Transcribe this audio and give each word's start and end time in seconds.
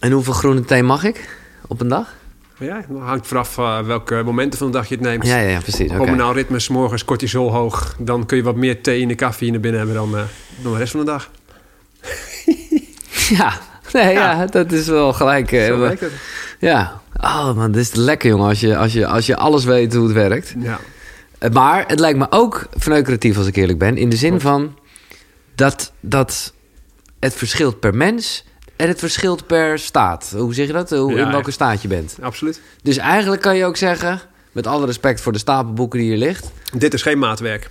En 0.00 0.12
hoeveel 0.12 0.32
groene 0.32 0.64
thee 0.64 0.82
mag 0.82 1.04
ik 1.04 1.28
op 1.66 1.80
een 1.80 1.88
dag? 1.88 2.14
Ja, 2.58 2.76
het 2.76 2.86
hangt 2.98 3.26
vanaf 3.26 3.58
uh, 3.58 3.80
welke 3.80 4.22
momenten 4.24 4.58
van 4.58 4.66
de 4.66 4.72
dag 4.72 4.88
je 4.88 4.94
het 4.94 5.04
neemt. 5.04 5.26
Ja, 5.26 5.38
ja, 5.38 5.48
ja 5.48 5.60
precies. 5.60 5.86
Okay. 5.86 5.96
Hormonaal 5.96 6.32
ritme, 6.32 6.58
s 6.58 6.68
morgens 6.68 7.04
cortisol 7.04 7.52
hoog. 7.52 7.94
Dan 7.98 8.26
kun 8.26 8.36
je 8.36 8.42
wat 8.42 8.56
meer 8.56 8.82
thee 8.82 9.00
in 9.00 9.08
de 9.08 9.14
koffie 9.14 9.50
naar 9.50 9.60
binnen 9.60 9.80
hebben 9.80 9.96
dan, 9.98 10.14
uh, 10.14 10.22
dan 10.62 10.72
de 10.72 10.78
rest 10.78 10.90
van 10.90 11.00
de 11.00 11.06
dag. 11.06 11.30
ja, 13.38 13.58
nee, 13.92 14.12
ja. 14.12 14.32
ja. 14.32 14.46
dat 14.46 14.72
is 14.72 14.86
wel 14.86 15.12
gelijk. 15.12 15.52
Uh, 15.52 15.66
Zo 15.66 15.82
het. 15.82 16.02
Ja. 16.58 17.00
Oh 17.16 17.54
man, 17.54 17.72
dit 17.72 17.82
is 17.82 17.94
lekker 17.94 18.28
jongen 18.28 18.48
als 18.48 18.60
je, 18.60 18.76
als, 18.76 18.92
je, 18.92 19.06
als 19.06 19.26
je 19.26 19.36
alles 19.36 19.64
weet 19.64 19.94
hoe 19.94 20.04
het 20.04 20.12
werkt. 20.12 20.54
Ja. 20.58 20.80
Maar 21.52 21.84
het 21.86 22.00
lijkt 22.00 22.18
me 22.18 22.26
ook 22.30 22.68
verneukeratief 22.76 23.36
als 23.36 23.46
ik 23.46 23.56
eerlijk 23.56 23.78
ben. 23.78 23.96
In 23.96 24.08
de 24.08 24.16
zin 24.16 24.40
van 24.40 24.78
dat, 25.54 25.92
dat 26.00 26.52
het 27.20 27.34
verschilt 27.34 27.80
per 27.80 27.94
mens 27.94 28.44
en 28.80 28.88
het 28.88 28.98
verschilt 28.98 29.46
per 29.46 29.78
staat. 29.78 30.32
Hoe 30.36 30.54
zeg 30.54 30.66
je 30.66 30.72
dat? 30.72 30.90
Hoe, 30.90 31.14
Ja, 31.14 31.24
in 31.24 31.30
welke 31.30 31.50
staat 31.50 31.82
je 31.82 31.88
bent. 31.88 32.16
Absoluut. 32.20 32.60
Dus 32.82 32.96
eigenlijk 32.96 33.42
kan 33.42 33.56
je 33.56 33.64
ook 33.64 33.76
zeggen, 33.76 34.20
met 34.52 34.66
alle 34.66 34.86
respect 34.86 35.20
voor 35.20 35.32
de 35.32 35.38
stapel 35.38 35.72
boeken 35.72 35.98
die 35.98 36.08
hier 36.08 36.18
ligt. 36.18 36.50
Dit 36.76 36.94
is 36.94 37.02
geen 37.02 37.18
maatwerk. 37.18 37.70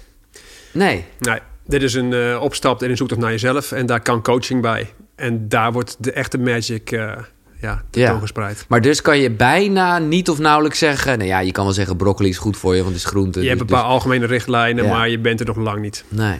Nee, 0.72 1.06
Nee, 1.20 1.40
dit 1.66 1.84
is 1.84 1.94
een 1.94 2.12
uh, 2.12 2.42
opstap 2.42 2.84
in 2.84 2.90
een 2.90 2.98
zoektocht 2.98 3.22
naar 3.22 3.32
jezelf. 3.32 3.72
En 3.72 3.86
daar 3.86 4.02
kan 4.02 4.22
coaching 4.22 4.62
bij. 4.62 4.94
En 5.16 5.50
daar 5.50 5.72
wordt 5.72 5.96
de 6.00 6.12
echte 6.12 6.38
magic 6.38 6.92
uh, 6.92 7.12
ja, 7.62 7.84
tentoongespreid. 7.90 8.66
maar 8.68 8.82
dus 8.82 9.02
kan 9.02 9.20
je 9.20 9.32
bijna 9.32 9.98
niet 9.98 10.30
of 10.30 10.40
nauwelijks 10.40 10.80
zeggen... 10.80 11.18
Nou 11.18 11.30
ja, 11.30 11.40
je 11.40 11.52
kan 11.52 11.64
wel 11.64 11.74
zeggen 11.74 11.96
broccoli 11.98 12.30
is 12.30 12.38
goed 12.38 12.58
voor 12.58 12.76
je, 12.76 12.82
want 12.84 12.94
het 12.94 13.04
is 13.04 13.10
groente. 13.10 13.42
Je 13.42 13.48
hebt 13.48 13.62
een 13.62 13.68
dus- 13.68 13.76
paar 13.76 13.86
algemene 13.86 14.26
richtlijnen, 14.26 14.84
Ja. 14.84 14.90
maar 14.90 15.10
je 15.10 15.20
bent 15.20 15.40
er 15.40 15.46
nog 15.46 15.58
lang 15.58 15.82
niet. 15.82 16.04
Nee. 16.08 16.38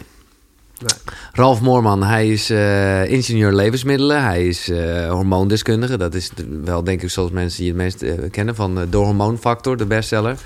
Ralf 1.32 1.60
Moorman, 1.60 2.02
hij 2.02 2.28
is 2.28 2.50
eh, 2.50 3.10
ingenieur 3.10 3.52
levensmiddelen. 3.52 4.22
Hij 4.22 4.46
is 4.46 4.68
eh, 4.68 5.10
hormoondeskundige. 5.10 5.96
Dat 5.96 6.14
is 6.14 6.30
wel, 6.64 6.84
denk 6.84 7.02
ik, 7.02 7.10
zoals 7.10 7.30
mensen 7.30 7.58
die 7.58 7.68
het 7.68 7.76
meest 7.76 8.02
eh, 8.02 8.30
kennen... 8.30 8.54
van 8.54 8.78
uh, 8.78 8.84
De 8.90 8.96
Hormoonfactor, 8.96 9.76
de 9.76 9.86
bestseller. 9.86 10.38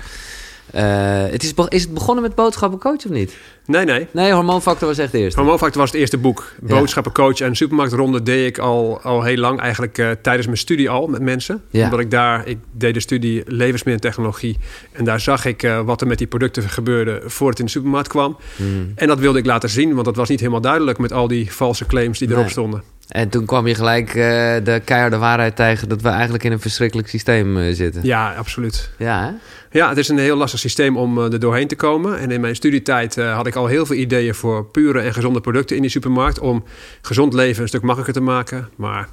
Eh, 0.75 1.31
het 1.31 1.43
is, 1.43 1.53
is 1.67 1.81
het 1.81 1.93
begonnen 1.93 2.23
met 2.23 2.35
boodschappencoach 2.35 3.05
of 3.05 3.09
niet? 3.09 3.35
Nee, 3.65 3.85
nee. 3.85 4.07
Nee, 4.11 4.31
Hormoonfactor 4.31 4.87
was 4.87 4.97
echt 4.97 5.11
de 5.11 5.17
eerste. 5.17 5.39
Hormoonfactor 5.39 5.81
was 5.81 5.91
het 5.91 5.99
eerste 5.99 6.17
boek. 6.17 6.53
Boodschappencoach 6.61 7.39
en 7.39 7.55
supermarktronde 7.55 8.23
deed 8.23 8.47
ik 8.47 8.57
al, 8.57 9.01
al 9.01 9.23
heel 9.23 9.37
lang. 9.37 9.59
Eigenlijk 9.59 9.97
eh, 9.97 10.09
tijdens 10.21 10.45
mijn 10.45 10.57
studie 10.57 10.89
al 10.89 11.07
met 11.07 11.21
mensen. 11.21 11.61
Ja. 11.69 11.83
Omdat 11.83 11.99
ik 11.99 12.11
daar, 12.11 12.47
ik 12.47 12.57
deed 12.71 12.93
de 12.93 12.99
studie 12.99 13.43
levensmiddeltechnologie. 13.45 14.57
En 14.91 15.05
daar 15.05 15.19
zag 15.19 15.45
ik 15.45 15.63
eh, 15.63 15.81
wat 15.81 16.01
er 16.01 16.07
met 16.07 16.17
die 16.17 16.27
producten 16.27 16.63
gebeurde 16.69 17.21
voor 17.25 17.49
het 17.49 17.59
in 17.59 17.65
de 17.65 17.71
supermarkt 17.71 18.07
kwam. 18.07 18.37
Hmm. 18.55 18.91
En 18.95 19.07
dat 19.07 19.19
wilde 19.19 19.39
ik 19.39 19.45
laten 19.45 19.69
zien, 19.69 19.93
want 19.93 20.05
dat 20.05 20.15
was 20.15 20.29
niet 20.29 20.39
helemaal 20.39 20.61
duidelijk 20.61 20.97
met 20.97 21.13
al 21.13 21.27
die 21.27 21.51
valse 21.51 21.85
claims 21.85 22.19
die 22.19 22.27
erop 22.27 22.41
Nee. 22.41 22.49
stonden. 22.51 22.83
En 23.07 23.29
toen 23.29 23.45
kwam 23.45 23.67
je 23.67 23.75
gelijk 23.75 24.07
eh, 24.07 24.15
de 24.63 24.81
keiharde 24.85 25.17
waarheid 25.17 25.55
tegen... 25.55 25.89
dat 25.89 26.01
we 26.01 26.09
eigenlijk 26.09 26.43
in 26.43 26.51
een 26.51 26.59
verschrikkelijk 26.59 27.07
systeem 27.07 27.57
eh, 27.57 27.73
zitten. 27.73 28.03
Ja, 28.03 28.33
absoluut. 28.33 28.89
Ja, 28.97 29.25
hè? 29.25 29.31
Ja, 29.77 29.89
het 29.89 29.97
is 29.97 30.09
een 30.09 30.17
heel 30.17 30.37
lastig 30.37 30.59
systeem 30.59 30.97
om 30.97 31.17
eh, 31.17 31.33
er 31.33 31.39
doorheen 31.39 31.67
te 31.67 31.75
komen. 31.75 32.19
En 32.19 32.31
in 32.31 32.41
mijn 32.41 32.55
studietijd 32.55 33.15
had 33.15 33.47
ik 33.47 33.55
al 33.55 33.67
heel 33.67 33.85
veel 33.85 33.95
ideeën 33.95 34.35
voor 34.35 34.65
pure 34.65 34.99
en 34.99 35.13
gezonde 35.13 35.41
producten 35.41 35.75
in 35.75 35.81
die 35.81 35.91
supermarkt. 35.91 36.39
Om 36.39 36.63
gezond 37.01 37.33
leven 37.33 37.61
een 37.61 37.67
stuk 37.67 37.81
makkelijker 37.81 38.13
te 38.13 38.29
maken. 38.29 38.69
Maar 38.75 39.09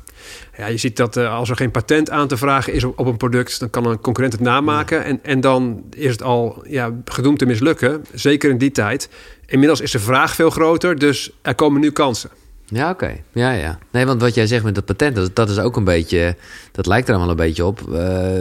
ja, 0.57 0.67
je 0.67 0.77
ziet 0.77 0.97
dat 0.97 1.17
als 1.17 1.51
er 1.51 1.57
geen 1.57 1.71
patent 1.71 2.11
aan 2.11 2.29
te 2.29 2.37
vragen 2.37 2.73
is 2.73 2.85
op, 2.85 2.99
op 2.99 3.07
een 3.07 3.17
product, 3.17 3.61
dan 3.61 3.71
kan 3.71 3.87
een 3.87 4.01
concurrent 4.01 4.33
het 4.33 4.43
namaken. 4.43 5.05
En, 5.05 5.19
en 5.23 5.41
dan 5.41 5.85
is 5.91 6.11
het 6.11 6.23
al 6.23 6.65
ja, 6.69 6.91
gedoemd 7.05 7.39
te 7.39 7.47
mislukken. 7.47 8.05
Zeker 8.15 8.51
in 8.51 8.59
die 8.59 8.71
tijd. 8.71 9.09
Inmiddels 9.47 9.81
is 9.81 9.91
de 9.91 9.99
vraag 9.99 10.35
veel 10.35 10.51
groter, 10.51 10.99
dus 10.99 11.33
er 11.43 11.55
komen 11.55 11.81
nu 11.81 11.91
kansen. 11.91 12.31
Ja, 12.75 12.91
oké. 12.91 13.17
Ja, 13.33 13.51
ja. 13.51 13.79
Nee, 13.91 14.07
want 14.07 14.21
wat 14.21 14.35
jij 14.35 14.47
zegt 14.47 14.65
met 14.65 14.75
dat 14.75 14.85
patent, 14.85 15.17
dat, 15.17 15.37
dat 15.37 15.51
is 15.51 15.59
ook 15.59 15.77
een 15.77 15.85
beetje... 15.85 16.37
dat 16.73 16.87
lijkt 16.87 17.09
er 17.09 17.15
allemaal 17.15 17.31
een 17.31 17.37
beetje 17.37 17.65
op... 17.65 17.93
eh, 17.95 18.33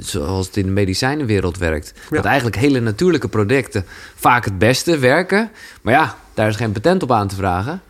zoals 0.00 0.46
het 0.46 0.56
in 0.56 0.66
de 0.66 0.72
medicijnenwereld 0.72 1.58
werkt. 1.58 1.92
Ja. 2.10 2.16
Dat 2.16 2.24
eigenlijk 2.24 2.56
hele 2.56 2.80
natuurlijke 2.80 3.28
producten 3.28 3.84
vaak 4.14 4.44
het 4.44 4.58
beste 4.58 4.98
werken. 4.98 5.50
Maar 5.82 5.94
ja, 5.94 6.16
daar 6.34 6.48
is 6.48 6.56
geen 6.56 6.72
patent 6.72 7.02
op 7.02 7.12
aan 7.12 7.28
te 7.28 7.34
vragen. 7.34 7.80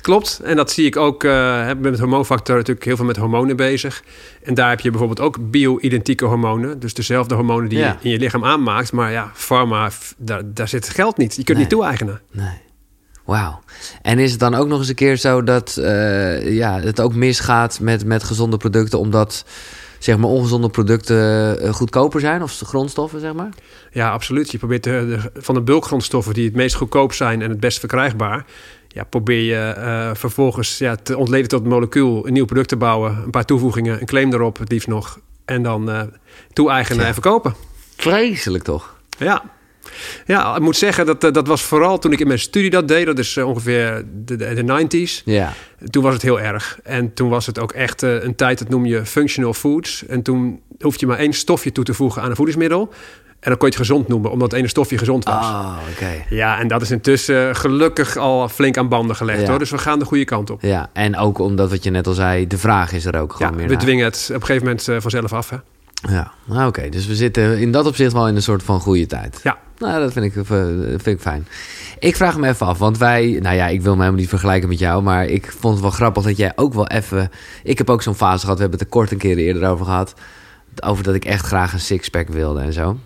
Klopt, 0.00 0.40
en 0.44 0.56
dat 0.56 0.70
zie 0.70 0.86
ik 0.86 0.96
ook. 0.96 1.24
eh 1.24 1.68
ik 1.70 1.80
ben 1.80 1.90
met 1.90 2.00
hormoonfactor 2.00 2.56
natuurlijk 2.56 2.84
heel 2.86 2.96
veel 2.96 3.04
met 3.04 3.16
hormonen 3.16 3.56
bezig. 3.56 4.02
En 4.42 4.54
daar 4.54 4.68
heb 4.68 4.80
je 4.80 4.90
bijvoorbeeld 4.90 5.20
ook 5.20 5.50
bio-identieke 5.50 6.24
hormonen. 6.24 6.78
Dus 6.80 6.94
dezelfde 6.94 7.34
hormonen 7.34 7.68
die 7.68 7.78
Ja. 7.78 7.86
je 8.00 8.04
in 8.08 8.10
je 8.10 8.18
lichaam 8.18 8.44
aanmaakt. 8.44 8.92
Maar 8.92 9.12
ja, 9.12 9.30
pharma, 9.34 9.90
daar, 10.16 10.42
daar 10.44 10.68
zit 10.68 10.88
geld 10.88 11.16
niet. 11.16 11.30
Je 11.36 11.44
kunt 11.44 11.48
Nee. 11.48 11.66
niet 11.66 11.68
toe-eigenen. 11.70 12.20
Nee. 12.30 12.62
Wauw. 13.24 13.60
En 14.02 14.18
is 14.18 14.30
het 14.30 14.40
dan 14.40 14.54
ook 14.54 14.68
nog 14.68 14.78
eens 14.78 14.88
een 14.88 14.94
keer 14.94 15.16
zo 15.16 15.42
dat 15.42 15.76
eh, 15.76 16.54
ja, 16.56 16.80
het 16.80 17.00
ook 17.00 17.14
misgaat 17.14 17.80
met, 17.80 18.04
met 18.04 18.24
gezonde 18.24 18.56
producten... 18.56 18.98
omdat 18.98 19.44
zeg 19.98 20.16
maar, 20.16 20.28
ongezonde 20.30 20.68
producten 20.68 21.60
eh, 21.60 21.72
goedkoper 21.72 22.20
zijn? 22.20 22.42
Of 22.42 22.58
grondstoffen, 22.64 23.20
zeg 23.20 23.32
maar? 23.32 23.48
Ja, 23.92 24.10
absoluut. 24.10 24.50
Je 24.50 24.58
probeert 24.58 24.84
de, 24.84 24.90
de- 25.32 25.40
van 25.40 25.54
de 25.54 25.60
bulkgrondstoffen 25.62 26.34
die 26.34 26.44
het 26.44 26.54
meest 26.54 26.74
goedkoop 26.74 27.12
zijn 27.12 27.42
en 27.42 27.50
het 27.50 27.60
best 27.60 27.78
verkrijgbaar. 27.78 28.44
Ja, 28.88 29.04
probeer 29.04 29.40
je 29.42 29.72
eh, 29.72 30.10
vervolgens 30.14 30.78
ja, 30.78 30.96
te 30.96 31.16
ontleden 31.16 31.48
tot 31.48 31.62
een 31.62 31.68
molecuul, 31.68 32.26
een 32.26 32.32
nieuw 32.32 32.44
product 32.44 32.68
te 32.68 32.76
bouwen, 32.76 33.16
een 33.24 33.30
paar 33.30 33.44
toevoegingen, 33.44 34.00
een 34.00 34.06
claim 34.06 34.32
erop, 34.32 34.58
het 34.58 34.70
liefst 34.70 34.88
nog. 34.88 35.18
En 35.44 35.62
dan 35.62 35.90
eh 35.90 36.00
toe-eigenen 36.52 37.00
Ja. 37.02 37.06
en 37.06 37.12
verkopen. 37.12 37.54
Vreselijk 37.96 38.64
toch? 38.64 38.94
Ja. 39.18 39.42
Ja, 40.26 40.54
ik 40.56 40.60
moet 40.62 40.76
zeggen, 40.76 41.06
dat, 41.06 41.24
eh, 41.24 41.32
dat 41.32 41.46
was 41.46 41.62
vooral 41.62 41.98
toen 41.98 42.12
ik 42.12 42.20
in 42.20 42.26
mijn 42.26 42.38
studie 42.38 42.70
dat 42.70 42.88
deed. 42.88 43.06
Dat 43.06 43.18
is 43.18 43.36
eh, 43.36 43.48
ongeveer 43.48 44.04
de, 44.24 44.36
de, 44.36 44.64
de 44.64 44.86
90s. 45.18 45.24
Ja. 45.24 45.52
Toen 45.90 46.02
was 46.02 46.12
het 46.12 46.22
heel 46.22 46.40
erg. 46.40 46.78
En 46.82 47.14
toen 47.14 47.28
was 47.28 47.46
het 47.46 47.58
ook 47.58 47.72
echt 47.72 48.02
eh, 48.02 48.22
een 48.22 48.34
tijd, 48.34 48.58
dat 48.58 48.68
noem 48.68 48.86
je 48.86 49.06
functional 49.06 49.54
foods. 49.54 50.06
En 50.06 50.22
toen 50.22 50.60
hoef 50.80 51.00
je 51.00 51.06
maar 51.06 51.18
één 51.18 51.32
stofje 51.32 51.72
toe 51.72 51.84
te 51.84 51.94
voegen 51.94 52.22
aan 52.22 52.30
een 52.30 52.36
voedingsmiddel. 52.36 52.92
En 53.40 53.50
dan 53.50 53.58
kon 53.58 53.68
je 53.68 53.74
het 53.76 53.86
gezond 53.86 54.08
noemen, 54.08 54.30
omdat 54.30 54.50
het 54.50 54.58
ene 54.60 54.68
stofje 54.68 54.98
gezond 54.98 55.24
was. 55.24 55.44
Oh, 55.46 55.76
oké. 55.92 56.24
Ja, 56.34 56.58
en 56.58 56.68
dat 56.68 56.82
is 56.82 56.90
intussen 56.90 57.56
gelukkig 57.56 58.16
al 58.16 58.48
flink 58.48 58.76
aan 58.76 58.88
banden 58.88 59.16
gelegd 59.16 59.40
Ja. 59.40 59.48
hoor. 59.48 59.58
Dus 59.58 59.70
we 59.70 59.78
gaan 59.78 59.98
de 59.98 60.04
goede 60.04 60.24
kant 60.24 60.50
op. 60.50 60.62
Ja, 60.62 60.90
en 60.92 61.16
ook 61.16 61.38
omdat 61.38 61.70
wat 61.70 61.84
je 61.84 61.90
net 61.90 62.06
al 62.06 62.12
zei, 62.12 62.46
de 62.46 62.58
vraag 62.58 62.92
is 62.92 63.04
er 63.04 63.20
ook 63.20 63.30
Ja, 63.30 63.36
gewoon 63.36 63.54
meer 63.56 63.66
we 63.66 63.72
naar. 63.72 63.82
dwingen 63.82 64.04
het 64.04 64.24
op 64.28 64.34
een 64.40 64.46
gegeven 64.46 64.62
moment 64.66 64.84
vanzelf 65.02 65.32
af. 65.32 65.50
Hè? 65.50 65.56
Ja, 66.14 66.32
nou, 66.44 66.68
oké. 66.68 66.88
Dus 66.88 67.06
we 67.06 67.14
zitten 67.14 67.58
in 67.58 67.72
dat 67.72 67.86
opzicht 67.86 68.12
wel 68.12 68.28
in 68.28 68.36
een 68.36 68.42
soort 68.42 68.62
van 68.62 68.80
goede 68.80 69.06
tijd. 69.06 69.40
Ja. 69.42 69.58
Nou, 69.84 70.00
dat 70.00 70.12
vind 70.12 70.24
ik, 70.24 70.36
eh, 70.36 70.56
vind 70.86 71.06
ik 71.06 71.20
fijn. 71.20 71.46
Ik 71.98 72.16
vraag 72.16 72.38
me 72.38 72.48
even 72.48 72.66
af, 72.66 72.78
want 72.78 72.98
wij... 72.98 73.38
Nou 73.42 73.56
ja, 73.56 73.66
ik 73.66 73.82
wil 73.82 73.92
me 73.92 73.98
helemaal 73.98 74.20
niet 74.20 74.28
vergelijken 74.28 74.68
met 74.68 74.78
jou... 74.78 75.02
maar 75.02 75.26
ik 75.26 75.54
vond 75.58 75.72
het 75.74 75.82
wel 75.82 75.90
grappig 75.90 76.22
dat 76.22 76.36
jij 76.36 76.52
ook 76.56 76.74
wel 76.74 76.88
even... 76.88 77.30
Ik 77.62 77.78
heb 77.78 77.90
ook 77.90 78.02
zo'n 78.02 78.14
fase 78.14 78.40
gehad, 78.40 78.56
we 78.56 78.62
hebben 78.62 78.78
het 78.78 78.88
er 78.88 78.94
kort 78.94 79.10
een 79.10 79.18
keer 79.18 79.36
eerder 79.36 79.68
over 79.68 79.84
gehad... 79.84 80.14
over 80.84 81.04
dat 81.04 81.14
ik 81.14 81.24
echt 81.24 81.46
graag 81.46 81.72
een 81.72 81.80
sixpack 81.80 82.28
wilde 82.28 82.60
en 82.60 82.72
zo. 82.72 82.98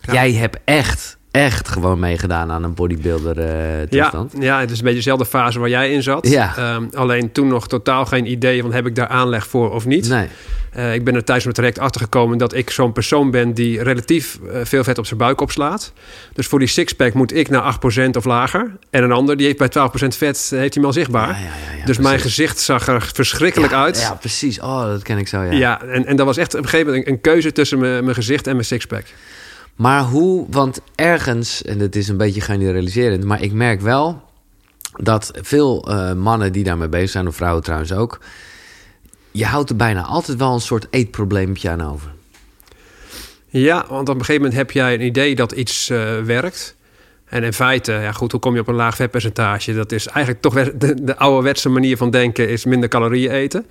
Ja. 0.00 0.12
Jij 0.12 0.32
hebt 0.32 0.58
echt, 0.64 1.17
echt 1.44 1.68
gewoon 1.68 1.98
meegedaan 1.98 2.50
aan 2.50 2.62
een 2.64 2.74
bodybuilder 2.74 3.40
Ja, 3.40 3.86
toestand. 3.86 4.32
ja, 4.38 4.60
het 4.60 4.70
is 4.70 4.78
een 4.78 4.82
beetje 4.82 4.98
dezelfde 4.98 5.26
fase 5.26 5.58
waar 5.58 5.68
jij 5.68 5.92
in 5.92 6.02
zat. 6.02 6.28
Ja. 6.28 6.56
Ehm, 6.56 6.84
alleen 6.94 7.32
toen 7.32 7.48
nog 7.48 7.68
totaal 7.68 8.06
geen 8.06 8.30
idee 8.30 8.62
van 8.62 8.72
heb 8.72 8.86
ik 8.86 8.94
daar 8.94 9.08
aanleg 9.08 9.46
voor 9.46 9.72
of 9.72 9.86
niet. 9.86 10.08
Nee. 10.08 10.26
Eh, 10.72 10.94
ik 10.94 11.04
ben 11.04 11.14
er 11.14 11.24
tijdens 11.24 11.44
mijn 11.44 11.56
traject 11.56 11.78
achtergekomen 11.78 12.38
dat 12.38 12.54
ik 12.54 12.70
zo'n 12.70 12.92
persoon 12.92 13.30
ben 13.30 13.52
die 13.54 13.82
relatief 13.82 14.38
eh, 14.52 14.60
veel 14.64 14.84
vet 14.84 14.98
op 14.98 15.06
zijn 15.06 15.18
buik 15.18 15.40
opslaat. 15.40 15.92
Dus 16.32 16.46
voor 16.46 16.58
die 16.58 16.68
sixpack 16.68 17.14
moet 17.14 17.34
ik 17.34 17.48
naar 17.48 17.62
8% 17.62 18.16
of 18.16 18.24
lager. 18.24 18.76
En 18.90 19.02
een 19.02 19.12
ander 19.12 19.36
die 19.36 19.46
heeft 19.46 19.58
bij 19.58 19.68
12% 19.68 20.16
vet, 20.16 20.50
heeft 20.54 20.74
hij 20.74 20.84
al 20.84 20.92
zichtbaar. 20.92 21.28
Ja, 21.28 21.34
ja, 21.34 21.44
ja, 21.72 21.78
ja, 21.78 21.84
dus 21.84 21.98
mijn 21.98 22.18
gezicht 22.20 22.60
zag 22.60 22.86
er 22.88 23.10
verschrikkelijk 23.14 23.72
Ja, 23.72 23.82
uit. 23.82 24.00
Ja, 24.00 24.14
precies. 24.14 24.60
Oh, 24.60 24.82
dat 24.82 25.02
ken 25.02 25.18
ik 25.18 25.28
zo, 25.28 25.42
ja. 25.42 25.52
Ja, 25.52 25.82
en, 25.82 26.06
en 26.06 26.16
dat 26.16 26.26
was 26.26 26.36
echt 26.36 26.54
op 26.54 26.62
een 26.62 26.68
gegeven 26.68 26.86
moment 26.86 27.06
een, 27.06 27.12
een 27.12 27.20
keuze 27.20 27.52
tussen 27.52 27.78
mijn, 27.78 28.02
mijn 28.02 28.14
gezicht 28.16 28.46
en 28.46 28.52
mijn 28.52 28.64
sixpack. 28.66 29.04
Maar 29.78 30.02
hoe, 30.02 30.46
want 30.50 30.80
ergens, 30.94 31.62
en 31.62 31.78
het 31.78 31.96
is 31.96 32.08
een 32.08 32.16
beetje 32.16 32.40
generaliserend, 32.40 33.24
maar 33.24 33.42
ik 33.42 33.52
merk 33.52 33.80
wel 33.80 34.22
dat 34.96 35.30
veel 35.34 35.88
eh, 35.88 36.12
mannen 36.12 36.52
die 36.52 36.64
daarmee 36.64 36.88
bezig 36.88 37.10
zijn, 37.10 37.26
of 37.26 37.36
vrouwen 37.36 37.62
trouwens 37.62 37.92
ook, 37.92 38.20
je 39.30 39.44
houdt 39.44 39.70
er 39.70 39.76
bijna 39.76 40.02
altijd 40.02 40.38
wel 40.38 40.54
een 40.54 40.60
soort 40.60 40.86
eetprobleempje 40.90 41.70
aan 41.70 41.80
over. 41.80 42.12
Ja, 43.48 43.86
want 43.88 44.08
op 44.08 44.14
een 44.14 44.24
gegeven 44.24 44.42
moment 44.42 44.54
heb 44.54 44.70
jij 44.70 44.94
een 44.94 45.04
idee 45.04 45.34
dat 45.34 45.52
iets 45.52 45.90
eh, 45.90 46.20
werkt. 46.20 46.76
En 47.28 47.42
in 47.44 47.52
feite, 47.52 47.92
ja 47.92 48.12
goed, 48.12 48.32
hoe 48.32 48.40
kom 48.40 48.54
je 48.54 48.60
op 48.60 48.68
een 48.68 48.74
laag 48.74 48.96
vetpercentage? 48.96 49.74
Dat 49.74 49.92
is 49.92 50.06
eigenlijk 50.06 50.40
toch 50.42 50.54
weer 50.54 50.72
de, 50.78 51.04
de 51.04 51.16
ouderwetse 51.16 51.68
manier 51.68 51.96
van 51.96 52.10
denken, 52.10 52.48
is 52.48 52.64
minder 52.64 52.88
calorieën 52.88 53.30
eten. 53.30 53.66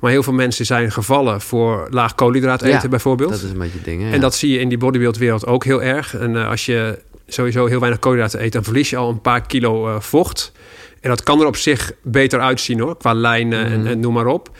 Maar 0.00 0.10
heel 0.10 0.22
veel 0.22 0.32
mensen 0.32 0.66
zijn 0.66 0.92
gevallen 0.92 1.40
voor 1.40 1.86
laag 1.90 2.14
koolhydraat 2.14 2.62
eten 2.62 2.80
Ja, 2.82 2.88
bijvoorbeeld. 2.88 3.30
Dat 3.30 3.42
is 3.42 3.50
een 3.50 3.58
beetje 3.58 3.76
het 3.76 3.84
ding. 3.84 4.02
hè? 4.02 4.10
En 4.10 4.20
dat 4.20 4.34
zie 4.34 4.52
je 4.52 4.58
in 4.58 4.68
die 4.68 4.78
bodybuildwereld 4.78 5.46
ook 5.46 5.64
heel 5.64 5.82
erg. 5.82 6.14
En 6.16 6.36
eh, 6.36 6.48
als 6.48 6.66
je 6.66 6.98
sowieso 7.26 7.66
heel 7.66 7.80
weinig 7.80 8.00
koolhydraten 8.00 8.42
eet, 8.42 8.52
dan 8.52 8.64
verlies 8.64 8.90
je 8.90 8.96
al 8.96 9.08
een 9.10 9.20
paar 9.20 9.46
kilo 9.46 9.88
eh, 9.88 10.00
vocht. 10.00 10.52
En 11.00 11.08
dat 11.08 11.22
kan 11.22 11.40
er 11.40 11.46
op 11.46 11.56
zich 11.56 11.92
beter 12.02 12.40
uitzien 12.40 12.80
hoor, 12.80 12.96
qua 12.96 13.14
lijnen 13.14 13.64
en, 13.66 13.78
Mhm. 13.80 13.86
en 13.90 14.00
noem 14.00 14.12
maar 14.14 14.26
op. 14.26 14.50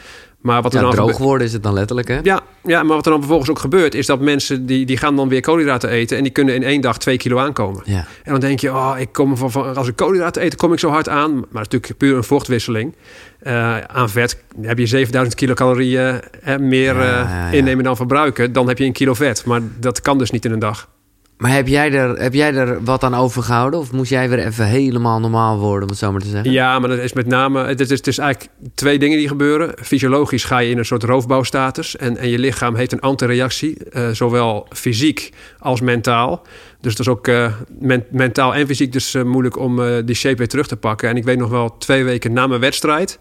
Maar 0.46 0.62
wat 0.62 0.74
er 0.74 0.80
Ja, 0.80 0.86
dan 0.86 0.94
droog 0.94 1.18
worden 1.18 1.46
is 1.46 1.52
het 1.52 1.62
dan 1.62 1.72
letterlijk, 1.72 2.08
hè? 2.08 2.18
Ja, 2.22 2.40
ja, 2.62 2.82
maar 2.82 2.96
wat 2.96 3.04
er 3.04 3.10
dan 3.10 3.20
vervolgens 3.20 3.50
ook 3.50 3.58
gebeurt, 3.58 3.94
is 3.94 4.06
dat 4.06 4.20
mensen 4.20 4.66
die, 4.66 4.86
die 4.86 4.96
gaan 4.96 5.16
dan 5.16 5.28
weer 5.28 5.40
koolhydraten 5.40 5.90
eten 5.90 6.16
en 6.16 6.22
die 6.22 6.32
kunnen 6.32 6.54
in 6.54 6.62
één 6.62 6.80
dag 6.80 6.98
twee 6.98 7.16
kilo 7.16 7.38
aankomen. 7.38 7.82
Ja. 7.84 8.06
En 8.22 8.32
dan 8.32 8.40
denk 8.40 8.60
je, 8.60 8.70
oh, 8.70 8.94
ik 8.98 9.12
kom 9.12 9.36
van, 9.36 9.50
van, 9.50 9.76
als 9.76 9.88
ik 9.88 9.96
koolhydraten 9.96 10.42
eet, 10.42 10.56
kom 10.56 10.72
ik 10.72 10.78
zo 10.78 10.90
hard 10.90 11.08
aan. 11.08 11.32
Maar 11.32 11.40
dat 11.40 11.60
is 11.60 11.68
natuurlijk 11.68 11.98
puur 11.98 12.16
een 12.16 12.24
vochtwisseling. 12.24 12.94
Eh, 13.38 13.78
aan 13.80 14.10
vet 14.10 14.42
heb 14.60 14.78
je 14.78 14.86
7000 14.86 15.34
kilocalorieën 15.34 16.20
meer 16.58 17.00
eh, 17.00 17.06
ja, 17.06 17.46
ja. 17.46 17.50
innemen 17.50 17.84
dan 17.84 17.96
verbruiken. 17.96 18.52
Dan 18.52 18.68
heb 18.68 18.78
je 18.78 18.84
een 18.84 18.92
kilo 18.92 19.14
vet. 19.14 19.44
Maar 19.44 19.60
dat 19.80 20.00
kan 20.00 20.18
dus 20.18 20.30
niet 20.30 20.44
in 20.44 20.52
een 20.52 20.58
dag. 20.58 20.88
Maar 21.36 21.50
heb 21.52 21.68
jij, 21.68 21.92
er, 21.92 22.18
heb 22.18 22.34
jij 22.34 22.54
er 22.54 22.84
wat 22.84 23.02
aan 23.04 23.14
overgehouden? 23.14 23.80
Of 23.80 23.92
moest 23.92 24.10
jij 24.10 24.28
weer 24.28 24.38
even 24.38 24.64
helemaal 24.64 25.20
normaal 25.20 25.58
worden, 25.58 25.82
om 25.82 25.88
het 25.88 25.98
zo 25.98 26.12
maar 26.12 26.20
te 26.20 26.28
zeggen? 26.28 26.50
Ja, 26.52 26.78
maar 26.78 26.88
dat 26.88 26.98
is 26.98 27.12
met 27.12 27.26
name... 27.26 27.64
Het 27.64 27.80
is, 27.80 27.90
het 27.90 28.06
is 28.06 28.18
eigenlijk 28.18 28.52
twee 28.74 28.98
dingen 28.98 29.18
die 29.18 29.28
gebeuren. 29.28 29.74
Fysiologisch 29.82 30.44
ga 30.44 30.58
je 30.58 30.70
in 30.70 30.78
een 30.78 30.84
soort 30.84 31.02
roofbouwstatus. 31.02 31.96
En, 31.96 32.16
en 32.16 32.28
je 32.28 32.38
lichaam 32.38 32.74
heeft 32.74 32.92
een 32.92 33.00
antireactie. 33.00 33.84
eh, 33.84 34.08
zowel 34.10 34.66
fysiek 34.70 35.30
als 35.58 35.80
mentaal. 35.80 36.42
Dus 36.80 36.94
dat 36.96 37.06
is 37.06 37.12
ook 37.12 37.28
eh, 37.28 37.52
men- 37.78 38.04
mentaal 38.10 38.54
en 38.54 38.66
fysiek 38.66 38.92
dus 38.92 39.14
eh, 39.14 39.22
moeilijk 39.22 39.58
om 39.58 39.80
die 40.04 40.14
shape 40.16 40.36
weer 40.36 40.48
terug 40.48 40.66
te 40.66 40.76
pakken. 40.76 41.08
En 41.08 41.16
ik 41.16 41.24
weet 41.24 41.38
nog 41.38 41.50
wel, 41.50 41.78
twee 41.78 42.04
weken 42.04 42.32
na 42.32 42.46
mijn 42.46 42.60
wedstrijd... 42.60 43.18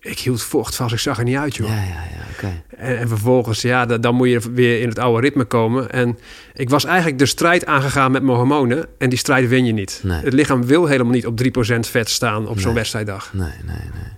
Ik 0.00 0.18
hield 0.18 0.42
vocht 0.42 0.74
vast, 0.76 0.92
ik 0.92 0.98
zag 0.98 1.18
er 1.18 1.24
niet 1.24 1.36
uit, 1.36 1.56
joh. 1.56 1.68
Ja, 1.68 1.74
ja, 1.74 1.82
ja, 1.82 2.24
oké. 2.36 2.62
En, 2.76 2.98
en 2.98 3.08
vervolgens, 3.08 3.62
ja, 3.62 3.86
da- 3.86 3.98
dan 3.98 4.14
moet 4.14 4.28
je 4.28 4.40
weer 4.52 4.80
in 4.80 4.88
het 4.88 4.98
oude 4.98 5.20
ritme 5.20 5.44
komen. 5.44 5.90
En 5.90 6.18
ik 6.54 6.70
was 6.70 6.84
eigenlijk 6.84 7.18
de 7.18 7.26
strijd 7.26 7.66
aangegaan 7.66 8.12
met 8.12 8.22
mijn 8.22 8.36
hormonen. 8.36 8.86
En 8.98 9.08
die 9.08 9.18
strijd 9.18 9.48
win 9.48 9.64
je 9.64 9.72
niet. 9.72 10.00
Nee. 10.04 10.20
Het 10.22 10.32
lichaam 10.32 10.64
wil 10.66 10.86
helemaal 10.86 11.12
niet 11.12 11.26
op 11.26 11.36
3% 11.76 11.78
vet 11.80 12.08
staan 12.10 12.48
op 12.48 12.60
zo'n 12.60 12.74
wedstrijddag. 12.74 13.30
Nee, 13.32 13.48
nee, 13.64 13.76
nee. 13.76 14.12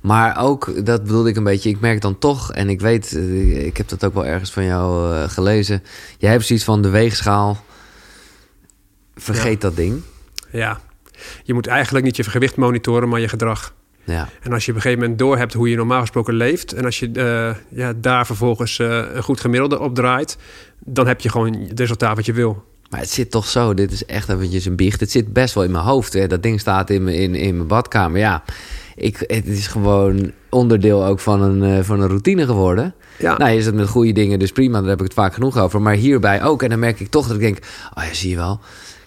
Maar 0.00 0.38
ook, 0.40 0.86
dat 0.86 1.02
bedoelde 1.02 1.28
ik 1.28 1.36
een 1.36 1.44
beetje, 1.44 1.68
ik 1.70 1.80
merk 1.80 2.00
dan 2.00 2.18
toch, 2.18 2.52
en 2.52 2.68
ik 2.68 2.80
weet, 2.80 3.12
eh, 3.16 3.66
ik 3.66 3.76
heb 3.76 3.88
dat 3.88 4.04
ook 4.04 4.14
wel 4.14 4.26
ergens 4.26 4.52
van 4.52 4.64
jou 4.64 5.14
eh, 5.14 5.28
gelezen. 5.28 5.82
Jij 6.18 6.30
hebt 6.30 6.46
zoiets 6.46 6.64
van 6.64 6.82
de 6.82 6.88
weegschaal. 6.88 7.64
Vergeet 9.14 9.60
dat 9.60 9.76
ding. 9.76 10.02
Ja, 10.50 10.80
je 11.42 11.54
moet 11.54 11.66
eigenlijk 11.66 12.04
niet 12.04 12.16
je 12.16 12.24
gewicht 12.24 12.56
monitoren, 12.56 13.08
maar 13.08 13.20
je 13.20 13.28
gedrag. 13.28 13.74
Ja, 14.04 14.28
En 14.42 14.52
als 14.52 14.64
je 14.64 14.70
op 14.70 14.76
een 14.76 14.82
gegeven 14.82 15.02
moment 15.02 15.18
doorhebt 15.18 15.52
hoe 15.52 15.70
je 15.70 15.76
normaal 15.76 16.00
gesproken 16.00 16.34
leeft... 16.34 16.72
en 16.72 16.84
als 16.84 16.98
je 16.98 17.10
eh, 17.12 17.78
ja, 17.78 17.92
daar 17.96 18.26
vervolgens 18.26 18.78
eh, 18.78 19.02
een 19.14 19.22
goed 19.22 19.40
gemiddelde 19.40 19.80
op 19.80 19.94
draait... 19.94 20.36
dan 20.78 21.06
heb 21.06 21.20
je 21.20 21.28
gewoon 21.28 21.54
het 21.54 21.80
resultaat 21.80 22.16
wat 22.16 22.26
je 22.26 22.32
wil. 22.32 22.64
maar 22.90 23.00
het 23.00 23.10
zit 23.10 23.30
toch 23.30 23.46
zo, 23.46 23.74
dit 23.74 23.92
is 23.92 24.04
echt 24.04 24.28
eventjes 24.28 24.64
een 24.64 24.76
biecht. 24.76 25.00
Het 25.00 25.10
zit 25.10 25.32
best 25.32 25.54
wel 25.54 25.64
in 25.64 25.70
mijn 25.70 25.84
hoofd. 25.84 26.12
Hè. 26.12 26.26
Dat 26.26 26.42
ding 26.42 26.60
staat 26.60 26.90
in 26.90 27.04
mijn, 27.04 27.16
in, 27.16 27.34
in 27.34 27.56
mijn 27.56 27.68
badkamer. 27.68 28.18
Ja, 28.18 28.42
ik, 28.96 29.24
het 29.26 29.46
is 29.46 29.66
gewoon 29.66 30.32
onderdeel 30.50 31.04
ook 31.06 31.20
van 31.20 31.42
een, 31.42 31.78
eh, 31.78 31.84
van 31.84 32.00
een 32.00 32.08
routine 32.08 32.46
geworden. 32.46 32.94
Ja, 33.18 33.36
Nou, 33.36 33.56
is 33.56 33.66
het 33.66 33.74
met 33.74 33.88
goede 33.88 34.12
dingen 34.12 34.38
dus 34.38 34.52
prima, 34.52 34.80
daar 34.80 34.88
heb 34.88 34.98
ik 34.98 35.04
het 35.04 35.14
vaak 35.14 35.34
genoeg 35.34 35.58
over. 35.58 35.82
Maar 35.82 35.94
hierbij 35.94 36.42
ook. 36.42 36.62
En 36.62 36.68
dan 36.68 36.78
merk 36.78 37.00
ik 37.00 37.08
toch 37.08 37.26
dat 37.26 37.36
ik 37.36 37.42
denk, 37.42 37.58
oh 37.94 38.04
ja, 38.04 38.14
zie 38.14 38.30
je 38.30 38.36
wel. 38.36 38.60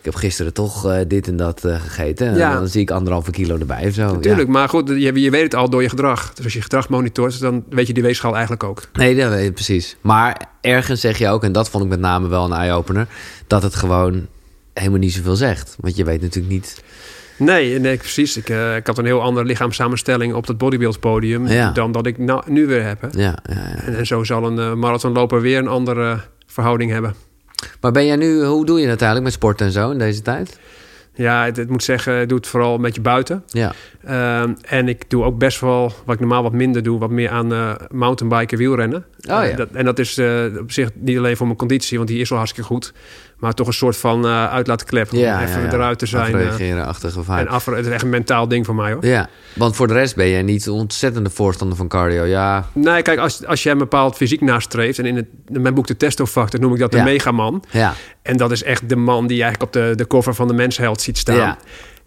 Ik 0.06 0.12
heb 0.12 0.20
gisteren 0.20 0.54
toch 0.54 0.86
eh, 0.86 1.00
dit 1.08 1.28
en 1.28 1.36
dat 1.36 1.64
eh, 1.64 1.82
gegeten. 1.82 2.28
En 2.28 2.52
dan 2.54 2.68
zie 2.68 2.82
ik 2.82 2.92
anderhalve 2.92 3.32
kilo 3.32 3.58
erbij 3.58 3.88
of 3.88 3.94
zo. 3.94 4.14
natuurlijk. 4.14 4.50
Maar 4.50 4.70
goed, 4.70 4.90
je, 4.90 5.22
je 5.22 5.30
weet 5.30 5.44
het 5.44 5.56
al 5.56 5.70
door 5.70 5.82
je 5.82 5.90
gedrag. 5.90 6.34
Dus 6.34 6.44
als 6.44 6.54
je 6.54 6.62
gedrag 6.62 6.90
monitort, 6.90 7.40
dan 7.40 7.64
weet 7.70 7.88
je 7.88 7.94
die 7.94 8.04
weegschaal 8.04 8.34
eigenlijk 8.34 8.64
ook. 8.64 8.82
Nee, 8.94 9.16
dat 9.16 9.30
weet 9.30 9.48
ik 9.48 9.54
precies. 9.54 9.98
Maar 10.02 10.42
ergens 10.62 11.02
zeg 11.02 11.18
je 11.18 11.28
ook, 11.28 11.44
en 11.44 11.52
dat 11.52 11.70
vond 11.70 11.84
ik 11.84 11.90
met 11.90 12.00
name 12.00 12.28
wel 12.28 12.46
een 12.46 12.52
eye-opener... 12.52 13.08
dat 13.48 13.64
het 13.64 13.76
gewoon 13.76 14.28
helemaal 14.74 15.00
niet 15.00 15.14
zoveel 15.14 15.36
zegt. 15.36 15.76
Want 15.80 15.96
je 15.96 16.04
weet 16.04 16.22
natuurlijk 16.22 16.54
niet... 16.54 16.84
Nee, 17.38 17.80
nee 17.80 17.98
precies. 17.98 18.38
Ik, 18.38 18.50
eh, 18.50 18.76
ik 18.76 18.88
had 18.88 18.98
een 18.98 19.06
heel 19.06 19.22
andere 19.22 19.46
lichaamssamenstelling 19.46 20.34
op 20.34 20.48
het 20.48 20.58
bodybuildpodium... 20.58 21.48
Ja. 21.48 21.72
dan 21.72 21.92
dat 21.92 22.06
ik 22.06 22.18
nou, 22.18 22.52
nu 22.52 22.66
weer 22.68 22.84
heb. 22.84 23.02
Hè. 23.02 23.08
Ja, 23.12 23.38
ja, 23.50 23.56
ja. 23.56 23.84
En, 23.84 23.96
en 23.98 24.06
zo 24.06 24.24
zal 24.24 24.46
een 24.46 24.80
marathonloper 24.80 25.42
weer 25.42 25.58
een 25.58 25.68
andere 25.68 26.20
verhouding 26.46 26.92
hebben. 26.92 27.16
Maar 27.82 27.92
ben 27.92 28.06
jij 28.06 28.16
nu, 28.16 28.44
hoe 28.44 28.66
doe 28.66 28.80
je 28.80 28.88
het 28.88 29.02
eigenlijk 29.02 29.24
met 29.24 29.34
sport 29.34 29.62
en 29.62 29.72
zo 29.72 29.92
in 29.92 29.98
deze 29.98 30.22
tijd? 30.22 30.60
Ja, 31.18 31.46
het, 31.46 31.58
het 31.58 31.70
moet 31.70 31.84
zeggen, 31.84 32.22
ik 32.22 32.30
doe 32.30 32.38
het 32.38 32.48
vooral 32.48 32.76
een 32.76 32.82
beetje 32.82 33.02
buiten. 33.02 33.44
Ja, 33.48 33.74
Ehm, 34.06 34.54
en 34.62 34.88
ik 34.88 35.10
doe 35.10 35.24
ook 35.24 35.38
best 35.38 35.60
wel, 35.60 35.94
wat 36.06 36.14
ik 36.16 36.20
normaal 36.20 36.44
wat 36.44 36.52
minder 36.52 36.84
doe, 36.84 37.00
wat 37.00 37.10
meer 37.10 37.30
aan 37.30 37.54
eh 37.54 37.74
mountainbiken, 37.92 38.58
wielrennen. 38.58 39.06
Oh, 39.30 39.44
Eh, 39.44 39.50
ja. 39.50 39.56
dat, 39.56 39.70
en 39.74 39.86
dat 39.86 40.00
is 40.00 40.18
eh, 40.18 40.44
op 40.60 40.72
zich 40.72 40.90
niet 40.94 41.18
alleen 41.18 41.38
voor 41.38 41.46
mijn 41.46 41.58
conditie, 41.58 41.98
want 41.98 42.10
die 42.10 42.20
is 42.20 42.32
al 42.32 42.38
hartstikke 42.38 42.68
goed. 42.70 42.94
Maar 43.46 43.54
toch 43.54 43.68
een 43.68 43.74
soort 43.74 43.98
van 43.98 44.26
eh 44.26 44.48
uitlaatklep 44.52 45.12
om 45.14 45.18
ja, 45.20 45.42
even 45.44 45.60
ja, 45.62 45.66
ja. 45.68 45.74
eruit 45.74 46.00
te 46.00 46.06
zijn. 46.06 46.36
eh, 46.36 46.40
Afreageren-achtige 46.50 47.24
vibe. 47.24 47.38
en 47.38 47.48
af, 47.48 47.66
het 47.66 47.86
is 47.86 47.92
echt 47.92 48.04
een 48.04 48.10
mentaal 48.10 48.48
ding 48.48 48.66
voor 48.66 48.76
mij 48.76 48.92
hoor. 48.94 49.06
Ja, 49.06 49.30
want 49.54 49.76
voor 49.76 49.88
de 49.88 49.94
rest 49.94 50.16
ben 50.16 50.30
jij 50.30 50.42
niet 50.42 50.70
ontzettende 50.70 51.30
voorstander 51.30 51.78
van 51.78 51.88
cardio. 51.88 52.24
Ja, 52.24 52.70
Nee, 52.74 53.02
kijk, 53.02 53.20
als, 53.20 53.46
als 53.46 53.64
je 53.64 53.70
een 53.70 53.78
bepaald 53.78 54.16
fysiek 54.16 54.42
nastreeft... 54.42 55.00
en 55.00 55.06
in, 55.06 55.16
het, 55.16 55.26
in 55.48 55.62
mijn 55.62 55.74
boek 55.74 55.88
De 55.88 55.98
Testofactor 55.98 56.60
noem 56.60 56.74
ik 56.74 56.80
dat 56.80 56.92
de 56.92 57.02
megaman. 57.02 57.64
ja, 57.72 57.94
En 58.22 58.38
dat 58.38 58.52
is 58.52 58.64
echt 58.64 58.90
de 58.90 58.96
man 58.96 59.28
die 59.28 59.38
je 59.38 59.44
eigenlijk 59.44 59.76
op 59.76 59.82
de, 59.82 59.94
de 59.96 60.08
cover 60.08 60.36
van 60.36 60.48
de 60.48 60.54
Mensheld 60.54 61.02
ziet 61.02 61.18
staan. 61.18 61.36
Ja. 61.36 61.58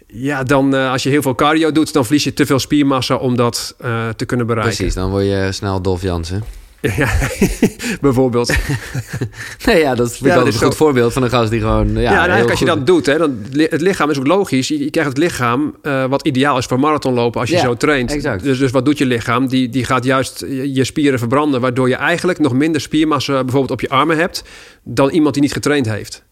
Ja, 0.07 0.43
dan 0.43 0.75
eh, 0.75 0.91
als 0.91 1.03
je 1.03 1.09
heel 1.09 1.23
veel 1.23 1.35
cardio 1.35 1.73
doet... 1.73 1.93
dan 1.93 2.05
verlies 2.05 2.25
je 2.25 2.33
te 2.33 2.47
veel 2.47 2.59
spiermassa 2.59 3.17
om 3.17 3.37
dat 3.37 3.75
te 4.17 4.25
kunnen 4.27 4.47
bereiken. 4.47 4.77
precies. 4.77 4.95
Dan 4.95 5.11
word 5.11 5.25
je 5.25 5.49
snel 5.53 5.83
Dolf 5.83 6.03
Jansen. 6.03 6.43
Ja, 6.81 7.09
bijvoorbeeld. 8.01 8.53
Nee, 9.67 9.79
ja, 9.79 9.95
dat 9.95 10.09
vind 10.09 10.21
ik 10.21 10.27
Ja, 10.27 10.35
altijd 10.35 10.35
dat 10.35 10.45
een 10.45 10.47
is 10.47 10.57
goed 10.57 10.73
zo. 10.73 10.85
voorbeeld 10.85 11.13
van 11.13 11.23
een 11.23 11.31
gast 11.31 11.51
die 11.51 11.61
gewoon... 11.61 11.93
Ja, 11.93 12.13
eigenlijk 12.19 12.51
als 12.51 12.59
je 12.59 12.67
goed- 12.67 12.77
dat 12.77 12.87
doet, 12.87 13.07
hè, 13.07 13.19
dan 13.19 13.39
het 13.53 13.81
lichaam 13.81 14.11
is 14.11 14.19
ook 14.19 14.27
logisch. 14.27 14.69
Je, 14.69 14.79
je 14.85 14.91
krijgt 14.91 15.11
het 15.11 15.19
lichaam 15.19 15.75
eh, 15.83 16.05
wat 16.05 16.27
ideaal 16.27 16.59
is 16.59 16.67
voor 16.67 16.81
marathonlopen 16.81 17.41
als 17.41 17.51
je 17.51 17.57
Ja, 17.57 17.63
zo 17.63 17.75
traint. 17.75 18.13
exact. 18.13 18.43
Dus, 18.43 18.59
dus 18.59 18.71
wat 18.71 18.85
doet 18.85 18.99
je 18.99 19.07
lichaam? 19.07 19.49
Die, 19.49 19.69
die 19.69 19.85
gaat 19.85 20.05
juist 20.05 20.45
je, 20.73 20.85
spieren 20.85 21.19
verbranden, 21.19 21.61
waardoor 21.61 21.89
je 21.89 21.95
eigenlijk 21.97 22.39
nog 22.39 22.53
minder 22.53 22.81
spiermassa 22.81 23.33
bijvoorbeeld 23.43 23.71
op 23.73 23.81
je 23.81 23.89
armen 23.89 24.17
hebt 24.17 24.45
dan 24.85 25.11
iemand 25.11 25.35
die 25.35 25.43
niet 25.43 25.53
getraind 25.53 25.89
heeft. 25.89 26.25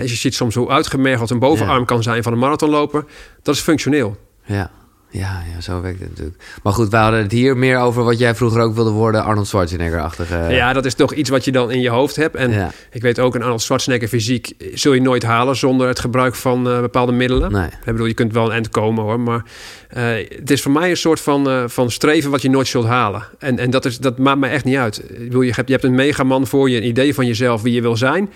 Je 0.00 0.08
ziet 0.08 0.34
soms 0.34 0.54
hoe 0.54 0.68
uitgemergeld 0.70 1.30
een 1.30 1.38
bovenarm 1.38 1.84
kan 1.84 2.02
zijn 2.02 2.22
van 2.22 2.32
een 2.32 2.38
marathonloper. 2.38 3.04
Dat 3.42 3.54
is 3.54 3.60
functioneel. 3.60 4.16
Ja. 4.44 4.70
Ja, 5.18 5.42
ja, 5.54 5.60
zo 5.60 5.80
werkt 5.80 6.00
het 6.00 6.08
natuurlijk. 6.08 6.42
Maar 6.62 6.72
goed, 6.72 6.88
we 6.88 6.96
hadden 6.96 7.22
het 7.22 7.32
hier 7.32 7.56
meer 7.56 7.78
over 7.78 8.04
wat 8.04 8.18
jij 8.18 8.34
vroeger 8.34 8.60
ook 8.60 8.74
wilde 8.74 8.90
worden. 8.90 9.24
Arnold 9.24 9.46
Schwarzenegger-achtige... 9.46 10.36
Ja, 10.50 10.72
dat 10.72 10.84
is 10.84 10.94
toch 10.94 11.12
iets 11.14 11.30
wat 11.30 11.44
je 11.44 11.52
dan 11.52 11.70
in 11.70 11.80
je 11.80 11.88
hoofd 11.90 12.16
hebt. 12.16 12.36
En 12.36 12.50
Ja. 12.50 12.70
ik 12.90 13.02
weet 13.02 13.18
ook, 13.20 13.34
een 13.34 13.42
Arnold 13.42 13.62
Schwarzenegger 13.62 14.08
fysiek 14.08 14.52
zul 14.74 14.92
je 14.92 15.00
nooit 15.00 15.22
halen 15.22 15.56
zonder 15.56 15.88
het 15.88 15.98
gebruik 15.98 16.34
van 16.34 16.68
eh, 16.70 16.80
bepaalde 16.80 17.12
middelen. 17.12 17.52
Nee. 17.52 17.66
Ik 17.66 17.84
bedoel, 17.84 18.06
je 18.06 18.14
kunt 18.14 18.32
wel 18.32 18.44
een 18.46 18.52
eind 18.52 18.68
komen 18.68 19.04
hoor. 19.04 19.20
Maar 19.20 19.44
eh, 19.88 20.04
het 20.38 20.50
is 20.50 20.62
voor 20.62 20.72
mij 20.72 20.90
een 20.90 20.96
soort 20.96 21.20
van, 21.20 21.48
eh, 21.48 21.62
van 21.66 21.90
streven 21.90 22.30
wat 22.30 22.42
je 22.42 22.50
nooit 22.50 22.66
zult 22.68 22.86
halen. 22.86 23.22
En, 23.38 23.58
en 23.58 23.70
dat, 23.70 23.84
is, 23.84 23.98
dat 23.98 24.18
maakt 24.18 24.38
me 24.38 24.46
echt 24.48 24.64
niet 24.64 24.76
uit. 24.76 25.02
Ik 25.10 25.18
bedoel, 25.18 25.42
je, 25.42 25.52
hebt, 25.54 25.66
je 25.68 25.72
hebt 25.74 25.86
een 25.86 25.94
megaman 25.94 26.46
voor 26.46 26.70
je, 26.70 26.76
een 26.76 26.86
idee 26.86 27.14
van 27.14 27.26
jezelf 27.26 27.62
wie 27.62 27.72
je 27.74 27.80
wil 27.82 27.96
zijn. 27.96 28.30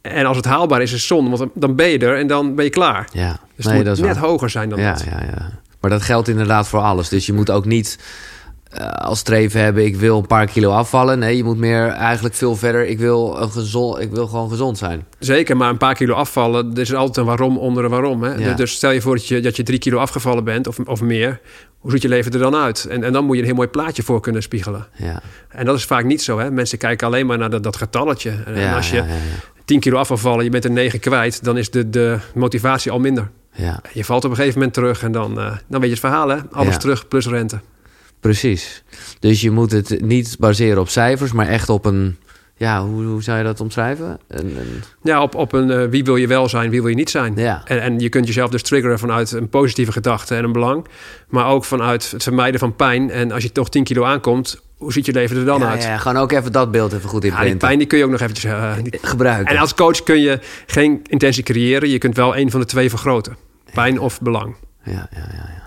En 0.00 0.26
als 0.26 0.36
het 0.36 0.46
haalbaar 0.46 0.82
is, 0.82 0.92
is 0.92 1.06
zonde. 1.06 1.36
Want 1.36 1.50
dan- 1.54 1.74
ben 1.76 1.88
je 1.88 1.98
er 1.98 2.16
en 2.18 2.26
dan 2.26 2.54
ben 2.54 2.64
je 2.64 2.70
klaar. 2.70 3.08
Ja, 3.12 3.38
Dus 3.56 3.64
nee, 3.66 3.76
het 3.76 3.84
dat 3.84 3.96
moet 3.98 4.06
net 4.06 4.16
waar. 4.18 4.24
hoger 4.28 4.50
zijn 4.50 4.68
dan 4.68 4.80
Ja, 4.80 4.92
dat. 4.92 5.04
ja, 5.04 5.20
ja. 5.26 5.60
Maar 5.82 5.90
dat 5.90 6.02
geldt 6.02 6.28
inderdaad 6.28 6.68
voor 6.68 6.80
alles. 6.80 7.08
Dus 7.08 7.26
je 7.26 7.32
moet 7.32 7.50
ook 7.50 7.64
niet 7.64 7.98
eh, 8.70 8.86
als 8.90 9.18
streven 9.18 9.60
hebben... 9.60 9.84
ik 9.84 9.96
wil 9.96 10.18
een 10.18 10.26
paar 10.26 10.46
kilo 10.46 10.70
afvallen. 10.70 11.18
Nee, 11.18 11.36
je 11.36 11.44
moet 11.44 11.58
meer 11.58 11.86
eigenlijk 11.88 12.34
veel 12.34 12.56
verder... 12.56 12.86
ik 12.86 12.98
wil, 12.98 13.40
een 13.40 13.50
gezond, 13.50 14.00
ik 14.00 14.10
wil 14.10 14.26
gewoon 14.26 14.50
gezond 14.50 14.78
zijn. 14.78 15.06
Zeker, 15.18 15.56
maar 15.56 15.68
een 15.68 15.76
paar 15.76 15.94
kilo 15.94 16.14
afvallen, 16.14 16.70
er 16.74 16.80
is 16.80 16.94
altijd 16.94 17.16
een 17.16 17.24
waarom 17.24 17.58
onder 17.58 17.84
een 17.84 17.90
waarom. 17.90 18.22
Hè? 18.22 18.34
Ja. 18.34 18.54
Dus 18.54 18.72
stel 18.72 18.90
je 18.90 19.00
voor 19.00 19.14
dat 19.14 19.26
je, 19.26 19.40
dat 19.40 19.56
je 19.56 19.62
drie 19.62 19.78
kilo 19.78 19.98
afgevallen 19.98 20.44
bent 20.44 20.66
of, 20.66 20.78
of 20.78 21.00
meer. 21.00 21.40
Hoe 21.78 21.90
ziet 21.90 22.02
je 22.02 22.08
leven 22.08 22.32
er 22.32 22.38
dan 22.38 22.54
uit? 22.54 22.84
En, 22.84 23.04
en 23.04 23.12
dan 23.12 23.24
moet 23.24 23.34
je 23.34 23.40
een 23.40 23.48
heel 23.48 23.56
mooi 23.56 23.68
plaatje 23.68 24.02
voor 24.02 24.20
kunnen 24.20 24.42
spiegelen. 24.42 24.86
Ja, 24.96 25.22
En 25.48 25.64
dat 25.64 25.76
is 25.76 25.84
vaak 25.84 26.04
niet 26.04 26.22
zo. 26.22 26.38
Hè? 26.38 26.50
Mensen 26.50 26.78
kijken 26.78 27.06
alleen 27.06 27.26
maar 27.26 27.38
naar 27.38 27.50
dat, 27.50 27.62
dat 27.62 27.76
getalletje. 27.76 28.30
En 28.46 28.58
ja, 28.58 28.76
als 28.76 28.90
je 28.90 28.96
ja, 28.96 29.04
ja, 29.04 29.12
ja. 29.12 29.18
10 29.64 29.80
kilo 29.80 29.96
af 29.98 30.08
wil 30.08 30.16
vallen, 30.16 30.44
je 30.44 30.50
bent 30.50 30.64
er 30.64 30.70
9 30.70 31.00
kwijt, 31.00 31.44
dan 31.44 31.58
is 31.58 31.70
de, 31.70 31.90
de 31.90 32.18
motivatie 32.34 32.90
al 32.90 32.98
minder. 32.98 33.30
Ja, 33.54 33.80
Je 33.92 34.04
valt 34.04 34.24
op 34.24 34.30
een 34.30 34.36
gegeven 34.36 34.58
moment 34.58 34.74
terug 34.74 35.02
en 35.02 35.12
dan, 35.12 35.40
eh, 35.40 35.46
dan 35.68 35.80
weet 35.80 35.82
je 35.82 35.88
het 35.90 35.98
verhaal. 35.98 36.28
Hè? 36.28 36.36
Alles 36.50 36.72
Ja. 36.72 36.78
terug 36.80 37.08
plus 37.08 37.26
rente. 37.26 37.60
precies. 38.20 38.82
Dus 39.20 39.40
je 39.40 39.50
moet 39.50 39.72
het 39.72 40.00
niet 40.00 40.36
baseren 40.38 40.80
op 40.80 40.88
cijfers... 40.88 41.32
maar 41.32 41.46
echt 41.48 41.68
op 41.68 41.84
een... 41.84 42.16
Ja, 42.56 42.84
hoe, 42.86 43.04
hoe 43.04 43.22
zou 43.22 43.38
je 43.38 43.44
dat 43.44 43.60
omschrijven? 43.60 44.18
Een, 44.28 44.56
een, 44.58 44.82
Ja, 45.02 45.22
op, 45.22 45.34
op 45.34 45.52
een 45.52 45.70
eh, 45.70 45.84
wie 45.88 46.04
wil 46.04 46.16
je 46.16 46.26
wel 46.26 46.48
zijn, 46.48 46.70
wie 46.70 46.80
wil 46.80 46.88
je 46.90 46.96
niet 46.96 47.10
zijn. 47.10 47.32
ja, 47.36 47.62
En, 47.64 47.80
en 47.82 47.98
je 47.98 48.08
kunt 48.08 48.26
jezelf 48.26 48.50
dus 48.50 48.62
triggeren 48.62 48.98
vanuit 48.98 49.32
een 49.32 49.48
positieve 49.48 49.92
gedachte 49.92 50.34
en 50.34 50.44
een 50.44 50.52
belang. 50.52 50.86
Maar 51.28 51.46
ook 51.46 51.64
vanuit 51.64 52.10
het 52.10 52.22
vermijden 52.22 52.60
van 52.60 52.76
pijn. 52.76 53.10
En 53.10 53.32
als 53.32 53.42
je 53.42 53.52
toch 53.52 53.68
10 53.68 53.84
kilo 53.84 54.04
aankomt, 54.04 54.60
hoe 54.82 54.92
ziet 54.92 55.06
je 55.06 55.12
leven 55.12 55.36
er 55.36 55.44
dan 55.44 55.60
ja, 55.60 55.68
uit? 55.70 55.82
ja, 55.82 55.96
gewoon 55.96 56.22
ook 56.22 56.32
even 56.32 56.52
dat 56.52 56.70
beeld 56.70 56.92
even 56.92 57.08
goed 57.08 57.22
Ja, 57.22 57.28
die 57.28 57.30
inprinten. 57.38 57.58
pijn 57.68 57.78
die 57.78 57.86
kun 57.86 57.98
je 57.98 58.04
ook 58.04 58.10
nog 58.10 58.20
eventjes... 58.20 58.52
eh, 58.52 58.72
gebruiken. 59.02 59.54
En 59.54 59.60
als 59.60 59.74
coach 59.74 60.02
kun 60.02 60.20
je 60.20 60.38
geen 60.66 61.00
intentie 61.08 61.42
creëren. 61.42 61.88
Je 61.88 61.98
kunt 61.98 62.16
wel 62.16 62.36
een 62.36 62.50
van 62.50 62.60
de 62.60 62.66
twee 62.66 62.88
vergroten. 62.90 63.36
Pijn 63.74 64.00
of 64.00 64.20
belang. 64.20 64.54
Ja, 64.84 64.92
ja, 64.92 65.06
ja, 65.32 65.48
ja. 65.54 65.60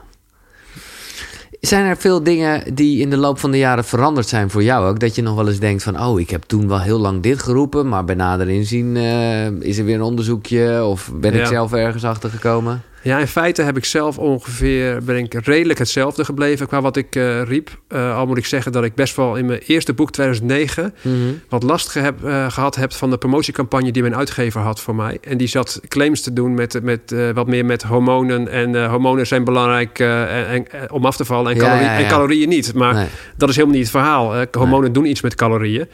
Zijn 1.62 1.86
er 1.86 1.98
veel 1.98 2.24
dingen 2.24 2.76
die 2.76 3.00
in 3.02 3.10
de 3.10 3.18
loop 3.18 3.40
van 3.40 3.52
de 3.52 3.58
jaren 3.58 3.84
veranderd 3.86 4.28
zijn 4.28 4.50
voor 4.50 4.64
jou 4.64 4.88
ook? 4.90 5.00
Dat 5.00 5.16
je 5.16 5.22
nog 5.22 5.36
wel 5.36 5.48
eens 5.48 5.60
denkt 5.60 5.84
van... 5.84 6.00
oh, 6.02 6.20
ik 6.20 6.30
heb 6.30 6.44
toen 6.44 6.68
wel 6.68 6.82
heel 6.82 7.00
lang 7.00 7.22
dit 7.24 7.44
geroepen... 7.44 7.88
maar 7.90 8.06
bij 8.06 8.16
nader 8.16 8.50
inzien 8.50 8.98
eh, 8.98 9.46
is 9.48 9.78
er 9.78 9.86
weer 9.86 9.96
een 9.96 10.02
onderzoekje... 10.02 10.84
of 10.84 11.12
ben 11.14 11.34
ik 11.34 11.40
Ja. 11.40 11.46
zelf 11.46 11.74
ergens 11.74 12.04
achter 12.04 12.30
gekomen? 12.30 12.82
Ja, 13.06 13.20
in 13.20 13.28
feite 13.28 13.62
heb 13.62 13.78
ik 13.78 13.86
zelf 13.86 14.18
ongeveer, 14.18 15.04
ben 15.04 15.18
ik 15.18 15.34
redelijk 15.34 15.80
hetzelfde 15.80 16.26
gebleven 16.26 16.68
qua 16.68 16.82
wat 16.82 16.96
ik 16.98 17.16
uh, 17.16 17.42
riep. 17.42 17.70
Uh, 17.90 18.18
al 18.18 18.26
moet 18.26 18.38
ik 18.38 18.46
zeggen 18.46 18.72
dat 18.72 18.84
ik 18.84 18.96
best 18.96 19.16
wel 19.16 19.36
in 19.36 19.46
mijn 19.46 19.60
eerste 19.60 19.94
boek 19.94 20.12
2009 20.12 20.94
Mhm. 21.02 21.14
wat 21.50 21.64
last 21.64 21.94
heb, 21.94 22.24
uh, 22.24 22.50
gehad 22.52 22.76
heb 22.76 22.94
van 22.94 23.10
de 23.10 23.18
promotiecampagne 23.18 23.92
die 23.92 24.02
mijn 24.02 24.16
uitgever 24.16 24.62
had 24.62 24.80
voor 24.82 24.96
mij. 24.96 25.18
En 25.22 25.38
die 25.38 25.48
zat 25.48 25.82
claims 25.88 26.22
te 26.22 26.34
doen 26.34 26.54
met, 26.54 26.84
met 26.84 27.16
wat 27.34 27.48
meer 27.48 27.66
met 27.66 27.84
hormonen. 27.84 28.48
En 28.48 28.86
hormonen 28.90 29.28
zijn 29.28 29.44
belangrijk 29.44 30.00
en, 30.00 30.48
en, 30.72 30.92
om 30.92 31.06
af 31.06 31.16
te 31.16 31.26
vallen 31.26 31.52
en, 31.52 31.58
Ja, 31.58 31.64
calorie, 31.64 31.86
ja, 31.86 31.98
ja. 31.98 32.04
en 32.04 32.10
calorieën 32.10 32.50
niet. 32.50 32.74
Maar 32.74 32.94
Nee. 32.94 33.08
dat 33.38 33.50
is 33.50 33.56
helemaal 33.56 33.78
niet 33.78 33.88
het 33.88 33.96
verhaal. 33.96 34.46
Hormonen 34.52 34.94
doen 34.94 35.06
iets 35.06 35.22
met 35.22 35.36
calorieën. 35.36 35.88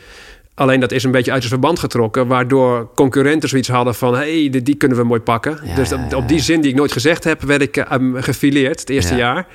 Alleen 0.53 0.79
dat 0.79 0.91
is 0.91 1.03
een 1.03 1.11
beetje 1.11 1.31
uit 1.31 1.41
het 1.41 1.51
verband 1.51 1.79
getrokken, 1.79 2.27
waardoor 2.27 2.89
concurrenten 2.95 3.49
zoiets 3.49 3.67
hadden 3.69 3.95
van: 3.95 4.13
hé, 4.15 4.47
hey, 4.49 4.63
die 4.63 4.75
kunnen 4.75 4.97
we 4.97 5.03
mooi 5.03 5.19
pakken. 5.21 5.59
Ja, 5.63 5.75
dus 5.75 5.91
op, 5.91 6.27
die 6.27 6.39
zin 6.39 6.61
die 6.61 6.71
ik 6.71 6.77
nooit 6.77 6.91
gezegd 6.91 7.23
heb, 7.23 7.41
werd 7.41 7.61
ik 7.61 7.85
um, 7.91 8.15
gefileerd 8.21 8.79
het 8.79 8.89
eerste 8.89 9.15
Ja. 9.15 9.19
jaar. 9.19 9.47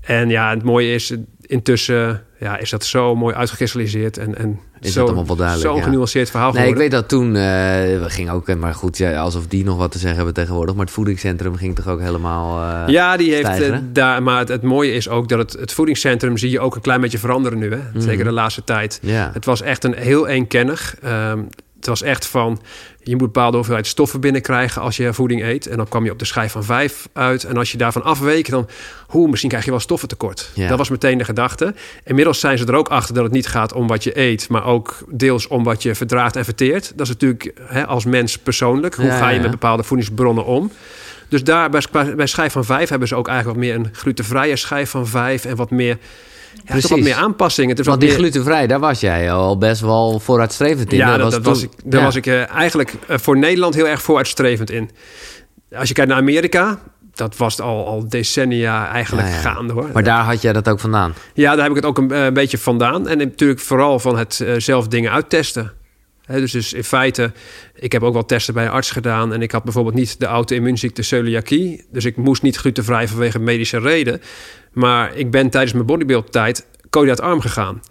En 0.00 0.28
ja, 0.28 0.50
het 0.50 0.62
mooie 0.62 0.94
is, 0.94 1.14
intussen 1.46 2.22
ja, 2.40 2.58
is 2.58 2.70
dat 2.70 2.84
zo 2.84 3.14
mooi 3.14 3.34
uitgekristalliseerd 3.34 4.18
en, 4.18 4.38
en 4.38 4.60
Is 4.80 4.92
zo, 4.92 4.98
dat 4.98 5.08
allemaal 5.08 5.26
wel 5.26 5.36
duidelijk, 5.36 5.68
zo'n 5.68 5.76
ja. 5.78 5.82
genuanceerd 5.84 6.30
verhaal 6.30 6.52
Nee, 6.52 6.68
ik 6.68 6.76
weet 6.76 6.90
dat 6.90 7.08
toen, 7.08 7.26
eh, 7.26 7.42
we 7.42 8.04
gingen 8.06 8.32
ook, 8.32 8.54
maar 8.54 8.74
goed, 8.74 8.98
ja, 8.98 9.20
alsof 9.20 9.46
die 9.46 9.64
nog 9.64 9.76
wat 9.76 9.90
te 9.92 9.98
zeggen 9.98 10.16
hebben 10.16 10.34
tegenwoordig. 10.34 10.74
Maar 10.74 10.84
het 10.84 10.94
voedingscentrum 10.94 11.56
ging 11.56 11.74
toch 11.74 11.88
ook 11.88 12.00
helemaal. 12.00 12.62
eh, 12.62 12.92
Ja, 12.92 13.16
die 13.16 13.34
heeft 13.34 13.60
eh, 13.60 13.76
daar. 13.92 14.22
Maar 14.22 14.38
het, 14.38 14.48
het 14.48 14.62
mooie 14.62 14.92
is 14.92 15.08
ook 15.08 15.28
dat 15.28 15.38
het, 15.38 15.52
het 15.52 15.72
voedingscentrum 15.72 16.36
zie 16.36 16.50
je 16.50 16.60
ook 16.60 16.74
een 16.74 16.80
klein 16.80 17.00
beetje 17.00 17.18
veranderen 17.18 17.58
nu. 17.58 17.70
Hè? 17.72 17.80
Mhm. 17.92 18.00
Zeker 18.00 18.24
de 18.24 18.32
laatste 18.32 18.64
tijd. 18.64 18.98
ja. 19.02 19.30
Het 19.32 19.44
was 19.44 19.62
echt 19.62 19.84
een 19.84 19.94
heel 19.94 20.26
eenkennig. 20.26 20.96
Ehm 21.02 21.38
het 21.76 21.86
was 21.86 22.02
echt 22.02 22.26
van, 22.26 22.60
je 23.02 23.16
moet 23.16 23.32
bepaalde 23.32 23.56
hoeveelheid 23.56 23.86
stoffen 23.86 24.20
binnenkrijgen 24.20 24.82
als 24.82 24.96
je 24.96 25.12
voeding 25.12 25.42
eet. 25.42 25.66
En 25.66 25.76
dan 25.76 25.88
kwam 25.88 26.04
je 26.04 26.10
op 26.10 26.18
de 26.18 26.24
schijf 26.24 26.52
van 26.52 26.64
vijf 26.64 27.08
uit. 27.12 27.44
En 27.44 27.56
als 27.56 27.72
je 27.72 27.78
daarvan 27.78 28.02
afweek, 28.02 28.50
dan, 28.50 28.68
hoe, 29.06 29.28
misschien 29.28 29.50
krijg 29.50 29.64
je 29.64 29.70
wel 29.70 29.80
stoffentekort. 29.80 30.50
Ja. 30.54 30.68
Dat 30.68 30.78
was 30.78 30.88
meteen 30.88 31.18
de 31.18 31.24
gedachte. 31.24 31.74
Inmiddels 32.04 32.40
zijn 32.40 32.58
ze 32.58 32.66
er 32.66 32.74
ook 32.74 32.88
achter 32.88 33.14
dat 33.14 33.24
het 33.24 33.32
niet 33.32 33.46
gaat 33.46 33.72
om 33.72 33.86
wat 33.86 34.04
je 34.04 34.18
eet, 34.18 34.48
maar 34.48 34.64
ook 34.64 34.98
deels 35.08 35.46
om 35.46 35.64
wat 35.64 35.82
je 35.82 35.94
verdraagt 35.94 36.36
en 36.36 36.44
verteert. 36.44 36.92
Dat 36.94 37.06
is 37.06 37.12
natuurlijk 37.12 37.52
hè, 37.60 37.86
als 37.86 38.04
mens 38.04 38.38
persoonlijk. 38.38 38.94
Hoe 38.94 39.04
Ja, 39.04 39.18
ga 39.18 39.28
je 39.28 39.36
ja. 39.36 39.42
met 39.42 39.50
bepaalde 39.50 39.82
voedingsbronnen 39.82 40.44
om? 40.44 40.70
Dus 41.28 41.44
daar 41.44 41.70
bij, 41.70 42.14
bij 42.16 42.26
schijf 42.26 42.52
van 42.52 42.64
vijf 42.64 42.88
hebben 42.88 43.08
ze 43.08 43.14
ook 43.14 43.28
eigenlijk 43.28 43.58
wat 43.58 43.68
meer 43.68 43.76
een 43.76 43.88
glutenvrije 43.92 44.56
schijf 44.56 44.90
van 44.90 45.06
vijf 45.06 45.44
en 45.44 45.56
wat 45.56 45.70
meer, 45.70 45.98
ja, 46.64 46.72
toch 46.72 46.74
wat 46.82 46.90
Precies. 46.90 47.04
meer 47.04 47.14
aanpassingen. 47.24 47.70
Het 47.70 47.78
is 47.78 47.86
Want 47.86 48.00
die 48.00 48.08
meer- 48.08 48.18
glutenvrij, 48.18 48.66
daar 48.66 48.80
was 48.80 49.00
jij 49.00 49.32
al 49.32 49.58
best 49.58 49.80
wel 49.80 50.20
vooruitstrevend 50.20 50.92
in. 50.92 50.98
ja, 50.98 51.16
dat, 51.16 51.30
dat 51.30 51.44
was 51.44 51.62
ik, 51.62 51.70
daar 51.84 52.00
ja. 52.00 52.06
was 52.06 52.16
ik 52.16 52.26
eh, 52.26 52.50
eigenlijk 52.50 52.92
eh, 53.08 53.18
voor 53.18 53.38
Nederland 53.38 53.74
heel 53.74 53.88
erg 53.88 54.02
vooruitstrevend 54.02 54.70
in. 54.70 54.90
Als 55.76 55.88
je 55.88 55.94
kijkt 55.94 56.10
naar 56.10 56.20
Amerika, 56.20 56.78
dat 57.14 57.36
was 57.36 57.60
al, 57.60 57.86
al 57.86 58.08
decennia 58.08 58.88
eigenlijk 58.88 59.28
Ja, 59.28 59.34
ja. 59.34 59.40
gaande 59.40 59.72
hoor. 59.72 59.90
Maar 59.92 60.04
daar 60.04 60.24
had 60.24 60.42
jij 60.42 60.52
dat 60.52 60.68
ook 60.68 60.80
vandaan. 60.80 61.14
Ja, 61.34 61.50
daar 61.54 61.62
heb 61.62 61.70
ik 61.70 61.76
het 61.76 61.84
ook 61.86 61.98
een, 61.98 62.10
eh, 62.12 62.24
een 62.24 62.34
beetje 62.34 62.58
vandaan. 62.58 63.08
En 63.08 63.18
natuurlijk 63.18 63.60
vooral 63.60 63.98
van 63.98 64.18
het 64.18 64.44
zelf 64.56 64.88
dingen 64.88 65.10
uittesten. 65.12 65.72
Dus, 66.26 66.52
dus 66.52 66.72
in 66.72 66.84
feite, 66.84 67.32
ik 67.74 67.92
heb 67.92 68.02
ook 68.02 68.12
wel 68.12 68.24
testen 68.24 68.54
bij 68.54 68.64
een 68.64 68.70
arts 68.70 68.90
gedaan. 68.90 69.32
En 69.32 69.42
ik 69.42 69.50
had 69.50 69.64
bijvoorbeeld 69.64 69.94
niet 69.94 70.20
de 70.20 70.26
auto-immuunziekte 70.26 71.02
celiakie. 71.02 71.84
Dus 71.92 72.04
ik 72.04 72.16
moest 72.16 72.42
niet 72.42 72.56
glutenvrij 72.56 73.08
vanwege 73.08 73.38
medische 73.38 73.78
reden. 73.78 74.20
Maar 74.76 75.14
ik 75.16 75.30
ben 75.30 75.50
tijdens 75.50 75.72
mijn 75.72 75.86
bodybuild-tijd 75.86 76.66
koolhydraatarm 76.90 77.40
gegaan. 77.40 77.82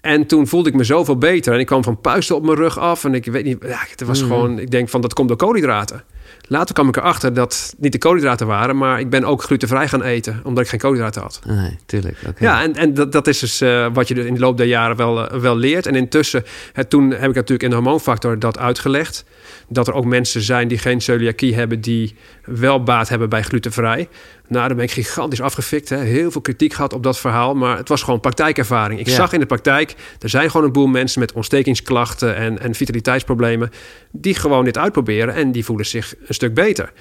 En 0.00 0.26
toen 0.26 0.46
voelde 0.46 0.68
ik 0.68 0.74
me 0.74 0.84
zoveel 0.84 1.18
beter. 1.18 1.52
En 1.54 1.58
ik 1.60 1.66
kwam 1.66 1.82
van 1.84 2.00
puisten 2.00 2.36
op 2.36 2.44
mijn 2.44 2.56
rug 2.56 2.78
af. 2.78 3.04
En 3.04 3.14
ik 3.14 3.24
weet 3.24 3.44
niet, 3.44 3.56
ja, 3.66 3.78
het 3.90 4.02
was 4.04 4.20
Mhm. 4.20 4.28
gewoon... 4.28 4.58
Ik 4.58 4.70
denk 4.70 4.88
van, 4.88 5.00
dat 5.00 5.14
komt 5.14 5.28
door 5.28 5.36
koolhydraten. 5.36 6.04
Later 6.48 6.74
kwam 6.74 6.88
ik 6.88 6.96
erachter 6.96 7.34
dat 7.34 7.52
het 7.52 7.74
niet 7.78 7.92
de 7.92 7.98
koolhydraten 7.98 8.46
waren... 8.46 8.76
maar 8.76 9.00
ik 9.00 9.10
ben 9.10 9.24
ook 9.24 9.42
glutenvrij 9.42 9.88
gaan 9.88 10.02
eten... 10.02 10.40
omdat 10.44 10.64
ik 10.64 10.70
geen 10.70 10.78
koolhydraten 10.80 11.22
had. 11.22 11.40
Nee, 11.46 11.78
tuurlijk. 11.86 12.16
Ja, 12.38 12.62
en, 12.62 12.74
en 12.74 12.94
dat, 12.94 13.12
dat 13.12 13.26
is 13.26 13.38
dus 13.38 13.60
eh, 13.60 13.86
wat 13.92 14.08
je 14.08 14.26
in 14.26 14.34
de 14.34 14.40
loop 14.40 14.56
der 14.56 14.66
jaren 14.66 14.96
wel, 14.96 15.28
eh, 15.30 15.40
wel 15.40 15.56
leert. 15.56 15.86
En 15.86 15.94
intussen, 15.94 16.44
toen 16.88 17.10
heb 17.10 17.28
ik 17.28 17.34
natuurlijk 17.34 17.62
in 17.62 17.68
de 17.70 17.74
hormoonfactor 17.76 18.38
dat 18.38 18.58
uitgelegd. 18.58 19.24
Dat 19.68 19.88
er 19.88 19.94
ook 19.94 20.04
mensen 20.04 20.42
zijn 20.42 20.68
die 20.68 20.78
geen 20.78 21.00
celiakie 21.00 21.54
hebben, 21.54 21.80
die 21.80 22.14
wel 22.44 22.82
baat 22.82 23.08
hebben 23.08 23.28
bij 23.28 23.42
glutenvrij. 23.42 24.08
Nou, 24.48 24.66
daar 24.66 24.76
ben 24.76 24.84
ik 24.84 24.90
gigantisch 24.90 25.40
afgefikt. 25.40 25.88
Hè. 25.88 25.96
Heel 25.96 26.30
veel 26.30 26.40
kritiek 26.40 26.72
gehad 26.72 26.92
op 26.92 27.02
dat 27.02 27.18
verhaal, 27.18 27.54
maar 27.54 27.76
het 27.76 27.88
was 27.88 28.02
gewoon 28.02 28.20
praktijkervaring. 28.20 29.00
Ik 29.00 29.06
Ja. 29.08 29.14
zag 29.14 29.32
in 29.32 29.40
de 29.40 29.46
praktijk, 29.46 29.94
er 30.18 30.28
zijn 30.28 30.50
gewoon 30.50 30.66
een 30.66 30.72
boel 30.72 30.86
mensen 30.86 31.20
met 31.20 31.32
ontstekingsklachten 31.32 32.36
en, 32.36 32.58
en 32.60 32.74
vitaliteitsproblemen, 32.74 33.70
die 34.12 34.34
gewoon 34.34 34.64
dit 34.64 34.78
uitproberen 34.78 35.34
en 35.34 35.52
die 35.52 35.64
voelen 35.64 35.86
zich 35.86 36.14
een 36.26 36.34
stuk 36.34 36.54
beter. 36.54 36.92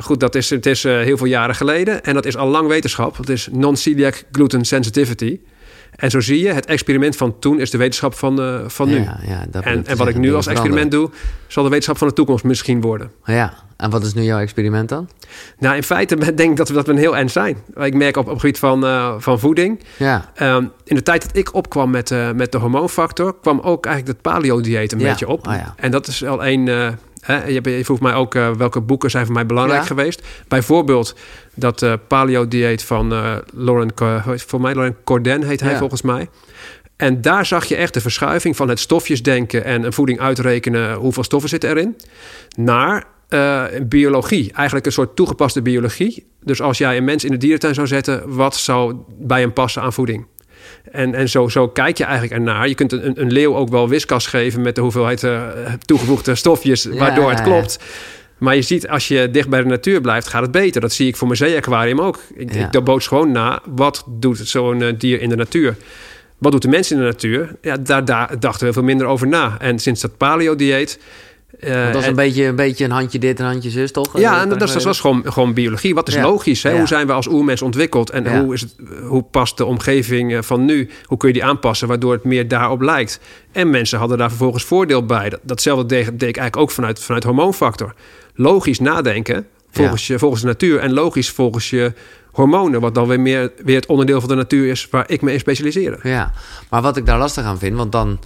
Goed, 0.00 0.20
dat 0.20 0.34
is, 0.34 0.50
het 0.50 0.66
is 0.66 0.84
eh, 0.84 0.98
heel 0.98 1.16
veel 1.16 1.26
jaren 1.26 1.54
geleden 1.54 2.04
en 2.04 2.14
dat 2.14 2.26
is 2.26 2.36
al 2.36 2.48
lang 2.48 2.68
wetenschap. 2.68 3.16
Het 3.16 3.28
is 3.28 3.48
non-celiac 3.52 4.24
gluten 4.32 4.64
sensitivity. 4.64 5.40
En 5.96 6.10
zo 6.10 6.20
zie 6.20 6.40
je, 6.42 6.52
het 6.52 6.66
experiment 6.66 7.16
van 7.16 7.38
toen 7.38 7.60
is 7.60 7.70
de 7.70 7.78
wetenschap 7.78 8.14
van, 8.14 8.40
eh, 8.40 8.68
van 8.68 8.88
nu. 8.88 8.98
Ja, 9.26 9.46
dat 9.50 9.64
En, 9.64 9.86
en 9.86 9.96
wat 9.96 10.08
ik 10.08 10.16
nu 10.16 10.34
als 10.34 10.46
experiment 10.46 10.90
doe, 10.90 11.10
zal 11.46 11.62
de 11.62 11.68
wetenschap 11.68 11.98
van 11.98 12.08
de 12.08 12.14
toekomst 12.14 12.44
misschien 12.44 12.80
worden. 12.80 13.10
Ja, 13.24 13.54
en 13.80 13.90
wat 13.90 14.02
is 14.04 14.14
nu 14.14 14.22
jouw 14.22 14.38
experiment 14.38 14.88
dan? 14.88 15.08
Nou, 15.58 15.76
in 15.76 15.82
feite 15.82 16.16
denk 16.34 16.50
ik 16.50 16.56
dat 16.56 16.68
we, 16.68 16.74
dat 16.74 16.86
we 16.86 16.92
een 16.92 16.98
heel 16.98 17.16
eind 17.16 17.30
zijn. 17.30 17.56
Ik 17.74 17.94
merk 17.94 18.16
op, 18.16 18.24
op 18.26 18.30
het 18.30 18.40
gebied 18.40 18.58
van, 18.58 18.84
eh, 18.84 19.14
van 19.18 19.38
voeding. 19.38 19.80
Ja, 19.96 20.30
Ehm, 20.34 20.64
in 20.84 20.94
de 20.96 21.02
tijd 21.02 21.22
dat 21.22 21.36
ik 21.36 21.54
opkwam 21.54 21.90
met, 21.90 22.10
eh, 22.10 22.30
met 22.30 22.52
de 22.52 22.58
hormoonfactor, 22.58 23.34
kwam 23.40 23.60
ook 23.60 23.86
eigenlijk 23.86 24.16
het 24.16 24.32
paleo-dieet 24.32 24.92
een 24.92 24.98
Ja. 24.98 25.08
beetje 25.08 25.28
op. 25.28 25.46
Oh 25.46 25.52
ja. 25.54 25.74
En 25.76 25.90
dat 25.90 26.06
is 26.06 26.24
al 26.24 26.44
één. 26.44 26.68
eh, 26.68 26.88
hè, 27.20 27.44
je, 27.44 27.60
je 27.76 27.84
vroeg 27.84 28.00
mij 28.00 28.14
ook 28.14 28.32
welke 28.34 28.80
boeken 28.80 29.10
zijn 29.10 29.24
voor 29.24 29.34
mij 29.34 29.46
belangrijk 29.46 29.86
geweest. 29.86 30.22
Bijvoorbeeld 30.48 31.14
dat 31.54 31.86
paleo-dieet 32.08 32.82
van 32.84 33.08
Lauren, 33.54 33.90
voor 34.36 34.60
mij 34.60 34.74
Lauren 34.74 34.96
Corden 35.04 35.42
heet 35.42 35.60
hij 35.60 35.76
volgens 35.76 36.02
mij. 36.02 36.28
En 36.96 37.20
daar 37.20 37.46
zag 37.46 37.64
je 37.64 37.76
echt 37.76 37.94
de 37.94 38.00
verschuiving 38.00 38.56
van 38.56 38.68
het 38.68 38.78
stofjesdenken 38.80 39.64
en 39.64 39.82
een 39.84 39.92
voeding 39.92 40.20
uitrekenen 40.20 40.94
hoeveel 40.94 41.24
stoffen 41.24 41.48
zitten 41.50 41.70
erin, 41.70 41.96
naar 42.56 43.04
eh, 43.30 43.64
biologie. 43.82 44.52
Eigenlijk 44.52 44.86
een 44.86 44.92
soort 44.92 45.16
toegepaste 45.16 45.62
biologie. 45.62 46.26
Dus 46.42 46.60
als 46.60 46.78
jij 46.78 46.96
een 46.96 47.04
mens 47.04 47.24
in 47.24 47.30
de 47.30 47.36
dierentuin 47.36 47.74
zou 47.74 47.86
zetten, 47.86 48.34
wat 48.34 48.56
zou 48.56 48.96
bij 49.18 49.40
hem 49.40 49.52
passen 49.52 49.82
aan 49.82 49.92
voeding? 49.92 50.26
En, 50.92 51.14
en 51.14 51.28
zo, 51.28 51.48
zo 51.48 51.68
kijk 51.68 51.98
je 51.98 52.04
eigenlijk 52.04 52.32
ernaar. 52.34 52.68
Je 52.68 52.74
kunt 52.74 52.92
een, 52.92 53.20
een 53.20 53.32
leeuw 53.32 53.56
ook 53.56 53.68
wel 53.68 53.88
wiskas 53.88 54.26
geven 54.26 54.62
met 54.62 54.74
de 54.74 54.80
hoeveelheid 54.80 55.22
eh, 55.22 55.42
toegevoegde 55.84 56.34
stofjes, 56.34 56.84
waardoor 56.84 57.24
ja, 57.24 57.30
het 57.30 57.38
ja. 57.38 57.44
klopt. 57.44 57.78
Maar 58.38 58.54
je 58.54 58.62
ziet, 58.62 58.88
als 58.88 59.08
je 59.08 59.30
dicht 59.30 59.48
bij 59.48 59.62
de 59.62 59.68
natuur 59.68 60.00
blijft, 60.00 60.28
gaat 60.28 60.42
het 60.42 60.50
beter. 60.50 60.80
Dat 60.80 60.92
zie 60.92 61.08
ik 61.08 61.16
voor 61.16 61.26
mijn 61.26 61.38
zeeaquarium 61.38 62.00
ook. 62.00 62.18
Ik, 62.34 62.54
Ja. 62.54 62.70
ik 62.72 63.02
gewoon 63.02 63.32
na. 63.32 63.62
Wat 63.64 64.04
doet 64.06 64.38
zo'n 64.38 64.82
eh, 64.82 64.92
dier 64.98 65.20
in 65.20 65.28
de 65.28 65.36
natuur? 65.36 65.76
Wat 66.38 66.52
doet 66.52 66.62
de 66.62 66.68
mens 66.68 66.90
in 66.90 66.98
de 66.98 67.04
natuur? 67.04 67.56
Ja, 67.62 67.76
daar, 67.76 68.04
daar 68.04 68.40
dachten 68.40 68.66
we 68.66 68.72
veel 68.72 68.82
minder 68.82 69.06
over 69.06 69.26
na. 69.26 69.56
En 69.58 69.78
sinds 69.78 70.00
dat 70.00 70.16
paleo-dieet... 70.16 70.98
eh, 71.60 71.92
dat 71.92 72.02
en- 72.02 72.08
een 72.08 72.14
beetje, 72.14 72.44
een 72.44 72.56
beetje 72.56 72.84
een 72.84 72.90
handje 72.90 73.18
dit, 73.18 73.38
een 73.40 73.46
handje 73.46 73.70
zus, 73.70 73.92
toch? 73.92 74.18
ja, 74.18 74.34
Eh, 74.36 74.42
en 74.42 74.48
dat, 74.48 74.62
is- 74.62 74.72
dat 74.72 74.82
was 74.82 75.00
gewoon, 75.00 75.22
gewoon 75.32 75.54
biologie. 75.54 75.94
Wat 75.94 76.08
is 76.08 76.14
Ja. 76.14 76.22
logisch? 76.22 76.62
Hè? 76.62 76.70
Ja. 76.70 76.78
Hoe 76.78 76.86
zijn 76.86 77.06
we 77.06 77.12
als 77.12 77.28
oermens 77.28 77.62
ontwikkeld? 77.62 78.10
En 78.10 78.24
Ja. 78.24 78.40
hoe, 78.42 78.54
is 78.54 78.60
het, 78.60 78.74
hoe 79.02 79.22
past 79.22 79.56
de 79.56 79.64
omgeving 79.64 80.32
eh, 80.34 80.42
van 80.42 80.64
nu? 80.64 80.90
Hoe 81.04 81.18
kun 81.18 81.28
je 81.28 81.34
die 81.34 81.44
aanpassen 81.44 81.88
waardoor 81.88 82.12
het 82.12 82.24
meer 82.24 82.48
daarop 82.48 82.80
lijkt? 82.80 83.20
En 83.52 83.70
mensen 83.70 83.98
hadden 83.98 84.18
daar 84.18 84.28
vervolgens 84.28 84.64
voordeel 84.64 85.06
bij. 85.06 85.28
Dat- 85.28 85.40
Datzelfde 85.42 85.86
deed, 85.86 86.04
deed 86.04 86.12
ik 86.28 86.36
eigenlijk 86.36 86.56
ook 86.56 86.70
vanuit, 86.70 87.00
vanuit 87.00 87.24
hormoonfactor. 87.24 87.94
Logisch 88.34 88.78
nadenken 88.80 89.46
volgens, 89.70 90.06
je, 90.06 90.18
volgens 90.18 90.40
de 90.40 90.46
natuur. 90.46 90.78
En 90.78 90.92
logisch 90.92 91.30
volgens 91.30 91.70
je 91.70 91.92
hormonen. 92.30 92.80
Wat 92.80 92.94
dan 92.94 93.08
weer, 93.08 93.20
meer, 93.20 93.52
weer 93.64 93.76
het 93.76 93.86
onderdeel 93.86 94.20
van 94.20 94.28
de 94.28 94.34
natuur 94.34 94.70
is 94.70 94.88
waar 94.90 95.04
ik 95.06 95.22
me 95.22 95.32
in 95.32 95.38
specialiseer. 95.40 95.98
Ja, 96.02 96.32
maar 96.70 96.82
wat 96.82 96.96
ik 96.96 97.06
daar 97.06 97.18
lastig 97.18 97.44
aan 97.44 97.58
vind, 97.58 97.76
want 97.76 97.92
dan 97.92 98.18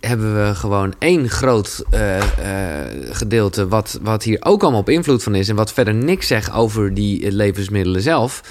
hebben 0.00 0.46
we 0.46 0.54
gewoon 0.54 0.94
één 0.98 1.28
groot 1.28 1.84
eh, 1.90 2.16
eh, 2.18 2.86
gedeelte 3.10 3.68
wat, 3.68 3.98
wat 4.02 4.22
hier 4.22 4.38
ook 4.40 4.62
allemaal 4.62 4.80
op 4.80 4.88
invloed 4.88 5.22
van 5.22 5.34
is 5.34 5.48
en 5.48 5.56
wat 5.56 5.72
verder 5.72 5.94
niks 5.94 6.26
zegt 6.26 6.52
over 6.52 6.94
die 6.94 7.26
eh, 7.26 7.32
levensmiddelen 7.32 8.02
zelf. 8.02 8.42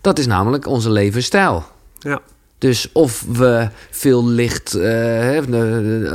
Dat 0.00 0.18
is 0.18 0.26
namelijk 0.26 0.66
onze 0.66 0.90
levensstijl. 0.90 1.64
Ja. 1.98 2.20
Dus 2.58 2.88
of 2.92 3.24
we 3.32 3.68
veel 3.90 4.26
licht, 4.28 4.74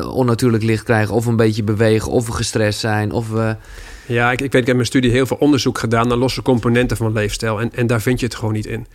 onnatuurlijk 0.06 0.64
licht 0.64 0.84
krijgen, 0.84 1.16
of 1.16 1.26
een 1.26 1.36
beetje 1.36 1.64
bewegen, 1.64 2.12
of 2.12 2.26
we 2.26 2.32
gestrest 2.32 2.80
zijn, 2.80 3.12
of 3.12 3.30
we... 3.30 3.56
Ja, 4.06 4.32
ik, 4.32 4.42
ik 4.42 4.52
weet, 4.52 4.54
ik 4.54 4.54
heb 4.54 4.68
in 4.68 4.76
mijn 4.76 4.86
studie 4.86 5.12
heel 5.12 5.26
veel 5.26 5.38
onderzoek 5.38 5.78
gedaan 5.78 6.08
naar 6.08 6.18
losse 6.18 6.42
componenten 6.42 6.98
van 6.98 7.14
leefstijl. 7.14 7.62
En, 7.62 7.72
en 7.74 7.88
daar 7.88 8.02
vind 8.02 8.20
je 8.20 8.26
het 8.26 8.36
gewoon 8.36 8.54
niet 8.54 8.66
in. 8.66 8.88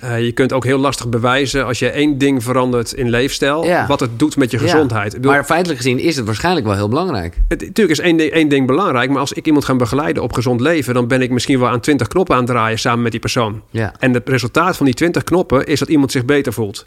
Eh, 0.00 0.24
je 0.24 0.32
kunt 0.32 0.52
ook 0.52 0.64
heel 0.64 0.78
lastig 0.78 1.08
bewijzen 1.08 1.64
als 1.66 1.78
je 1.78 1.90
één 1.90 2.18
ding 2.18 2.42
verandert 2.42 2.92
in 2.92 3.10
leefstijl, 3.10 3.64
Ja. 3.64 3.86
wat 3.86 4.00
het 4.00 4.18
doet 4.18 4.36
met 4.36 4.50
je 4.50 4.58
gezondheid. 4.58 5.12
Bedoel, 5.12 5.30
Maar 5.32 5.44
feitelijk 5.44 5.80
gezien 5.80 5.98
is 5.98 6.16
het 6.16 6.26
waarschijnlijk 6.26 6.66
wel 6.66 6.74
heel 6.74 6.88
belangrijk. 6.88 7.34
het, 7.48 7.60
natuurlijk 7.60 7.98
is 7.98 8.04
één 8.04 8.16
ding, 8.16 8.30
één 8.30 8.48
ding 8.48 8.66
belangrijk, 8.66 9.10
maar 9.10 9.18
als 9.20 9.32
ik 9.32 9.46
iemand 9.46 9.64
ga 9.64 9.74
begeleiden 9.74 10.22
op 10.22 10.32
gezond 10.32 10.60
leven, 10.60 10.94
dan 10.94 11.06
ben 11.08 11.22
ik 11.22 11.30
misschien 11.30 11.58
wel 11.58 11.68
aan 11.68 11.80
twintig 11.80 12.08
knoppen 12.08 12.34
aan 12.34 12.40
het 12.42 12.50
draaien 12.50 12.78
samen 12.78 13.02
met 13.02 13.10
die 13.10 13.20
persoon. 13.20 13.62
Ja, 13.70 13.94
En 13.98 14.12
het 14.14 14.28
resultaat 14.28 14.76
van 14.76 14.86
die 14.86 14.94
twintig 14.94 15.24
knoppen 15.24 15.66
is 15.66 15.78
dat 15.78 15.88
iemand 15.88 16.12
zich 16.12 16.24
beter 16.24 16.52
voelt. 16.52 16.86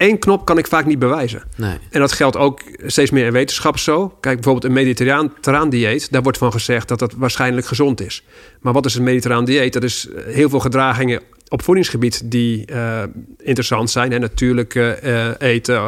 Één 0.00 0.18
knop 0.18 0.44
kan 0.44 0.58
ik 0.58 0.66
vaak 0.66 0.86
niet 0.86 0.98
bewijzen. 0.98 1.42
Nee. 1.56 1.78
En 1.90 2.00
dat 2.00 2.12
geldt 2.12 2.36
ook 2.36 2.60
steeds 2.86 3.10
meer 3.10 3.26
in 3.26 3.32
wetenschap 3.32 3.78
zo. 3.78 4.08
Kijk, 4.08 4.34
bijvoorbeeld 4.34 4.64
een 4.64 4.72
mediterraan 4.72 5.70
dieet. 5.70 6.12
Daar 6.12 6.22
wordt 6.22 6.38
van 6.38 6.52
gezegd 6.52 6.88
dat 6.88 6.98
dat 6.98 7.12
waarschijnlijk 7.16 7.66
gezond 7.66 8.00
is. 8.00 8.24
Maar 8.60 8.72
wat 8.72 8.86
is 8.86 8.94
een 8.94 9.02
mediterraan 9.02 9.44
dieet? 9.44 9.72
Dat 9.72 9.82
is 9.82 10.08
heel 10.26 10.48
veel 10.48 10.60
gedragingen 10.60 11.20
op 11.48 11.62
voedingsgebied 11.62 12.22
die 12.24 12.70
uh, 12.72 13.02
interessant 13.38 13.90
zijn. 13.90 14.12
En 14.12 14.20
natuurlijk 14.20 14.74
uh, 14.74 15.28
eten, 15.38 15.80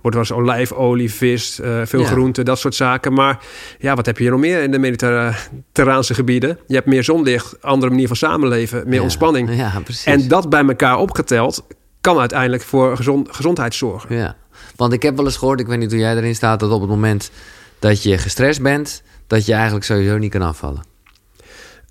wordt 0.00 0.16
wel 0.16 0.18
eens 0.18 0.32
olijfolie, 0.32 1.12
vis, 1.12 1.60
uh, 1.60 1.80
veel 1.84 2.00
ja. 2.00 2.06
groenten, 2.06 2.44
dat 2.44 2.58
soort 2.58 2.74
zaken. 2.74 3.12
Maar 3.12 3.38
ja, 3.78 3.94
wat 3.94 4.06
heb 4.06 4.16
je 4.16 4.22
hier 4.22 4.32
nog 4.32 4.40
meer 4.40 4.62
in 4.62 4.70
de 4.70 4.78
mediterraanse 4.78 6.14
gebieden? 6.14 6.58
Je 6.66 6.74
hebt 6.74 6.86
meer 6.86 7.04
zonlicht, 7.04 7.62
andere 7.62 7.90
manier 7.90 8.06
van 8.06 8.16
samenleven, 8.16 8.82
meer 8.86 8.94
ja. 8.94 9.02
ontspanning. 9.02 9.56
Ja, 9.56 9.80
precies. 9.84 10.04
En 10.04 10.28
dat 10.28 10.48
bij 10.48 10.64
elkaar 10.64 10.98
opgeteld 10.98 11.66
kan 12.00 12.18
uiteindelijk 12.18 12.62
voor 12.62 12.96
gezond, 12.96 13.34
gezondheid 13.34 13.74
zorgen. 13.74 14.16
Ja, 14.16 14.36
want 14.76 14.92
ik 14.92 15.02
heb 15.02 15.16
wel 15.16 15.24
eens 15.24 15.36
gehoord, 15.36 15.60
ik 15.60 15.66
weet 15.66 15.78
niet 15.78 15.90
hoe 15.90 16.00
jij 16.00 16.16
erin 16.16 16.34
staat, 16.34 16.60
dat 16.60 16.70
op 16.70 16.80
het 16.80 16.90
moment 16.90 17.30
dat 17.78 18.02
je 18.02 18.18
gestrest 18.18 18.62
bent, 18.62 19.02
dat 19.26 19.46
je 19.46 19.52
eigenlijk 19.52 19.84
sowieso 19.84 20.18
niet 20.18 20.30
kan 20.30 20.42
afvallen. 20.42 20.82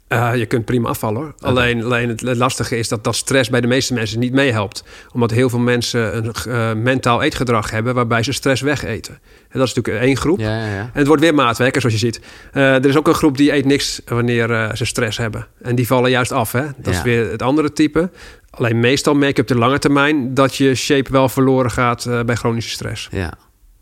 Uh, 0.10 0.36
je 0.36 0.46
kunt 0.46 0.66
prima 0.66 0.90
afvallen 0.90 1.22
hoor. 1.22 1.34
Okay. 1.38 1.50
Alleen, 1.50 1.84
alleen 1.84 2.10
het, 2.10 2.22
het, 2.22 2.38
lastige 2.38 2.78
is 2.78 2.88
dat 2.88 3.04
dat 3.04 3.16
stress 3.16 3.50
bij 3.50 3.62
de 3.62 3.68
meeste 3.68 3.94
mensen 3.94 4.20
niet 4.20 4.34
meehelpt. 4.34 4.84
Omdat 5.14 5.32
heel 5.32 5.50
veel 5.50 5.60
mensen 5.60 6.18
een 6.18 6.34
uh, 6.48 6.74
mentaal 6.74 7.22
eetgedrag 7.22 7.72
hebben 7.72 7.96
waarbij 7.96 8.24
ze 8.24 8.32
stress 8.32 8.62
wegeten. 8.62 9.14
En 9.50 9.60
dat 9.60 9.68
is 9.68 9.74
natuurlijk 9.74 10.06
één 10.06 10.18
groep. 10.18 10.40
Ja, 10.40 10.58
ja, 10.58 10.66
ja. 10.66 10.80
En 10.80 10.90
het 10.94 11.08
wordt 11.08 11.22
weer 11.22 11.34
maatwerken 11.34 11.82
zoals 11.82 11.96
je 12.00 12.06
ziet. 12.06 12.20
Uh, 12.54 12.76
er 12.76 12.86
is 12.86 12.98
ook 12.98 13.08
een 13.08 13.14
groep 13.14 13.38
die 13.38 13.54
eet 13.54 13.66
niks 13.66 14.02
wanneer 14.06 14.72
ze 14.76 14.86
stress 14.86 15.18
hebben. 15.18 15.48
En 15.62 15.76
die 15.76 15.88
vallen 15.88 16.10
juist 16.10 16.32
af. 16.32 16.52
Hè? 16.52 16.66
Dat 16.78 16.94
is 16.94 17.02
weer 17.02 17.32
het 17.32 17.42
andere 17.42 17.74
type. 17.74 18.10
Alleen 18.50 18.80
meestal 18.80 19.14
merk 19.14 19.36
je 19.36 19.42
op 19.42 19.48
de 19.48 19.58
lange 19.58 19.80
termijn 19.80 20.34
dat 20.34 20.56
je 20.56 20.76
shape 20.76 21.12
wel 21.12 21.30
verloren 21.30 21.72
gaat 21.72 22.10
bij 22.26 22.36
chronische 22.36 22.72
stress. 22.72 23.08
Ja. 23.12 23.34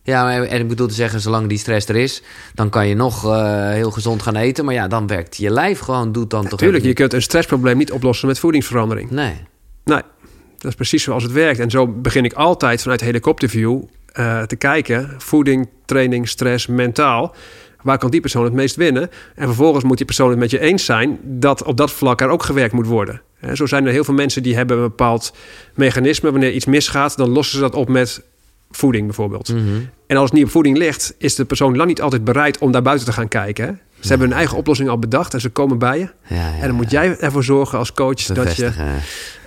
Ja, 0.06 0.46
en 0.46 0.60
ik 0.60 0.68
bedoel 0.68 0.88
te 0.88 0.94
zeggen, 0.94 1.22
zolang 1.22 1.48
die 1.48 1.58
stress 1.58 1.88
er 1.88 1.96
is, 1.96 2.22
dan 2.54 2.70
kan 2.70 2.88
je 2.88 2.96
nog 2.96 3.26
uh, 3.26 3.70
heel 3.70 3.92
gezond 3.92 4.22
gaan 4.22 4.36
eten. 4.36 4.66
Maar 4.66 4.74
ja, 4.74 4.88
dan 4.88 5.08
werkt 5.08 5.38
je 5.38 5.50
lijf 5.50 5.80
gewoon, 5.80 6.12
doet 6.12 6.30
dan 6.30 6.48
toch. 6.48 6.60
Tuurlijk, 6.60 6.84
je 6.84 6.94
kunt 6.94 7.14
een 7.14 7.22
stressprobleem 7.22 7.78
niet 7.78 7.92
oplossen 7.92 8.28
met 8.28 8.40
voedingsverandering. 8.40 9.12
Nee. 9.12 9.34
Nee, 9.84 10.02
dat 10.58 10.72
is 10.72 10.76
precies 10.76 11.04
zoals 11.04 11.24
het 11.24 11.32
werkt. 11.32 11.60
En 11.60 11.70
zo 11.70 11.88
begin 11.88 12.26
ik 12.26 12.34
altijd 12.34 12.82
vanuit 12.82 13.02
helikopterview 13.02 13.82
uh, 14.20 14.42
te 14.42 14.56
kijken: 14.56 15.16
voeding, 15.18 15.70
training, 15.86 16.28
stress, 16.28 16.68
mentaal. 16.68 17.36
Waar 17.82 17.98
kan 17.98 18.10
die 18.10 18.22
persoon 18.22 18.44
het 18.44 18.54
meest 18.54 18.76
winnen? 18.76 19.10
En 19.36 19.46
vervolgens 19.46 19.84
moet 19.84 19.98
die 19.98 20.06
persoon 20.06 20.30
het 20.30 20.40
met 20.40 20.52
je 20.52 20.60
eens 20.60 20.86
zijn 20.86 21.20
dat 21.24 21.64
op 21.64 21.78
dat 21.78 21.92
vlak 21.92 22.22
er 22.22 22.30
ook 22.30 22.44
gewerkt 22.44 22.74
moet 22.74 22.88
worden. 22.88 23.22
En 23.40 23.56
zo 23.56 23.66
zijn 23.66 23.86
er 23.86 23.92
heel 23.92 24.04
veel 24.04 24.14
mensen 24.14 24.44
die 24.44 24.56
hebben 24.56 24.78
een 24.78 24.84
bepaald 24.84 25.34
mechanisme. 25.76 26.32
Wanneer 26.32 26.52
iets 26.52 26.66
misgaat, 26.66 27.18
dan 27.18 27.30
lossen 27.30 27.56
ze 27.56 27.62
dat 27.62 27.76
op 27.76 27.90
met 27.90 28.22
voeding 28.72 29.06
bijvoorbeeld. 29.06 29.50
Mm 29.50 29.58
-hmm. 29.58 29.90
En 30.08 30.18
als 30.18 30.26
het 30.26 30.34
niet 30.34 30.46
op 30.46 30.52
voeding 30.52 30.78
ligt, 30.78 31.16
is 31.18 31.36
de 31.36 31.46
persoon 31.46 31.76
lang 31.76 31.90
niet 31.90 32.02
altijd 32.02 32.24
bereid 32.24 32.58
om 32.58 32.72
daar 32.72 32.82
buiten 32.82 33.06
te 33.06 33.14
gaan 33.14 33.28
kijken. 33.28 33.66
Hè? 33.66 33.72
Ze 33.72 33.78
ja. 34.02 34.08
hebben 34.10 34.28
hun 34.28 34.38
eigen 34.38 34.58
oplossing 34.58 34.90
al 34.90 35.00
bedacht 35.00 35.34
en 35.34 35.42
ze 35.42 35.50
komen 35.50 35.78
bij 35.78 36.00
je. 36.00 36.10
Ja, 36.28 36.36
ja, 36.36 36.54
en 36.62 36.68
dan 36.68 36.76
moet 36.76 36.92
jij 36.92 37.18
ervoor 37.18 37.44
zorgen 37.44 37.78
als 37.78 37.94
coach 37.94 38.24
dat 38.24 38.56
je 38.56 38.72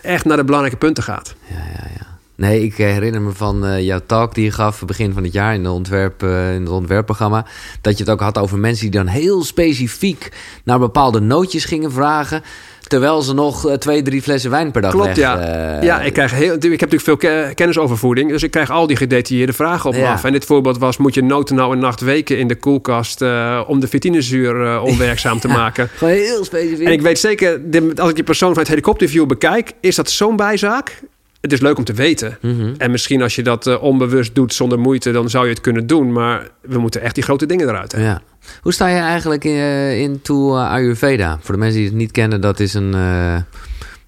echt 0.02 0.24
naar 0.24 0.36
de 0.36 0.44
belangrijke 0.44 0.78
punten 0.78 1.02
gaat. 1.02 1.34
Ja, 1.48 1.56
ja, 1.56 1.90
ja. 1.98 2.06
Nee, 2.38 2.62
ik 2.62 2.76
herinner 2.76 3.22
me 3.22 3.32
van 3.32 3.64
uh, 3.64 3.80
jouw 3.80 4.00
talk 4.06 4.34
die 4.34 4.44
je 4.44 4.50
gaf 4.50 4.84
begin 4.84 5.12
van 5.12 5.22
het 5.22 5.32
jaar 5.32 5.54
in, 5.54 5.62
de 5.62 5.70
ontwerp, 5.70 6.22
uh, 6.22 6.54
in 6.54 6.60
het 6.60 6.70
ontwerpprogramma. 6.70 7.46
Dat 7.80 7.98
je 7.98 8.04
het 8.04 8.12
ook 8.12 8.20
had 8.20 8.38
over 8.38 8.58
mensen 8.58 8.90
die 8.90 9.00
dan 9.00 9.06
heel 9.06 9.44
specifiek 9.44 10.32
naar 10.64 10.78
bepaalde 10.78 11.20
nootjes 11.20 11.64
gingen 11.64 11.92
vragen. 11.92 12.42
Terwijl 12.88 13.22
ze 13.22 13.34
nog 13.34 13.66
uh, 13.66 13.72
twee, 13.72 14.02
drie 14.02 14.22
flessen 14.22 14.50
wijn 14.50 14.70
per 14.70 14.82
dag 14.82 14.90
Klopt, 14.90 15.06
weg, 15.06 15.16
ja. 15.16 15.76
Uh, 15.76 15.82
ja, 15.82 16.00
ik, 16.00 16.12
krijg 16.12 16.32
heel, 16.32 16.54
ik 16.54 16.62
heb 16.62 16.90
natuurlijk 16.90 17.02
veel 17.02 17.16
ke 17.16 17.50
kennis 17.54 17.78
over 17.78 17.98
voeding. 17.98 18.30
Dus 18.30 18.42
ik 18.42 18.50
krijg 18.50 18.70
al 18.70 18.86
die 18.86 18.96
gedetailleerde 18.96 19.52
vragen 19.52 19.88
op 19.90 19.94
me 19.96 20.00
Ja. 20.00 20.12
af. 20.12 20.24
En 20.24 20.32
dit 20.32 20.44
voorbeeld 20.44 20.78
was... 20.78 20.96
moet 20.96 21.14
je 21.14 21.22
noten 21.22 21.56
nou 21.56 21.72
een 21.72 21.78
nacht 21.78 22.00
weken 22.00 22.38
in 22.38 22.48
de 22.48 22.56
koelkast... 22.56 23.22
Uh, 23.22 23.60
om 23.66 23.80
de 23.80 23.88
vitinezuur 23.88 24.80
onwerkzaam 24.80 25.40
te 25.40 25.48
maken? 25.60 25.88
Gewoon 25.96 26.14
heel 26.14 26.44
specifiek. 26.44 26.86
En 26.86 26.92
ik 26.92 27.00
weet 27.02 27.18
zeker, 27.18 27.60
als 27.96 28.08
ik 28.08 28.14
die 28.14 28.24
persoon 28.24 28.48
vanuit 28.48 28.68
helikopterview 28.68 29.26
bekijk... 29.26 29.72
is 29.80 29.94
dat 29.96 30.10
zo'n 30.10 30.36
bijzaak? 30.36 31.00
Het 31.40 31.52
is 31.52 31.60
leuk 31.60 31.78
om 31.78 31.84
te 31.84 31.92
weten. 31.92 32.38
Mm 32.40 32.60
-hmm. 32.60 32.74
En 32.78 32.90
misschien 32.90 33.22
als 33.22 33.34
je 33.34 33.42
dat 33.42 33.66
uh, 33.66 33.82
onbewust 33.82 34.34
doet 34.34 34.54
zonder 34.54 34.78
moeite... 34.78 35.10
dan 35.10 35.30
zou 35.30 35.44
je 35.44 35.50
het 35.50 35.60
kunnen 35.60 35.86
doen. 35.86 36.12
Maar 36.12 36.48
we 36.60 36.78
moeten 36.78 37.00
echt 37.00 37.14
die 37.14 37.24
grote 37.24 37.46
dingen 37.46 37.68
eruit 37.68 37.92
hebben. 37.92 38.10
Ja. 38.10 38.22
Hoe 38.60 38.72
sta 38.72 38.88
je 38.88 39.00
eigenlijk 39.00 39.44
in, 39.44 39.52
uh, 39.52 40.00
into 40.00 40.56
uh, 40.56 40.70
Ayurveda? 40.70 41.38
Voor 41.40 41.54
de 41.54 41.60
mensen 41.60 41.78
die 41.78 41.88
het 41.88 41.96
niet 41.96 42.10
kennen, 42.10 42.40
dat 42.40 42.60
is 42.60 42.74
een... 42.74 42.94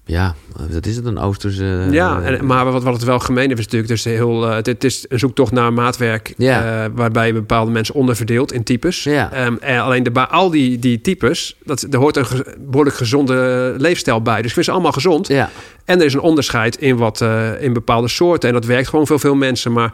Ja, 0.05 0.35
dat 0.69 0.85
is 0.85 0.95
het, 0.95 1.05
een 1.05 1.17
Oosterse... 1.17 1.87
Ja, 1.91 2.21
en, 2.21 2.45
maar 2.45 2.71
wat, 2.71 2.83
wat 2.83 2.93
het 2.93 3.03
wel 3.03 3.19
gemeen 3.19 3.47
heeft 3.47 3.59
is 3.59 3.65
natuurlijk... 3.65 3.91
Dus 3.91 4.03
heel, 4.03 4.41
het, 4.41 4.65
het, 4.65 4.83
is 4.83 5.05
een 5.09 5.19
zoektocht 5.19 5.51
naar 5.51 5.73
maatwerk... 5.73 6.33
Ja. 6.37 6.89
waarbij 6.91 7.27
je 7.27 7.33
bepaalde 7.33 7.71
mensen 7.71 7.95
onderverdeelt 7.95 8.53
in 8.53 8.63
types. 8.63 9.03
Ja. 9.03 9.45
Um, 9.45 9.57
en 9.61 9.81
alleen 9.81 10.03
de, 10.03 10.27
al 10.27 10.49
die, 10.49 10.79
die 10.79 11.01
types, 11.01 11.57
dat, 11.63 11.87
er 11.91 11.99
hoort 11.99 12.17
een 12.17 12.25
ge, 12.25 12.55
behoorlijk 12.59 12.95
gezonde 12.95 13.73
leefstijl 13.77 14.21
bij. 14.21 14.37
Dus 14.37 14.45
ik 14.45 14.53
vind 14.53 14.65
ze 14.65 14.71
allemaal 14.71 14.91
gezond. 14.91 15.27
Ja. 15.27 15.49
En 15.91 15.99
er 15.99 16.05
is 16.05 16.13
een 16.13 16.19
onderscheid 16.19 16.77
in, 16.77 16.97
wat, 16.97 17.21
in 17.59 17.73
bepaalde 17.73 18.07
soorten. 18.07 18.49
En 18.49 18.55
dat 18.55 18.65
werkt 18.65 18.87
gewoon 18.87 19.07
voor 19.07 19.19
veel 19.19 19.35
mensen. 19.35 19.71
Maar 19.71 19.93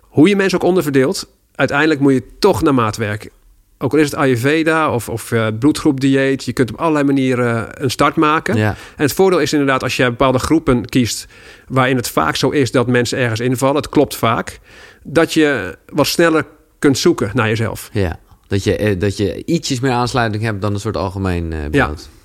hoe 0.00 0.28
je 0.28 0.36
mensen 0.36 0.60
ook 0.60 0.68
onderverdeelt... 0.68 1.28
uiteindelijk 1.54 2.00
moet 2.00 2.12
je 2.12 2.22
toch 2.38 2.62
naar 2.62 2.74
maatwerk 2.74 3.30
ook 3.78 3.92
al 3.92 3.98
is 3.98 4.04
het 4.04 4.14
Ayurveda 4.14 4.92
of, 4.94 5.08
of 5.08 5.30
uh, 5.30 5.46
bloedgroepdieet, 5.58 6.44
je 6.44 6.52
kunt 6.52 6.72
op 6.72 6.78
allerlei 6.78 7.04
manieren 7.04 7.82
een 7.82 7.90
start 7.90 8.16
maken. 8.16 8.56
Ja. 8.56 8.68
En 8.68 9.02
het 9.02 9.12
voordeel 9.12 9.40
is 9.40 9.52
inderdaad 9.52 9.82
als 9.82 9.96
je 9.96 10.04
bepaalde 10.04 10.38
groepen 10.38 10.84
kiest, 10.84 11.26
waarin 11.68 11.96
het 11.96 12.08
vaak 12.08 12.36
zo 12.36 12.50
is 12.50 12.70
dat 12.70 12.86
mensen 12.86 13.18
ergens 13.18 13.40
invallen, 13.40 13.76
het 13.76 13.88
klopt 13.88 14.16
vaak, 14.16 14.58
dat 15.02 15.32
je 15.32 15.78
wat 15.86 16.06
sneller 16.06 16.46
kunt 16.78 16.98
zoeken 16.98 17.30
naar 17.34 17.48
jezelf. 17.48 17.90
Ja, 17.92 18.18
dat 18.46 18.64
je, 18.64 18.96
dat 18.98 19.16
je 19.16 19.44
ietsjes 19.44 19.80
meer 19.80 19.92
aansluiting 19.92 20.42
hebt 20.42 20.60
dan 20.60 20.74
een 20.74 20.80
soort 20.80 20.96
algemeen 20.96 21.48
beeld. 21.70 22.08
Ja. 22.10 22.15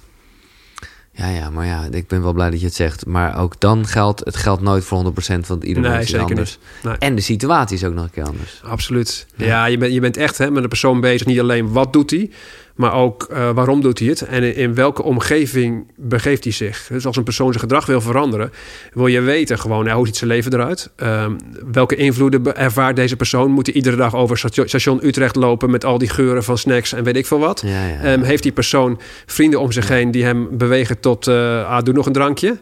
Ja, 1.21 1.29
ja, 1.29 1.49
maar 1.49 1.65
ja, 1.65 1.87
ik 1.91 2.07
ben 2.07 2.21
wel 2.21 2.33
blij 2.33 2.49
dat 2.49 2.59
je 2.59 2.65
het 2.65 2.75
zegt. 2.75 3.05
Maar 3.05 3.39
ook 3.39 3.59
dan 3.59 3.87
geldt, 3.87 4.19
het 4.25 4.35
geldt 4.35 4.61
nooit 4.61 4.83
voor 4.83 5.05
100% 5.05 5.39
van 5.41 5.61
ieder 5.61 5.83
nee, 5.83 5.91
mens 5.91 6.11
is 6.11 6.19
anders. 6.19 6.57
Nee. 6.83 6.95
En 6.97 7.15
de 7.15 7.21
situatie 7.21 7.77
is 7.77 7.83
ook 7.83 7.93
nog 7.93 8.03
een 8.03 8.11
keer 8.11 8.23
anders. 8.23 8.61
Absoluut. 8.63 9.27
Ja, 9.35 9.45
ja 9.45 9.65
je, 9.65 9.77
bent, 9.77 9.93
je 9.93 9.99
bent 9.99 10.17
echt 10.17 10.37
hè, 10.37 10.51
met 10.51 10.63
een 10.63 10.69
persoon 10.69 11.01
bezig. 11.01 11.27
Niet 11.27 11.39
alleen 11.39 11.71
wat 11.71 11.93
doet 11.93 12.09
hij, 12.09 12.29
maar 12.75 12.93
ook 12.93 13.27
uh, 13.31 13.49
waarom 13.49 13.81
doet 13.81 13.99
hij 13.99 14.07
het. 14.07 14.21
En 14.21 14.43
in, 14.43 14.55
in, 14.55 14.73
welke 14.75 15.03
omgeving 15.03 15.91
begeeft 15.95 16.43
hij 16.43 16.53
zich. 16.53 16.87
Dus 16.89 17.05
als 17.05 17.17
een 17.17 17.23
persoon 17.23 17.47
zijn 17.47 17.59
gedrag 17.59 17.85
wil 17.85 18.01
veranderen, 18.01 18.51
wil 18.93 19.07
je 19.07 19.21
weten 19.21 19.59
gewoon, 19.59 19.85
ja, 19.85 19.95
hoe 19.95 20.05
ziet 20.05 20.17
zijn 20.17 20.29
leven 20.29 20.53
eruit? 20.53 20.89
Um, 20.97 21.37
welke 21.71 21.95
invloeden 21.95 22.55
ervaart 22.55 22.95
deze 22.95 23.15
persoon? 23.15 23.51
Moet 23.51 23.65
hij 23.65 23.75
iedere 23.75 23.95
dag 23.95 24.15
over 24.15 24.37
station 24.65 24.99
Utrecht 25.05 25.35
lopen 25.35 25.71
met 25.71 25.85
al 25.85 25.97
die 25.97 26.09
geuren 26.09 26.43
van 26.43 26.57
snacks 26.57 26.93
en 26.93 27.03
weet 27.03 27.15
ik 27.15 27.25
veel 27.25 27.39
wat? 27.39 27.61
Ja, 27.65 27.87
ja. 27.87 28.13
Um, 28.13 28.21
heeft 28.21 28.43
die 28.43 28.51
persoon 28.51 28.99
vrienden 29.25 29.59
om 29.59 29.71
zich 29.71 29.87
heen 29.87 30.11
die 30.11 30.23
hem 30.23 30.47
bewegen 30.57 30.99
tot, 30.99 31.27
uh, 31.27 31.69
ah, 31.69 31.83
doe 31.83 31.93
nog 31.93 32.05
een 32.05 32.13
drankje? 32.13 32.57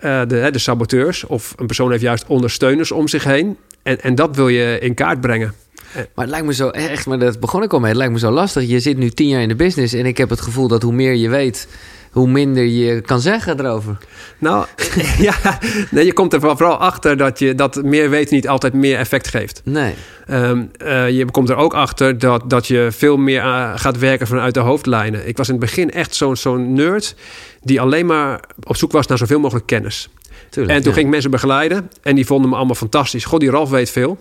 Uh, 0.00 0.20
de, 0.26 0.48
de 0.52 0.58
saboteurs. 0.58 1.24
Of 1.26 1.54
een 1.56 1.66
persoon 1.66 1.90
heeft 1.90 2.02
juist 2.02 2.24
ondersteuners 2.26 2.92
om 2.92 3.08
zich 3.08 3.24
heen. 3.24 3.56
En, 3.82 4.00
en 4.00 4.14
dat 4.14 4.36
wil 4.36 4.48
je 4.48 4.78
in 4.80 4.94
kaart 4.94 5.20
brengen. 5.20 5.54
Maar 5.94 6.24
het 6.24 6.28
lijkt 6.28 6.46
me 6.46 6.54
zo 6.54 6.68
echt, 6.68 7.06
maar 7.06 7.18
dat 7.18 7.40
begon 7.40 7.62
ik 7.62 7.72
al 7.72 7.78
mee. 7.78 7.88
Het 7.88 7.98
lijkt 7.98 8.12
me 8.12 8.18
zo 8.18 8.30
lastig. 8.30 8.68
Je 8.68 8.80
zit 8.80 8.96
nu 8.96 9.10
tien 9.10 9.28
jaar 9.28 9.42
in 9.42 9.48
de 9.48 9.54
business 9.54 9.94
en 9.94 10.06
ik 10.06 10.16
heb 10.16 10.30
het 10.30 10.40
gevoel 10.40 10.68
dat 10.68 10.82
hoe 10.82 10.92
meer 10.92 11.14
je 11.14 11.28
weet, 11.28 11.68
hoe 12.10 12.28
minder 12.28 12.64
je 12.64 13.00
kan 13.00 13.20
zeggen 13.20 13.60
erover. 13.60 13.96
Nou, 14.38 14.66
ja, 15.18 15.58
nee, 15.90 16.04
je 16.04 16.12
komt 16.12 16.32
er 16.32 16.40
vooral 16.40 16.76
achter 16.76 17.16
dat, 17.16 17.38
je, 17.38 17.54
dat 17.54 17.82
meer 17.82 18.10
weten 18.10 18.34
niet 18.34 18.48
altijd 18.48 18.72
meer 18.72 18.98
effect 18.98 19.28
geeft. 19.28 19.60
Nee. 19.64 19.94
Um, 20.30 20.70
uh, 20.82 21.10
je 21.10 21.30
komt 21.30 21.48
er 21.48 21.56
ook 21.56 21.74
achter 21.74 22.18
dat, 22.18 22.50
dat 22.50 22.66
je 22.66 22.88
veel 22.90 23.16
meer 23.16 23.42
uh, 23.42 23.72
gaat 23.74 23.98
werken 23.98 24.26
vanuit 24.26 24.54
de 24.54 24.60
hoofdlijnen. 24.60 25.28
Ik 25.28 25.36
was 25.36 25.48
in 25.48 25.54
het 25.54 25.64
begin 25.64 25.90
echt 25.90 26.14
zo'n 26.14 26.36
zo'n 26.36 26.72
nerd 26.72 27.14
die 27.62 27.80
alleen 27.80 28.06
maar 28.06 28.40
op 28.62 28.76
zoek 28.76 28.92
was 28.92 29.06
naar 29.06 29.18
zoveel 29.18 29.40
mogelijk 29.40 29.66
kennis. 29.66 30.08
Tuurlijk, 30.50 30.76
en 30.76 30.82
toen 30.82 30.90
ja. 30.90 30.96
ging 30.96 31.06
ik 31.06 31.12
mensen 31.12 31.30
begeleiden 31.30 31.90
en 32.02 32.14
die 32.14 32.26
vonden 32.26 32.50
me 32.50 32.56
allemaal 32.56 32.74
fantastisch. 32.74 33.24
God, 33.24 33.40
die 33.40 33.50
Ralf 33.50 33.70
weet 33.70 33.90
veel. 33.90 34.18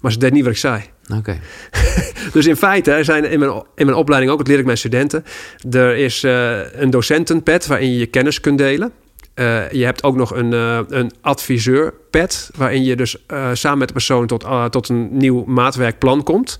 Maar 0.00 0.12
ze 0.12 0.18
deed 0.18 0.32
niet 0.32 0.42
wat 0.42 0.52
ik 0.52 0.58
zei. 0.58 0.82
Oké. 1.04 1.18
Okay. 1.18 1.40
dus 2.32 2.46
in 2.46 2.56
feite 2.56 2.98
zijn 3.02 3.24
in 3.24 3.38
mijn, 3.38 3.62
in 3.74 3.86
mijn 3.86 3.98
opleiding 3.98 4.32
ook, 4.32 4.38
dat 4.38 4.48
leer 4.48 4.58
ik 4.58 4.64
mijn 4.64 4.78
studenten. 4.78 5.24
Er 5.70 5.96
is 5.96 6.24
uh, 6.24 6.72
een 6.72 6.90
docentenpad 6.90 7.66
waarin 7.66 7.92
je 7.92 7.98
je 7.98 8.06
kennis 8.06 8.40
kunt 8.40 8.58
delen. 8.58 8.92
Uh, 9.34 9.70
je 9.70 9.84
hebt 9.84 10.02
ook 10.02 10.16
nog 10.16 10.34
een, 10.34 10.52
uh, 10.52 10.80
een 10.88 11.12
adviseurpad, 11.20 12.50
waarin 12.56 12.84
je 12.84 12.96
dus 12.96 13.16
samen 13.52 13.78
met 13.78 13.88
de 13.88 13.94
persoon 13.94 14.26
tot, 14.26 14.46
tot 14.70 14.88
een 14.88 15.16
nieuw 15.16 15.44
maatwerkplan 15.44 16.22
komt. 16.22 16.58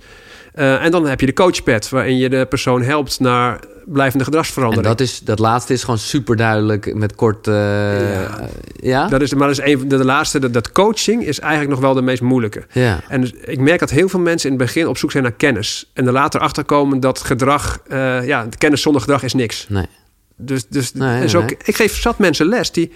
En 0.59 0.91
dan 0.91 1.07
heb 1.07 1.19
je 1.19 1.25
de 1.25 1.33
coachpad, 1.33 1.89
waarin 1.89 2.17
je 2.17 2.29
de 2.29 2.45
persoon 2.49 2.81
helpt 2.81 3.19
naar 3.19 3.59
blijvende 3.85 4.23
gedragsverandering. 4.23 4.87
En 4.87 4.95
dat, 4.97 5.07
is, 5.07 5.19
dat 5.19 5.39
laatste 5.39 5.73
is 5.73 5.81
gewoon 5.81 5.97
super 5.97 6.35
duidelijk 6.35 6.95
met 6.95 7.15
kort. 7.15 7.45
ja. 7.45 8.49
ja. 8.75 9.07
Dat 9.07 9.21
is, 9.21 9.33
maar 9.33 9.47
dat 9.47 9.59
is 9.59 9.73
een, 9.73 9.87
de, 9.87 9.97
de 9.97 10.05
laatste, 10.05 10.39
dat, 10.39 10.53
dat 10.53 10.71
coaching 10.71 11.25
is 11.25 11.39
eigenlijk 11.39 11.71
nog 11.71 11.79
wel 11.79 11.93
de 11.93 12.01
meest 12.01 12.21
moeilijke. 12.21 12.63
Ja. 12.71 12.99
En 13.07 13.21
dus, 13.21 13.33
ik 13.33 13.59
merk 13.59 13.79
dat 13.79 13.89
heel 13.89 14.09
veel 14.09 14.19
mensen 14.19 14.49
in 14.51 14.55
het 14.55 14.65
begin 14.65 14.87
op 14.87 14.97
zoek 14.97 15.11
zijn 15.11 15.23
naar 15.23 15.31
kennis. 15.31 15.89
En 15.93 16.07
er 16.07 16.13
later 16.13 16.39
achter 16.39 16.63
komen 16.63 16.99
dat 16.99 17.19
gedrag, 17.19 17.79
ja, 18.23 18.47
kennis 18.57 18.81
zonder 18.81 19.01
gedrag 19.01 19.23
is 19.23 19.33
niks. 19.33 19.65
Nee. 19.69 19.85
Dus, 20.41 20.67
dus 20.67 20.93
nee, 20.93 21.21
dus 21.21 21.33
nee. 21.33 21.57
ik 21.63 21.75
geef 21.75 22.01
zat 22.01 22.19
mensen 22.19 22.45
les 22.45 22.71
die 22.71 22.91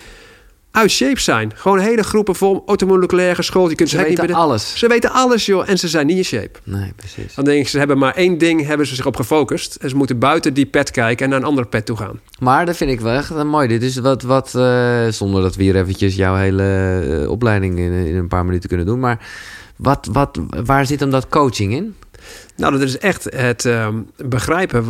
uit 0.73 0.91
shape 0.91 1.19
zijn. 1.19 1.51
Gewoon 1.55 1.79
hele 1.79 2.03
groepen 2.03 2.35
vol 2.35 2.63
automoleculair 2.65 3.35
geschoold. 3.35 3.69
Je 3.69 3.75
kunt 3.75 3.89
Ze 3.89 3.97
niet 3.97 4.07
weten 4.07 4.27
de- 4.27 4.33
alles. 4.33 4.77
Ze 4.79 4.87
weten 4.87 5.11
alles, 5.11 5.45
joh. 5.45 5.69
En 5.69 5.77
ze 5.79 5.87
zijn 5.87 6.05
niet 6.07 6.17
in 6.17 6.23
shape. 6.25 6.59
Nee, 6.63 6.93
precies. 6.95 7.33
Dan 7.35 7.45
denk 7.45 7.59
ik, 7.61 7.67
ze 7.67 7.77
hebben 7.77 7.97
maar 7.97 8.13
één 8.15 8.37
ding, 8.37 8.65
hebben 8.65 8.87
ze 8.87 8.95
zich 8.95 9.05
op 9.05 9.15
gefocust. 9.15 9.75
En 9.75 9.89
ze 9.89 9.95
moeten 9.95 10.19
buiten 10.19 10.53
die 10.53 10.65
pet 10.65 10.91
kijken 10.91 11.23
en 11.25 11.29
naar 11.31 11.39
een 11.39 11.45
andere 11.47 11.67
pet 11.67 11.85
toe 11.85 11.97
gaan. 11.97 12.19
Maar 12.39 12.65
dat 12.65 12.77
vind 12.77 12.91
ik 12.91 13.01
wel 13.01 13.13
echt 13.13 13.31
eh, 13.31 13.43
mooi. 13.43 13.67
Dit 13.67 13.83
is 13.83 13.97
wat, 13.97 14.21
wat 14.21 14.55
eh, 14.55 15.07
zonder 15.07 15.41
dat 15.41 15.55
we 15.55 15.63
hier 15.63 15.75
eventjes 15.75 16.15
jouw 16.15 16.35
hele 16.35 16.63
eh, 17.21 17.29
opleiding 17.29 17.77
in, 17.79 17.91
in 17.91 18.15
een 18.15 18.27
paar 18.27 18.45
minuten 18.45 18.67
kunnen 18.69 18.85
doen. 18.85 18.99
Maar 18.99 19.27
wat, 19.75 20.07
wat, 20.11 20.39
waar 20.65 20.85
zit 20.85 20.99
hem 20.99 21.09
dat 21.11 21.27
coaching 21.29 21.73
in? 21.73 21.95
Nou, 22.55 22.71
dat 22.71 22.81
is 22.81 22.97
echt 22.97 23.27
het 23.35 23.65
ehm, 23.65 23.95
begrijpen 24.25 24.85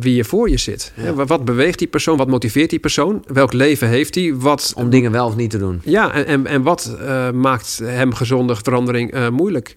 wie 0.00 0.14
je 0.14 0.24
voor 0.24 0.50
je 0.50 0.56
zit. 0.56 0.92
Ja. 0.96 1.12
Wat 1.26 1.44
beweegt 1.44 1.78
die 1.78 1.88
persoon? 1.88 2.16
Wat 2.16 2.28
motiveert 2.28 2.70
die 2.70 2.78
persoon? 2.78 3.24
Welk 3.32 3.52
leven 3.52 3.88
heeft 3.88 4.14
hij? 4.14 4.34
Wat, 4.34 4.72
Om 4.76 4.90
dingen 4.90 5.12
wel 5.12 5.26
of 5.26 5.36
niet 5.36 5.50
te 5.50 5.58
doen. 5.58 5.80
ja, 5.84 6.12
en, 6.12 6.26
en, 6.26 6.46
en 6.46 6.62
wat 6.62 6.96
eh, 7.00 7.30
maakt 7.30 7.80
hem 7.84 8.14
gezonde 8.14 8.56
verandering 8.56 9.12
eh, 9.12 9.28
moeilijk? 9.28 9.76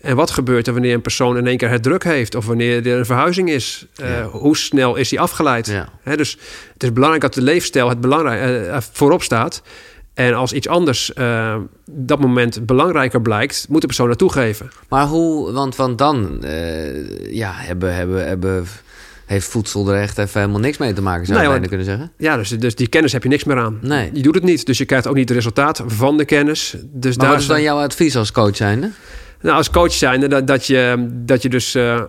En 0.00 0.16
wat 0.16 0.30
gebeurt 0.30 0.66
er 0.66 0.72
wanneer 0.72 0.94
een 0.94 1.00
persoon 1.00 1.36
in 1.36 1.46
één 1.46 1.56
keer 1.56 1.70
het 1.70 1.82
druk 1.82 2.04
heeft? 2.04 2.34
Of 2.34 2.46
wanneer 2.46 2.86
er 2.86 2.98
een 2.98 3.06
verhuizing 3.06 3.50
is? 3.50 3.86
Eh. 3.96 4.26
Hoe 4.26 4.56
snel 4.56 4.96
is 4.96 5.10
hij 5.10 5.20
afgeleid? 5.20 5.66
Ja. 5.66 6.16
Dus 6.16 6.38
het 6.72 6.82
is 6.82 6.92
belangrijk 6.92 7.22
dat 7.22 7.34
de 7.34 7.42
leefstijl 7.42 7.88
het 7.88 8.00
belangrijk, 8.00 8.82
voorop 8.92 9.22
staat. 9.22 9.62
En 10.14 10.34
als 10.34 10.52
iets 10.52 10.68
anders 10.68 11.12
eh, 11.12 11.56
dat 11.90 12.20
moment 12.20 12.66
belangrijker 12.66 13.22
blijkt, 13.22 13.66
moet 13.68 13.80
de 13.80 13.86
persoon 13.86 14.08
dat 14.08 14.18
toegeven. 14.18 14.70
Maar 14.88 15.06
hoe, 15.06 15.52
want, 15.52 15.76
want 15.76 15.98
dan 15.98 16.44
eh, 16.44 17.32
ja, 17.34 17.52
hebben, 17.54 17.94
hebben, 17.94 18.26
hebben, 18.26 18.66
heeft 19.26 19.46
voedsel 19.46 19.88
er 19.88 20.00
echt 20.00 20.18
even 20.18 20.40
helemaal 20.40 20.60
niks 20.60 20.78
mee 20.78 20.92
te 20.92 21.02
maken, 21.02 21.26
zou 21.26 21.42
je 21.42 21.48
bijna 21.48 21.66
kunnen 21.66 21.86
zeggen. 21.86 22.12
Ja, 22.18 22.36
dus, 22.36 22.48
dus 22.48 22.74
die 22.74 22.88
kennis 22.88 23.12
heb 23.12 23.22
je 23.22 23.28
niks 23.28 23.44
meer 23.44 23.58
aan. 23.58 23.78
Nee. 23.82 24.10
Je 24.12 24.22
doet 24.22 24.34
het 24.34 24.44
niet, 24.44 24.66
dus 24.66 24.78
je 24.78 24.84
krijgt 24.84 25.06
ook 25.06 25.14
niet 25.14 25.28
het 25.28 25.36
resultaat 25.36 25.82
van 25.86 26.16
de 26.16 26.24
kennis. 26.24 26.74
Dus 26.82 27.16
Maar 27.16 27.24
daar 27.24 27.34
wat 27.34 27.42
is 27.42 27.48
dan 27.48 27.62
jouw 27.62 27.78
advies 27.78 28.16
als 28.16 28.32
coach 28.32 28.56
zijnde? 28.56 28.90
Nou, 29.40 29.56
als 29.56 29.70
coach 29.70 29.92
zijnde 29.92 30.28
dat, 30.28 30.46
dat, 30.46 30.66
je, 30.66 31.08
dat 31.10 31.42
je 31.42 31.48
dus 31.48 31.74
eh, 31.74 32.02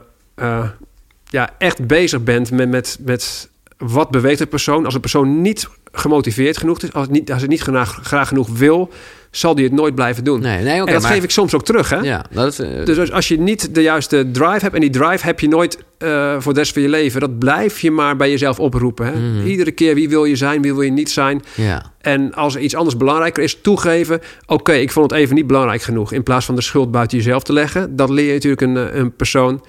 ja, 1.30 1.50
echt 1.58 1.88
bezig 1.88 2.24
bent 2.24 2.52
met, 2.52 2.70
met, 2.70 2.98
met 3.02 3.50
wat 3.78 4.12
beweegt 4.12 4.40
de 4.40 4.46
persoon. 4.46 4.86
Als 4.86 4.94
een 4.94 5.00
persoon 5.02 5.42
niet 5.42 5.68
gemotiveerd 5.92 6.58
genoeg 6.58 6.82
is, 6.82 6.94
als, 6.94 7.04
het 7.04 7.12
niet, 7.12 7.32
als 7.32 7.40
hij 7.40 7.50
niet 7.50 7.62
graag, 7.62 8.00
graag 8.04 8.28
genoeg 8.28 8.48
wil, 8.58 8.90
zal 9.32 9.56
hij 9.56 9.64
het 9.64 9.74
nooit 9.74 9.96
blijven 9.96 10.24
doen. 10.24 10.40
Nee, 10.42 10.64
nee 10.64 10.80
en 10.80 10.86
dat 10.86 11.02
maar, 11.02 11.12
geef 11.12 11.24
ik 11.24 11.30
soms 11.32 11.54
ook 11.56 11.66
terug. 11.66 11.90
Hè? 11.90 11.98
Ja, 11.98 12.26
dat 12.32 12.60
eh, 12.60 12.86
Dus 12.86 13.12
als- 13.12 13.28
je 13.28 13.40
niet 13.40 13.76
de 13.76 13.82
juiste 13.82 14.30
drive 14.32 14.60
hebt, 14.60 14.74
en 14.74 14.82
die 14.82 14.90
drive 14.90 15.26
heb 15.26 15.40
je 15.40 15.48
nooit 15.48 15.78
eh, 15.98 16.36
voor 16.40 16.54
de 16.54 16.60
rest 16.60 16.74
van 16.74 16.82
je 16.82 16.90
leven, 16.90 17.20
dat 17.20 17.40
blijf 17.40 17.80
je 17.80 17.92
maar 17.92 18.16
bij 18.16 18.30
jezelf 18.30 18.60
oproepen. 18.60 19.06
Hè? 19.06 19.12
Mhm. 19.12 19.48
Iedere 19.48 19.72
keer 19.72 19.96
wie 19.96 20.10
wil 20.10 20.26
je 20.26 20.36
zijn, 20.36 20.62
wie 20.62 20.74
wil 20.74 20.82
je 20.82 20.92
niet 20.92 21.12
zijn. 21.12 21.42
ja. 21.56 21.94
En 22.02 22.34
als 22.34 22.56
er 22.56 22.62
iets 22.62 22.76
anders 22.76 22.98
belangrijker 22.98 23.44
is, 23.44 23.62
toegeven. 23.62 24.22
Oké, 24.46 24.74
ik 24.74 24.92
vond 24.92 25.12
het 25.12 25.20
even 25.20 25.36
niet 25.36 25.48
belangrijk 25.48 25.82
genoeg. 25.82 26.12
In 26.12 26.24
plaats 26.24 26.46
van 26.46 26.56
de 26.56 26.62
schuld 26.62 26.92
buiten 26.92 27.18
jezelf 27.18 27.44
te 27.44 27.54
leggen. 27.54 27.96
Dat 27.96 28.10
leer 28.10 28.26
je 28.28 28.34
natuurlijk 28.34 28.62
een, 28.62 28.78
eh, 28.78 28.96
een 28.96 29.16
persoon. 29.16 29.66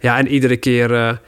Ja, 0.00 0.18
en 0.18 0.28
iedere 0.28 0.56
keer 0.56 1.20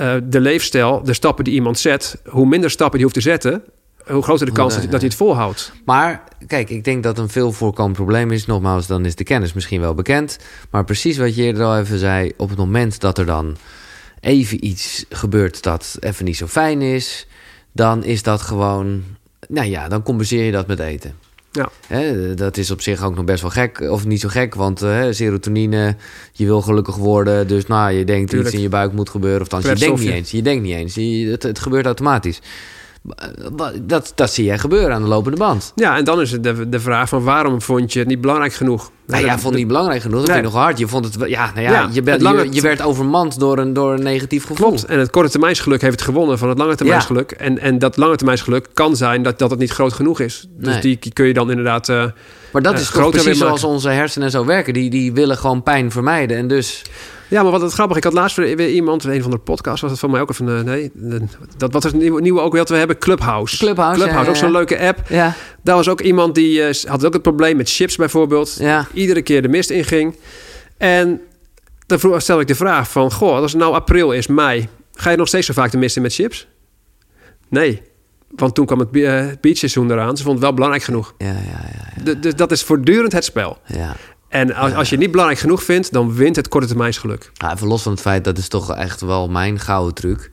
eh, 0.00 0.14
de 0.24 0.40
leefstijl, 0.40 1.02
de 1.04 1.12
stappen 1.12 1.44
die 1.44 1.54
iemand 1.54 1.78
zet. 1.78 2.22
Hoe 2.28 2.46
minder 2.46 2.70
stappen 2.70 2.94
die 2.94 3.02
hoeft 3.02 3.14
te 3.14 3.28
zetten, 3.30 3.62
hoe 4.06 4.22
groter 4.22 4.46
de 4.46 4.52
kans 4.52 4.74
dat, 4.74 4.90
hij 4.90 5.00
het 5.00 5.14
volhoudt. 5.14 5.72
Maar 5.84 6.24
kijk, 6.46 6.70
ik 6.70 6.84
denk 6.84 7.02
dat 7.02 7.18
een 7.18 7.28
veel 7.28 7.52
voorkomend 7.52 7.96
probleem 7.96 8.30
is. 8.30 8.46
Nogmaals, 8.46 8.86
dan 8.86 9.04
is 9.04 9.14
de 9.14 9.24
kennis 9.24 9.52
misschien 9.52 9.80
wel 9.80 9.94
bekend. 9.94 10.38
Maar 10.70 10.84
precies 10.84 11.18
wat 11.18 11.34
je 11.34 11.42
eerder 11.42 11.64
al 11.64 11.78
even 11.78 11.98
zei. 11.98 12.32
Op 12.36 12.48
het 12.48 12.58
moment 12.58 13.00
dat 13.00 13.18
er 13.18 13.26
dan 13.26 13.56
even 14.20 14.66
iets 14.66 15.04
gebeurt 15.08 15.62
dat 15.62 15.96
even 16.00 16.24
niet 16.24 16.36
zo 16.36 16.46
fijn 16.46 16.82
is. 16.82 17.26
Dan 17.72 18.04
is 18.04 18.22
dat 18.22 18.40
gewoon. 18.40 19.04
Nou 19.48 19.66
ja, 19.66 19.88
dan 19.88 20.02
compenseer 20.02 20.44
je 20.44 20.52
dat 20.52 20.66
met 20.66 20.78
eten. 20.78 21.14
Ja. 21.52 21.70
Hè, 21.86 22.34
dat 22.34 22.56
is 22.56 22.70
op 22.70 22.80
zich 22.80 23.04
ook 23.04 23.14
nog 23.14 23.24
best 23.24 23.42
wel 23.42 23.50
gek. 23.50 23.80
Of 23.80 24.06
niet 24.06 24.20
zo 24.20 24.28
gek, 24.28 24.54
want 24.54 24.82
eh, 24.82 25.06
serotonine, 25.10 25.96
je 26.32 26.44
wil 26.44 26.62
gelukkig 26.62 26.96
worden. 26.96 27.46
Dus 27.46 27.66
nou, 27.66 27.92
je 27.92 28.04
denkt 28.04 28.28
Tuurlijk. 28.30 28.48
iets 28.48 28.56
in 28.56 28.62
je 28.62 28.68
buik 28.68 28.92
moet 28.92 29.10
gebeuren. 29.10 29.40
Of 29.40 29.48
dan, 29.48 29.60
je 29.60 29.74
denkt 29.74 30.00
niet 30.00 30.10
eens. 30.10 30.30
Je 30.30 30.42
denkt 30.42 30.62
niet 30.62 30.74
eens. 30.74 30.94
Je, 30.94 31.30
het, 31.30 31.42
het 31.42 31.58
gebeurt 31.58 31.86
automatisch. 31.86 32.40
Dat, 33.82 34.12
dat 34.14 34.32
zie 34.32 34.44
jij 34.44 34.58
gebeuren 34.58 34.94
aan 34.94 35.02
de 35.02 35.08
lopende 35.08 35.36
band. 35.38 35.72
Ja, 35.74 35.96
en 35.96 36.04
dan 36.04 36.20
is 36.20 36.32
het 36.32 36.42
de, 36.42 36.68
de 36.68 36.80
vraag 36.80 37.08
van 37.08 37.22
waarom 37.22 37.62
vond 37.62 37.92
je 37.92 37.98
het 37.98 38.08
niet 38.08 38.20
belangrijk 38.20 38.52
genoeg? 38.52 38.90
Nou, 39.06 39.24
jij 39.24 39.32
vond 39.32 39.44
het 39.44 39.54
niet 39.54 39.66
belangrijk 39.66 40.02
genoeg. 40.02 40.18
Dat 40.18 40.26
Nee. 40.26 40.34
vind 40.36 40.46
ik 40.48 40.52
nog 40.54 40.62
hard. 40.62 40.78
Je 40.78 40.88
vond 40.88 41.04
het, 41.04 41.28
ja, 41.28 41.50
nou 41.54 41.60
ja, 41.66 41.70
Ja, 41.72 41.88
je, 41.92 42.02
bent, 42.02 42.22
lange- 42.22 42.44
je, 42.44 42.52
je 42.52 42.60
werd 42.60 42.82
overmand 42.82 43.38
door 43.40 43.58
een, 43.58 43.72
door 43.72 43.92
een 43.92 44.02
negatief 44.02 44.46
gevoel. 44.46 44.66
Klopt. 44.68 44.84
En 44.84 44.98
het 44.98 45.10
korte 45.10 45.30
termijnsgeluk 45.30 45.80
heeft 45.80 45.92
het 45.92 46.02
gewonnen 46.08 46.38
van 46.38 46.48
het 46.48 46.58
lange 46.58 46.74
termijnsgeluk. 46.74 47.30
En, 47.30 47.58
en 47.58 47.78
dat 47.78 47.96
lange 47.96 48.16
termijnsgeluk 48.16 48.66
kan 48.74 48.96
zijn 48.96 49.22
dat, 49.22 49.38
dat 49.38 49.50
het 49.50 49.58
niet 49.58 49.70
groot 49.70 49.92
genoeg 49.92 50.20
is. 50.20 50.46
Dus 50.50 50.72
Nee. 50.72 50.80
die 50.98 51.12
kun 51.12 51.26
je 51.26 51.32
dan 51.34 51.50
inderdaad... 51.50 51.88
eh, 51.88 52.04
Maar 52.52 52.62
dat 52.62 52.74
eh, 52.74 52.80
is 52.80 52.86
toch 52.86 52.94
groter 53.00 53.20
precies 53.22 53.38
zoals 53.40 53.64
onze 53.64 53.88
hersenen 53.88 54.30
zo 54.30 54.44
werken. 54.44 54.72
Die, 54.72 54.90
die 54.90 55.12
willen 55.12 55.36
gewoon 55.36 55.62
pijn 55.62 55.90
vermijden. 55.90 56.36
En 56.36 56.48
dus, 56.48 56.82
Ja, 57.30 57.42
maar 57.42 57.50
wat 57.52 57.60
het 57.60 57.72
grappig, 57.72 57.96
ik 57.96 58.04
had 58.04 58.12
laatst 58.12 58.36
weer, 58.36 58.68
iemand, 58.70 59.04
een 59.04 59.22
van 59.22 59.30
de 59.30 59.38
podcasts 59.38 59.80
was 59.80 59.90
het 59.90 60.00
van 60.00 60.10
mij 60.10 60.20
ook 60.20 60.30
even, 60.30 60.56
eh, 60.58 60.64
nee, 60.64 60.90
de- 60.94 61.22
dat 61.56 61.72
wat 61.72 61.84
is 61.84 61.90
het 61.92 62.00
nieuwe, 62.00 62.20
nieuwe 62.20 62.40
ook 62.40 62.50
weer 62.52 62.60
dat 62.60 62.70
we 62.70 62.76
hebben, 62.76 62.98
Clubhouse. 62.98 63.56
Clubhouse, 63.56 64.04
ja, 64.04 64.26
ook 64.26 64.36
zo'n 64.36 64.50
leuke 64.50 64.78
app. 64.80 65.00
ja, 65.08 65.34
Daar 65.62 65.76
was 65.76 65.88
ook 65.88 66.00
iemand 66.00 66.34
die 66.34 66.62
eh, 66.62 66.74
had 66.90 67.04
ook 67.04 67.12
het 67.12 67.22
probleem 67.22 67.56
met 67.56 67.70
chips 67.70 67.96
bijvoorbeeld. 67.96 68.56
ja. 68.58 68.86
Iedere 68.92 69.22
keer 69.22 69.42
de 69.42 69.48
mist 69.48 69.70
inging. 69.70 70.16
En 70.78 71.20
dan 71.86 71.98
vroeg- 71.98 72.20
stelde 72.22 72.42
ik 72.42 72.48
de 72.48 72.54
vraag 72.54 72.90
van, 72.90 73.12
goh, 73.12 73.36
als 73.36 73.52
het 73.52 73.60
nou 73.60 73.74
april 73.74 74.12
is, 74.12 74.26
mei, 74.26 74.68
ga 74.94 75.10
je 75.10 75.16
nog 75.16 75.28
steeds 75.28 75.46
zo 75.46 75.52
vaak 75.52 75.70
de 75.70 75.78
mist 75.78 75.96
in 75.96 76.02
met 76.02 76.14
chips? 76.14 76.48
Nee, 77.48 77.82
want 78.36 78.54
toen 78.54 78.66
kwam 78.66 78.78
het 78.78 78.90
be- 78.90 79.06
eh, 79.06 79.26
beachseizoen 79.40 79.90
eraan. 79.90 80.16
Ze 80.16 80.22
vond 80.22 80.34
het 80.34 80.44
wel 80.44 80.54
belangrijk 80.54 80.84
genoeg. 80.84 81.14
Ja, 81.18 81.26
ja, 81.26 81.32
ja, 81.34 82.02
ja. 82.04 82.14
Dus 82.14 82.34
dat 82.34 82.50
is 82.52 82.62
voortdurend 82.62 83.12
het 83.12 83.24
spel. 83.24 83.58
ja. 83.66 83.96
En 84.30 84.54
als, 84.54 84.74
als 84.74 84.86
je 84.88 84.94
het 84.94 85.00
niet 85.02 85.10
belangrijk 85.10 85.40
genoeg 85.40 85.62
vindt, 85.62 85.92
dan 85.92 86.14
wint 86.14 86.36
het 86.36 86.48
korte 86.48 86.66
termijnsgeluk. 86.66 87.30
Ja, 87.34 87.52
even 87.54 87.66
los 87.66 87.82
van 87.82 87.92
het 87.92 88.00
feit, 88.00 88.24
dat 88.24 88.38
is 88.38 88.48
toch 88.48 88.74
echt 88.74 89.00
wel 89.00 89.28
mijn 89.28 89.58
gouden 89.58 89.94
truc. 89.94 90.30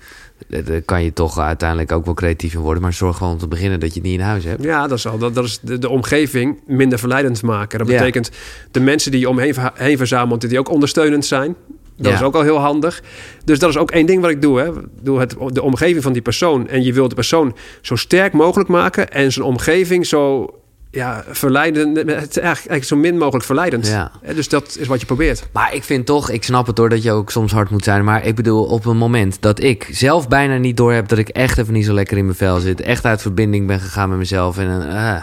Daar 0.47 0.63
daar 0.63 0.81
kan 0.81 1.03
je 1.03 1.13
toch 1.13 1.39
uiteindelijk 1.39 1.91
ook 1.91 2.05
wel 2.05 2.13
creatief 2.13 2.53
in 2.53 2.59
worden. 2.59 2.81
Maar 2.83 2.93
zorg 2.93 3.17
gewoon 3.17 3.33
om 3.33 3.39
te 3.39 3.47
beginnen 3.47 3.79
dat 3.79 3.89
je 3.93 3.99
het 3.99 4.09
niet 4.09 4.19
in 4.19 4.25
huis 4.25 4.43
hebt. 4.43 4.63
Ja, 4.63 4.87
dat 4.87 4.97
is 4.97 5.07
al. 5.07 5.17
Dat, 5.17 5.35
dat 5.35 5.45
is 5.45 5.59
de, 5.61 5.77
de 5.77 5.89
omgeving 5.89 6.59
minder 6.67 6.99
verleidend 6.99 7.41
maken. 7.41 7.79
Dat 7.79 7.87
Ja. 7.87 7.97
betekent 7.97 8.31
de 8.71 8.79
mensen 8.79 9.11
die 9.11 9.19
je 9.19 9.29
omheen 9.29 9.55
heen 9.73 9.97
verzamelt, 9.97 10.49
die 10.49 10.59
ook 10.59 10.69
ondersteunend 10.69 11.25
zijn. 11.25 11.55
Dat 11.97 12.07
Ja. 12.11 12.13
is 12.17 12.21
ook 12.23 12.35
al 12.35 12.41
heel 12.41 12.57
handig. 12.59 13.01
Dus 13.45 13.59
dat 13.59 13.69
is 13.69 13.77
ook 13.77 13.91
één 13.91 14.05
ding 14.05 14.21
wat 14.21 14.29
ik 14.29 14.41
doe. 14.41 14.59
Hè. 14.59 14.67
Ik 14.69 14.75
Doe 15.01 15.19
het, 15.19 15.35
de 15.47 15.61
omgeving 15.61 16.03
van 16.03 16.13
die 16.13 16.21
persoon. 16.21 16.67
En 16.67 16.83
je 16.83 16.93
wilt 16.93 17.09
de 17.09 17.15
persoon 17.15 17.55
zo 17.81 17.95
sterk 17.95 18.33
mogelijk 18.33 18.69
maken. 18.69 19.11
En 19.11 19.31
zijn 19.31 19.45
omgeving 19.45 20.05
zo 20.05 20.49
ja, 20.91 21.23
verleidend. 21.29 21.97
Het 21.97 22.07
is 22.07 22.13
eigenlijk, 22.13 22.45
eigenlijk 22.45 22.83
zo 22.83 22.95
min 22.95 23.17
mogelijk 23.17 23.45
verleidend. 23.45 23.87
Ja. 23.87 24.11
Dus 24.35 24.49
dat 24.49 24.77
is 24.79 24.87
wat 24.87 24.99
je 24.99 25.05
probeert. 25.05 25.47
Maar 25.51 25.73
ik 25.73 25.83
vind 25.83 26.05
toch, 26.05 26.29
ik 26.29 26.43
snap 26.43 26.67
het 26.67 26.77
hoor 26.77 26.89
dat 26.89 27.03
je 27.03 27.11
ook 27.11 27.31
soms 27.31 27.51
hard 27.51 27.69
moet 27.69 27.83
zijn. 27.83 28.03
Maar 28.03 28.25
ik 28.25 28.35
bedoel, 28.35 28.63
op 28.63 28.85
een 28.85 28.97
moment 28.97 29.37
dat 29.41 29.61
ik 29.63 29.87
zelf 29.91 30.27
bijna 30.27 30.57
niet 30.57 30.77
door 30.77 30.93
heb 30.93 31.07
dat 31.07 31.17
ik 31.17 31.29
echt 31.29 31.57
even 31.57 31.73
niet 31.73 31.85
zo 31.85 31.93
lekker 31.93 32.17
in 32.17 32.25
mijn 32.25 32.37
vel 32.37 32.59
zit. 32.59 32.81
Echt 32.81 33.05
uit 33.05 33.21
verbinding 33.21 33.67
ben 33.67 33.79
gegaan 33.79 34.09
met 34.09 34.17
mezelf. 34.17 34.57
En, 34.57 34.89
eh, 34.89 35.21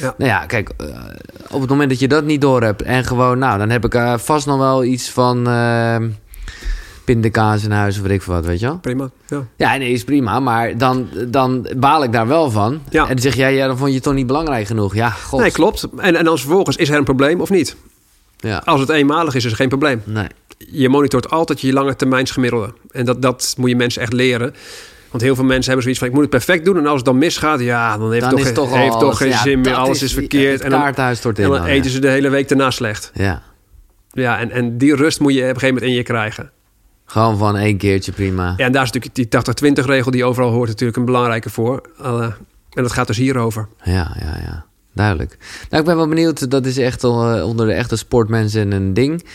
Ja. 0.00 0.14
Nou 0.18 0.30
ja, 0.30 0.46
kijk, 0.46 0.70
eh, 0.76 0.86
op 1.50 1.60
het 1.60 1.70
moment 1.70 1.90
dat 1.90 1.98
je 1.98 2.08
dat 2.08 2.24
niet 2.24 2.40
door 2.40 2.62
hebt. 2.62 2.82
En 2.82 3.04
gewoon, 3.04 3.38
nou, 3.38 3.58
dan 3.58 3.70
heb 3.70 3.84
ik 3.84 3.94
eh, 3.94 4.18
vast 4.18 4.46
nog 4.46 4.58
wel 4.58 4.84
iets 4.84 5.10
van 5.10 5.48
eh 5.48 5.96
pindakaas 7.12 7.64
in 7.64 7.70
huis 7.70 7.96
of 7.96 8.02
weet 8.02 8.12
ik 8.12 8.22
veel 8.22 8.34
wat, 8.34 8.44
weet 8.44 8.60
je 8.60 8.66
wel. 8.66 8.78
Prima. 8.78 9.10
Ja. 9.26 9.46
Ja, 9.56 9.76
nee, 9.76 9.92
is 9.92 10.04
prima. 10.04 10.40
Maar 10.40 10.78
dan, 10.78 11.08
dan 11.26 11.68
baal 11.76 12.02
ik 12.02 12.12
daar 12.12 12.26
wel 12.26 12.50
van. 12.50 12.82
Ja. 12.90 13.02
En 13.02 13.08
dan 13.08 13.18
zeg 13.18 13.34
jij, 13.34 13.54
ja, 13.54 13.66
dan 13.66 13.76
vond 13.76 13.88
je 13.88 13.94
het 13.94 14.04
toch 14.04 14.14
niet 14.14 14.26
belangrijk 14.26 14.66
genoeg. 14.66 14.94
Ja, 14.94 15.10
god. 15.10 15.40
Nee, 15.40 15.50
klopt. 15.50 15.88
En, 15.96 16.16
en 16.16 16.24
dan 16.24 16.38
vervolgens, 16.38 16.76
is 16.76 16.88
er 16.88 16.96
een 16.96 17.04
probleem 17.04 17.40
of 17.40 17.50
niet? 17.50 17.76
Ja. 18.36 18.62
Als 18.64 18.80
het 18.80 18.88
eenmalig 18.88 19.34
is, 19.34 19.44
is 19.44 19.50
er 19.50 19.56
geen 19.56 19.68
probleem. 19.68 20.02
Nee. 20.04 20.26
je 20.58 20.88
monitort 20.88 21.30
altijd 21.30 21.60
je 21.60 21.72
lange 21.72 21.96
termijnsgemiddelde. 21.96 22.72
En 22.90 23.04
dat, 23.04 23.22
dat 23.22 23.54
moet 23.58 23.70
je 23.70 23.76
mensen 23.76 24.02
echt 24.02 24.12
leren. 24.12 24.54
Want 25.10 25.22
heel 25.22 25.34
veel 25.34 25.44
mensen 25.44 25.64
hebben 25.64 25.82
zoiets 25.82 25.98
van... 25.98 26.08
ik 26.08 26.14
moet 26.14 26.22
het 26.22 26.44
perfect 26.44 26.64
doen 26.64 26.76
en 26.76 26.86
als 26.86 26.96
het 26.96 27.04
dan 27.04 27.18
misgaat... 27.18 27.60
ja, 27.60 27.98
dan 27.98 28.12
heeft 28.12 28.30
Dan 28.30 28.52
toch, 28.52 28.74
heeft 28.74 28.98
toch 28.98 29.16
geen 29.16 29.28
ja, 29.28 29.42
zin 29.42 29.60
meer. 29.60 29.74
Alles 29.74 30.02
is, 30.02 30.12
verkeerd. 30.12 30.60
En 30.60 30.70
dan, 30.70 30.82
en 30.82 30.94
dan 31.22 31.34
dan, 31.34 31.64
eten 31.64 31.84
ja. 31.84 31.90
ze 31.90 31.98
de 31.98 32.08
hele 32.08 32.28
week 32.28 32.48
daarna 32.48 32.70
slecht. 32.70 33.10
Ja. 33.14 33.42
Ja, 34.12 34.38
en, 34.38 34.50
en 34.50 34.78
die 34.78 34.94
rust 34.94 35.20
moet 35.20 35.34
je 35.34 35.40
op 35.40 35.48
een 35.48 35.54
gegeven 35.54 35.74
moment 35.74 35.90
in 35.90 35.96
je 35.96 36.02
krijgen. 36.02 36.50
Gewoon 37.10 37.38
van 37.38 37.56
één 37.56 37.76
keertje 37.76 38.12
prima. 38.12 38.54
Ja, 38.56 38.64
en 38.64 38.72
daar 38.72 38.82
is 38.82 38.90
natuurlijk 38.90 39.54
die 39.60 39.72
80-20 39.82 39.84
regel... 39.86 40.10
die 40.10 40.24
overal 40.24 40.50
hoort 40.50 40.68
natuurlijk 40.68 40.98
een 40.98 41.04
belangrijke 41.04 41.50
voor. 41.50 41.82
En 42.70 42.82
dat 42.82 42.92
gaat 42.92 43.06
dus 43.06 43.16
hierover. 43.16 43.68
Ja, 43.82 44.16
ja, 44.20 44.38
ja. 44.42 44.64
Duidelijk. 44.94 45.36
Nou, 45.70 45.82
ik 45.82 45.88
ben 45.88 45.96
wel 45.96 46.08
benieuwd. 46.08 46.50
Dat 46.50 46.66
is 46.66 46.78
echt 46.78 47.04
uh, 47.04 47.42
onder 47.46 47.66
de 47.66 47.72
echte 47.72 47.96
sportmensen 47.96 48.72
een 48.72 48.94
ding. 48.94 49.26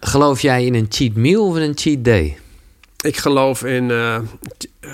Geloof 0.00 0.40
jij 0.40 0.64
in 0.64 0.74
een 0.74 0.86
cheat 0.88 1.14
meal 1.14 1.46
of 1.46 1.56
in 1.56 1.62
een 1.62 1.78
cheat 1.78 2.04
day? 2.04 2.38
Ik 3.02 3.16
geloof 3.16 3.64
in 3.64 3.90
uh, 3.90 4.18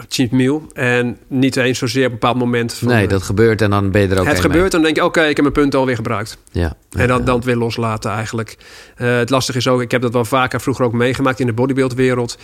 cheat 0.09 0.31
meal. 0.31 0.67
En 0.73 1.19
niet 1.29 1.57
eens 1.57 1.79
zozeer 1.79 2.05
op 2.05 2.13
een 2.13 2.19
bepaald 2.19 2.39
moment. 2.39 2.75
Van, 2.75 2.89
nee, 2.89 3.09
dat 3.09 3.23
gebeurt 3.23 3.63
en 3.63 3.71
dan 3.71 3.91
ben 3.91 4.03
je 4.03 4.09
er 4.09 4.21
ook 4.21 4.27
Het 4.27 4.41
gebeurt 4.41 4.65
en 4.65 4.71
dan 4.71 4.83
denk 4.83 4.97
je, 4.97 5.05
oké, 5.05 5.19
okay, 5.19 5.31
ik 5.31 5.37
heb 5.37 5.45
mijn 5.45 5.61
punten 5.61 5.79
alweer 5.79 5.97
gebruikt. 5.97 6.39
Ja. 6.51 6.77
En 6.91 7.09
dan, 7.09 7.25
dan 7.25 7.37
het 7.37 7.45
weer 7.45 7.57
loslaten 7.57 8.11
eigenlijk. 8.11 8.57
Uh, 8.97 9.17
het 9.17 9.31
lastige 9.31 9.59
is 9.59 9.69
ook, 9.69 9.81
ik 9.81 9.91
heb 9.91 10.03
dat 10.03 10.13
wel 10.13 10.25
vaker 10.25 10.61
vroeger 10.61 10.85
ook 10.85 10.93
meegemaakt 10.93 11.41
in 11.41 11.47
de 11.47 11.53
bodybuildwereld. 11.53 12.39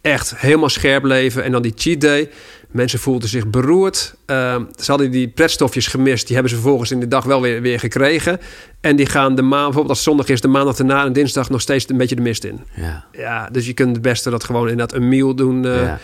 echt 0.00 0.36
helemaal 0.36 0.68
scherp 0.68 1.04
leven. 1.04 1.44
En 1.44 1.52
dan 1.52 1.62
die 1.62 1.72
cheat 1.76 2.00
day. 2.00 2.30
Mensen 2.70 2.98
voelden 2.98 3.28
zich 3.28 3.46
beroerd. 3.46 4.14
Ehm, 4.26 4.64
ze 4.78 4.90
hadden 4.90 5.10
die 5.10 5.28
pretstofjes 5.28 5.86
gemist. 5.86 6.24
Die 6.26 6.34
hebben 6.34 6.52
ze 6.54 6.58
vervolgens 6.60 6.90
in 6.90 7.00
de 7.00 7.08
dag 7.08 7.24
wel 7.24 7.40
weer, 7.40 7.60
weer 7.62 7.78
gekregen. 7.80 8.40
En 8.80 8.96
die 8.96 9.06
gaan 9.06 9.34
de 9.34 9.42
maand, 9.42 9.64
bijvoorbeeld 9.64 9.88
als 9.94 10.02
zondag 10.02 10.28
is, 10.28 10.40
de 10.40 10.48
maandag 10.48 10.78
erna 10.78 11.04
en 11.04 11.12
dinsdag 11.12 11.50
nog 11.50 11.60
steeds 11.60 11.88
een 11.88 11.96
beetje 11.96 12.14
de 12.16 12.22
mist 12.22 12.44
in. 12.44 12.60
Ja. 12.74 13.04
Ja, 13.12 13.48
dus 13.52 13.66
je 13.66 13.72
kunt 13.72 13.92
het 13.92 14.02
beste 14.02 14.30
dat 14.30 14.44
gewoon 14.44 14.68
inderdaad 14.68 14.92
een 14.96 15.08
meal 15.08 15.34
doen. 15.34 15.64
eh, 15.66 15.82
Ja. 15.82 15.98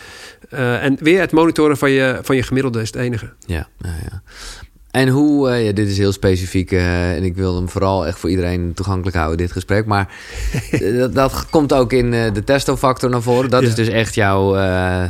eh, 0.49 0.83
en 0.83 0.97
weer 0.99 1.19
het 1.19 1.31
monitoren 1.31 1.77
van 1.77 1.91
je, 1.91 2.19
van 2.21 2.35
je 2.35 2.43
gemiddelde 2.43 2.81
is 2.81 2.87
het 2.87 2.95
enige. 3.01 3.33
Ja, 3.45 3.67
ja, 3.77 3.95
ja. 4.09 4.21
En 4.91 5.07
hoe, 5.09 5.49
eh, 5.49 5.65
ja, 5.65 5.71
dit 5.71 5.87
is 5.87 5.97
heel 5.97 6.11
specifiek 6.11 6.71
eh, 6.71 7.15
en 7.15 7.23
ik 7.23 7.35
wil 7.35 7.55
hem 7.55 7.69
vooral 7.69 8.07
echt 8.07 8.19
voor 8.19 8.29
iedereen 8.29 8.71
toegankelijk 8.73 9.15
houden, 9.17 9.37
dit 9.37 9.51
gesprek. 9.51 9.85
Maar 9.85 10.09
eh, 10.71 10.97
dat, 10.97 11.13
dat 11.13 11.45
komt 11.49 11.73
ook 11.73 11.93
in 11.93 12.11
de 12.11 12.43
testofactor 12.45 13.09
naar 13.09 13.21
voren. 13.21 13.49
Dat 13.49 13.61
Ja. 13.61 13.67
is 13.67 13.75
dus 13.75 13.87
echt 13.87 14.15
jouw, 14.15 14.53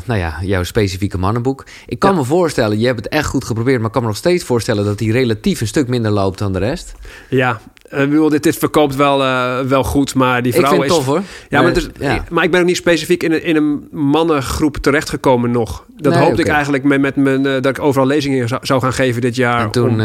nou 0.06 0.20
ja, 0.20 0.38
jouw 0.42 0.64
specifieke 0.64 1.18
mannenboek. 1.18 1.66
Ik 1.86 2.00
kan 2.00 2.12
Ja. 2.12 2.18
me 2.18 2.24
voorstellen, 2.24 2.80
je 2.80 2.86
hebt 2.86 3.04
het 3.04 3.08
echt 3.14 3.28
goed 3.28 3.46
geprobeerd, 3.46 3.78
maar 3.78 3.86
ik 3.88 3.92
kan 3.92 4.02
me 4.02 4.08
nog 4.08 4.18
steeds 4.18 4.44
voorstellen 4.44 4.86
dat 4.86 5.00
hij 5.00 5.10
relatief 5.10 5.62
een 5.62 5.68
stuk 5.68 5.88
minder 5.88 6.12
loopt 6.12 6.40
dan 6.40 6.54
de 6.54 6.60
rest. 6.60 6.94
Ja, 7.30 7.62
eh, 7.90 8.02
ik 8.04 8.30
dit, 8.30 8.44
dit 8.44 8.58
verkoopt 8.58 8.96
wel, 8.96 9.24
eh, 9.24 9.60
wel 9.60 9.84
goed, 9.84 10.14
maar 10.16 10.42
die 10.42 10.54
Ik 10.54 10.60
vrouw 10.60 10.72
vind 10.72 10.82
het 10.84 10.92
is... 10.92 10.98
tof 10.98 11.06
hoor. 11.06 11.22
Ja, 11.50 11.62
maar, 11.62 11.64
Maar, 11.64 11.78
is- 11.78 11.90
ja. 12.00 12.16
ik- 12.16 12.30
maar 12.30 12.44
ik 12.44 12.52
ben 12.52 12.60
ook 12.60 12.66
niet 12.66 12.76
specifiek 12.78 13.24
in 13.24 13.32
een, 13.32 13.44
in 13.44 13.56
een 13.56 13.88
mannengroep 13.92 14.78
terechtgekomen 14.78 15.52
nog. 15.52 15.86
Dat 15.98 16.14
Nee, 16.14 16.22
hoopte 16.22 16.42
ik 16.42 16.48
eigenlijk 16.48 16.84
met, 16.84 17.02
met 17.02 17.16
mijn, 17.16 17.46
eh, 17.46 17.54
dat 17.54 17.66
ik 17.66 17.80
overal 17.80 18.08
lezingen 18.08 18.48
zou, 18.48 18.66
zou 18.66 18.82
gaan 18.82 18.94
geven 18.94 19.22
dit 19.22 19.36
jaar. 19.36 19.62
En 19.62 19.72
toen... 19.72 19.90
om- 19.90 20.02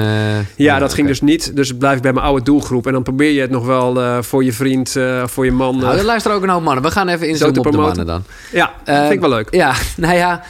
ja, 0.56 0.78
dat 0.78 0.94
ging 0.94 1.06
dus 1.06 1.20
niet. 1.20 1.56
Dus 1.56 1.76
blijf 1.76 1.96
ik 1.96 2.02
bij 2.02 2.12
mijn 2.12 2.24
oude 2.26 2.44
doelgroep. 2.44 2.86
En 2.86 2.92
dan 2.92 3.02
probeer 3.02 3.30
je 3.30 3.40
het 3.40 3.50
nog 3.50 3.66
wel 3.66 4.22
voor 4.22 4.44
je 4.44 4.52
vriend, 4.52 4.96
voor 5.24 5.44
je 5.44 5.52
man. 5.52 5.76
Nou, 5.78 5.92
eh, 5.92 5.98
er 5.98 6.04
luisteren 6.04 6.36
ook 6.36 6.42
een 6.42 6.48
hoop 6.48 6.62
mannen. 6.62 6.82
We 6.84 6.90
gaan 6.90 7.08
even 7.08 7.28
inzoomen 7.28 7.58
op 7.58 7.70
de 7.72 7.78
mannen 7.78 8.06
dan. 8.06 8.22
ja, 8.52 8.72
dat 8.84 8.96
vind 8.98 9.12
ik 9.12 9.20
wel 9.20 9.28
leuk. 9.28 9.54
Ja, 9.54 9.74
nou 9.96 10.14
ja. 10.14 10.42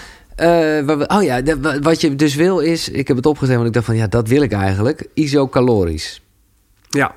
oh 1.07 1.23
ja, 1.23 1.40
wat 1.83 2.01
je 2.01 2.16
dus 2.16 2.35
wil 2.35 2.59
is... 2.59 2.88
Ik 2.88 3.09
heb 3.09 3.16
het 3.16 3.27
opgezet, 3.27 3.55
want 3.55 3.66
ik 3.66 3.73
dacht 3.73 3.87
van... 3.87 3.97
Ja, 3.97 4.07
dat 4.07 4.29
wil 4.29 4.42
ik 4.42 4.53
eigenlijk. 4.53 5.07
Isocalorisch. 5.14 6.21
Ja, 6.92 7.14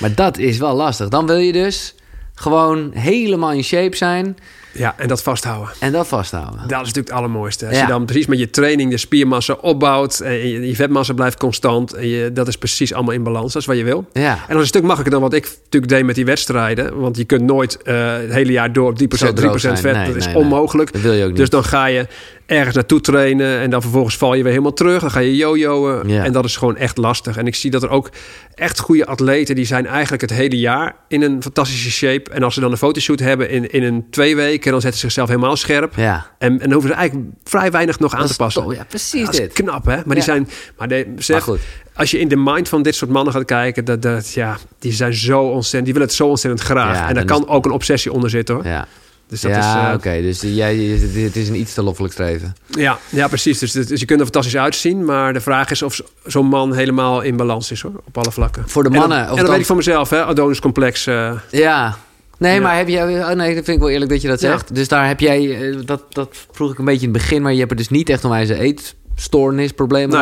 Maar 0.00 0.14
dat 0.14 0.38
is 0.38 0.58
wel 0.58 0.74
lastig. 0.74 1.08
Dan 1.08 1.26
wil 1.26 1.36
je 1.36 1.52
dus 1.52 1.94
gewoon 2.34 2.90
helemaal 2.94 3.52
in 3.52 3.64
shape 3.64 3.96
zijn... 3.96 4.36
ja, 4.74 4.94
en 4.98 5.08
dat 5.08 5.22
vasthouden. 5.22 5.74
en 5.80 5.92
dat 5.92 6.06
vasthouden. 6.06 6.58
Dat 6.60 6.70
is 6.70 6.76
natuurlijk 6.76 6.96
het 7.08 7.10
allermooiste. 7.12 7.66
Als 7.66 7.74
Ja. 7.76 7.80
je 7.82 7.88
dan 7.88 8.04
precies 8.04 8.26
met 8.26 8.38
je 8.38 8.50
training 8.50 8.90
de 8.90 8.96
spiermassa 8.98 9.52
opbouwt... 9.60 10.20
en 10.20 10.32
je, 10.32 10.66
je 10.66 10.74
vetmassa 10.74 11.12
blijft 11.12 11.38
constant... 11.38 11.92
En 11.92 12.06
je, 12.08 12.32
dat 12.32 12.48
is 12.48 12.56
precies 12.56 12.94
allemaal 12.94 13.14
in 13.14 13.22
balans. 13.22 13.52
Dat 13.52 13.62
is 13.62 13.68
wat 13.68 13.76
je 13.76 13.84
wil. 13.84 14.06
Ja, 14.12 14.32
En 14.32 14.38
dat 14.46 14.56
is 14.56 14.60
een 14.60 14.66
stuk 14.66 14.82
makkelijker 14.82 15.12
dan 15.20 15.22
wat 15.22 15.32
ik 15.34 15.44
natuurlijk 15.64 15.92
deed 15.92 16.04
met 16.04 16.14
die 16.14 16.24
wedstrijden. 16.24 17.00
Want 17.00 17.16
je 17.16 17.24
kunt 17.24 17.42
nooit 17.42 17.82
eh, 17.82 18.12
het 18.16 18.32
hele 18.32 18.52
jaar 18.52 18.72
door 18.72 18.90
op 18.90 18.98
3%, 19.00 19.02
3% 19.02 19.08
Zo 19.18 19.32
droog 19.32 19.60
zijn. 19.60 19.78
vet. 19.78 19.94
Nee, 19.94 20.06
dat 20.06 20.16
is 20.16 20.24
nee, 20.24 20.34
nee. 20.34 20.42
onmogelijk. 20.42 20.92
dat 20.92 21.00
wil 21.02 21.12
je 21.12 21.22
ook 21.22 21.28
niet. 21.28 21.36
Dus 21.38 21.50
dan 21.50 21.64
ga 21.64 21.86
je 21.86 22.06
ergens 22.46 22.74
naartoe 22.74 23.00
trainen 23.00 23.58
en 23.60 23.70
dan 23.70 23.82
vervolgens 23.82 24.16
val 24.16 24.34
je 24.34 24.42
weer 24.42 24.50
helemaal 24.52 24.72
terug. 24.72 25.00
Dan 25.00 25.10
ga 25.10 25.20
je 25.20 25.36
jojoen 25.36 26.08
Ja. 26.08 26.24
en 26.24 26.32
dat 26.32 26.44
is 26.44 26.56
gewoon 26.56 26.76
echt 26.76 26.96
lastig. 26.96 27.36
En 27.36 27.46
ik 27.46 27.54
zie 27.54 27.70
dat 27.70 27.82
er 27.82 27.88
ook 27.90 28.10
echt 28.54 28.78
goede 28.78 29.06
atleten... 29.06 29.54
die 29.54 29.64
zijn 29.64 29.86
eigenlijk 29.86 30.22
het 30.22 30.30
hele 30.32 30.58
jaar 30.58 30.94
in 31.08 31.22
een 31.22 31.42
fantastische 31.42 31.90
shape. 31.90 32.30
En 32.30 32.42
als 32.42 32.54
ze 32.54 32.60
dan 32.60 32.70
een 32.70 32.76
fotoshoot 32.76 33.18
hebben 33.18 33.50
in, 33.50 33.70
in 33.70 33.82
een 33.82 34.06
twee 34.10 34.36
weken... 34.36 34.63
dan 34.70 34.80
zetten 34.80 35.00
ze 35.00 35.06
zichzelf 35.06 35.28
helemaal 35.28 35.56
scherp. 35.56 35.92
ja. 35.96 36.26
En, 36.38 36.52
en 36.52 36.58
dan 36.58 36.72
hoeven 36.72 36.90
ze 36.90 36.96
eigenlijk 36.96 37.28
vrij 37.44 37.70
weinig 37.70 37.98
nog 37.98 38.12
aan 38.14 38.20
Dat 38.20 38.28
te 38.28 38.36
passen. 38.36 38.68
ja, 38.70 38.84
precies 38.88 39.24
dat 39.24 39.32
is 39.34 39.40
dit. 39.40 39.52
knap, 39.52 39.84
hè? 39.86 39.94
Maar 39.96 40.04
die 40.04 40.14
Ja. 40.16 40.22
zijn... 40.22 40.48
Maar, 40.78 40.88
de, 40.88 41.14
Maar 41.28 41.42
goed. 41.42 41.58
als 41.94 42.10
je 42.10 42.18
in 42.18 42.28
de 42.28 42.36
mind 42.36 42.68
van 42.68 42.82
dit 42.82 42.94
soort 42.94 43.10
mannen 43.10 43.32
gaat 43.32 43.44
kijken... 43.44 43.84
Dat, 43.84 44.02
dat, 44.02 44.32
ja, 44.32 44.56
die 44.78 44.92
zijn 44.92 45.14
zo 45.14 45.40
ontzettend... 45.42 45.84
Die 45.84 45.92
willen 45.92 46.08
het 46.08 46.16
zo 46.16 46.26
ontzettend 46.28 46.62
graag. 46.62 46.94
Ja, 46.96 47.08
en 47.08 47.14
daar 47.14 47.26
dan 47.26 47.38
kan 47.40 47.48
ook 47.48 47.64
een 47.64 47.70
obsessie 47.70 48.12
onder 48.12 48.30
zitten, 48.30 48.54
hoor. 48.54 48.64
Ja, 48.66 48.86
Dus 49.28 49.40
dat 49.40 49.50
ja 49.50 49.58
is... 49.82 49.88
eh, 49.88 49.94
oké. 49.94 50.20
Dus 50.22 50.40
jij, 50.40 50.76
het 51.14 51.36
is 51.36 51.48
een 51.48 51.54
iets 51.60 51.74
te 51.74 51.82
loffelijk 51.82 52.12
streven. 52.12 52.54
Ja, 52.70 52.98
ja, 53.08 53.28
precies. 53.28 53.58
Dus, 53.58 53.72
dus 53.72 54.00
je 54.00 54.06
kunt 54.06 54.18
er 54.18 54.24
fantastisch 54.26 54.56
uitzien. 54.56 55.04
Maar 55.04 55.32
de 55.32 55.40
vraag 55.40 55.70
is 55.70 55.82
of 55.82 55.94
zo- 55.94 56.04
zo'n 56.24 56.46
man 56.46 56.74
helemaal 56.74 57.20
in 57.20 57.36
balans 57.36 57.70
is, 57.70 57.80
hoor. 57.80 58.02
Op 58.06 58.18
alle 58.18 58.32
vlakken. 58.32 58.62
Voor 58.68 58.82
de 58.82 58.90
mannen, 58.90 59.18
En 59.18 59.22
of 59.24 59.28
dat, 59.28 59.38
dan- 59.38 59.48
weet 59.50 59.60
ik 59.60 59.66
van 59.66 59.76
mezelf, 59.76 60.10
hè. 60.10 60.24
Adonis-complex. 60.24 61.06
eh, 61.06 61.32
Ja. 61.50 61.96
Nee, 62.44 62.54
Ja. 62.54 62.60
maar 62.60 62.76
heb 62.76 62.88
jij... 62.88 63.02
Oh 63.24 63.30
nee, 63.30 63.54
dat 63.54 63.64
vind 63.64 63.76
ik 63.76 63.78
wel 63.78 63.88
eerlijk 63.90 64.10
dat 64.10 64.22
je 64.22 64.28
dat 64.28 64.40
zegt. 64.40 64.74
Dus 64.74 64.88
daar 64.88 65.06
heb 65.06 65.20
jij... 65.20 65.70
eh, 65.70 65.76
Dat, 65.84 66.02
dat 66.14 66.36
vroeg 66.50 66.72
ik 66.72 66.78
een 66.78 66.84
beetje 66.84 67.06
in 67.06 67.12
het 67.12 67.22
begin, 67.22 67.42
maar 67.42 67.52
je 67.52 67.58
hebt 67.58 67.70
er 67.70 67.76
dus 67.76 67.88
niet 67.88 68.08
echt 68.08 68.22
een 68.24 68.32
eetstoornisproblemen 68.32 68.62
Nee. 68.62 69.03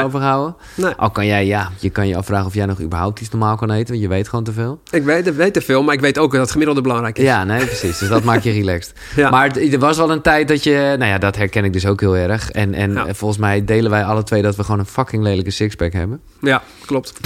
Over 0.05 0.19
gehouden. 0.21 0.57
nee, 0.75 0.93
Al 0.97 1.11
kan 1.11 1.27
jij, 1.27 1.47
ja, 1.47 1.71
je 1.79 1.91
kan 1.91 2.09
je 2.09 2.17
afvragen 2.17 2.47
of 2.47 2.55
jij 2.55 2.67
nog 2.67 2.81
überhaupt 2.81 3.21
iets 3.21 3.31
normaal 3.31 3.57
kan 3.57 3.71
eten, 3.71 3.89
want 3.89 4.01
je 4.01 4.09
weet 4.09 4.29
gewoon 4.29 4.45
te 4.45 4.53
veel. 4.53 4.81
ik 4.91 5.03
weet, 5.05 5.37
weet 5.37 5.53
te 5.55 5.61
veel, 5.61 5.83
maar 5.83 5.95
ik 5.95 6.01
weet 6.01 6.19
ook 6.19 6.33
dat 6.33 6.41
het 6.41 6.51
gemiddelde 6.51 6.81
belangrijk 6.81 7.19
is. 7.19 7.25
Ja, 7.25 7.45
nee, 7.45 7.65
precies. 7.67 7.99
Dus 7.99 8.09
dat 8.09 8.25
maakt 8.25 8.45
je 8.45 8.51
relaxed. 8.61 8.93
Ja. 9.17 9.31
Maar 9.31 9.57
er 9.57 9.79
was 9.79 9.97
wel 9.97 10.11
een 10.11 10.21
tijd 10.21 10.49
dat 10.49 10.63
je, 10.65 10.95
nou 10.99 11.05
ja, 11.11 11.19
dat 11.19 11.37
herken 11.37 11.65
ik 11.65 11.73
dus 11.73 11.87
ook 11.87 12.01
heel 12.01 12.17
erg. 12.17 12.51
En, 12.51 12.75
en 12.75 12.93
Ja. 12.93 13.15
volgens 13.15 13.41
mij 13.41 13.65
delen 13.65 13.91
wij 13.91 14.05
alle 14.05 14.23
twee 14.23 14.43
dat 14.43 14.57
we 14.57 14.65
gewoon 14.65 14.81
een 14.81 14.87
fucking 14.87 15.23
lelijke 15.23 15.51
sixpack 15.51 15.93
hebben. 15.93 16.21
Ja, 16.41 16.63
klopt. 16.87 17.13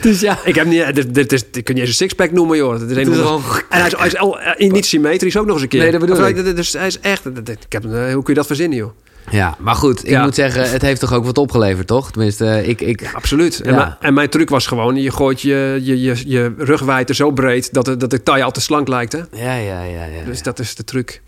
Dus 0.00 0.20
ja, 0.20 0.38
Ik 0.44 0.54
heb 0.54 0.66
niet... 0.66 0.94
Dit, 0.94 1.14
dit, 1.14 1.32
is, 1.32 1.50
dit 1.50 1.64
kun 1.64 1.74
je 1.74 1.80
eens 1.80 1.90
een 1.90 1.96
sixpack 1.96 2.32
noemen, 2.32 2.56
joh. 2.56 2.78
Dat 2.80 2.90
is 2.90 2.96
een 2.96 3.14
gewoon... 3.14 3.42
En 3.68 3.78
hij 3.78 3.86
is, 3.86 3.96
hij 3.96 4.06
is 4.06 4.16
al, 4.16 4.40
eh, 4.40 4.70
niet 4.70 4.86
symmetrisch 4.86 5.36
ook 5.36 5.44
nog 5.46 5.54
eens 5.54 5.62
een 5.62 5.68
keer. 5.68 5.80
Nee, 5.80 5.90
dat 5.90 6.00
bedoel 6.00 6.26
ik. 6.26 6.36
eh, 6.38 6.54
Dus 6.56 6.72
hij 6.72 6.86
is 6.86 7.00
echt... 7.00 7.26
Ik 7.26 7.56
heb, 7.68 7.84
eh, 7.84 7.90
hoe 8.12 8.22
kun 8.22 8.22
je 8.26 8.34
dat 8.34 8.46
verzinnen, 8.46 8.78
joh? 8.78 8.90
Ja, 9.30 9.56
maar 9.58 9.74
goed, 9.74 10.04
ik 10.04 10.10
Ja. 10.10 10.22
moet 10.22 10.34
zeggen, 10.34 10.70
het 10.70 10.82
heeft 10.82 11.00
toch 11.00 11.12
ook 11.12 11.24
wat 11.24 11.38
opgeleverd, 11.38 11.86
toch? 11.86 12.10
Tenminste, 12.12 12.46
eh, 12.48 12.68
ik... 12.68 12.80
ik 12.80 13.10
Absoluut. 13.14 13.60
En, 13.60 13.70
Ja. 13.72 13.76
mijn- 13.78 13.96
en 14.00 14.14
mijn 14.14 14.28
truc 14.28 14.48
was 14.48 14.66
gewoon... 14.66 14.96
Je 14.96 15.10
gooit 15.10 15.40
je, 15.40 15.80
je, 15.82 16.00
je, 16.00 16.22
je 16.26 16.54
rugwijdte 16.58 17.14
zo 17.14 17.30
breed... 17.30 17.72
dat 17.74 17.84
de, 17.84 17.96
dat 17.96 18.10
de 18.10 18.22
taille 18.22 18.44
al 18.44 18.50
te 18.50 18.60
slank 18.60 18.88
lijkt, 18.88 19.12
hè? 19.12 19.18
ja, 19.18 19.54
ja, 19.54 19.82
ja, 19.82 20.04
ja. 20.04 20.24
Dus 20.24 20.42
dat 20.42 20.58
is 20.58 20.74
de 20.74 20.84
truc. 20.84 21.22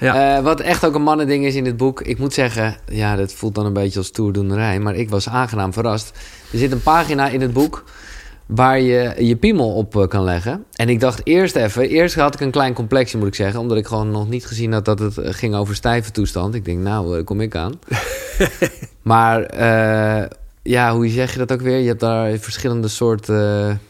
Ja. 0.00 0.36
Eh, 0.36 0.42
wat 0.42 0.60
echt 0.60 0.84
ook 0.86 0.94
een 0.94 1.02
mannending 1.02 1.44
is 1.44 1.54
in 1.54 1.64
dit 1.64 1.76
boek. 1.76 2.00
Ik 2.00 2.18
moet 2.18 2.32
zeggen, 2.34 2.76
ja, 2.88 3.16
dat 3.16 3.32
voelt 3.32 3.54
dan 3.54 3.66
een 3.66 3.72
beetje 3.72 3.98
als 3.98 4.10
toerdoenerij. 4.10 4.78
Maar 4.78 4.94
ik 4.94 5.10
was 5.10 5.28
aangenaam 5.28 5.72
verrast. 5.72 6.10
Er 6.52 6.58
zit 6.58 6.72
een 6.72 6.82
pagina 6.82 7.28
in 7.28 7.40
het 7.40 7.52
boek 7.52 7.84
waar 8.48 8.80
je 8.80 9.14
je 9.18 9.36
piemel 9.36 9.74
op 9.74 9.96
eh, 9.96 10.06
kan 10.06 10.24
leggen. 10.24 10.64
En 10.72 10.88
ik 10.88 11.00
dacht 11.00 11.20
eerst 11.24 11.56
even... 11.56 11.88
Eerst 11.88 12.14
had 12.14 12.34
ik 12.34 12.40
een 12.40 12.50
klein 12.50 12.72
complexje, 12.72 13.18
moet 13.18 13.26
ik 13.26 13.34
zeggen. 13.34 13.60
Omdat 13.60 13.76
ik 13.78 13.86
gewoon 13.86 14.10
nog 14.10 14.28
niet 14.28 14.46
gezien 14.46 14.72
had 14.72 14.84
dat 14.84 14.98
het 14.98 15.18
eh, 15.18 15.32
ging 15.32 15.54
over 15.54 15.74
stijve 15.74 16.10
toestand. 16.10 16.54
Ik 16.54 16.64
denk, 16.64 16.78
nou, 16.78 17.18
eh, 17.18 17.24
kom 17.24 17.40
ik 17.40 17.54
aan. 17.54 17.78
maar 19.02 19.42
eh, 19.42 20.30
ja, 20.62 20.94
hoe 20.94 21.08
zeg 21.08 21.32
je 21.32 21.38
dat 21.38 21.52
ook 21.52 21.60
weer? 21.60 21.78
Je 21.78 21.88
hebt 21.88 22.00
daar 22.00 22.38
verschillende 22.38 22.88
soorten 22.88 23.80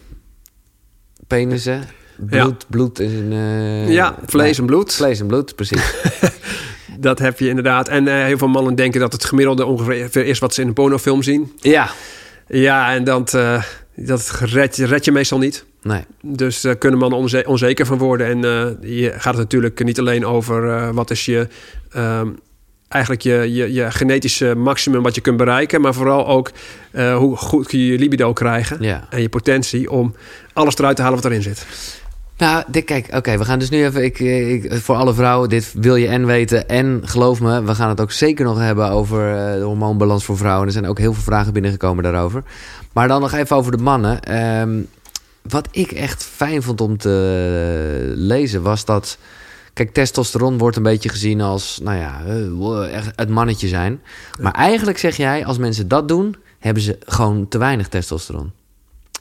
penissen. 1.26 1.84
Ja. 2.30 2.44
Bloed, 2.44 2.66
bloed 2.68 3.00
en... 3.00 3.32
ja, 3.88 4.16
vlees 4.26 4.58
en 4.58 4.66
bloed. 4.66 4.94
Vlees 4.94 5.20
en 5.20 5.26
bloed, 5.26 5.54
precies. 5.54 5.94
Dat 7.00 7.18
heb 7.18 7.38
je 7.38 7.48
inderdaad. 7.48 7.88
En 7.88 8.24
heel 8.24 8.38
veel 8.38 8.48
mannen 8.48 8.74
denken 8.74 9.00
dat 9.00 9.12
het 9.12 9.24
gemiddelde 9.24 9.64
ongeveer 9.64 10.26
is 10.26 10.38
wat 10.38 10.54
ze 10.54 10.60
in 10.60 10.66
een 10.66 10.74
pornofilm 10.74 11.22
zien. 11.22 11.52
ja, 11.60 11.90
Ja, 12.46 12.94
en 12.94 13.04
dat, 13.04 13.38
dat 14.06 14.30
red, 14.40 14.76
je- 14.76 14.86
red 14.86 15.04
je 15.04 15.12
meestal 15.12 15.38
niet. 15.38 15.64
nee. 15.82 16.04
Dus 16.22 16.60
daar 16.60 16.76
kunnen 16.76 16.98
mannen 16.98 17.18
onze- 17.18 17.44
onzeker 17.46 17.86
van 17.86 17.98
worden. 17.98 18.26
En 18.26 18.44
eh, 18.44 19.00
je 19.00 19.10
gaat 19.10 19.32
het 19.32 19.42
natuurlijk 19.42 19.84
niet 19.84 19.98
alleen 19.98 20.26
over 20.26 20.68
eh, 20.70 20.88
wat 20.92 21.10
is 21.10 21.24
je... 21.24 21.48
ehm, 21.90 22.28
eigenlijk 22.88 23.22
je, 23.22 23.54
je, 23.54 23.72
je 23.72 23.90
genetische 23.90 24.54
maximum 24.54 25.02
wat 25.02 25.14
je 25.14 25.20
kunt 25.20 25.36
bereiken... 25.36 25.80
maar 25.80 25.94
vooral 25.94 26.26
ook 26.26 26.50
eh, 26.90 27.16
hoe 27.16 27.36
goed 27.36 27.66
kun 27.66 27.78
je 27.78 27.86
je 27.92 27.98
libido 27.98 28.32
krijgen... 28.32 28.76
Ja. 28.80 29.06
en 29.10 29.20
je 29.22 29.28
potentie 29.28 29.90
om 29.90 30.14
alles 30.52 30.78
eruit 30.78 30.96
te 30.96 31.02
halen 31.02 31.16
wat 31.22 31.30
erin 31.30 31.42
zit. 31.42 31.66
Nou, 32.38 32.64
dit, 32.68 32.84
kijk, 32.84 33.08
oké, 33.14 33.38
we 33.38 33.44
gaan 33.44 33.58
dus 33.58 33.70
nu 33.70 33.84
even... 33.84 34.04
Ik, 34.04 34.20
eh, 34.20 34.52
ik, 34.52 34.72
voor 34.72 34.96
alle 34.96 35.14
vrouwen, 35.14 35.48
dit 35.48 35.72
wil 35.74 35.96
je 35.96 36.08
en 36.08 36.26
weten. 36.26 36.68
En 36.68 37.00
geloof 37.04 37.40
me, 37.40 37.62
we 37.62 37.74
gaan 37.74 37.88
het 37.88 38.00
ook 38.00 38.12
zeker 38.12 38.44
nog 38.44 38.58
hebben 38.58 38.90
over 38.90 39.36
eh, 39.36 39.52
de 39.52 39.64
hormoonbalans 39.64 40.24
voor 40.24 40.36
vrouwen. 40.36 40.66
Er 40.66 40.72
zijn 40.72 40.86
ook 40.86 40.98
heel 40.98 41.12
veel 41.12 41.22
vragen 41.22 41.52
binnengekomen 41.52 42.02
daarover. 42.02 42.42
Maar 42.92 43.08
dan 43.08 43.20
nog 43.20 43.32
even 43.32 43.56
over 43.56 43.72
de 43.72 43.82
mannen. 43.82 44.22
Ehm, 44.22 44.80
wat 45.42 45.68
ik 45.70 45.92
echt 45.92 46.24
fijn 46.24 46.62
vond 46.62 46.80
om 46.80 46.96
te 46.96 48.12
lezen 48.14 48.62
was 48.62 48.84
dat... 48.84 49.18
Kijk, 49.72 49.92
testosteron 49.92 50.58
wordt 50.58 50.76
een 50.76 50.82
beetje 50.82 51.08
gezien 51.08 51.40
als, 51.40 51.78
nou 51.82 51.96
ja, 51.96 52.22
eh, 52.26 52.94
echt 52.94 53.12
het 53.16 53.28
mannetje 53.28 53.68
zijn. 53.68 54.00
Maar 54.40 54.52
eigenlijk 54.52 54.98
zeg 54.98 55.16
jij, 55.16 55.44
als 55.44 55.58
mensen 55.58 55.88
dat 55.88 56.08
doen, 56.08 56.36
hebben 56.58 56.82
ze 56.82 56.98
gewoon 57.06 57.48
te 57.48 57.58
weinig 57.58 57.88
testosteron. 57.88 58.52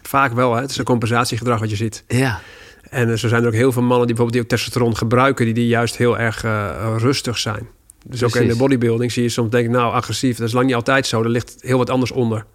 Vaak 0.01 0.33
wel, 0.33 0.55
hè? 0.55 0.61
het 0.61 0.69
is 0.69 0.77
een 0.77 0.85
compensatiegedrag 0.85 1.59
wat 1.59 1.69
je 1.69 1.75
ziet. 1.75 2.03
Ja, 2.07 2.39
En 2.89 3.19
zo 3.19 3.27
zijn 3.27 3.41
er 3.41 3.47
ook 3.47 3.53
heel 3.53 3.71
veel 3.71 3.81
mannen 3.81 4.07
die 4.07 4.15
bijvoorbeeld 4.15 4.33
die 4.33 4.41
ook 4.41 4.47
testosteron 4.47 4.97
gebruiken... 4.97 5.45
die, 5.45 5.53
die 5.53 5.67
juist 5.67 5.97
heel 5.97 6.17
erg 6.17 6.43
eh, 6.43 6.95
rustig 6.97 7.37
zijn. 7.37 7.67
Dus 8.05 8.23
ook 8.23 8.35
in 8.35 8.47
de 8.47 8.55
bodybuilding 8.55 9.11
zie 9.11 9.23
je 9.23 9.29
soms 9.29 9.51
denken... 9.51 9.71
nou, 9.71 9.93
agressief, 9.93 10.37
dat 10.37 10.47
is 10.47 10.53
lang 10.53 10.65
niet 10.65 10.75
altijd 10.75 11.07
zo. 11.07 11.23
Er 11.23 11.29
ligt 11.29 11.55
heel 11.59 11.77
wat 11.77 11.89
anders 11.89 12.11
onder 12.11 12.45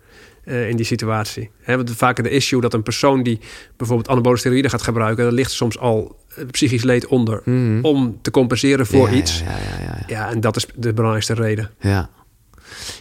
eh, 0.45 0.69
in 0.69 0.77
die 0.77 0.87
situatie. 0.87 1.51
Hè, 1.61 1.77
want 1.77 1.91
vaker 1.97 2.23
de 2.23 2.31
issue 2.31 2.61
dat 2.61 2.75
een 2.75 2.83
persoon 2.83 3.23
die 3.23 3.41
bijvoorbeeld 3.77 4.09
anabole 4.09 4.37
steroïden 4.37 4.71
gaat 4.71 4.83
gebruiken... 4.83 5.25
daar 5.25 5.33
ligt 5.33 5.51
soms 5.51 5.79
al 5.79 6.17
eh, 6.37 6.45
psychisch 6.51 6.83
leed 6.83 7.07
onder... 7.07 7.43
Mhm. 7.45 7.79
om 7.85 8.19
te 8.23 8.31
compenseren 8.31 8.87
voor 8.87 9.11
Ja, 9.11 9.17
iets. 9.17 9.41
Ja, 9.41 9.51
ja, 9.51 9.85
ja, 9.85 10.03
ja, 10.07 10.31
en 10.31 10.41
dat 10.41 10.57
is 10.57 10.67
de 10.75 10.93
belangrijkste 10.93 11.35
reden. 11.35 11.71
Ja. 11.81 12.11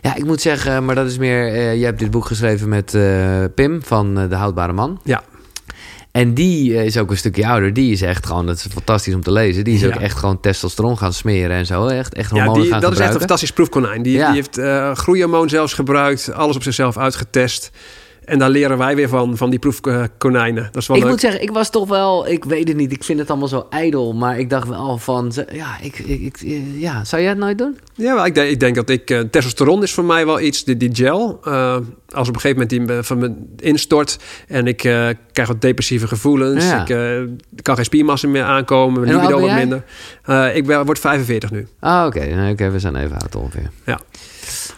Ja, 0.02 0.16
ik 0.16 0.26
moet 0.26 0.42
zeggen, 0.42 0.86
maar 0.86 0.96
dat 0.96 1.08
is 1.08 1.18
meer... 1.18 1.74
je 1.74 1.86
hebt 1.86 2.00
dit 2.00 2.12
boek 2.12 2.26
geschreven 2.26 2.70
met 2.70 2.92
Pim 3.56 3.84
van 3.84 4.14
De 4.14 4.36
Houdbare 4.36 4.74
Man. 4.74 5.00
Ja. 5.04 5.24
En 6.12 6.34
die 6.34 6.84
is 6.86 6.98
ook 6.98 7.12
een 7.12 7.18
stukje 7.18 7.48
ouder. 7.48 7.74
Die 7.74 7.92
is 7.92 8.02
echt 8.02 8.26
gewoon, 8.26 8.46
dat 8.46 8.56
is 8.56 8.66
fantastisch 8.74 9.14
om 9.14 9.22
te 9.24 9.32
lezen. 9.32 9.64
Die 9.64 9.76
is 9.76 9.86
ook 9.86 9.94
Ja. 9.94 10.00
echt 10.00 10.18
gewoon 10.18 10.40
testosteron 10.40 10.98
gaan 10.98 11.14
smeren 11.14 11.56
en 11.56 11.66
zo. 11.66 11.88
Echt, 11.88 12.14
echt 12.14 12.30
Ja, 12.30 12.36
hormonen 12.36 12.62
die, 12.62 12.72
gaan 12.72 12.82
dat 12.82 12.92
is 12.92 13.00
echt 13.00 13.14
een 13.14 13.20
fantastisch 13.20 13.52
proefkonijn. 13.52 14.02
Die, 14.02 14.14
Ja. 14.18 14.26
die 14.26 14.36
heeft 14.36 14.58
eh 14.58 14.96
groeihormoon 14.96 15.50
zelfs 15.50 15.74
gebruikt, 15.74 16.34
alles 16.34 16.56
op 16.56 16.64
zichzelf 16.64 16.98
uitgetest. 16.98 17.72
En 18.32 18.40
daar 18.40 18.50
leren 18.50 18.78
wij 18.78 18.96
weer 18.96 19.10
van, 19.10 19.38
van 19.38 19.50
die 19.50 19.60
proefkonijnen. 19.60 20.64
Dat 20.72 20.82
is 20.82 20.88
wel 20.88 20.98
Ik 20.98 21.04
leuk. 21.04 21.12
moet 21.12 21.22
zeggen, 21.22 21.42
ik 21.42 21.52
was 21.52 21.70
toch 21.70 21.88
wel, 21.88 22.28
ik 22.28 22.44
weet 22.44 22.68
het 22.68 22.78
niet, 22.78 22.92
ik 22.92 23.04
vind 23.04 23.20
het 23.20 23.30
allemaal 23.30 23.48
zo 23.48 23.66
ijdel. 23.70 24.14
Maar 24.14 24.40
ik 24.40 24.50
dacht 24.50 24.68
wel 24.68 24.98
van, 24.98 25.32
ja, 25.52 25.78
ik, 25.82 26.00
ik, 26.00 26.22
ik- 26.42 26.64
ja 26.76 27.04
zou 27.04 27.22
jij 27.22 27.32
het 27.32 27.40
nooit 27.40 27.58
doen? 27.58 27.78
Ja, 27.96 28.26
ik, 28.26 28.36
denk, 28.36 28.50
ik 28.50 28.60
denk 28.60 28.76
dat 28.76 28.90
ik... 28.90 29.10
eh, 29.10 29.20
testosteron 29.20 29.84
is 29.84 29.94
voor 29.94 30.04
mij 30.06 30.26
wel 30.26 30.40
iets, 30.40 30.64
die, 30.64 30.78
die 30.78 30.90
gel. 30.96 31.40
eh, 31.44 31.78
als 32.10 32.28
op 32.30 32.36
een 32.36 32.42
gegeven 32.42 32.68
moment 32.68 32.70
die 32.88 32.98
eh, 32.98 33.04
van 33.04 33.18
me 33.18 33.34
instort... 33.58 34.20
en 34.48 34.68
ik 34.68 34.84
eh, 34.84 35.08
krijg 35.32 35.48
wat 35.48 35.62
depressieve 35.62 36.08
gevoelens... 36.08 36.66
Ja. 36.66 36.82
ik 36.82 36.90
eh, 36.90 37.22
kan 37.62 37.76
geen 37.76 37.86
spiermassa 37.86 38.28
meer 38.28 38.44
aankomen... 38.44 39.02
mijn 39.02 39.16
libido 39.16 39.40
wat 39.40 39.54
minder. 39.56 39.84
Eh, 40.24 40.56
ik 40.56 40.66
ben, 40.66 40.86
word 40.86 41.00
45 41.00 41.52
nu. 41.52 41.68
Ah, 41.80 42.06
oké, 42.08 42.26
Nou, 42.36 42.52
oké, 42.52 42.70
we 42.70 42.80
zijn 42.80 42.96
even 42.96 43.18
oud 43.20 43.36
ongeveer. 43.36 43.70
Ja. 43.86 44.00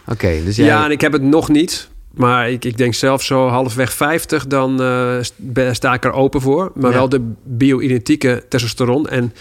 Oké, 0.06 0.40
dus 0.44 0.56
jij... 0.56 0.66
Ja, 0.66 0.84
en 0.84 0.90
ik 0.90 1.00
heb 1.00 1.12
het 1.12 1.22
nog 1.22 1.48
niet... 1.48 1.88
Maar 2.14 2.50
ik, 2.50 2.64
ik 2.64 2.76
denk 2.76 2.94
zelf 2.94 3.22
zo 3.22 3.48
halfweg 3.48 3.92
50, 3.92 4.46
dan 4.46 4.82
eh, 4.82 5.72
sta 5.72 5.94
ik 5.94 6.04
er 6.04 6.12
open 6.12 6.40
voor. 6.40 6.72
Maar 6.74 6.90
Ja. 6.90 6.96
wel 6.96 7.08
de 7.08 7.32
bio-identieke 7.42 8.44
testosteron. 8.48 9.08
En 9.08 9.32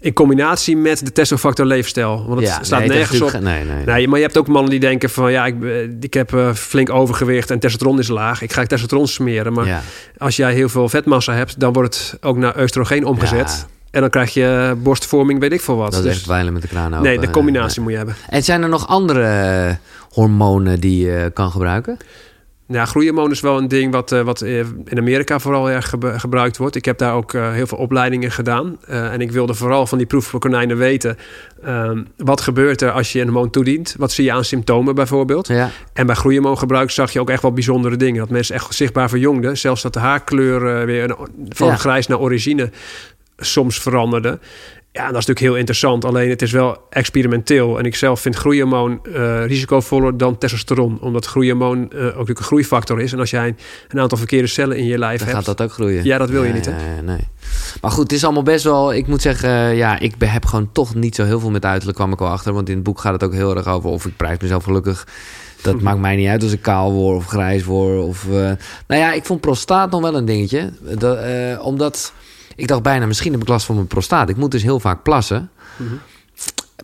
in 0.00 0.12
combinatie 0.12 0.76
met 0.76 1.04
de 1.04 1.12
testofactor 1.12 1.66
leefstijl. 1.66 2.24
Want 2.26 2.40
het 2.40 2.48
ja, 2.48 2.62
staat 2.62 2.78
nee, 2.78 2.88
nergens 2.88 3.20
op. 3.20 3.32
Nee, 3.32 3.64
nee. 3.64 3.84
Nee, 3.84 4.08
maar 4.08 4.18
je 4.18 4.24
hebt 4.24 4.38
ook 4.38 4.48
mannen 4.48 4.70
die 4.70 4.80
denken 4.80 5.10
van... 5.10 5.32
ja, 5.32 5.46
ik, 5.46 5.64
eh, 5.64 5.82
ik 6.00 6.14
heb 6.14 6.34
eh, 6.34 6.52
flink 6.54 6.90
overgewicht 6.90 7.50
en 7.50 7.58
testosteron 7.58 7.98
is 7.98 8.08
laag. 8.08 8.42
Ik 8.42 8.52
ga 8.52 8.64
testosteron 8.64 9.08
smeren. 9.08 9.52
Maar 9.52 9.66
ja. 9.66 9.82
als 10.18 10.36
jij 10.36 10.52
heel 10.52 10.68
veel 10.68 10.88
vetmassa 10.88 11.32
hebt... 11.34 11.60
dan 11.60 11.72
wordt 11.72 12.10
het 12.10 12.22
ook 12.22 12.36
naar 12.36 12.60
oestrogeen 12.60 13.04
omgezet. 13.04 13.66
En 13.90 14.00
dan 14.00 14.10
krijg 14.10 14.34
je 14.34 14.74
borstvorming, 14.82 15.40
weet 15.40 15.52
ik 15.52 15.60
veel 15.60 15.76
wat. 15.76 15.90
Dat 15.92 16.00
is 16.00 16.06
Dus- 16.06 16.16
echt 16.16 16.26
wijlen 16.26 16.52
met 16.52 16.62
de 16.62 16.68
kraan 16.68 16.92
open. 16.92 17.02
nee, 17.06 17.18
de 17.18 17.30
combinatie 17.30 17.82
moet 17.82 17.90
je 17.90 17.96
hebben. 17.96 18.14
En 18.28 18.42
zijn 18.44 18.62
er 18.62 18.68
nog 18.68 18.86
andere 18.86 19.22
eh, 19.24 19.74
hormonen 20.10 20.80
die 20.80 21.04
je 21.06 21.30
kan 21.34 21.50
gebruiken? 21.50 21.96
Ja, 22.72 22.84
groeihormoon 22.84 23.30
is 23.30 23.40
wel 23.40 23.58
een 23.58 23.68
ding 23.68 23.92
wat, 23.92 24.12
eh, 24.12 24.20
wat 24.22 24.40
eh, 24.40 24.58
in 24.84 24.98
Amerika 24.98 25.38
vooral 25.38 25.70
erg 25.70 25.94
gebruikt 26.16 26.56
wordt. 26.56 26.76
Ik 26.76 26.84
heb 26.84 26.98
daar 26.98 27.14
ook 27.14 27.34
eh, 27.34 27.52
heel 27.52 27.66
veel 27.66 27.78
opleidingen 27.78 28.30
gedaan. 28.30 28.76
Eh, 28.86 29.12
en 29.12 29.20
ik 29.20 29.32
wilde 29.32 29.54
vooral 29.54 29.86
van 29.86 29.98
die 29.98 30.06
proefkonijnen 30.06 30.76
weten... 30.76 31.16
ehm, 31.64 32.02
wat 32.16 32.40
gebeurt 32.40 32.82
er 32.82 32.90
als 32.90 33.12
je 33.12 33.18
een 33.20 33.28
hormoon 33.28 33.50
toedient? 33.50 33.94
Wat 33.98 34.12
zie 34.12 34.24
je 34.24 34.32
aan 34.32 34.44
symptomen 34.44 34.94
bijvoorbeeld? 34.94 35.48
Ja. 35.48 35.70
En 35.92 36.06
bij 36.06 36.14
groeihormoongebruik 36.14 36.90
zag 36.90 37.10
je 37.12 37.20
ook 37.20 37.30
echt 37.30 37.42
wel 37.42 37.52
bijzondere 37.52 37.96
dingen. 37.96 38.18
Dat 38.20 38.30
mensen 38.30 38.54
echt 38.54 38.74
zichtbaar 38.74 39.08
verjongden. 39.08 39.58
Zelfs 39.58 39.82
dat 39.82 39.92
de 39.92 39.98
haarkleur 40.00 40.78
eh, 40.80 40.84
weer 40.84 41.04
een- 41.10 41.16
van 41.48 41.66
Ja. 41.68 41.76
grijs 41.76 42.06
naar 42.06 42.18
origine 42.18 42.70
soms 43.40 43.78
veranderde. 43.78 44.38
Ja, 44.92 45.00
dat 45.00 45.08
is 45.08 45.26
natuurlijk 45.26 45.40
heel 45.40 45.56
interessant. 45.56 46.04
Alleen 46.04 46.30
het 46.30 46.42
is 46.42 46.52
wel 46.52 46.78
experimenteel. 46.90 47.78
En 47.78 47.84
ik 47.84 47.96
zelf 47.96 48.20
vind 48.20 48.36
groeihormoon 48.36 49.00
eh, 49.06 49.46
risicovoller 49.46 50.16
dan 50.16 50.38
testosteron. 50.38 50.98
Omdat 51.00 51.26
groeihormoon 51.26 51.76
eh, 51.76 51.98
ook 51.98 52.04
natuurlijk 52.04 52.38
een 52.38 52.44
groeifactor 52.44 53.00
is. 53.00 53.12
En 53.12 53.18
als 53.18 53.30
jij 53.30 53.54
een 53.88 54.00
aantal 54.00 54.18
verkeerde 54.18 54.46
cellen 54.46 54.76
in 54.76 54.84
je 54.84 54.98
lijf 54.98 55.18
Dan 55.18 55.28
hebt... 55.28 55.46
gaat 55.46 55.56
dat 55.56 55.66
ook 55.66 55.72
groeien. 55.72 56.04
Ja, 56.04 56.18
dat 56.18 56.30
wil 56.30 56.44
je 56.44 56.52
niet, 56.52 56.64
hè? 56.64 56.94
ja, 56.94 57.00
nee. 57.00 57.28
Maar 57.80 57.90
goed, 57.90 58.02
het 58.02 58.12
is 58.12 58.24
allemaal 58.24 58.42
best 58.42 58.64
wel... 58.64 58.94
Ik 58.94 59.06
moet 59.06 59.22
zeggen, 59.22 59.48
eh, 59.48 59.76
ja, 59.76 59.98
ik 59.98 60.14
heb 60.18 60.46
gewoon 60.46 60.72
toch 60.72 60.94
niet 60.94 61.14
zo 61.14 61.24
heel 61.24 61.40
veel 61.40 61.50
met 61.50 61.64
uiterlijk, 61.64 61.98
kwam 61.98 62.12
ik 62.12 62.18
wel 62.18 62.28
achter. 62.28 62.52
Want 62.52 62.68
in 62.68 62.74
het 62.74 62.84
boek 62.84 63.00
gaat 63.00 63.12
het 63.12 63.24
ook 63.24 63.32
heel 63.32 63.56
erg 63.56 63.66
over 63.66 63.90
of 63.90 64.06
ik 64.06 64.16
prijs 64.16 64.38
mezelf 64.40 64.64
gelukkig. 64.64 65.06
Dat 65.62 65.80
maakt 65.86 66.00
mij 66.00 66.16
niet 66.16 66.28
uit 66.28 66.42
als 66.42 66.52
ik 66.52 66.62
kaal 66.62 66.92
word 66.92 67.16
of 67.16 67.26
grijs 67.26 67.64
word. 67.64 68.02
Of, 68.02 68.26
nou 68.28 68.56
ja, 68.86 69.12
ik 69.12 69.24
vond 69.24 69.40
prostaat 69.40 69.90
nog 69.90 70.00
wel 70.00 70.16
een 70.16 70.24
dingetje. 70.24 70.70
Dat, 70.80 71.18
omdat 71.60 72.12
ik 72.60 72.68
dacht 72.68 72.82
bijna, 72.82 73.06
misschien 73.06 73.32
heb 73.32 73.40
ik 73.40 73.48
last 73.48 73.66
van 73.66 73.74
mijn 73.74 73.86
prostaat. 73.86 74.28
Ik 74.28 74.36
moet 74.36 74.50
dus 74.50 74.62
heel 74.62 74.80
vaak 74.80 75.02
plassen. 75.02 75.50
Mhm. 75.76 75.90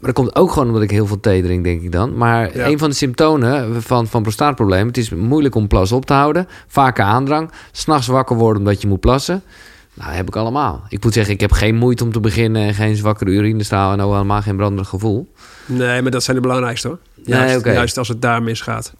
Maar 0.00 0.14
dat 0.14 0.14
komt 0.24 0.36
ook 0.36 0.52
gewoon 0.52 0.68
omdat 0.68 0.82
ik 0.82 0.90
heel 0.90 1.06
veel 1.06 1.20
thee 1.20 1.42
drink, 1.42 1.64
denk 1.64 1.82
ik 1.82 1.92
dan. 1.92 2.16
Maar 2.16 2.56
Ja. 2.56 2.66
een 2.66 2.78
van 2.78 2.88
de 2.90 2.94
symptomen 2.96 3.82
van, 3.82 4.06
van 4.06 4.22
prostaatproblemen... 4.22 4.86
het 4.86 4.96
is 4.96 5.10
moeilijk 5.10 5.54
om 5.54 5.68
plas 5.68 5.92
op 5.92 6.06
te 6.06 6.12
houden. 6.12 6.48
Vaker 6.66 7.04
aandrang. 7.04 7.50
S'nachts 7.72 8.06
wakker 8.06 8.36
worden 8.36 8.58
omdat 8.62 8.80
je 8.82 8.88
moet 8.88 9.00
plassen. 9.00 9.42
Nou, 9.94 10.08
dat 10.08 10.16
heb 10.16 10.26
ik 10.28 10.36
allemaal. 10.36 10.82
Ik 10.88 11.04
moet 11.04 11.12
zeggen, 11.12 11.34
ik 11.34 11.40
heb 11.40 11.52
geen 11.52 11.74
moeite 11.74 12.04
om 12.04 12.12
te 12.12 12.20
beginnen... 12.20 12.62
en 12.62 12.74
geen 12.74 12.96
zwakkere 12.96 13.30
urinestaal 13.30 13.92
en 13.92 14.00
ook 14.00 14.12
helemaal 14.12 14.42
geen 14.42 14.56
branderig 14.56 14.88
gevoel. 14.88 15.32
Nee, 15.66 16.02
maar 16.02 16.10
dat 16.10 16.22
zijn 16.22 16.36
de 16.36 16.42
belangrijkste 16.42 16.88
hoor. 16.88 16.98
Nee, 17.24 17.38
Juist, 17.38 17.64
juist 17.64 17.98
als 17.98 18.08
het 18.08 18.22
daar 18.22 18.42
misgaat. 18.42 18.92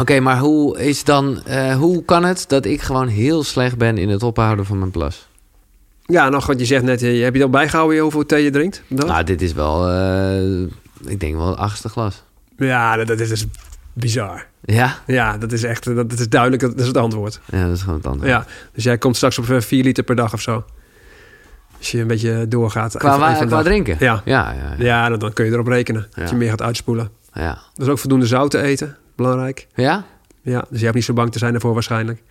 Oké, 0.00 0.20
maar 0.20 0.38
hoe 0.38 0.80
is 0.80 1.04
dan... 1.04 1.42
eh, 1.44 1.74
hoe 1.76 2.04
kan 2.04 2.24
het 2.24 2.44
dat 2.48 2.64
ik 2.64 2.82
gewoon 2.82 3.08
heel 3.08 3.42
slecht 3.42 3.78
ben 3.78 3.98
in 3.98 4.08
het 4.08 4.22
ophouden 4.22 4.66
van 4.66 4.78
mijn 4.78 4.90
plas? 4.90 5.26
Ja, 6.06 6.28
nog 6.28 6.46
wat 6.46 6.58
je 6.60 6.64
zegt 6.66 6.82
net. 6.82 7.02
eh, 7.02 7.22
Heb 7.22 7.34
je 7.34 7.42
al 7.42 7.50
bijgehouden 7.50 7.98
hoeveel 7.98 8.26
thee 8.26 8.44
je 8.44 8.50
drinkt? 8.50 8.82
Dan? 8.88 9.06
Nou, 9.06 9.24
dit 9.24 9.42
is 9.42 9.52
wel... 9.52 9.88
eh, 9.90 10.60
ik 11.10 11.20
denk 11.20 11.34
wel 11.36 11.46
het 11.48 11.58
achtste 11.58 11.88
glas. 11.88 12.22
Ja, 12.56 12.96
dat, 12.96 13.06
dat 13.06 13.20
is 13.20 13.28
dus 13.28 13.46
bizar. 13.92 14.46
Ja? 14.64 14.98
Ja, 15.06 15.38
dat 15.38 15.52
is 15.52 15.62
echt, 15.62 15.84
dat, 15.84 16.10
dat 16.10 16.18
is 16.18 16.28
duidelijk, 16.28 16.62
dat 16.62 16.78
is 16.78 16.86
het 16.86 16.96
antwoord. 16.96 17.40
Ja, 17.50 17.64
dat 17.66 17.76
is 17.76 17.80
gewoon 17.82 17.96
het 17.96 18.06
antwoord. 18.06 18.28
Ja, 18.30 18.46
dus 18.72 18.84
jij 18.84 18.98
komt 18.98 19.16
straks 19.16 19.38
op 19.38 19.44
4 19.62 19.84
liter 19.84 20.04
per 20.04 20.16
dag 20.16 20.32
of 20.32 20.40
zo. 20.40 20.64
Als 21.78 21.90
je 21.90 22.00
een 22.00 22.06
beetje 22.06 22.48
doorgaat. 22.48 22.96
Qua, 22.96 23.08
Even- 23.08 23.20
wa- 23.20 23.34
even 23.34 23.46
qua 23.46 23.56
dag. 23.56 23.64
drinken? 23.64 23.96
Ja. 23.98 24.22
Ja, 24.24 24.52
ja, 24.52 24.74
ja. 24.78 24.84
Ja, 24.84 25.08
dan, 25.08 25.18
dan 25.18 25.32
kun 25.32 25.44
je 25.44 25.50
erop 25.52 25.66
rekenen. 25.66 26.06
Dat 26.14 26.30
je 26.30 26.36
meer 26.36 26.48
gaat 26.50 26.62
uitspoelen. 26.62 27.10
ja. 27.32 27.58
Dat 27.74 27.86
is 27.86 27.92
ook 27.92 27.98
voldoende 27.98 28.26
zout 28.26 28.50
te 28.50 28.60
eten. 28.62 28.96
Belangrijk. 29.16 29.66
Ja? 29.74 30.04
Ja, 30.42 30.64
dus 30.68 30.78
je 30.78 30.84
hebt 30.84 30.96
niet 30.96 31.04
zo 31.04 31.12
bang 31.12 31.32
te 31.32 31.38
zijn 31.38 31.52
daarvoor 31.52 31.72
waarschijnlijk. 31.74 32.22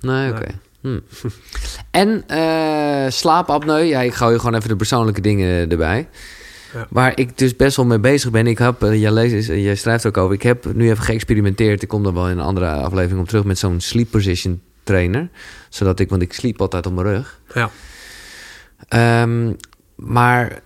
Nee, 0.00 0.14
Nee. 0.30 0.32
oké. 0.32 0.46
Hm. 0.84 0.98
En 1.90 2.24
eh 2.26 3.10
slaapapneu. 3.10 3.82
Ja, 3.82 4.00
ik 4.00 4.14
gooi 4.14 4.32
je 4.32 4.38
gewoon 4.38 4.54
even 4.54 4.68
de 4.68 4.76
persoonlijke 4.76 5.20
dingen 5.20 5.70
erbij. 5.70 6.08
Ja. 6.74 6.86
Waar 6.90 7.12
ik 7.18 7.38
dus 7.38 7.56
best 7.56 7.76
wel 7.76 7.86
mee 7.86 7.98
bezig 7.98 8.30
ben. 8.30 8.46
Ik 8.46 8.58
heb, 8.58 8.82
eh, 8.82 9.00
jij, 9.00 9.10
leest, 9.10 9.48
eh, 9.48 9.64
jij 9.64 9.74
schrijft 9.74 10.06
ook 10.06 10.16
over. 10.16 10.34
Ik 10.34 10.42
heb 10.42 10.74
nu 10.74 10.90
even 10.90 11.04
geëxperimenteerd. 11.04 11.82
Ik 11.82 11.88
kom 11.88 12.06
er 12.06 12.14
wel 12.14 12.28
in 12.28 12.38
een 12.38 12.44
andere 12.44 12.70
aflevering 12.70 13.20
op 13.20 13.28
terug 13.28 13.44
met 13.44 13.58
zo'n 13.58 13.80
sleep 13.80 14.10
position 14.10 14.60
trainer. 14.82 15.28
Zodat 15.68 16.00
ik, 16.00 16.08
want 16.08 16.22
ik 16.22 16.32
sliep 16.32 16.60
altijd 16.60 16.86
op 16.86 16.94
mijn 16.94 17.06
rug. 17.06 17.40
Ja. 17.54 17.70
Ehm, 18.88 19.52
maar 19.96 20.60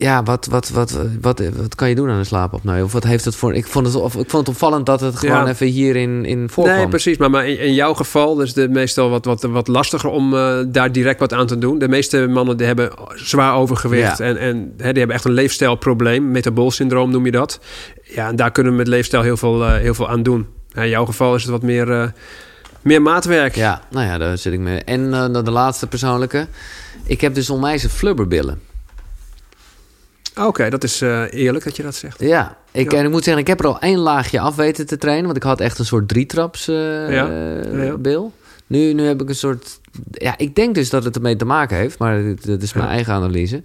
ja, 0.00 0.22
wat, 0.22 0.46
wat, 0.46 0.68
wat, 0.68 0.98
wat, 1.20 1.42
wat 1.56 1.74
kan 1.74 1.88
je 1.88 1.94
doen 1.94 2.08
aan 2.10 2.18
een 2.18 2.26
slaapapneu? 2.26 2.82
Of 2.82 2.92
wat 2.92 3.04
heeft 3.04 3.24
het 3.24 3.36
voor... 3.36 3.54
Ik 3.54 3.66
vond 3.66 3.86
het, 3.86 3.94
of, 3.94 4.14
ik 4.14 4.30
vond 4.30 4.46
het 4.46 4.48
opvallend 4.48 4.86
dat 4.86 5.00
het 5.00 5.16
gewoon 5.16 5.36
Ja. 5.36 5.48
even 5.48 5.66
hierin 5.66 6.24
in 6.24 6.48
voorkwam. 6.50 6.76
Nee, 6.76 6.88
precies. 6.88 7.16
Maar, 7.16 7.30
maar 7.30 7.48
in, 7.48 7.58
in 7.58 7.74
jouw 7.74 7.94
geval 7.94 8.40
is 8.40 8.54
het 8.54 8.70
meestal 8.70 9.10
wat, 9.10 9.24
wat, 9.24 9.42
wat 9.42 9.68
lastiger 9.68 10.10
om 10.10 10.34
eh, 10.34 10.58
daar 10.66 10.92
direct 10.92 11.20
wat 11.20 11.32
aan 11.32 11.46
te 11.46 11.58
doen. 11.58 11.78
De 11.78 11.88
meeste 11.88 12.26
mannen 12.26 12.56
die 12.56 12.66
hebben 12.66 12.90
zwaar 13.14 13.54
overgewicht. 13.54 14.18
Ja. 14.18 14.24
En, 14.24 14.36
en 14.36 14.56
hè, 14.76 14.88
die 14.90 14.98
hebben 14.98 15.16
echt 15.16 15.24
een 15.24 15.32
leefstijlprobleem. 15.32 16.30
Metaboolsyndroom 16.30 17.10
noem 17.10 17.24
je 17.24 17.32
dat. 17.32 17.60
Ja, 18.02 18.28
en 18.28 18.36
daar 18.36 18.50
kunnen 18.50 18.72
we 18.72 18.78
met 18.78 18.88
leefstijl 18.88 19.22
heel 19.22 19.36
veel, 19.36 19.64
eh, 19.64 19.74
heel 19.74 19.94
veel 19.94 20.08
aan 20.08 20.22
doen. 20.22 20.46
In 20.74 20.88
jouw 20.88 21.04
geval 21.04 21.34
is 21.34 21.42
het 21.42 21.50
wat 21.50 21.62
meer, 21.62 21.90
eh, 21.90 22.08
meer 22.82 23.02
maatwerk. 23.02 23.54
Ja, 23.54 23.80
nou 23.90 24.06
ja, 24.06 24.18
daar 24.18 24.38
zit 24.38 24.52
ik 24.52 24.60
mee. 24.60 24.78
En 24.84 25.10
de 25.32 25.50
laatste 25.50 25.86
persoonlijke. 25.86 26.46
Ik 27.04 27.20
heb 27.20 27.34
dus 27.34 27.50
onwijze 27.50 27.88
flubberbillen. 27.88 28.68
Oké, 30.38 30.70
dat 30.70 30.84
is 30.84 31.00
eh, 31.00 31.32
eerlijk 31.32 31.64
dat 31.64 31.76
je 31.76 31.82
dat 31.82 31.94
zegt. 31.94 32.20
Ja, 32.20 32.56
ik, 32.70 32.92
Ja. 32.92 32.98
en 32.98 33.04
ik 33.04 33.10
moet 33.10 33.24
zeggen, 33.24 33.42
ik 33.42 33.48
heb 33.48 33.60
er 33.60 33.66
al 33.66 33.80
één 33.80 33.98
laagje 33.98 34.40
af 34.40 34.56
weten 34.56 34.86
te 34.86 34.98
trainen. 34.98 35.24
Want 35.24 35.36
ik 35.36 35.42
had 35.42 35.60
echt 35.60 35.78
een 35.78 35.84
soort 35.84 36.08
drietraps 36.08 36.68
eh 36.68 37.12
Ja, 37.12 37.28
eh, 37.28 37.84
ja. 37.86 37.96
bil. 37.96 38.32
Nu, 38.66 38.92
nu 38.92 39.06
heb 39.06 39.22
ik 39.22 39.28
een 39.28 39.34
soort... 39.34 39.80
Ja, 40.10 40.34
ik 40.38 40.54
denk 40.54 40.74
dus 40.74 40.90
dat 40.90 41.04
het 41.04 41.16
ermee 41.16 41.36
te 41.36 41.44
maken 41.44 41.76
heeft. 41.76 41.98
Maar 41.98 42.22
dit 42.42 42.62
is 42.62 42.72
mijn 42.72 42.88
eigen 42.88 43.12
analyse. 43.14 43.62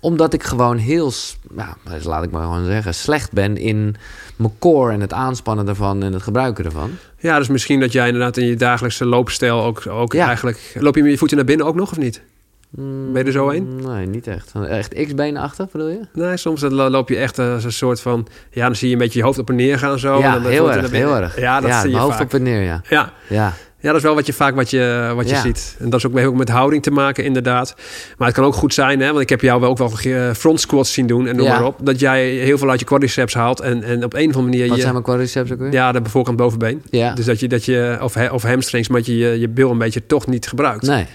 Omdat 0.00 0.32
ik 0.32 0.42
gewoon 0.42 0.76
heel... 0.76 1.12
Ja, 1.56 1.76
dus 1.90 2.04
laat 2.04 2.24
ik 2.24 2.30
maar 2.30 2.42
gewoon 2.42 2.64
zeggen... 2.64 2.94
slecht 2.94 3.32
ben 3.32 3.56
in 3.56 3.96
mijn 4.36 4.52
core 4.58 4.92
en 4.92 5.00
het 5.00 5.12
aanspannen 5.12 5.68
ervan... 5.68 6.02
en 6.02 6.12
het 6.12 6.22
gebruiken 6.22 6.64
ervan. 6.64 6.90
Ja, 7.18 7.38
dus 7.38 7.48
misschien 7.48 7.80
dat 7.80 7.92
jij 7.92 8.06
inderdaad 8.06 8.36
in 8.36 8.46
je 8.46 8.56
dagelijkse 8.56 9.04
loopstijl 9.04 9.62
ook, 9.62 9.86
ook 9.86 10.14
eigenlijk... 10.14 10.76
Loop 10.78 10.94
je 10.94 11.02
met 11.02 11.10
je 11.10 11.18
voeten 11.18 11.36
naar 11.36 11.46
binnen 11.46 11.66
ook 11.66 11.74
nog 11.74 11.90
of 11.90 11.98
niet? 11.98 12.22
Mm, 12.70 13.12
Ben 13.12 13.20
je 13.22 13.26
er 13.26 13.32
zo 13.32 13.50
een? 13.50 13.76
Nee, 13.86 14.06
niet 14.06 14.26
echt. 14.26 14.52
Echt 14.68 14.94
x-benen 15.06 15.42
achter, 15.42 15.66
bedoel 15.72 15.88
je? 15.88 16.00
Nee, 16.12 16.36
soms 16.36 16.60
dan 16.60 16.74
lo- 16.74 16.88
loop 16.88 17.08
je 17.08 17.16
echt 17.16 17.38
als 17.38 17.64
een 17.64 17.72
soort 17.72 18.00
van... 18.00 18.26
Ja, 18.50 18.66
dan 18.66 18.76
zie 18.76 18.86
je 18.88 18.92
een 18.94 19.00
beetje 19.00 19.18
je 19.18 19.24
hoofd 19.24 19.38
op 19.38 19.48
en 19.48 19.54
neer 19.56 19.78
gaan 19.78 19.98
zo. 19.98 20.14
en 20.14 20.20
ja, 20.20 20.32
dan 20.32 20.42
de 20.42 20.48
heel 20.48 20.72
erg, 20.72 20.90
heel 20.90 21.16
erg. 21.16 21.40
Ja, 21.40 21.60
dat 21.60 21.70
zie 21.72 21.80
mijn 21.80 21.90
je 21.90 21.98
hoofd 21.98 22.16
vaak. 22.16 22.26
op 22.26 22.34
en 22.34 22.42
neer, 22.42 22.62
ja. 22.62 22.80
Ja. 22.88 23.12
Ja, 23.28 23.52
ja, 23.80 23.88
dat 23.88 23.96
is 23.96 24.02
wel 24.02 24.14
wat 24.14 24.26
je 24.26 24.32
vaak 24.32 24.54
wat 24.54 24.70
je, 24.70 25.12
wat 25.14 25.28
je 25.28 25.34
Ja. 25.34 25.40
ziet. 25.40 25.76
En 25.78 25.90
dat 25.90 25.98
is 25.98 26.06
ook 26.06 26.18
heel 26.18 26.32
met 26.34 26.48
houding 26.48 26.82
te 26.82 26.90
maken, 26.90 27.24
inderdaad. 27.24 27.74
Maar 28.18 28.26
het 28.28 28.36
kan 28.36 28.44
ook 28.46 28.54
goed 28.54 28.74
zijn, 28.74 29.00
hè, 29.00 29.08
want 29.08 29.20
ik 29.20 29.28
heb 29.28 29.40
jou 29.40 29.60
wel 29.60 29.70
ook 29.70 29.78
wel 29.78 29.92
eh, 30.02 30.30
front 30.32 30.60
squats 30.60 30.92
zien 30.92 31.06
doen 31.06 31.26
en 31.26 31.36
noem 31.36 31.46
Ja. 31.46 31.52
maar 31.58 31.64
op. 31.66 31.76
Dat 31.82 32.00
jij 32.00 32.28
heel 32.30 32.58
veel 32.58 32.70
uit 32.70 32.80
je 32.80 32.86
quadriceps 32.86 33.34
haalt 33.34 33.60
en, 33.60 33.82
en 33.82 34.04
op 34.04 34.14
een 34.14 34.20
of 34.28 34.36
andere 34.36 34.42
manier... 34.44 34.66
wat 34.66 34.74
je, 34.76 34.80
zijn 34.80 34.92
mijn 34.92 35.04
quadriceps 35.04 35.52
ook 35.52 35.58
weer? 35.58 35.72
Ja, 35.72 35.92
de 35.92 36.00
voorkant 36.04 36.36
bovenbeen. 36.36 36.82
Ja. 36.90 37.14
Dus 37.14 37.24
dat 37.24 37.40
je, 37.40 37.48
dat 37.48 37.64
je 37.64 37.98
of, 38.02 38.16
of 38.30 38.42
hamstrings, 38.42 38.88
maar 38.88 38.98
dat 38.98 39.06
je 39.06 39.16
je, 39.16 39.40
je 39.40 39.48
bil 39.48 39.70
een 39.70 39.78
beetje 39.78 40.06
toch 40.06 40.26
niet 40.26 40.46
gebruikt. 40.48 40.86
Nee. 40.86 41.06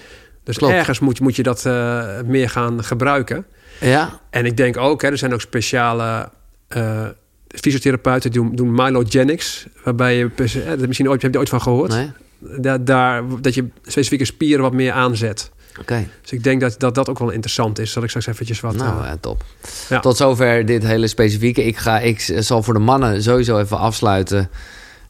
Dus 0.44 0.56
klopt. 0.56 0.74
ergens 0.74 0.98
moet, 0.98 1.20
moet 1.20 1.36
je 1.36 1.42
dat 1.42 1.66
eh, 1.66 2.06
meer 2.26 2.50
gaan 2.50 2.84
gebruiken. 2.84 3.46
Ja? 3.80 4.20
En 4.30 4.46
ik 4.46 4.56
denk 4.56 4.76
ook, 4.76 5.02
hè, 5.02 5.10
er 5.10 5.18
zijn 5.18 5.32
ook 5.32 5.40
speciale 5.40 6.28
eh, 6.68 7.06
fysiotherapeuten 7.48 8.32
doen, 8.32 8.54
doen 8.54 8.74
mylogenics. 8.74 9.66
Waarbij 9.84 10.16
je, 10.16 10.30
eh, 10.36 10.86
misschien 10.86 11.08
ooit, 11.08 11.22
heb 11.22 11.32
je 11.32 11.38
ooit 11.38 11.48
van 11.48 11.62
gehoord? 11.62 11.90
Nee? 11.90 12.10
Daar, 12.38 12.84
daar, 12.84 13.22
dat 13.40 13.54
je 13.54 13.68
specifieke 13.82 14.24
spieren 14.24 14.62
wat 14.62 14.72
meer 14.72 14.92
aanzet. 14.92 15.50
Oké. 15.80 16.08
Dus 16.22 16.32
ik 16.32 16.42
denk 16.44 16.60
dat, 16.60 16.74
dat 16.78 16.94
dat 16.94 17.08
ook 17.08 17.18
wel 17.18 17.30
interessant 17.30 17.78
is. 17.78 17.92
Zal 17.92 18.02
ik 18.02 18.08
straks 18.08 18.26
eventjes 18.26 18.60
wat... 18.60 18.76
Nou, 18.76 19.04
eh, 19.04 19.12
top. 19.20 19.44
Ja. 19.88 20.00
Tot 20.00 20.16
zover 20.16 20.66
dit 20.66 20.86
hele 20.86 21.06
specifieke. 21.06 21.64
Ik, 21.64 21.76
ga, 21.76 22.00
ik 22.00 22.20
zal 22.38 22.62
voor 22.62 22.74
de 22.74 22.80
mannen 22.80 23.22
sowieso 23.22 23.58
even 23.58 23.78
afsluiten. 23.78 24.50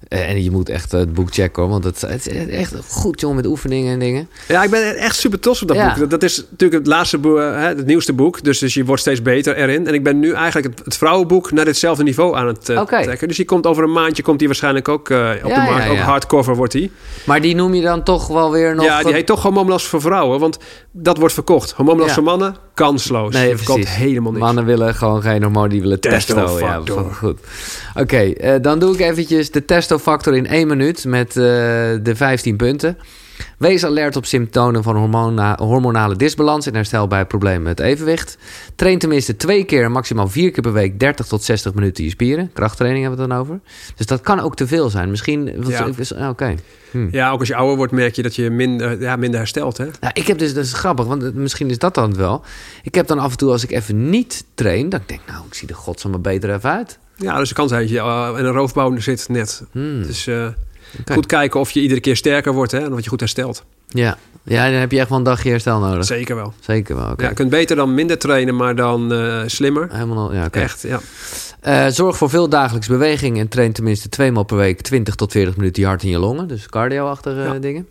Eh, 0.09 0.29
en 0.31 0.43
je 0.43 0.51
moet 0.51 0.69
echt 0.69 0.93
het 0.93 1.13
boek 1.13 1.33
checken 1.35 1.63
hoor. 1.63 1.71
Want 1.71 1.85
het, 1.85 2.01
het 2.01 2.27
is 2.27 2.47
echt 2.49 2.75
goed 2.89 3.21
jongen 3.21 3.37
met 3.37 3.47
oefeningen 3.47 3.93
en 3.93 3.99
dingen. 3.99 4.29
Ja, 4.49 4.63
ik 4.63 4.71
ben 4.71 4.97
echt 4.97 5.17
super 5.17 5.41
trots 5.41 5.63
op 5.63 5.69
dat 5.69 5.77
Ja. 5.77 5.89
boek. 5.89 5.99
Dat, 5.99 6.11
dat 6.11 6.23
is 6.23 6.37
natuurlijk 6.51 6.79
het 6.81 6.87
laatste 6.93 7.19
boek, 7.19 7.37
hè, 7.37 7.43
het 7.45 7.87
nieuwste 7.87 8.13
boek. 8.13 8.43
Dus, 8.43 8.59
dus 8.59 8.75
je 8.75 8.85
wordt 8.85 9.01
steeds 9.01 9.23
beter 9.23 9.57
erin. 9.57 9.87
En 9.87 9.95
ik 9.95 10.03
ben 10.03 10.19
nu 10.19 10.33
eigenlijk 10.33 10.77
het, 10.77 10.85
het 10.85 10.97
vrouwenboek 10.97 11.53
naar 11.53 11.65
ditzelfde 11.65 12.03
niveau 12.03 12.37
aan 12.37 12.47
het 12.47 12.69
eh, 12.69 12.81
Oké. 12.81 13.03
trekken. 13.03 13.29
Dus 13.29 13.37
die 13.37 13.47
komt 13.47 13.67
over 13.67 13.83
een 13.83 13.93
maandje, 13.93 14.23
komt 14.23 14.39
die 14.39 14.47
waarschijnlijk 14.49 14.89
ook 14.89 15.11
eh, 15.11 15.31
op 15.43 15.51
Ja, 15.51 15.65
de 15.65 15.71
markt. 15.71 15.85
ja, 15.85 15.91
Ook 15.91 15.97
hardcover 15.99 16.57
wordt 16.57 16.73
die. 16.73 16.91
Maar 17.27 17.41
die 17.41 17.55
noem 17.55 17.75
je 17.75 17.83
dan 17.83 18.03
toch 18.03 18.27
wel 18.27 18.51
weer 18.53 18.75
nog... 18.75 18.85
ja, 18.85 19.03
die 19.03 19.13
heet 19.13 19.27
toch 19.27 19.41
gewoon 19.41 19.53
Hormoonlas 19.55 19.85
voor 19.89 20.01
vrouwen. 20.01 20.41
Want 20.41 20.59
dat 20.97 21.19
wordt 21.19 21.35
verkocht. 21.35 21.71
Hormoonlas 21.73 22.07
Ja. 22.09 22.15
voor 22.15 22.23
mannen, 22.23 22.57
kansloos. 22.75 23.33
Nee, 23.35 23.49
je 23.49 23.57
verkoopt 23.57 23.81
precies. 23.81 23.97
helemaal 23.99 24.33
niks. 24.33 24.45
Mannen 24.45 24.65
willen 24.65 24.95
gewoon 24.95 25.23
geen 25.23 25.43
hormoon, 25.43 25.69
die 25.69 25.81
willen 25.81 26.01
testo. 26.01 26.35
Ja, 26.35 26.43
Testofactor. 26.47 27.13
goed. 27.15 27.39
Oké, 27.95 28.17
eh, 28.17 28.55
dan 28.63 28.79
doe 28.79 28.95
ik 28.95 29.01
eventjes 29.01 29.51
de 29.51 29.65
testofactor 29.65 30.37
in 30.37 30.47
één 30.47 30.67
minuut 30.67 31.05
met 31.05 31.29
eh, 31.29 31.35
de 32.03 32.13
15 32.15 32.57
punten. 32.57 32.99
Wees 33.59 33.85
alert 33.85 34.17
op 34.17 34.27
symptomen 34.27 34.83
van 34.83 34.97
hormona- 34.97 35.57
hormonale 35.57 36.17
disbalans 36.17 36.67
en 36.67 36.75
herstel 36.75 37.07
bij 37.07 37.25
problemen 37.27 37.63
met 37.63 37.81
evenwicht. 37.81 38.39
Train 38.75 38.99
tenminste 38.99 39.37
twee 39.37 39.65
keer, 39.65 39.91
maximaal 39.91 40.29
vier 40.29 40.51
keer 40.51 40.63
per 40.63 40.73
week 40.73 41.01
30 41.01 41.27
tot 41.27 41.43
60 41.43 41.75
minuten 41.75 42.05
je 42.05 42.11
spieren. 42.11 42.51
Krachttraining 42.53 43.05
hebben 43.05 43.27
we 43.27 43.33
het 43.33 43.43
dan 43.43 43.47
over. 43.49 43.61
Dus 43.97 44.07
dat 44.07 44.21
kan 44.21 44.41
ook 44.41 44.57
te 44.57 44.67
veel 44.67 44.91
zijn. 44.91 45.11
Misschien. 45.11 45.65
Ja. 45.67 45.91
ah, 46.19 46.29
Oké. 46.29 46.55
Hm. 46.91 47.09
Ja, 47.11 47.31
ook 47.31 47.39
als 47.39 47.49
je 47.49 47.55
ouder 47.55 47.77
wordt 47.77 47.93
merk 47.93 48.15
je 48.15 48.23
dat 48.23 48.35
je 48.35 48.51
minder, 48.51 49.01
ja, 49.01 49.17
minder 49.17 49.39
herstelt. 49.39 49.77
Hè? 49.77 49.85
Nou, 49.85 50.13
ik 50.13 50.27
heb 50.27 50.39
dus, 50.39 50.55
dat 50.55 50.65
is 50.65 50.73
grappig, 50.73 51.07
want 51.07 51.35
misschien 51.35 51.71
is 51.71 51.79
dat 51.79 51.95
dan 51.95 52.09
het 52.09 52.17
wel. 52.17 52.45
Ik 52.83 52.95
heb 52.95 53.07
dan 53.07 53.19
af 53.19 53.31
en 53.31 53.37
toe, 53.37 53.51
als 53.51 53.63
ik 53.63 53.71
even 53.71 54.11
niet 54.11 54.45
train, 54.55 54.89
dan 54.89 55.01
denk 55.07 55.21
ik, 55.21 55.27
nou, 55.27 55.47
ik 55.47 55.55
zie 55.55 55.69
er 55.69 55.75
godsamme 55.75 56.19
beter 56.19 56.55
even 56.55 56.71
uit. 56.71 56.99
Ja, 57.17 57.39
dus 57.39 57.49
de 57.49 57.55
kans 57.55 57.71
dat 57.71 57.89
je 57.89 57.95
uh, 57.95 58.35
in 58.39 58.45
een 58.45 58.53
roofbouw 58.53 58.99
zit 58.99 59.29
net. 59.29 59.63
Hmm. 59.73 60.03
Dus 60.03 60.27
eh, 60.27 60.47
Goed 61.13 61.27
kijken 61.27 61.61
of 61.61 61.71
je 61.71 61.81
iedere 61.81 62.01
keer 62.01 62.17
sterker 62.17 62.53
wordt 62.53 62.73
hè, 62.73 62.79
en 62.79 62.91
wat 62.91 63.05
je 63.05 63.11
goed 63.11 63.21
herstelt. 63.21 63.65
Ja. 63.89 64.19
ja, 64.43 64.71
dan 64.71 64.81
heb 64.81 64.93
je 64.93 64.99
echt 64.99 65.09
wel 65.09 65.19
een 65.19 65.25
dagje 65.25 65.51
herstel 65.51 65.79
nodig. 65.81 66.05
Zeker 66.05 66.37
wel. 66.37 66.53
Zeker 66.61 66.97
wel, 66.97 67.11
oké. 67.11 67.23
Ja, 67.23 67.29
je 67.29 67.35
kunt 67.35 67.51
beter 67.51 67.77
dan 67.77 67.95
minder 67.95 68.19
trainen, 68.19 68.57
maar 68.57 68.77
dan 68.77 69.13
eh, 69.13 69.43
slimmer. 69.47 69.89
Helemaal, 69.93 70.35
ja. 70.35 70.51
Echt, 70.51 70.83
ja. 70.83 71.01
Eh, 71.61 71.87
zorg 71.87 72.17
voor 72.17 72.31
veel 72.31 72.49
dagelijks 72.49 72.87
beweging 72.89 73.39
en 73.39 73.49
train 73.49 73.73
tenminste 73.73 74.09
twee 74.09 74.33
maal 74.33 74.45
per 74.45 74.57
week 74.57 74.81
20 74.81 75.15
tot 75.15 75.33
40 75.33 75.57
minuten 75.57 75.83
je 75.83 75.89
hart 75.89 76.03
in 76.03 76.09
je 76.11 76.19
longen. 76.19 76.49
Dus 76.49 76.67
cardio-achtige 76.69 77.41
Ja. 77.41 77.59
dingen. 77.59 77.89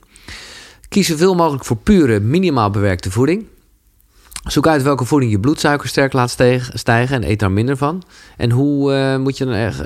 Kies 0.90 1.08
zoveel 1.08 1.36
mogelijk 1.36 1.66
voor 1.66 1.78
pure, 1.78 2.20
minimaal 2.20 2.70
bewerkte 2.70 3.12
voeding. 3.12 3.46
Zoek 4.44 4.68
uit 4.68 4.84
welke 4.84 5.06
voeding 5.06 5.32
je 5.32 5.40
bloedsuiker 5.40 5.88
sterk 5.88 6.14
laat 6.14 6.38
stijgen 6.74 7.16
en 7.16 7.30
eet 7.30 7.40
daar 7.40 7.52
minder 7.52 7.78
van. 7.78 8.04
En 8.38 8.52
hoe 8.52 8.94
eh, 8.94 9.18
moet 9.18 9.38
je 9.38 9.46
dan 9.46 9.54
echt, 9.54 9.82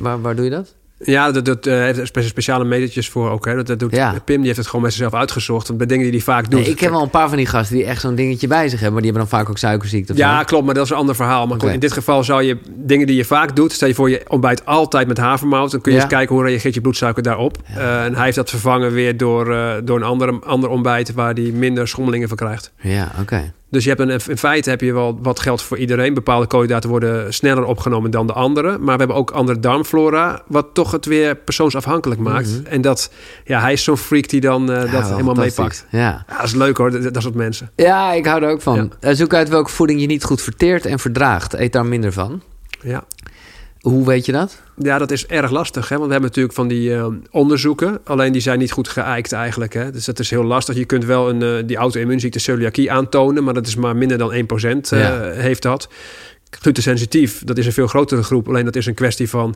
waar 0.00 0.36
doe 0.36 0.44
je 0.44 0.50
dat? 0.50 0.74
Ja, 1.06 1.30
dat, 1.32 1.44
dat 1.44 1.66
eh, 1.66 1.74
heeft 1.74 1.98
er 1.98 2.06
spe- 2.06 2.22
speciale 2.22 2.64
metertjes 2.64 3.08
voor 3.08 3.30
ook. 3.30 3.44
Hè. 3.44 3.54
Dat, 3.54 3.66
dat 3.66 3.78
doet, 3.78 3.94
Ja. 3.94 4.14
Pim 4.24 4.36
die 4.36 4.44
heeft 4.46 4.56
het 4.58 4.66
gewoon 4.66 4.82
met 4.82 4.92
zichzelf 4.92 5.14
uitgezocht. 5.14 5.66
Want 5.66 5.78
bij 5.78 5.86
dingen 5.86 6.04
die 6.04 6.12
hij 6.12 6.22
vaak 6.22 6.50
doet. 6.50 6.60
Nee, 6.60 6.70
ik 6.70 6.80
heb 6.80 6.90
wel 6.90 7.02
een 7.02 7.10
paar 7.10 7.28
van 7.28 7.36
die 7.36 7.46
gasten 7.46 7.76
die 7.76 7.84
echt 7.84 8.00
zo'n 8.00 8.14
dingetje 8.14 8.46
bij 8.46 8.62
zich 8.68 8.80
hebben, 8.80 8.92
maar 8.92 9.02
die 9.02 9.10
hebben 9.10 9.30
dan 9.30 9.38
vaak 9.40 9.50
ook 9.50 9.58
suikerziekte. 9.58 10.12
Ja, 10.16 10.38
zo. 10.38 10.44
klopt, 10.44 10.64
maar 10.64 10.74
dat 10.74 10.84
is 10.84 10.90
een 10.90 10.96
ander 10.96 11.14
verhaal. 11.14 11.46
Maar 11.46 11.64
in 11.72 11.78
dit 11.80 11.92
geval 11.92 12.24
zou 12.24 12.42
je 12.42 12.58
dingen 12.76 13.06
die 13.06 13.16
je 13.16 13.24
vaak 13.24 13.56
doet... 13.56 13.72
stel 13.72 13.88
je 13.88 13.94
voor 13.94 14.10
je 14.10 14.22
ontbijt 14.28 14.66
altijd 14.66 15.08
met 15.08 15.18
havermout... 15.18 15.70
dan 15.70 15.80
kun 15.80 15.92
je 15.92 15.98
Ja. 15.98 16.04
eens 16.04 16.12
kijken 16.14 16.34
hoe 16.34 16.44
reageert 16.44 16.74
je 16.74 16.80
bloedsuiker 16.80 17.22
daarop. 17.22 17.58
Eh, 17.74 18.04
en 18.04 18.14
hij 18.14 18.24
heeft 18.24 18.36
dat 18.36 18.50
vervangen 18.50 18.92
weer 18.92 19.16
door, 19.16 19.54
eh, 19.54 19.72
door 19.84 19.96
een 19.96 20.02
andere, 20.02 20.40
ander 20.46 20.68
ontbijt... 20.70 21.12
waar 21.12 21.32
hij 21.34 21.42
minder 21.54 21.88
schommelingen 21.88 22.28
van 22.28 22.36
krijgt. 22.36 22.72
Ja, 22.80 23.10
oké. 23.20 23.52
Dus 23.74 23.84
je 23.84 23.90
hebt 23.90 24.00
een, 24.00 24.30
in 24.30 24.38
feite 24.38 24.70
heb 24.70 24.80
je 24.80 24.92
wel 24.92 25.18
wat 25.22 25.40
geld 25.40 25.62
voor 25.62 25.78
iedereen. 25.78 26.14
Bepaalde 26.14 26.46
koolhydraten 26.46 26.90
worden 26.90 27.34
sneller 27.34 27.64
opgenomen 27.64 28.10
dan 28.10 28.26
de 28.26 28.32
andere. 28.32 28.78
Maar 28.78 28.92
we 28.92 28.98
hebben 28.98 29.16
ook 29.16 29.30
andere 29.30 29.60
darmflora... 29.60 30.42
wat 30.46 30.66
toch 30.72 30.90
het 30.92 31.06
weer 31.06 31.36
persoonsafhankelijk 31.36 32.20
maakt. 32.20 32.48
Mhm. 32.50 32.66
En 32.66 32.80
dat, 32.80 33.12
ja, 33.44 33.60
hij 33.60 33.72
is 33.72 33.84
zo'n 33.84 33.96
freak 33.96 34.28
die 34.28 34.40
dan 34.40 34.72
eh, 34.72 34.84
Ja, 34.84 34.90
dat 34.90 35.10
helemaal 35.10 35.34
meepakt. 35.34 35.86
Ja. 35.90 36.24
Ja, 36.28 36.36
dat 36.36 36.46
is 36.46 36.54
leuk 36.54 36.76
hoor, 36.76 36.90
dat, 36.90 37.14
dat 37.14 37.22
soort 37.22 37.34
mensen. 37.34 37.70
ja, 37.76 38.12
ik 38.12 38.26
hou 38.26 38.42
er 38.42 38.50
ook 38.50 38.62
van. 38.62 38.74
Ja. 39.00 39.08
Eh, 39.08 39.14
Zoek 39.14 39.34
uit 39.34 39.48
welke 39.48 39.70
voeding 39.70 40.00
je 40.00 40.06
niet 40.06 40.24
goed 40.24 40.42
verteert 40.42 40.86
en 40.86 40.98
verdraagt. 40.98 41.54
Eet 41.54 41.72
daar 41.72 41.86
minder 41.86 42.12
van. 42.12 42.42
Ja. 42.80 43.04
Hoe 43.84 44.06
weet 44.06 44.26
je 44.26 44.32
dat? 44.32 44.60
Ja, 44.76 44.98
dat 44.98 45.10
is 45.10 45.26
erg 45.26 45.50
lastig. 45.50 45.88
Hè? 45.88 45.94
Want 45.96 46.06
we 46.06 46.12
hebben 46.12 46.28
natuurlijk 46.30 46.54
van 46.54 46.68
die 46.68 46.94
eh, 46.94 47.06
onderzoeken. 47.30 47.98
Alleen 48.04 48.32
die 48.32 48.40
zijn 48.40 48.58
niet 48.58 48.72
goed 48.72 48.88
geëikt 48.88 49.32
eigenlijk. 49.32 49.74
Hè? 49.74 49.90
Dus 49.90 50.04
dat 50.04 50.18
is 50.18 50.30
heel 50.30 50.44
lastig. 50.44 50.76
Je 50.76 50.84
kunt 50.84 51.04
wel 51.04 51.28
een, 51.28 51.42
eh, 51.42 51.66
die 51.66 51.76
auto-immuunziekte 51.76 52.38
celiakie 52.38 52.92
aantonen. 52.92 53.44
Maar 53.44 53.54
dat 53.54 53.66
is 53.66 53.76
maar 53.76 53.96
minder 53.96 54.18
dan 54.18 54.32
1% 54.32 54.92
eh 54.92 54.98
Ja. 55.00 55.22
heeft 55.30 55.62
dat. 55.62 55.88
Glutensensitief, 56.50 57.42
dat 57.44 57.58
is 57.58 57.66
een 57.66 57.72
veel 57.72 57.86
grotere 57.86 58.22
groep. 58.22 58.48
Alleen 58.48 58.64
dat 58.64 58.76
is 58.76 58.86
een 58.86 58.94
kwestie 58.94 59.28
van 59.28 59.54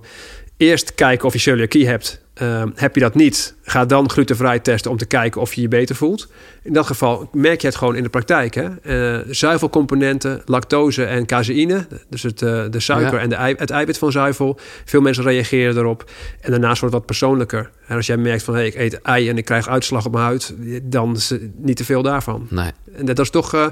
eerst 0.58 0.94
kijken 0.94 1.26
of 1.26 1.32
je 1.32 1.38
celiakie 1.38 1.86
hebt. 1.86 2.26
Eh, 2.34 2.62
heb 2.74 2.94
je 2.94 3.00
dat 3.00 3.14
niet, 3.14 3.54
ga 3.62 3.84
dan 3.84 4.10
glutenvrij 4.10 4.58
testen 4.58 4.90
om 4.90 4.96
te 4.96 5.06
kijken 5.06 5.40
of 5.40 5.54
je 5.54 5.60
je 5.60 5.68
beter 5.68 5.96
voelt. 5.96 6.28
In 6.62 6.72
dat 6.72 6.86
geval 6.86 7.28
merk 7.32 7.60
je 7.60 7.66
het 7.66 7.76
gewoon 7.76 7.96
in 7.96 8.02
de 8.02 8.08
praktijk. 8.08 8.54
Hè? 8.54 8.66
Eh, 8.76 9.24
zuivelcomponenten, 9.30 10.42
lactose 10.44 11.04
en 11.04 11.26
caseïne, 11.26 11.86
dus 12.08 12.22
het, 12.22 12.42
eh, 12.42 12.64
de 12.70 12.80
suiker 12.80 13.14
Ja. 13.14 13.20
en 13.20 13.28
de 13.28 13.34
ei, 13.34 13.54
het 13.58 13.70
eiwit 13.70 13.98
van 13.98 14.12
zuivel. 14.12 14.58
Veel 14.84 15.00
mensen 15.00 15.24
reageren 15.24 15.76
erop. 15.76 16.10
En 16.40 16.50
daarnaast 16.50 16.80
wordt 16.80 16.94
het 16.94 17.04
wat 17.04 17.06
persoonlijker. 17.06 17.70
En 17.86 17.96
als 17.96 18.06
jij 18.06 18.16
merkt 18.16 18.42
van 18.42 18.54
hey, 18.54 18.66
ik 18.66 18.74
eet 18.74 19.02
ei 19.02 19.28
en 19.28 19.38
ik 19.38 19.44
krijg 19.44 19.68
uitslag 19.68 20.06
op 20.06 20.12
mijn 20.12 20.24
huid, 20.24 20.54
dan 20.82 21.14
is 21.14 21.34
niet 21.56 21.76
te 21.76 21.84
veel 21.84 22.02
daarvan. 22.02 22.46
Nee. 22.50 22.70
En 22.92 23.06
dat 23.06 23.18
is 23.18 23.30
toch 23.30 23.54
eh, 23.54 23.66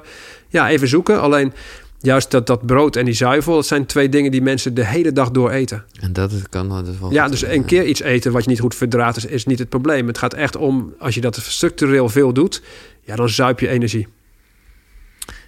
ja, 0.49 0.69
even 0.69 0.89
zoeken. 0.89 1.21
Alleen 1.21 1.53
juist 2.01 2.31
dat, 2.31 2.47
dat 2.47 2.67
brood 2.67 2.97
en 2.97 3.05
die 3.05 3.15
zuivel, 3.15 3.55
dat 3.55 3.67
zijn 3.67 3.87
twee 3.87 4.09
dingen 4.09 4.31
die 4.31 4.43
mensen 4.43 4.75
de 4.75 4.85
hele 4.87 5.13
dag 5.13 5.31
door 5.31 5.51
eten. 5.51 5.85
En 6.01 6.13
dat 6.13 6.33
is- 6.33 6.49
kan 6.49 6.69
dat 6.69 6.87
is 6.87 6.99
wel 7.01 7.13
Ja, 7.13 7.29
dus 7.29 7.43
een 7.45 7.65
keer 7.65 7.85
iets 7.85 8.01
eten 8.01 8.33
wat 8.33 8.45
je 8.45 8.51
niet 8.51 8.61
goed 8.61 8.75
verdraagt, 8.75 9.17
is, 9.17 9.25
is 9.25 9.47
niet 9.47 9.59
het 9.59 9.69
probleem. 9.69 10.07
Het 10.07 10.19
gaat 10.19 10.35
echt 10.35 10.57
om, 10.57 10.95
als 10.99 11.15
je 11.15 11.21
dat 11.21 11.37
structureel 11.37 12.09
veel 12.09 12.33
doet, 12.33 12.63
ja, 13.01 13.17
dan 13.17 13.29
zuip 13.29 13.61
je 13.61 13.69
energie. 13.69 14.07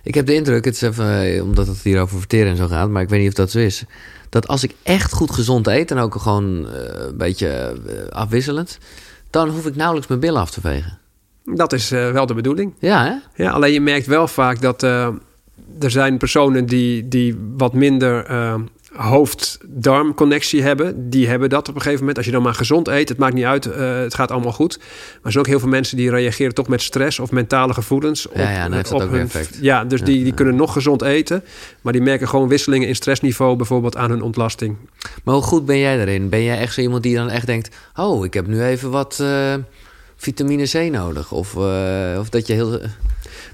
Ik 0.03 0.15
heb 0.15 0.27
de 0.27 0.35
indruk, 0.35 0.65
het 0.65 0.75
is 0.75 0.81
even, 0.83 1.23
eh, 1.23 1.43
omdat 1.43 1.67
het 1.67 1.83
hier 1.83 2.01
over 2.01 2.19
verteren 2.19 2.51
en 2.51 2.57
zo 2.57 2.67
gaat, 2.67 2.89
maar 2.89 3.03
ik 3.03 3.09
weet 3.09 3.19
niet 3.21 3.29
of 3.29 3.35
dat 3.35 3.51
zo 3.51 3.59
is. 3.59 3.85
Dat 4.29 4.49
als 4.49 4.63
ik 4.65 4.75
echt 4.83 5.13
goed 5.13 5.31
gezond 5.31 5.67
eet 5.67 5.91
en 5.91 5.99
ook 5.99 6.15
gewoon 6.15 6.69
eh, 6.69 7.07
een 7.07 7.17
beetje 7.17 7.49
eh, 7.49 8.09
afwisselend, 8.11 8.79
dan 9.31 9.49
hoef 9.49 9.67
ik 9.67 9.75
nauwelijks 9.77 10.09
mijn 10.09 10.21
billen 10.21 10.41
af 10.41 10.51
te 10.51 10.61
vegen. 10.61 10.99
Dat 11.45 11.73
is 11.73 11.89
wel 11.89 12.27
de 12.27 12.35
bedoeling. 12.35 12.75
Ja, 12.79 13.05
hè? 13.05 13.43
Ja, 13.45 13.51
alleen 13.51 13.73
je 13.73 13.81
merkt 13.81 14.07
wel 14.07 14.29
vaak 14.29 14.61
dat 14.61 14.87
er 15.81 15.91
zijn 15.91 16.17
personen 16.19 16.67
die, 16.67 17.09
die 17.09 17.37
wat 17.57 17.73
minder 17.73 18.25
eh, 18.25 18.55
hoofd-darm-connectie 18.95 20.63
hebben. 20.63 21.11
Die 21.11 21.29
hebben 21.29 21.49
dat 21.49 21.69
op 21.69 21.75
een 21.75 21.81
gegeven 21.81 21.99
moment. 22.01 22.17
Als 22.17 22.27
je 22.27 22.33
dan 22.33 22.43
maar 22.43 22.55
gezond 22.55 22.89
eet, 22.89 23.09
het 23.09 23.19
maakt 23.19 23.35
niet 23.35 23.45
uit, 23.45 23.67
eh, 23.67 23.99
het 23.99 24.15
gaat 24.15 24.31
allemaal 24.31 24.53
goed. 24.53 24.79
Maar 24.79 24.87
er 25.23 25.31
zijn 25.33 25.45
ook 25.45 25.51
heel 25.51 25.59
veel 25.61 25.69
mensen 25.69 25.97
die 25.97 26.11
reageren 26.11 26.55
toch 26.55 26.69
met 26.69 26.83
stress 26.83 27.19
of 27.19 27.31
mentale 27.31 27.75
gevoelens. 27.75 28.29
Op, 28.29 28.37
Ja, 28.37 28.51
ja, 28.51 28.63
dan 28.63 28.73
heeft 28.73 28.93
op 28.93 29.01
ook 29.03 29.11
hun- 29.11 29.21
effect. 29.21 29.59
Ja, 29.61 29.85
dus 29.85 29.99
Ja, 30.01 30.05
die, 30.07 30.17
die 30.17 30.27
ja. 30.27 30.35
kunnen 30.35 30.57
nog 30.57 30.73
gezond 30.73 31.03
eten. 31.03 31.45
Maar 31.83 31.93
die 31.93 32.03
merken 32.03 32.29
gewoon 32.29 32.49
wisselingen 32.49 32.89
in 32.89 32.95
stressniveau, 32.95 33.57
bijvoorbeeld 33.57 33.97
aan 33.97 34.11
hun 34.11 34.23
ontlasting. 34.23 34.77
Maar 35.25 35.35
hoe 35.35 35.43
goed 35.45 35.67
ben 35.67 35.79
jij 35.79 35.97
daarin? 35.97 36.29
Ben 36.29 36.43
jij 36.43 36.59
echt 36.59 36.75
zo 36.75 36.81
iemand 36.81 37.03
die 37.03 37.15
dan 37.15 37.31
echt 37.31 37.47
denkt, 37.47 37.77
oh, 37.97 38.25
ik 38.25 38.35
heb 38.35 38.47
nu 38.47 38.63
even 38.63 38.91
wat 38.91 39.19
eh, 39.21 39.55
vitamine 40.17 40.65
C 40.69 40.91
nodig? 40.93 41.33
Of, 41.33 41.57
of 42.19 42.29
dat 42.29 42.47
je 42.47 42.53
heel... 42.53 42.81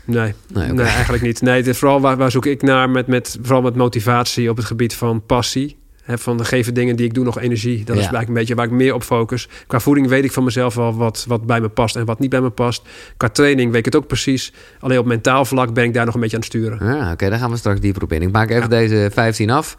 Nee, 0.05 0.35
Nee, 0.53 0.73
nee, 0.73 0.87
eigenlijk 0.87 1.23
niet. 1.23 1.41
Nee, 1.43 1.63
dit, 1.63 1.77
vooral 1.77 2.01
waar, 2.01 2.17
waar 2.17 2.31
zoek 2.31 2.47
ik 2.47 2.63
naar 2.63 2.91
met, 2.91 3.07
met, 3.07 3.39
vooral 3.43 3.63
met 3.63 3.75
motivatie 3.75 4.51
op 4.51 4.57
het 4.57 4.67
gebied 4.67 4.95
van 4.95 5.23
passie. 5.27 5.77
Hè, 6.03 6.19
van 6.19 6.37
de 6.37 6.45
geven 6.45 6.75
dingen 6.75 6.97
die 6.97 7.07
ik 7.07 7.15
doe 7.15 7.25
nog 7.25 7.39
energie. 7.41 7.77
Dat 7.77 7.97
is 7.97 8.03
Ja. 8.03 8.13
eigenlijk 8.13 8.29
een 8.29 8.35
beetje 8.35 8.55
waar 8.55 8.65
ik 8.65 8.71
meer 8.71 8.95
op 8.95 9.03
focus. 9.03 9.49
Qua 9.67 9.81
voeding 9.81 10.09
weet 10.09 10.25
ik 10.25 10.33
van 10.33 10.45
mezelf 10.45 10.75
wel 10.75 10.95
wat, 10.97 11.25
wat 11.29 11.47
bij 11.47 11.61
me 11.61 11.69
past 11.69 11.97
en 11.97 12.05
wat 12.05 12.19
niet 12.19 12.31
bij 12.31 12.41
me 12.41 12.51
past. 12.51 12.83
Qua 13.17 13.29
training 13.29 13.69
weet 13.71 13.79
ik 13.79 13.85
het 13.85 13.97
ook 13.97 14.07
precies. 14.07 14.53
Alleen 14.81 14.99
op 14.99 15.07
mentaal 15.07 15.45
vlak 15.45 15.75
ben 15.75 15.85
ik 15.85 15.95
daar 15.95 16.05
nog 16.05 16.15
een 16.15 16.21
beetje 16.21 16.37
aan 16.37 16.43
het 16.43 16.51
sturen. 16.53 16.79
Ah, 17.03 17.11
Oké, 17.13 17.29
daar 17.31 17.39
gaan 17.39 17.51
we 17.51 17.57
straks 17.57 17.81
dieper 17.81 18.03
op 18.03 18.13
in. 18.13 18.23
Ik 18.23 18.33
maak 18.33 18.51
even 18.51 18.63
Ja. 18.63 18.69
deze 18.69 19.11
15 19.13 19.51
af. 19.51 19.77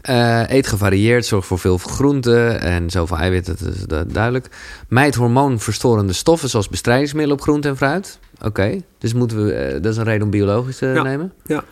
Eh, 0.00 0.42
eet 0.48 0.66
gevarieerd, 0.66 1.26
zorg 1.26 1.46
voor 1.46 1.58
veel 1.58 1.78
groenten 1.78 2.60
en 2.60 2.90
zoveel 2.90 3.16
eiwitten, 3.16 3.56
dat 3.64 3.74
is 3.74 3.82
du- 3.86 4.06
duidelijk. 4.12 4.48
Mijd 4.88 5.14
hormoonverstorende 5.14 6.12
stoffen 6.12 6.48
zoals 6.48 6.68
bestrijdingsmiddelen 6.68 7.36
op 7.38 7.42
groente 7.42 7.68
en 7.68 7.76
fruit. 7.76 8.18
Oké, 8.42 8.80
dus 8.98 9.12
moeten 9.14 9.44
we, 9.44 9.52
eh, 9.52 9.72
dat 9.82 9.92
is 9.92 9.96
een 9.96 10.04
reden 10.04 10.22
om 10.22 10.30
biologisch 10.30 10.76
te 10.78 10.86
Ja. 10.86 11.02
nemen. 11.02 11.32
Ja. 11.46 11.64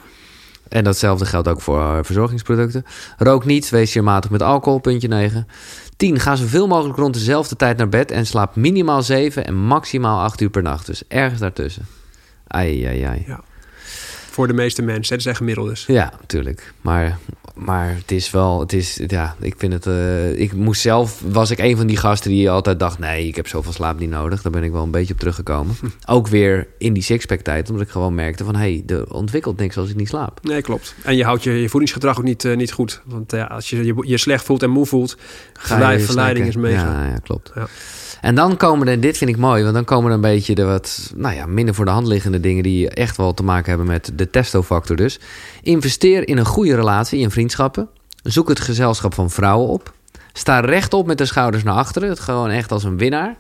En 0.69 0.85
datzelfde 0.85 1.25
geldt 1.27 1.49
ook 1.49 1.61
voor 1.61 1.79
eh, 1.81 1.99
verzorgingsproducten. 2.03 2.85
Rook 3.19 3.45
niet, 3.45 3.69
wees 3.71 3.93
je 3.93 4.03
matig 4.03 4.31
met 4.31 4.43
alcohol, 4.43 4.79
puntje 4.79 5.09
9. 5.09 5.47
10. 5.97 6.21
Ga 6.21 6.37
zoveel 6.37 6.67
mogelijk 6.67 6.99
rond 6.99 7.15
dezelfde 7.15 7.57
tijd 7.57 7.77
naar 7.77 7.89
bed 7.89 8.11
en 8.11 8.27
slaap 8.27 8.57
minimaal 8.57 9.03
7 9.03 9.47
en 9.47 9.55
maximaal 9.55 10.21
8 10.23 10.41
uur 10.41 10.51
per 10.51 10.63
nacht. 10.63 10.87
Dus 10.87 11.03
ergens 11.09 11.41
daartussen. 11.41 11.87
Ai, 12.47 12.85
ai, 12.85 13.03
ai. 13.03 13.25
Ja. 13.27 13.41
voor 14.31 14.47
de 14.47 14.53
meeste 14.53 14.83
mensen. 14.83 15.15
Het 15.15 15.23
zijn 15.23 15.37
gemiddeldes. 15.37 15.87
Ja, 15.87 16.13
natuurlijk. 16.21 16.73
Maar, 16.81 17.19
maar 17.57 17.95
het 17.95 18.11
is 18.11 18.31
wel, 18.31 18.61
het 18.61 18.73
is, 18.73 19.01
ja, 19.07 19.37
ik 19.41 19.55
vind 19.59 19.73
het, 19.73 19.87
uh, 19.87 20.39
ik 20.39 20.53
moest 20.53 20.81
zelf, 20.81 21.23
was 21.29 21.51
ik 21.51 21.59
een 21.59 21.77
van 21.77 21.87
die 21.87 21.97
gasten 21.97 22.31
die 22.31 22.51
altijd 22.51 22.79
dacht, 22.79 22.99
nee, 22.99 23.27
ik 23.27 23.37
heb 23.37 23.49
zoveel 23.49 23.73
slaap 23.73 23.99
niet 23.99 24.11
nodig. 24.11 24.43
Daar 24.43 24.53
ben 24.53 24.63
ik 24.63 24.73
wel 24.73 24.83
een 24.83 24.91
beetje 24.91 25.13
op 25.13 25.19
teruggekomen. 25.19 25.77
Ook 26.07 26.29
weer 26.29 26.69
in 26.79 26.93
die 26.93 27.03
sixpack 27.03 27.41
tijd, 27.41 27.71
omdat 27.71 27.85
ik 27.85 27.91
gewoon 27.91 28.15
merkte 28.15 28.45
van, 28.45 28.55
hé, 28.55 28.83
hey, 28.87 28.97
er 28.97 29.13
ontwikkelt 29.13 29.59
niks 29.59 29.77
als 29.77 29.91
ik 29.91 29.97
niet 29.97 30.09
slaap. 30.09 30.39
Nee, 30.43 30.63
klopt. 30.63 30.95
En 31.03 31.17
je 31.17 31.25
houdt 31.25 31.43
je, 31.43 31.53
je 31.53 31.69
voedingsgedrag 31.69 32.19
ook 32.19 32.25
niet, 32.25 32.45
uh, 32.45 32.57
niet 32.57 32.73
goed. 32.73 33.03
Want 33.05 33.33
ja, 33.33 33.45
als 33.45 33.71
je, 33.71 33.85
je 33.85 33.95
je 34.01 34.19
slecht 34.19 34.45
voelt 34.45 34.63
en 34.63 34.71
moe 34.71 34.87
voelt, 34.87 35.17
verleiding, 35.53 36.07
verleiding 36.07 36.47
is 36.47 36.57
mega. 36.57 37.03
Ja, 37.03 37.09
ja 37.09 37.19
klopt. 37.19 37.51
Ja. 37.55 37.67
En 38.21 38.35
dan 38.35 38.57
komen 38.57 38.89
er, 38.89 39.01
dit 39.01 39.19
vind 39.19 39.31
ik 39.31 39.37
mooi, 39.37 39.63
want 39.63 39.75
dan 39.75 39.85
komen 39.85 40.09
er 40.09 40.15
een 40.15 40.21
beetje 40.21 40.55
de 40.55 40.65
wat 40.65 41.13
nou 41.15 41.35
ja, 41.35 41.47
minder 41.47 41.75
voor 41.75 41.85
de 41.85 41.91
hand 41.91 42.07
liggende 42.07 42.41
dingen 42.41 42.63
die 42.63 42.91
echt 42.91 43.17
wel 43.17 43.35
te 43.35 43.43
maken 43.43 43.69
hebben 43.69 43.87
met 43.87 44.13
de 44.15 44.31
testofactor. 44.31 44.97
Dus 44.97 45.21
investeer 45.63 46.29
in 46.29 46.39
een 46.39 46.47
goede 46.47 46.75
relatie, 46.75 47.21
in 47.21 47.31
vriendschappen. 47.31 47.89
Zoek 48.23 48.49
het 48.49 48.61
gezelschap 48.61 49.15
van 49.15 49.31
vrouwen 49.31 49.69
op. 49.69 49.95
Sta 50.33 50.61
rechtop 50.61 51.07
met 51.07 51.19
de 51.19 51.25
schouders 51.25 51.63
naar 51.63 51.75
achteren, 51.75 52.09
het 52.09 52.21
gewoon 52.21 52.51
echt 52.51 52.73
als 52.73 52.85
een 52.85 52.99
winnaar. 52.99 53.37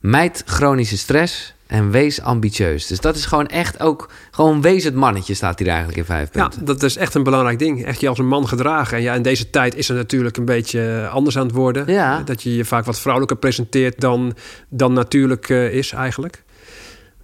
Mijd 0.00 0.42
chronische 0.46 0.98
stress 0.98 1.53
en 1.66 1.90
wees 1.90 2.20
ambitieus. 2.20 2.86
Dus 2.86 3.00
dat 3.00 3.16
is 3.16 3.26
gewoon 3.26 3.46
echt 3.46 3.80
ook... 3.80 4.10
Gewoon 4.30 4.60
wees 4.60 4.84
het 4.84 4.94
mannetje, 4.94 5.34
staat 5.34 5.58
hier 5.58 5.68
eigenlijk 5.68 5.98
in 5.98 6.04
vijf 6.04 6.30
punten. 6.30 6.60
Ja, 6.60 6.64
dat 6.64 6.82
is 6.82 6.96
echt 6.96 7.14
een 7.14 7.22
belangrijk 7.22 7.58
ding. 7.58 7.84
Echt 7.84 8.00
je 8.00 8.08
als 8.08 8.18
een 8.18 8.26
man 8.26 8.48
gedragen. 8.48 8.96
En 8.96 9.02
ja, 9.02 9.14
in 9.14 9.22
deze 9.22 9.50
tijd 9.50 9.74
is 9.74 9.88
het 9.88 9.96
natuurlijk 9.96 10.36
een 10.36 10.44
beetje 10.44 11.08
anders 11.12 11.38
aan 11.38 11.46
het 11.46 11.54
worden. 11.54 11.92
Ja. 11.92 12.22
Dat 12.22 12.42
je 12.42 12.56
je 12.56 12.64
vaak 12.64 12.84
wat 12.84 12.98
vrouwelijker 12.98 13.36
presenteert 13.36 14.00
dan, 14.00 14.34
dan 14.68 14.92
natuurlijk 14.92 15.48
uh, 15.48 15.72
is 15.72 15.92
eigenlijk. 15.92 16.43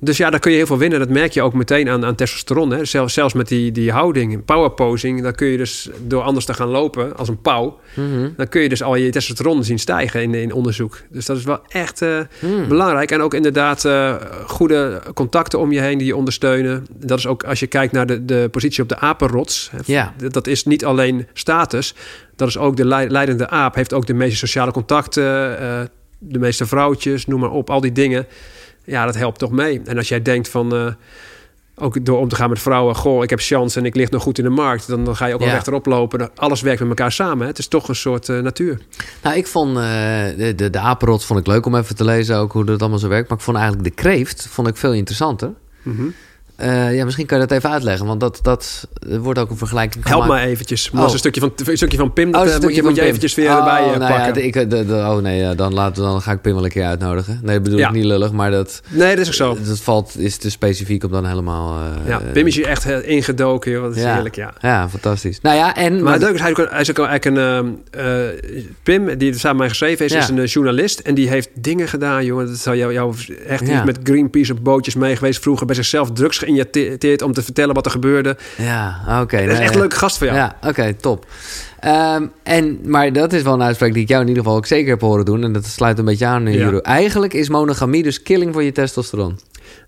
Dus 0.01 0.17
ja, 0.17 0.31
daar 0.31 0.41
kun 0.41 0.51
je 0.51 0.57
heel 0.57 0.67
veel 0.67 0.79
winnen. 0.79 0.99
Dat 0.99 1.09
merk 1.09 1.33
je 1.33 1.43
ook 1.43 1.55
meteen 1.55 1.89
aan, 1.89 2.05
aan 2.05 2.15
testosteron. 2.15 2.71
Hè. 2.71 2.85
Zelfs, 2.85 3.15
zelfs 3.15 3.35
met 3.35 3.49
die, 3.49 3.73
die 3.73 3.93
houding, 3.93 4.45
power 4.45 4.71
posing, 4.71 5.23
dan 5.23 5.33
kun 5.33 5.47
je 5.47 5.57
dus 5.57 5.89
door 6.07 6.23
anders 6.23 6.45
te 6.45 6.55
gaan 6.55 6.69
lopen 6.69 7.17
als 7.17 7.29
een 7.29 7.41
pauw, 7.41 7.79
mhm. 7.95 8.29
dan 8.37 8.49
kun 8.49 8.61
je 8.61 8.69
dus 8.69 8.83
al 8.83 8.97
je 8.97 9.11
testosteron 9.11 9.65
zien 9.65 9.79
stijgen 9.79 10.23
in, 10.23 10.35
in 10.35 10.53
onderzoek. 10.53 11.01
Dus 11.11 11.27
dat 11.27 11.37
is 11.37 11.45
wel 11.45 11.61
echt 11.69 12.03
uh, 12.03 12.21
belangrijk. 12.69 13.11
En 13.11 13.21
ook 13.21 13.35
inderdaad 13.35 13.85
uh, 13.85 14.15
goede 14.47 15.03
contacten 15.15 15.59
om 15.59 15.73
je 15.73 15.81
heen 15.81 15.99
die 15.99 16.07
je 16.07 16.17
ondersteunen. 16.17 16.87
Dat 16.91 17.19
is 17.19 17.27
ook 17.27 17.45
als 17.45 17.61
je 17.61 17.67
kijkt 17.67 17.93
naar 17.93 18.07
de, 18.07 18.25
de 18.25 18.49
positie 18.51 18.83
op 18.83 18.89
de 18.89 18.99
apenrots. 18.99 19.71
Ja. 19.85 20.15
Dat 20.31 20.47
is 20.47 20.65
niet 20.65 20.85
alleen 20.85 21.27
status, 21.33 21.95
dat 22.37 22.49
is 22.49 22.59
ook 22.59 22.77
de 22.77 22.85
leidende 22.85 23.49
aap, 23.49 23.75
heeft 23.75 23.93
ook 23.93 24.07
de 24.07 24.15
meeste 24.15 24.37
sociale 24.37 24.73
contacten, 24.73 25.63
uh, 25.63 25.81
de 26.19 26.39
meeste 26.39 26.67
vrouwtjes, 26.67 27.27
noem 27.27 27.41
maar 27.41 27.51
op, 27.51 27.71
al 27.71 27.81
die 27.81 27.93
dingen 27.93 28.27
ja, 28.85 29.05
dat 29.05 29.15
helpt 29.15 29.39
toch 29.39 29.51
mee. 29.51 29.81
En 29.85 29.97
als 29.97 30.09
jij 30.09 30.23
denkt 30.23 30.49
van, 30.49 30.75
uh, 30.75 30.93
ook 31.81 32.05
door 32.05 32.19
om 32.19 32.29
te 32.29 32.37
gaan 32.37 32.49
met 32.49 32.59
vrouwen, 32.59 32.95
goh, 32.95 33.23
ik 33.23 33.31
heb 33.31 33.41
chance 33.41 33.79
en 33.79 33.85
ik 33.85 33.95
lig 33.95 34.11
nog 34.11 34.23
goed 34.23 34.39
in 34.39 34.45
de 34.45 34.51
markt, 34.51 34.89
dan, 34.89 35.05
dan 35.05 35.17
ga 35.17 35.27
je 35.27 35.33
ook 35.33 35.39
wel 35.39 35.49
ja. 35.49 35.55
rechterop 35.55 35.87
lopen. 35.87 36.31
Alles 36.37 36.61
werkt 36.61 36.81
met 36.81 36.89
elkaar 36.89 37.13
samen. 37.13 37.41
Hè? 37.41 37.47
Het 37.47 37.59
is 37.59 37.69
toch 37.69 37.89
een 37.89 37.97
soort 37.97 38.29
uh, 38.29 38.41
natuur. 38.41 38.79
Nou, 39.23 39.37
ik 39.37 39.47
vond 39.47 39.77
uh, 39.77 39.83
de, 40.37 40.53
de, 40.57 40.71
de 40.71 40.79
apenrot 40.79 41.25
vond 41.25 41.41
ik 41.41 41.47
leuk 41.47 41.67
om 41.67 41.75
even 41.75 41.97
te 41.97 42.05
lezen, 42.05 42.37
ook 42.37 42.53
hoe 42.53 42.65
dat 42.65 42.81
allemaal 42.81 42.99
zo 42.99 43.09
werkt. 43.09 43.29
Maar 43.29 43.39
ik 43.39 43.45
vond 43.45 43.57
eigenlijk 43.57 43.89
de 43.89 43.95
kreeft 43.95 44.47
vond 44.51 44.69
ik 44.69 44.77
veel 44.77 44.93
interessanter. 44.93 45.53
Mm 45.83 45.97
-hmm. 45.97 46.15
Uh, 46.63 46.95
ja, 46.95 47.05
misschien 47.05 47.27
kan 47.27 47.41
je 47.41 47.47
dat 47.47 47.57
even 47.57 47.71
uitleggen, 47.71 48.07
want 48.07 48.21
dat, 48.21 48.39
dat 48.43 48.89
wordt 49.19 49.39
ook 49.39 49.51
een 49.51 49.57
vergelijking 49.57 50.09
Help 50.09 50.27
me 50.27 50.39
eventjes. 50.39 50.91
Oh. 50.91 51.13
een 51.13 51.19
stukje 51.19 51.41
van, 51.41 51.53
een 51.67 51.77
stukje 51.77 51.99
van 51.99 52.13
Pim, 52.13 52.31
dat 52.31 52.49
oh, 52.49 52.61
moet 52.61 52.75
je, 52.75 52.83
moet 52.83 52.97
je 52.97 53.03
eventjes 53.03 53.35
weer 53.35 53.51
oh, 53.51 53.57
erbij 53.57 53.81
uh, 53.81 53.97
nou 53.97 54.13
pakken. 54.13 54.43
Ja, 54.43 54.47
ik, 54.47 54.71
de, 54.71 54.87
de, 54.87 54.95
oh 54.95 55.17
nee, 55.17 55.55
dan, 55.55 55.75
laat, 55.75 55.97
dan 55.97 56.23
ga 56.23 56.33
ik 56.33 56.41
Pim 56.41 56.55
wel 56.55 56.65
een 56.65 56.71
keer 56.71 56.85
uitnodigen. 56.85 57.41
Nee, 57.43 57.61
bedoel 57.61 57.79
ja. 57.79 57.89
ik 57.89 57.95
niet 57.95 58.05
lullig, 58.05 58.33
maar 58.33 58.51
dat... 58.51 58.83
Nee, 58.89 59.17
dat 59.17 59.19
is 59.19 59.27
ook 59.27 59.35
zo. 59.35 59.59
Dat 59.65 59.81
valt, 59.81 60.19
is 60.19 60.37
te 60.37 60.51
specifiek 60.51 61.05
om 61.05 61.11
dan 61.11 61.27
helemaal... 61.27 61.79
Uh, 61.79 62.09
ja, 62.09 62.21
Pim 62.33 62.47
is 62.47 62.57
hier 62.57 62.67
echt 62.67 62.87
ingedoken, 62.87 63.71
joh. 63.71 63.83
Dat 63.83 63.97
is 63.97 64.03
ja. 64.03 64.15
heerlijk, 64.15 64.35
ja. 64.35 64.53
Ja, 64.61 64.89
fantastisch. 64.89 65.41
Nou 65.41 65.57
ja, 65.57 65.77
en... 65.77 65.93
Maar, 66.03 66.19
maar 66.21 66.35
is, 66.35 66.41
hij, 66.41 66.53
hij 66.71 66.81
is 66.81 66.91
ook 66.91 67.07
eigenlijk 67.07 67.25
een... 67.25 67.83
Pim, 68.83 69.19
die 69.19 69.31
het 69.31 69.41
samen 69.41 69.59
mij 69.59 69.69
geschreven 69.69 69.99
heeft, 69.99 70.15
is 70.15 70.29
een 70.29 70.45
journalist. 70.45 70.99
En 70.99 71.15
die 71.15 71.29
heeft 71.29 71.49
dingen 71.55 71.89
gedaan, 71.89 72.25
jongen. 72.25 72.47
Dat 72.47 72.59
zou 72.59 72.77
jou, 72.77 72.93
jou 72.93 73.15
echt 73.47 73.67
ja. 73.67 73.85
met 73.85 73.99
Greenpeace 74.03 74.53
op 74.53 74.65
bootjes 74.65 74.95
mee 74.95 75.17
geweest. 75.17 75.41
Vroeger 75.41 75.67
bij 75.67 75.75
zichzelf 75.75 76.13
drugs 76.13 76.39
geïnjecteerd 76.51 77.23
om 77.23 77.33
te 77.33 77.43
vertellen 77.43 77.75
wat 77.75 77.85
er 77.85 77.91
gebeurde. 77.91 78.37
Ja, 78.57 79.01
oké. 79.09 79.21
Okay, 79.21 79.47
dat 79.47 79.55
is 79.55 79.61
echt 79.61 79.75
een 79.75 79.81
leuke 79.81 79.97
gast 79.97 80.19
voor 80.19 80.27
jou. 80.27 80.39
Ja, 80.39 80.57
oké, 80.63 80.95
top. 80.95 81.27
Um, 81.85 82.33
en, 82.43 82.81
maar 82.85 83.13
dat 83.13 83.33
is 83.33 83.43
wel 83.43 83.55
een 83.55 83.63
uitspraak 83.63 83.93
die 83.93 84.03
ik 84.03 84.09
jou 84.09 84.23
in 84.23 84.29
ieder 84.29 84.43
geval 84.43 84.59
ook 84.59 84.67
zeker 84.67 84.91
heb 84.91 85.01
horen 85.01 85.25
doen. 85.25 85.45
En 85.45 85.53
dat 85.53 85.65
sluit 85.65 85.99
een 85.99 86.05
beetje 86.05 86.27
aan, 86.27 86.53
ja. 86.53 86.81
Eigenlijk 86.81 87.35
is 87.35 87.49
monogamie 87.49 88.03
dus 88.03 88.23
killing 88.23 88.53
voor 88.53 88.63
je 88.63 88.73
testosteron. 88.73 89.39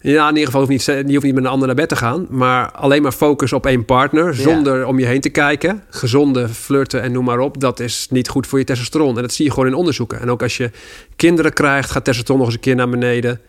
Ja, 0.01 0.23
in 0.23 0.29
ieder 0.29 0.45
geval 0.45 0.61
hoeft 0.61 0.73
niet, 0.73 0.85
je 0.85 1.13
hoeft 1.13 1.25
niet 1.25 1.35
met 1.35 1.45
een 1.45 1.51
ander 1.51 1.67
naar 1.67 1.77
bed 1.77 1.89
te 1.89 1.97
gaan. 1.97 2.27
Maar 2.31 2.71
alleen 2.71 3.03
maar 3.03 3.13
focus 3.13 3.53
op 3.53 3.67
één 3.67 3.85
partner. 3.85 4.35
Zonder 4.35 4.79
ja. 4.79 4.87
om 4.87 4.99
je 4.99 5.07
heen 5.07 5.21
te 5.21 5.29
kijken. 5.29 5.83
Gezonde 5.91 6.49
flirten 6.49 7.03
en 7.03 7.13
noem 7.13 7.25
maar 7.25 7.39
op. 7.39 7.61
Dat 7.61 7.81
is 7.81 8.07
niet 8.11 8.29
goed 8.29 8.47
voor 8.47 8.59
je 8.59 8.65
testosteron. 8.65 9.17
En 9.17 9.23
dat 9.23 9.33
zie 9.33 9.45
je 9.45 9.51
gewoon 9.51 9.67
in 9.67 9.75
onderzoeken. 9.75 10.21
En 10.21 10.31
ook 10.31 10.43
als 10.43 10.57
je 10.57 10.71
kinderen 11.17 11.53
krijgt, 11.53 11.91
gaat 11.91 12.05
testosteron 12.05 12.39
nog 12.39 12.47
eens 12.47 12.57
een 12.57 12.63
keer 12.63 12.75
naar 12.75 12.89
beneden. 12.89 13.41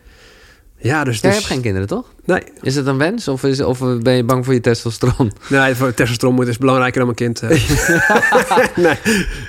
Ja, 0.84 1.04
dus, 1.04 1.20
Jij 1.20 1.30
dus... 1.30 1.38
hebt 1.38 1.52
geen 1.52 1.60
kinderen, 1.60 1.88
toch? 1.88 2.12
Nee. 2.24 2.42
Is 2.62 2.74
het 2.76 2.86
een 2.86 2.98
wens 2.98 3.28
of, 3.28 3.44
is, 3.44 3.60
of 3.60 3.78
ben 4.02 4.14
je 4.14 4.24
bang 4.24 4.44
voor 4.44 4.54
je 4.54 4.60
testosteron? 4.60 5.32
Nee, 5.48 5.74
voor 5.74 5.94
testosteron 5.94 6.34
moet 6.34 6.48
is 6.48 6.58
belangrijker 6.58 7.04
dan 7.04 7.14
mijn 7.16 7.34
kind. 7.34 7.42
Eh. 7.42 7.48
nee. 8.76 8.96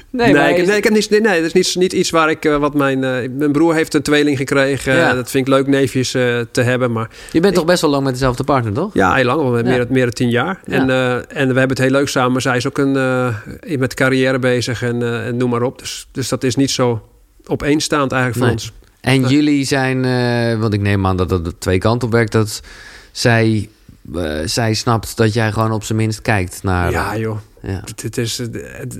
Nee, 0.09 0.33
nee, 0.33 0.55
ik, 0.55 0.67
nee, 0.67 0.77
ik 0.77 0.83
heb 0.83 0.93
niet, 0.93 1.09
nee, 1.09 1.21
nee, 1.21 1.41
dat 1.41 1.45
is 1.45 1.53
niet, 1.53 1.75
niet 1.75 1.93
iets 1.93 2.09
waar 2.09 2.29
ik, 2.29 2.45
uh, 2.45 2.57
wat 2.57 2.73
mijn, 2.73 2.97
uh, 3.03 3.29
mijn 3.37 3.51
broer 3.51 3.73
heeft 3.73 3.93
een 3.93 4.01
tweeling 4.01 4.37
gekregen. 4.37 4.95
Ja. 4.95 5.13
dat 5.13 5.29
vind 5.29 5.47
ik 5.47 5.53
leuk 5.53 5.67
neefjes 5.67 6.11
te 6.11 6.61
hebben, 6.61 6.91
maar... 6.91 7.09
Je 7.31 7.39
bent 7.39 7.55
toch 7.55 7.65
best 7.65 7.81
wel 7.81 7.89
lang 7.89 8.03
met 8.03 8.13
dezelfde 8.13 8.43
partner, 8.43 8.73
toch? 8.73 8.93
Ja, 8.93 9.13
heel 9.13 9.25
lang, 9.25 9.41
al 9.41 9.51
meer, 9.51 9.85
meer 9.89 10.03
dan 10.03 10.13
tien 10.13 10.29
jaar. 10.29 10.59
Ja. 10.65 10.73
En, 10.73 10.89
en 11.29 11.53
we 11.53 11.59
hebben 11.59 11.69
het 11.69 11.79
heel 11.79 11.89
leuk 11.89 12.07
samen. 12.07 12.41
Zij 12.41 12.57
is 12.57 12.67
ook 12.67 12.77
een, 12.77 12.91
met 13.79 13.93
carrière 13.93 14.39
bezig 14.39 14.81
en, 14.83 15.23
en 15.23 15.37
noem 15.37 15.49
maar 15.49 15.61
op. 15.61 15.79
Dus, 15.79 16.07
dus 16.11 16.29
dat 16.29 16.43
is 16.43 16.55
niet 16.55 16.71
zo 16.71 17.07
opeenstaand 17.45 18.11
eigenlijk 18.11 18.43
voor 18.43 18.51
ons. 18.51 18.73
En 19.05 19.27
jullie 19.27 19.65
zijn, 19.65 20.03
uh, 20.03 20.59
want 20.59 20.73
ik 20.73 20.81
neem 20.81 21.05
aan 21.05 21.17
dat 21.17 21.29
dat 21.29 21.53
twee 21.59 21.77
kanten 21.77 22.07
op 22.07 22.13
werkt, 22.13 22.31
dat 22.31 22.61
zij, 23.11 23.69
uh, 24.13 24.39
zij 24.45 24.73
snapt 24.73 25.17
dat 25.17 25.33
jij 25.33 25.51
gewoon 25.51 25.71
op 25.71 25.83
zijn 25.83 25.97
minst 25.97 26.21
kijkt 26.21 26.63
naar. 26.63 26.91
Ja, 26.91 27.17
joh. 27.17 27.37
Ja. 27.61 27.83
Het, 28.01 28.17
is, 28.17 28.41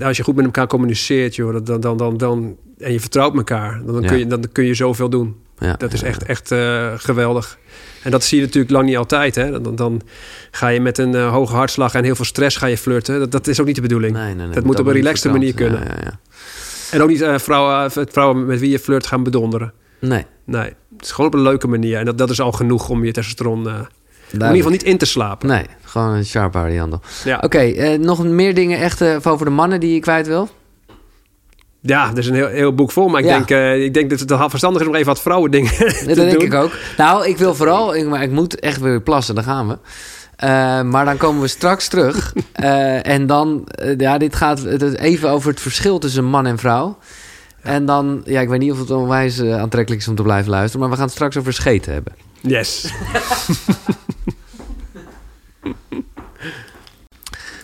als 0.00 0.16
je 0.16 0.22
goed 0.22 0.34
met 0.34 0.44
elkaar 0.44 0.66
communiceert, 0.66 1.34
joh, 1.34 1.64
dan, 1.64 1.80
dan, 1.80 1.96
dan, 1.96 2.16
dan, 2.16 2.56
en 2.78 2.92
je 2.92 3.00
vertrouwt 3.00 3.36
elkaar, 3.36 3.82
dan, 3.86 4.02
ja. 4.02 4.08
kun, 4.08 4.18
je, 4.18 4.26
dan 4.26 4.44
kun 4.52 4.64
je 4.64 4.74
zoveel 4.74 5.08
doen. 5.08 5.36
Ja, 5.58 5.72
dat 5.72 5.92
is 5.92 6.02
echt, 6.02 6.22
echt 6.22 6.50
uh, 6.50 6.92
geweldig. 6.96 7.58
En 8.02 8.10
dat 8.10 8.24
zie 8.24 8.38
je 8.38 8.44
natuurlijk 8.44 8.72
lang 8.72 8.86
niet 8.86 8.96
altijd. 8.96 9.34
Hè? 9.34 9.60
Dan, 9.60 9.76
dan 9.76 10.00
ga 10.50 10.68
je 10.68 10.80
met 10.80 10.98
een 10.98 11.12
uh, 11.12 11.30
hoge 11.30 11.54
hartslag 11.54 11.94
en 11.94 12.04
heel 12.04 12.14
veel 12.14 12.24
stress 12.24 12.56
ga 12.56 12.66
je 12.66 12.78
flirten. 12.78 13.18
Dat, 13.18 13.30
dat 13.30 13.46
is 13.46 13.60
ook 13.60 13.66
niet 13.66 13.74
de 13.74 13.80
bedoeling. 13.80 14.12
Nee, 14.12 14.34
nee, 14.34 14.46
nee, 14.46 14.54
dat 14.54 14.64
moet 14.64 14.80
op 14.80 14.86
een 14.86 14.92
relaxte 14.92 15.28
manier 15.28 15.54
kunnen. 15.54 15.80
En 16.90 17.02
ook 17.02 17.08
niet 17.08 17.20
uh, 17.20 17.38
vrouwen, 17.38 17.90
vrouwen 17.90 18.46
met 18.46 18.60
wie 18.60 18.70
je 18.70 18.78
flirt 18.78 19.06
gaan 19.06 19.22
bedonderen. 19.22 19.72
Nee. 20.00 20.26
Nee, 20.44 20.72
het 20.96 21.04
is 21.04 21.10
gewoon 21.10 21.26
op 21.26 21.34
een 21.34 21.42
leuke 21.42 21.68
manier. 21.68 21.98
En 21.98 22.04
dat, 22.04 22.18
dat 22.18 22.30
is 22.30 22.40
al 22.40 22.52
genoeg 22.52 22.88
om 22.88 23.04
je 23.04 23.12
testosteron... 23.12 23.66
Uh, 23.66 23.74
in 24.30 24.32
ieder 24.32 24.56
geval 24.56 24.70
niet 24.70 24.82
in 24.82 24.98
te 24.98 25.06
slapen. 25.06 25.48
Nee, 25.48 25.66
gewoon 25.82 26.14
een 26.14 26.24
sharp 26.24 26.52
variant. 26.52 26.96
Ja. 27.24 27.36
Oké, 27.36 27.44
okay, 27.44 27.94
uh, 27.94 27.98
nog 27.98 28.24
meer 28.24 28.54
dingen 28.54 28.78
echt 28.78 29.02
uh, 29.02 29.16
over 29.22 29.46
de 29.46 29.52
mannen 29.52 29.80
die 29.80 29.94
je 29.94 30.00
kwijt 30.00 30.26
wil? 30.26 30.48
Ja, 31.80 32.10
er 32.10 32.18
is 32.18 32.26
een 32.26 32.34
heel, 32.34 32.48
heel 32.48 32.74
boek 32.74 32.90
vol. 32.92 33.08
Maar 33.08 33.20
ik, 33.20 33.26
ja. 33.26 33.36
denk, 33.36 33.50
uh, 33.50 33.84
ik 33.84 33.94
denk 33.94 34.10
dat 34.10 34.20
het 34.20 34.30
wel 34.30 34.50
verstandig 34.50 34.82
is 34.82 34.88
om 34.88 34.94
even 34.94 35.06
wat 35.06 35.20
vrouwen 35.20 35.50
dingen 35.50 35.72
te 35.76 36.04
dat 36.06 36.16
doen. 36.16 36.28
denk 36.28 36.42
ik 36.42 36.54
ook. 36.54 36.70
Nou, 36.96 37.26
ik 37.26 37.36
wil 37.38 37.54
vooral... 37.54 37.94
Ik, 37.94 38.06
maar 38.06 38.22
ik 38.22 38.30
moet 38.30 38.60
echt 38.60 38.80
weer 38.80 39.00
plassen, 39.00 39.34
daar 39.34 39.44
gaan 39.44 39.68
we. 39.68 39.78
Maar 40.82 41.04
dan 41.04 41.16
komen 41.16 41.42
we 41.42 41.48
straks 41.48 41.88
terug. 41.88 42.32
En 43.02 43.26
dan... 43.26 43.68
ja, 43.98 44.18
dit 44.18 44.36
gaat 44.36 44.64
even 44.94 45.30
over 45.30 45.50
het 45.50 45.60
verschil 45.60 45.98
tussen 45.98 46.24
man 46.24 46.46
en 46.46 46.58
vrouw. 46.58 46.98
En 47.66 47.86
dan, 47.86 48.22
ja, 48.24 48.40
ik 48.40 48.48
weet 48.48 48.60
niet 48.60 48.72
of 48.72 48.78
het 48.78 48.90
onwijs 48.90 49.38
uh, 49.38 49.60
aantrekkelijk 49.60 50.02
is 50.02 50.08
om 50.08 50.14
te 50.14 50.22
blijven 50.22 50.50
luisteren, 50.50 50.80
maar 50.80 50.90
we 50.90 50.96
gaan 50.96 51.04
het 51.04 51.14
straks 51.14 51.36
over 51.36 51.52
scheten 51.52 51.92
hebben. 51.92 52.12
Yes. 52.40 52.92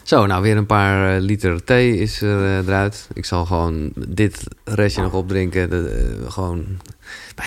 Zo, 0.02 0.26
nou 0.26 0.42
weer 0.42 0.56
een 0.56 0.66
paar 0.66 1.16
uh, 1.16 1.22
liter 1.22 1.64
thee 1.64 1.98
is 1.98 2.22
er 2.22 2.38
uh, 2.38 2.58
eruit. 2.58 3.08
Ik 3.12 3.24
zal 3.24 3.46
gewoon 3.46 3.92
dit 3.94 4.44
restje 4.64 5.02
nog 5.02 5.12
opdrinken. 5.12 5.70
De, 5.70 6.16
gewoon, 6.28 6.64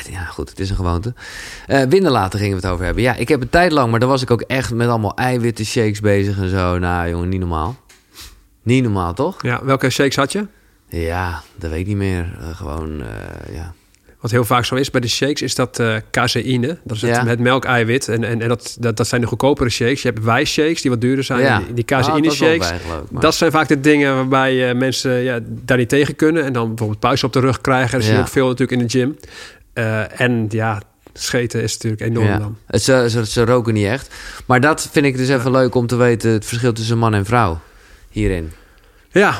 ja 0.10 0.24
goed, 0.24 0.50
het 0.50 0.60
is 0.60 0.70
een 0.70 0.76
gewoonte. 0.76 1.14
winderlaten 1.68 2.40
gingen 2.40 2.56
we 2.58 2.62
het 2.62 2.72
over 2.72 2.86
hebben. 2.86 3.04
Ja, 3.04 3.16
ik 3.16 3.28
heb 3.28 3.42
een 3.42 3.50
tijd 3.50 3.72
lang, 3.72 3.92
maar 3.92 4.00
dan 4.00 4.10
was 4.10 4.22
ik 4.22 4.32
ook 4.32 4.42
echt 4.42 4.74
met 4.74 4.88
allemaal 4.88 5.16
eiwitten 5.16 5.66
shakes 5.66 6.00
bezig 6.00 6.38
en 6.38 6.50
zo. 6.50 6.80
Nou 6.80 7.10
jongen, 7.10 7.30
niet 7.30 7.40
normaal. 7.40 7.76
Niet 8.64 8.84
normaal, 8.84 9.14
toch? 9.14 9.42
Ja, 9.42 9.66
welke 9.66 9.90
shakes 9.90 10.16
had 10.16 10.32
je? 10.32 10.48
Ja, 10.88 11.42
dat 11.56 11.70
weet 11.70 11.80
ik 11.80 11.88
niet 11.88 11.96
meer. 11.96 12.38
Uh, 12.42 12.56
gewoon, 12.56 13.00
uh, 13.00 13.56
ja. 13.56 13.74
Wat 14.20 14.32
heel 14.32 14.46
vaak 14.46 14.66
zo 14.66 14.76
is 14.76 14.92
bij 14.92 15.02
de 15.02 15.08
shakes, 15.08 15.42
is 15.42 15.56
dat 15.56 15.80
uh, 15.80 15.96
caseïne. 16.12 16.78
Dat 16.84 16.96
is 16.96 17.02
het, 17.02 17.16
ja. 17.16 17.26
het 17.26 17.40
melkeiwit. 17.40 18.08
En, 18.08 18.24
en, 18.24 18.42
en 18.42 18.48
dat, 18.48 18.78
dat, 18.80 18.98
dat 18.98 19.08
zijn 19.08 19.22
de 19.22 19.28
goedkopere 19.28 19.70
shakes. 19.70 20.02
Je 20.02 20.08
hebt 20.08 20.24
wijshakes 20.24 20.82
die 20.82 20.92
wat 20.92 21.02
duurder 21.02 21.24
zijn. 21.24 21.40
Ja. 21.40 21.60
Die, 21.60 21.74
die 21.74 21.86
caseïne 21.86 22.28
ah, 22.28 22.34
shakes. 22.34 22.70
Dat, 22.70 23.22
dat 23.22 23.36
zijn 23.36 23.52
vaak 23.52 23.68
de 23.68 23.80
dingen 23.80 24.16
waarbij 24.16 24.76
mensen 24.76 25.12
ja, 25.12 25.40
daar 25.44 25.78
niet 25.78 25.90
tegen 25.90 26.16
kunnen. 26.16 26.44
En 26.44 26.54
dan 26.54 26.68
bijvoorbeeld 26.68 27.00
puist 27.00 27.24
op 27.24 27.34
de 27.34 27.40
rug 27.40 27.62
krijgen. 27.62 27.92
Dat 27.92 28.04
zie 28.04 28.14
je 28.14 28.20
ook 28.20 28.28
veel 28.28 28.48
natuurlijk 28.48 28.82
in 28.82 28.88
de 28.88 28.98
gym. 28.98 29.18
en 30.18 30.46
ja, 30.50 30.82
scheten 31.14 31.62
is 31.62 31.74
natuurlijk 31.74 32.02
enorm 32.02 32.40
dan. 32.40 32.58
Het, 32.66 32.82
ze, 32.82 33.06
ze, 33.10 33.26
ze 33.26 33.46
roken 33.46 33.74
niet 33.74 33.88
echt. 33.88 34.16
Maar 34.46 34.62
dat 34.62 34.90
vind 34.92 35.06
ik 35.06 35.18
dus 35.18 35.30
even 35.30 35.52
leuk 35.52 35.76
om 35.76 35.88
te 35.88 35.96
weten... 35.96 36.32
het 36.32 36.46
verschil 36.46 36.74
tussen 36.74 36.98
man 36.98 37.14
en 37.14 37.26
vrouw 37.26 37.60
hierin. 38.10 38.52
Ja. 39.12 39.40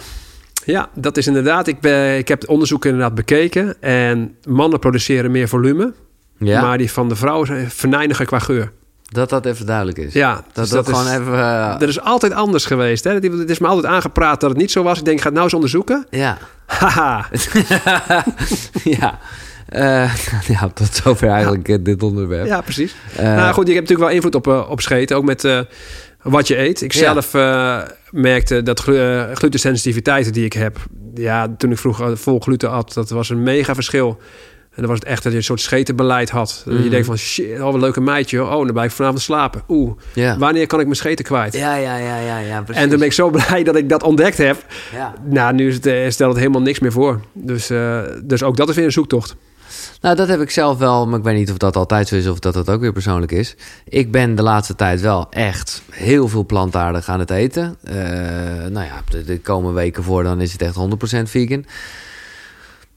Ja, 0.66 0.90
dat 0.96 1.18
is 1.18 1.28
inderdaad. 1.28 1.68
Ik, 1.68 1.80
ben, 1.80 2.18
ik 2.18 2.28
heb 2.28 2.42
het 2.42 2.50
onderzoek 2.50 2.86
inderdaad 2.86 3.16
bekeken. 3.16 3.82
En 3.82 4.36
mannen 4.48 4.80
produceren 4.80 5.32
meer 5.32 5.48
volume. 5.48 5.94
Ja, 6.38 6.62
Maar 6.62 6.78
die 6.78 6.92
van 6.92 7.10
de 7.10 7.16
vrouwen 7.16 7.48
zijn 7.48 7.72
verneiniger 7.72 8.26
qua 8.26 8.40
geur. 8.40 8.72
dat 9.04 9.30
dat 9.30 9.46
even 9.46 9.66
duidelijk 9.66 9.98
is. 9.98 10.14
Ja, 10.14 10.34
dat 10.34 10.44
dus 10.54 10.70
dat, 10.70 10.88
is- 10.90 10.98
gewoon 10.98 11.22
even... 11.22 11.34
eh, 11.34 11.80
Dat 11.80 11.90
is 11.90 12.02
altijd 12.02 12.34
anders 12.34 12.66
geweest. 12.66 13.04
Hè? 13.04 13.14
Het 13.14 13.50
is 13.50 13.60
me 13.60 13.68
altijd 13.68 13.94
aangepraat 13.94 14.40
dat 14.42 14.50
het 14.50 14.60
niet 14.60 14.72
zo 14.72 14.84
was. 14.84 14.98
Ik 15.00 15.06
denk, 15.06 15.16
ik 15.18 15.22
ga 15.24 15.28
het 15.28 15.34
nou 15.36 15.46
eens 15.46 15.56
onderzoeken. 15.56 16.06
ja. 16.10 16.38
Haha. 16.66 17.26
ja. 18.84 19.20
Eh, 19.70 20.16
ja, 20.54 20.68
tot 20.74 20.94
zover 20.96 21.30
eigenlijk 21.30 21.68
eh, 21.70 21.78
dit 21.82 22.04
onderwerp. 22.04 22.46
Ja, 22.46 22.62
precies. 22.62 22.96
Nou 23.18 23.54
goed, 23.54 23.68
je 23.68 23.74
hebt 23.74 23.90
natuurlijk 23.90 24.00
wel 24.00 24.10
invloed 24.10 24.36
op, 24.36 24.48
op 24.70 24.82
scheten. 24.82 25.18
Ook 25.18 25.24
met 25.26 25.48
wat 26.32 26.48
je 26.48 26.58
eet. 26.58 26.82
Ik 26.82 26.94
Ja. 26.94 27.00
zelf 27.00 27.34
eh, 27.34 27.82
merkte 28.12 28.64
dat 28.64 28.80
glu 28.80 28.98
eh, 29.00 29.32
glutensensitiviteit 29.34 30.34
die 30.34 30.46
ik 30.46 30.54
heb... 30.54 30.78
Ja, 31.14 31.56
toen 31.58 31.72
ik 31.72 31.78
vroeger 31.78 32.18
vol 32.18 32.40
gluten 32.40 32.70
at, 32.72 32.94
dat 32.94 33.10
was 33.10 33.30
een 33.30 33.44
mega 33.44 33.74
verschil. 33.74 34.18
En 34.72 34.82
dan 34.82 34.90
was 34.90 35.00
het 35.00 35.08
echt 35.08 35.24
dat 35.24 35.32
je 35.32 35.38
een 35.38 35.44
soort 35.44 35.62
schetenbeleid 35.62 36.30
had. 36.30 36.62
Dat 36.66 36.74
Mhm. 36.74 36.84
je 36.84 36.90
denkt 36.90 37.06
van, 37.06 37.18
shit, 37.18 37.58
oh, 37.58 37.64
wat 37.64 37.74
een 37.74 37.80
leuke 37.80 38.02
meidje. 38.02 38.44
Oh, 38.44 38.50
dan 38.64 38.72
blijf 38.74 38.90
ik 38.90 38.96
vanavond 38.96 39.22
slapen. 39.22 39.62
Oeh, 39.68 39.92
ja. 40.14 40.38
wanneer 40.38 40.68
kan 40.68 40.80
ik 40.80 40.86
mijn 40.86 40.98
scheten 40.98 41.26
kwijt? 41.26 41.54
ja, 41.54 41.76
ja, 41.76 41.98
ja, 41.98 42.20
ja, 42.20 42.38
ja, 42.40 42.62
precies. 42.62 42.82
En 42.84 42.90
toen 42.90 42.98
ben 42.98 43.08
ik 43.08 43.14
zo 43.14 43.30
blij 43.38 43.64
dat 43.64 43.76
ik 43.76 43.90
dat 43.90 44.04
ontdekt 44.04 44.38
heb. 44.38 44.66
Ja. 44.94 45.14
Nou, 45.24 45.54
nu 45.54 45.68
is 45.68 45.76
het, 45.76 45.86
eh, 45.86 46.10
stelt 46.10 46.30
het 46.32 46.40
helemaal 46.40 46.62
niks 46.62 46.80
meer 46.80 46.92
voor. 46.92 47.20
Dus, 47.34 47.68
dus 48.24 48.44
ook 48.44 48.58
dat 48.58 48.70
is 48.70 48.76
weer 48.76 48.86
een 48.86 48.92
zoektocht. 48.92 49.36
Nou, 50.06 50.18
dat 50.18 50.28
heb 50.28 50.42
ik 50.42 50.50
zelf 50.50 50.78
wel, 50.78 51.08
maar 51.08 51.20
ik 51.20 51.26
weet 51.26 51.38
niet 51.38 51.52
of 51.52 51.58
dat 51.58 51.76
altijd 51.76 52.08
zo 52.08 52.16
is 52.16 52.28
of 52.28 52.40
dat 52.40 52.54
dat 52.54 52.70
ook 52.70 52.82
weer 52.82 52.92
persoonlijk 52.92 53.32
is. 53.32 53.56
Ik 53.84 54.12
ben 54.12 54.36
de 54.36 54.44
laatste 54.44 54.76
tijd 54.76 55.02
wel 55.02 55.28
echt 55.30 55.82
heel 55.92 56.28
veel 56.28 56.46
plantaardig 56.46 57.10
aan 57.10 57.20
het 57.20 57.30
eten. 57.30 57.78
Eh, 57.84 57.96
nou 58.70 58.86
ja, 58.86 59.02
de, 59.10 59.24
de 59.24 59.40
komende 59.40 59.76
weken 59.76 60.04
voor 60.04 60.24
dan 60.24 60.42
is 60.42 60.52
het 60.52 60.62
echt 60.62 60.76
100% 60.76 61.22
vegan. 61.30 61.66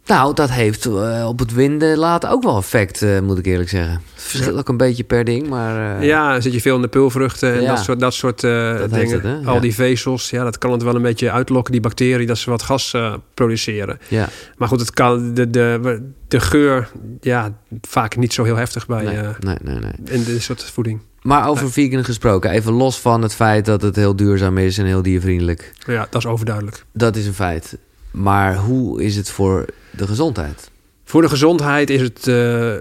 Nou, 0.08 0.34
dat 0.34 0.50
heeft 0.50 0.86
eh, 0.86 1.24
op 1.28 1.38
het 1.38 1.52
winden 1.52 1.98
laten 1.98 2.30
ook 2.30 2.42
wel 2.42 2.56
effect, 2.56 3.02
eh, 3.02 3.20
moet 3.20 3.38
ik 3.38 3.46
eerlijk 3.46 3.68
zeggen. 3.68 4.00
Verschilt 4.14 4.58
ook 4.58 4.68
een 4.68 4.76
beetje 4.76 5.04
per 5.04 5.24
ding, 5.24 5.48
maar... 5.48 5.98
eh, 6.00 6.06
Ja, 6.06 6.40
zit 6.40 6.52
je 6.52 6.60
veel 6.60 6.76
in 6.76 6.82
de 6.82 6.88
pulvruchten 6.88 7.54
en 7.54 7.60
Ja. 7.62 7.74
dat 7.74 7.84
soort, 7.84 8.00
dat 8.00 8.14
soort 8.14 8.40
Dat 8.40 8.90
dingen. 8.90 9.10
het, 9.14 9.22
hè? 9.22 9.36
Al 9.44 9.54
Ja. 9.54 9.60
die 9.60 9.74
vezels, 9.74 10.30
ja, 10.30 10.44
dat 10.44 10.58
kan 10.58 10.72
het 10.72 10.82
wel 10.82 10.94
een 10.94 11.02
beetje 11.02 11.30
uitlokken, 11.30 11.72
die 11.72 11.80
bacteriën, 11.80 12.26
dat 12.26 12.38
ze 12.38 12.50
wat 12.50 12.62
gas 12.62 12.94
produceren. 13.34 13.98
ja. 14.08 14.28
Maar 14.56 14.68
goed, 14.68 14.80
het 14.80 14.90
kan, 14.90 15.34
de, 15.34 15.50
de, 15.50 16.02
de 16.28 16.40
geur, 16.40 16.88
ja, 17.20 17.52
vaak 17.80 18.16
niet 18.16 18.32
zo 18.32 18.44
heel 18.44 18.56
heftig 18.56 18.86
bij 18.86 19.04
Nee, 19.04 19.14
nee, 19.40 19.56
nee, 19.62 19.74
nee. 19.78 19.92
in 20.18 20.24
dit 20.24 20.42
soort 20.42 20.62
voeding. 20.64 21.00
Maar 21.22 21.48
over 21.48 21.72
vegan 21.72 22.04
gesproken, 22.04 22.50
even 22.50 22.72
los 22.72 22.98
van 23.00 23.22
het 23.22 23.34
feit 23.34 23.64
dat 23.64 23.82
het 23.82 23.96
heel 23.96 24.16
duurzaam 24.16 24.58
is 24.58 24.78
en 24.78 24.84
heel 24.86 25.02
diervriendelijk. 25.02 25.72
Ja, 25.86 26.06
dat 26.10 26.22
is 26.24 26.26
overduidelijk. 26.30 26.84
Dat 26.92 27.16
is 27.16 27.26
een 27.26 27.34
feit. 27.34 27.78
Maar 28.10 28.56
hoe 28.56 29.02
is 29.02 29.16
het 29.16 29.30
voor 29.30 29.64
de 29.98 30.06
gezondheid? 30.06 30.70
Voor 31.08 31.22
de 31.22 31.28
gezondheid 31.28 31.90
is 31.90 32.00
het, 32.00 32.26
eh, 32.26 32.72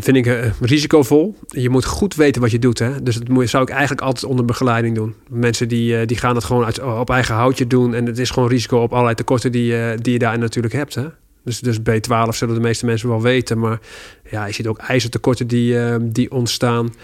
vind 0.00 0.16
ik, 0.16 0.26
eh, 0.26 0.50
risicovol. 0.60 1.36
Je 1.46 1.70
moet 1.70 1.84
goed 1.84 2.14
weten 2.14 2.40
wat 2.42 2.50
je 2.50 2.58
doet. 2.58 2.78
Hè? 2.78 3.02
Dus 3.02 3.16
dat 3.16 3.28
moet, 3.28 3.48
zou 3.48 3.62
ik 3.62 3.68
eigenlijk 3.68 4.00
altijd 4.00 4.24
onder 4.24 4.44
begeleiding 4.44 4.94
doen. 4.94 5.14
Mensen 5.28 5.68
die, 5.68 5.98
eh, 5.98 6.06
die 6.06 6.16
gaan 6.16 6.34
het 6.34 6.44
gewoon 6.44 6.64
uit, 6.64 6.82
op 6.82 7.10
eigen 7.10 7.34
houtje 7.34 7.66
doen. 7.66 7.94
En 7.94 8.06
het 8.06 8.18
is 8.18 8.30
gewoon 8.30 8.48
risico 8.48 8.78
op 8.78 8.92
allerlei 8.92 9.14
tekorten 9.14 9.52
die, 9.52 9.96
die 9.96 10.12
je 10.12 10.18
daar 10.18 10.38
natuurlijk 10.38 10.74
hebt. 10.74 10.94
Hè? 10.94 11.06
Dus, 11.46 11.60
dus 11.60 11.78
B12 11.78 12.28
zullen 12.36 12.54
de 12.54 12.60
meeste 12.60 12.86
mensen 12.86 13.08
wel 13.08 13.22
weten. 13.22 13.58
Maar 13.58 13.78
ja, 14.30 14.46
je 14.46 14.52
ziet 14.52 14.66
ook 14.66 14.78
ijzertekorten 14.78 15.46
die, 15.46 15.80
eh, 15.80 15.94
die 16.02 16.30
ontstaan. 16.30 16.94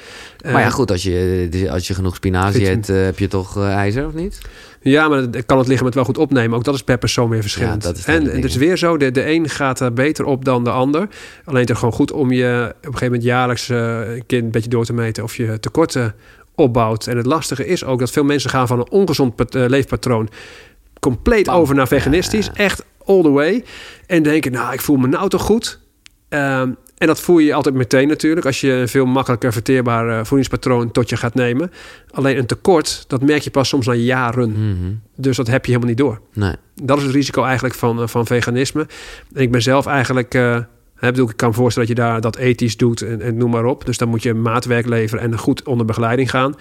maar 0.45 0.53
ja, 0.53 0.67
Eh, 0.67 0.73
goed, 0.73 0.91
als 0.91 1.03
je, 1.03 1.69
als 1.71 1.87
je 1.87 1.95
genoeg 1.95 2.15
spinazie 2.15 2.71
eet, 2.71 2.89
eh, 2.89 3.03
heb 3.05 3.19
je 3.19 3.29
toch 3.29 3.59
ijzer, 3.63 4.07
of 4.07 4.15
niet? 4.15 4.39
Ja, 4.81 5.09
maar 5.09 5.31
dan 5.31 5.47
kan 5.47 5.59
het 5.59 5.67
lichaam 5.67 5.87
het 5.87 5.95
wel 5.95 6.05
goed 6.05 6.19
opnemen. 6.19 6.57
Ook 6.57 6.65
dat 6.65 6.75
is 6.75 6.83
per 6.83 6.99
persoon 6.99 7.29
weer 7.29 7.41
verschillend. 7.41 7.83
Ja, 7.83 7.89
dat 7.89 7.99
is 7.99 8.05
en 8.05 8.25
het 8.25 8.45
is 8.45 8.57
weer 8.57 8.77
zo, 8.77 8.97
de, 8.97 9.11
de 9.11 9.31
een 9.31 9.49
gaat 9.49 9.81
er 9.81 9.93
beter 9.93 10.25
op 10.25 10.45
dan 10.45 10.65
de 10.65 10.71
ander. 10.71 11.09
Alleen 11.45 11.61
het 11.61 11.71
is 11.71 11.77
gewoon 11.79 11.95
goed 11.95 12.13
om 12.13 12.33
je 12.33 12.65
op 12.69 12.75
een 12.77 12.85
gegeven 12.85 13.05
moment 13.07 13.23
jaarlijks 13.25 13.69
een 13.69 14.23
keer 14.27 14.39
een 14.39 14.51
beetje 14.51 14.71
door 14.71 14.85
te 14.85 14.93
meten 14.93 15.23
of 15.23 15.37
je 15.37 15.61
tekorten 15.61 16.15
opbouwt. 16.55 17.07
En 17.07 17.17
het 17.17 17.27
lastige 17.27 17.67
is 17.67 17.85
ook 17.85 17.99
dat 17.99 18.11
veel 18.11 18.25
mensen 18.25 18.51
gaan 18.51 18.67
van 18.67 18.79
een 18.79 18.91
ongezond 18.91 19.35
pat- 19.37 19.55
leefpatroon 19.55 20.29
compleet 21.01 21.47
Bam. 21.47 21.55
over 21.57 21.75
naar 21.75 21.89
veganistisch. 21.89 22.47
Ja. 22.47 22.53
Echt 22.55 22.85
all 23.05 23.23
the 23.23 23.31
way. 23.31 23.65
En 24.07 24.23
denken, 24.23 24.53
nou, 24.53 24.73
ik 24.73 24.81
voel 24.81 24.97
me 24.97 25.07
nou 25.07 25.29
toch 25.29 25.43
goed. 25.43 25.81
Ehm, 26.29 26.71
en 27.03 27.09
dat 27.09 27.21
voel 27.21 27.39
je 27.39 27.55
altijd 27.55 27.75
meteen 27.75 28.09
natuurlijk. 28.09 28.47
Als 28.47 28.61
je 28.61 28.73
een 28.73 28.89
veel 28.89 29.07
makkelijker 29.07 29.53
verteerbaar 29.53 30.09
eh, 30.09 30.25
voedingspatroon 30.25 30.91
tot 30.91 31.09
je 31.09 31.17
gaat 31.17 31.35
nemen. 31.35 31.71
Alleen 32.11 32.39
een 32.39 32.47
tekort, 32.47 33.05
dat 33.07 33.23
merk 33.23 33.43
je 33.43 33.51
pas 33.51 33.69
soms 33.69 33.87
na 33.87 33.95
jaren. 33.95 34.51
Mhm. 34.51 34.93
Dus 35.17 35.37
dat 35.37 35.47
heb 35.47 35.65
je 35.65 35.73
helemaal 35.73 35.91
niet 35.91 35.99
door. 35.99 36.21
Nee. 36.33 36.55
Dat 36.83 36.99
is 36.99 37.05
het 37.05 37.15
risico 37.15 37.43
eigenlijk 37.43 37.75
van, 37.75 38.01
eh, 38.03 38.07
van 38.07 38.27
veganisme. 38.27 38.87
En 39.35 39.43
ik 39.43 39.51
ben 39.51 39.63
zelf 39.63 39.87
eigenlijk... 39.87 40.35
eh, 40.35 40.59
bedoel, 40.99 41.29
ik 41.29 41.37
kan 41.37 41.49
me 41.49 41.55
voorstellen 41.55 41.89
dat 41.89 41.97
je 41.97 42.03
daar 42.05 42.21
dat 42.21 42.37
ethisch 42.37 42.77
doet 42.77 43.03
en, 43.03 43.21
en 43.21 43.37
noem 43.37 43.51
maar 43.51 43.65
op. 43.65 43.87
Dus 43.87 43.99
dan 43.99 44.09
moet 44.09 44.23
je 44.23 44.35
maatwerk 44.35 44.87
leveren 44.87 45.25
en 45.25 45.39
goed 45.39 45.63
onder 45.63 45.87
begeleiding 45.87 46.31
gaan. 46.31 46.55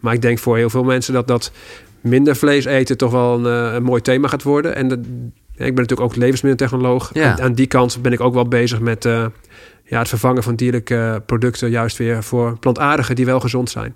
Maar 0.00 0.14
ik 0.14 0.22
denk 0.22 0.38
voor 0.38 0.56
heel 0.56 0.70
veel 0.70 0.84
mensen 0.84 1.12
dat 1.12 1.26
dat 1.26 1.52
minder 2.00 2.36
vlees 2.36 2.64
eten 2.64 2.96
toch 2.96 3.10
wel 3.10 3.38
een, 3.38 3.74
een 3.74 3.82
mooi 3.82 4.02
thema 4.02 4.28
gaat 4.28 4.42
worden. 4.42 4.74
En 4.74 4.88
dat, 4.88 4.98
ik 5.66 5.74
ben 5.74 5.82
natuurlijk 5.84 6.10
ook 6.10 6.16
levensmiddeltechnoloog. 6.16 7.10
Ja. 7.12 7.38
En 7.38 7.44
aan 7.44 7.52
die 7.52 7.66
kant 7.66 8.02
ben 8.02 8.12
ik 8.12 8.20
ook 8.20 8.34
wel 8.34 8.48
bezig 8.48 8.80
met 8.80 9.04
eh, 9.04 9.26
ja, 9.84 9.98
het 9.98 10.08
vervangen 10.08 10.42
van 10.42 10.54
dierlijke 10.54 11.22
producten... 11.26 11.70
juist 11.70 11.96
weer 11.96 12.22
voor 12.22 12.58
plantaardige 12.58 13.14
die 13.14 13.24
wel 13.24 13.40
gezond 13.40 13.70
zijn. 13.70 13.94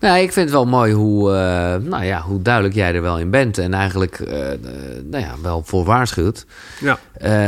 Nou, 0.00 0.18
ik 0.18 0.32
vind 0.32 0.44
het 0.46 0.54
wel 0.54 0.66
mooi 0.66 0.92
hoe, 0.92 1.30
eh, 1.32 1.74
nou 1.90 2.04
ja, 2.04 2.20
hoe 2.20 2.42
duidelijk 2.42 2.74
jij 2.74 2.94
er 2.94 3.02
wel 3.02 3.18
in 3.18 3.30
bent. 3.30 3.58
En 3.58 3.74
eigenlijk 3.74 4.20
eh, 4.20 4.52
eh, 4.52 4.58
nou 5.10 5.24
ja, 5.24 5.34
wel 5.42 5.62
voor 5.64 5.84
waarschuwt. 5.84 6.46
Ja. 6.80 6.98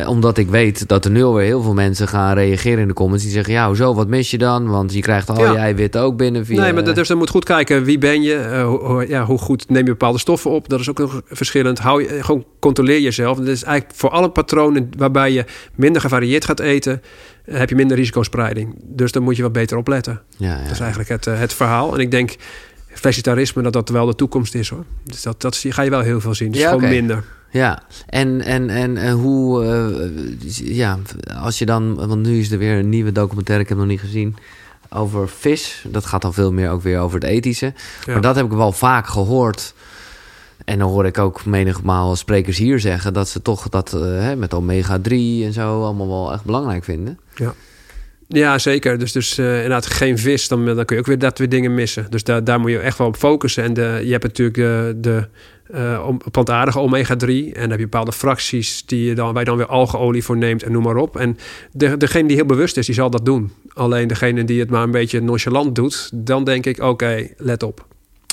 Omdat 0.06 0.38
ik 0.38 0.48
weet 0.48 0.88
dat 0.88 1.04
er 1.04 1.10
nu 1.10 1.22
alweer 1.24 1.44
heel 1.44 1.62
veel 1.62 1.74
mensen 1.74 2.08
gaan 2.08 2.34
reageren 2.34 2.78
in 2.78 2.88
de 2.88 2.94
comments. 2.94 3.24
Die 3.24 3.32
zeggen, 3.32 3.52
ja, 3.52 3.66
hoezo, 3.66 3.94
wat 3.94 4.08
mis 4.08 4.30
je 4.30 4.38
dan? 4.38 4.68
Want 4.68 4.92
je 4.92 5.00
krijgt 5.00 5.30
al 5.30 5.38
Ja. 5.44 5.52
je 5.52 5.58
eiwitten 5.58 6.00
ook 6.00 6.16
binnen 6.16 6.46
via... 6.46 6.60
Nee, 6.60 6.72
maar 6.72 6.84
dat- 6.84 6.94
dus 6.94 7.08
dan 7.08 7.18
moet 7.18 7.30
goed 7.30 7.44
kijken 7.44 7.84
wie 7.84 7.98
ben 7.98 8.22
je, 8.22 8.62
hoe, 8.66 9.08
ja, 9.08 9.24
hoe 9.24 9.38
goed 9.38 9.68
neem 9.68 9.84
je 9.84 9.90
bepaalde 9.90 10.18
stoffen 10.18 10.50
op. 10.50 10.68
Dat 10.68 10.80
is 10.80 10.90
ook 10.90 10.98
nog 10.98 11.20
verschillend. 11.26 11.78
Hou 11.78 12.02
je, 12.02 12.22
gewoon 12.24 12.44
controleer 12.58 13.00
jezelf. 13.00 13.38
Dat 13.38 13.46
is 13.46 13.62
eigenlijk 13.64 13.98
voor 13.98 14.10
alle 14.10 14.30
patronen 14.30 14.90
waarbij 14.98 15.32
je 15.32 15.44
minder 15.74 16.00
gevarieerd 16.00 16.44
gaat 16.44 16.60
eten, 16.60 17.02
heb 17.48 17.68
je 17.68 17.74
minder 17.74 17.96
risicospreiding. 17.96 18.74
Dus 18.84 19.12
dan 19.12 19.22
moet 19.22 19.36
je 19.36 19.42
wat 19.42 19.52
beter 19.52 19.76
opletten. 19.76 20.22
Ja, 20.36 20.56
ja. 20.56 20.62
Dat 20.62 20.70
is 20.70 20.80
eigenlijk 20.80 21.08
het, 21.08 21.26
eh, 21.26 21.38
het 21.38 21.52
verhaal. 21.52 21.94
En 21.94 22.00
ik 22.00 22.10
denk 22.10 22.36
vegetarisme 22.88 23.62
dat 23.62 23.72
dat 23.72 23.88
wel 23.88 24.06
de 24.06 24.14
toekomst 24.14 24.54
is 24.54 24.68
hoor. 24.68 24.84
Dus 25.04 25.22
dat, 25.22 25.40
dat 25.40 25.64
ga 25.68 25.82
je 25.82 25.90
wel 25.90 26.00
heel 26.00 26.20
veel 26.20 26.34
zien. 26.34 26.52
Dus 26.52 26.60
Ja, 26.60 26.70
gewoon 26.70 26.88
minder. 26.88 27.24
Ja, 27.50 27.82
en, 28.06 28.40
en, 28.40 28.70
en, 28.70 28.96
en 28.96 29.12
hoe, 29.12 29.64
eh, 29.64 30.76
ja, 30.76 30.98
als 31.42 31.58
je 31.58 31.66
dan, 31.66 31.94
want 31.94 32.26
nu 32.26 32.38
is 32.38 32.50
er 32.50 32.58
weer 32.58 32.78
een 32.78 32.88
nieuwe 32.88 33.12
documentaire, 33.12 33.62
ik 33.62 33.68
heb 33.68 33.78
hem 33.78 33.86
nog 33.86 33.96
niet 33.96 34.06
gezien, 34.06 34.36
over 34.90 35.28
vis. 35.28 35.84
Dat 35.88 36.06
gaat 36.06 36.22
dan 36.22 36.34
veel 36.34 36.52
meer 36.52 36.70
ook 36.70 36.82
weer 36.82 37.00
over 37.00 37.20
het 37.20 37.28
ethische. 37.28 37.72
Ja. 38.04 38.12
Maar 38.12 38.22
dat 38.22 38.36
heb 38.36 38.44
ik 38.44 38.52
wel 38.52 38.72
vaak 38.72 39.06
gehoord. 39.06 39.74
En 40.64 40.78
dan 40.78 40.90
hoor 40.90 41.06
ik 41.06 41.18
ook 41.18 41.44
menigmaal 41.44 42.16
sprekers 42.16 42.58
hier 42.58 42.80
zeggen 42.80 43.12
dat 43.12 43.28
ze 43.28 43.42
toch 43.42 43.68
dat 43.68 43.94
eh, 43.94 44.34
met 44.34 44.54
omega-3 44.54 45.10
en 45.44 45.52
zo 45.52 45.82
allemaal 45.82 46.08
wel 46.08 46.32
echt 46.32 46.44
belangrijk 46.44 46.84
vinden. 46.84 47.18
Ja, 48.28 48.58
zeker. 48.58 48.98
Dus, 48.98 49.12
dus 49.12 49.38
eh, 49.38 49.54
inderdaad 49.54 49.86
geen 49.86 50.18
vis, 50.18 50.48
dan, 50.48 50.64
dan 50.64 50.84
kun 50.84 50.96
je 50.96 51.02
ook 51.02 51.08
weer 51.08 51.18
dat 51.18 51.38
weer 51.38 51.48
dingen 51.48 51.74
missen. 51.74 52.06
Dus 52.10 52.24
daar, 52.24 52.44
daar 52.44 52.60
moet 52.60 52.70
je 52.70 52.78
echt 52.78 52.98
wel 52.98 53.06
op 53.06 53.16
focussen. 53.16 53.64
En 53.64 53.74
je 54.04 54.10
hebt 54.12 54.22
natuurlijk 54.22 54.56
de, 54.56 54.96
de 54.96 55.28
eh, 55.70 56.08
plantaardige 56.30 56.78
omega-3. 56.78 57.26
En 57.26 57.60
dan 57.60 57.70
heb 57.70 57.78
je 57.78 57.88
bepaalde 57.88 58.12
fracties 58.12 58.86
die 58.86 59.04
je 59.04 59.14
dan, 59.14 59.32
waar 59.32 59.42
je 59.42 59.48
dan 59.48 59.56
weer 59.56 59.66
algeolie 59.66 60.24
voor 60.24 60.36
neemt 60.36 60.62
en 60.62 60.72
noem 60.72 60.82
maar 60.82 60.96
op. 60.96 61.16
En 61.16 61.38
de, 61.72 61.96
degene 61.96 62.28
die 62.28 62.36
heel 62.36 62.46
bewust 62.46 62.76
is, 62.76 62.86
die 62.86 62.94
zal 62.94 63.10
dat 63.10 63.24
doen. 63.24 63.52
Alleen 63.72 64.08
degene 64.08 64.44
die 64.44 64.60
het 64.60 64.70
maar 64.70 64.82
een 64.82 64.90
beetje 64.90 65.20
nonchalant 65.20 65.74
doet, 65.74 66.10
dan 66.14 66.44
denk 66.44 66.66
ik, 66.66 66.82
oké, 66.82 67.28
let 67.36 67.62
op. 67.62 67.86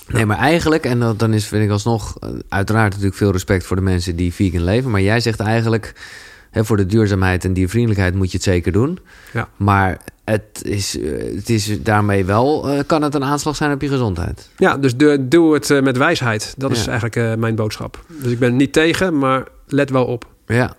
Nee, 0.07 0.25
maar 0.25 0.37
eigenlijk, 0.37 0.85
en 0.85 0.99
dat, 0.99 1.19
dan 1.19 1.33
is, 1.33 1.47
vind 1.47 1.63
ik 1.63 1.69
alsnog 1.69 2.17
eh, 2.19 2.29
uiteraard 2.49 2.89
natuurlijk 2.89 3.17
veel 3.17 3.31
respect 3.31 3.65
voor 3.65 3.75
de 3.75 3.81
mensen 3.81 4.15
die 4.15 4.33
vegan 4.33 4.63
leven. 4.63 4.91
Maar 4.91 5.01
jij 5.01 5.19
zegt 5.19 5.39
eigenlijk, 5.39 5.93
hè, 6.51 6.65
voor 6.65 6.77
de 6.77 6.85
duurzaamheid 6.85 7.45
en 7.45 7.53
diervriendelijkheid 7.53 8.15
moet 8.15 8.31
je 8.31 8.37
het 8.37 8.45
zeker 8.45 8.71
doen. 8.71 8.99
Ja. 9.33 9.49
Maar 9.55 9.97
het 10.23 10.61
is, 10.61 10.99
eh, 10.99 11.35
het 11.35 11.49
is 11.49 11.83
daarmee 11.83 12.25
wel, 12.25 12.69
eh, 12.69 12.79
kan 12.85 13.01
het 13.01 13.15
een 13.15 13.23
aanslag 13.23 13.55
zijn 13.55 13.71
op 13.71 13.81
je 13.81 13.89
gezondheid. 13.89 14.49
Ja, 14.57 14.77
dus 14.77 14.95
doe 15.19 15.53
het 15.53 15.81
met 15.81 15.97
wijsheid. 15.97 16.53
Dat 16.57 16.71
is 16.71 16.87
eigenlijk 16.87 17.39
mijn 17.39 17.55
boodschap. 17.55 18.05
Dus 18.07 18.31
ik 18.31 18.39
ben 18.39 18.55
niet 18.55 18.73
tegen, 18.73 19.17
maar 19.17 19.43
let 19.67 19.89
wel 19.89 20.05
op. 20.05 20.25
Ja. 20.45 20.75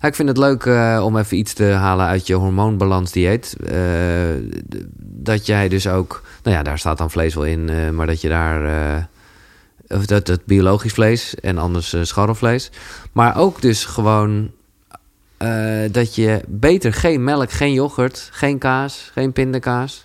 Ja, 0.00 0.08
ik 0.08 0.14
vind 0.14 0.28
het 0.28 0.38
leuk 0.38 0.64
eh, 0.64 1.00
om 1.04 1.16
even 1.16 1.36
iets 1.36 1.52
te 1.52 1.64
halen 1.64 2.06
uit 2.06 2.26
je 2.26 2.34
hormoonbalans 2.34 3.12
dieet. 3.12 3.56
Eh, 3.66 3.78
dat 4.98 5.46
jij 5.46 5.68
dus 5.68 5.86
ook, 5.86 6.22
nou 6.42 6.56
ja, 6.56 6.62
daar 6.62 6.78
staat 6.78 6.98
dan 6.98 7.10
vlees 7.10 7.34
wel 7.34 7.44
in, 7.44 7.68
eh, 7.68 7.90
maar 7.90 8.06
dat 8.06 8.20
je 8.20 8.28
daar, 8.28 9.08
of 9.88 10.06
dat, 10.06 10.26
dat 10.26 10.44
biologisch 10.44 10.92
vlees 10.92 11.34
en 11.34 11.58
anders 11.58 11.94
scharrelvlees. 12.02 12.70
Maar 13.12 13.38
ook 13.38 13.60
dus 13.62 13.84
gewoon 13.84 14.50
dat 15.90 16.14
je 16.14 16.40
beter 16.48 16.92
geen 16.92 17.24
melk, 17.24 17.50
geen 17.50 17.72
yoghurt, 17.72 18.28
geen 18.32 18.58
kaas, 18.58 19.10
geen 19.12 19.32
pindakaas, 19.32 20.04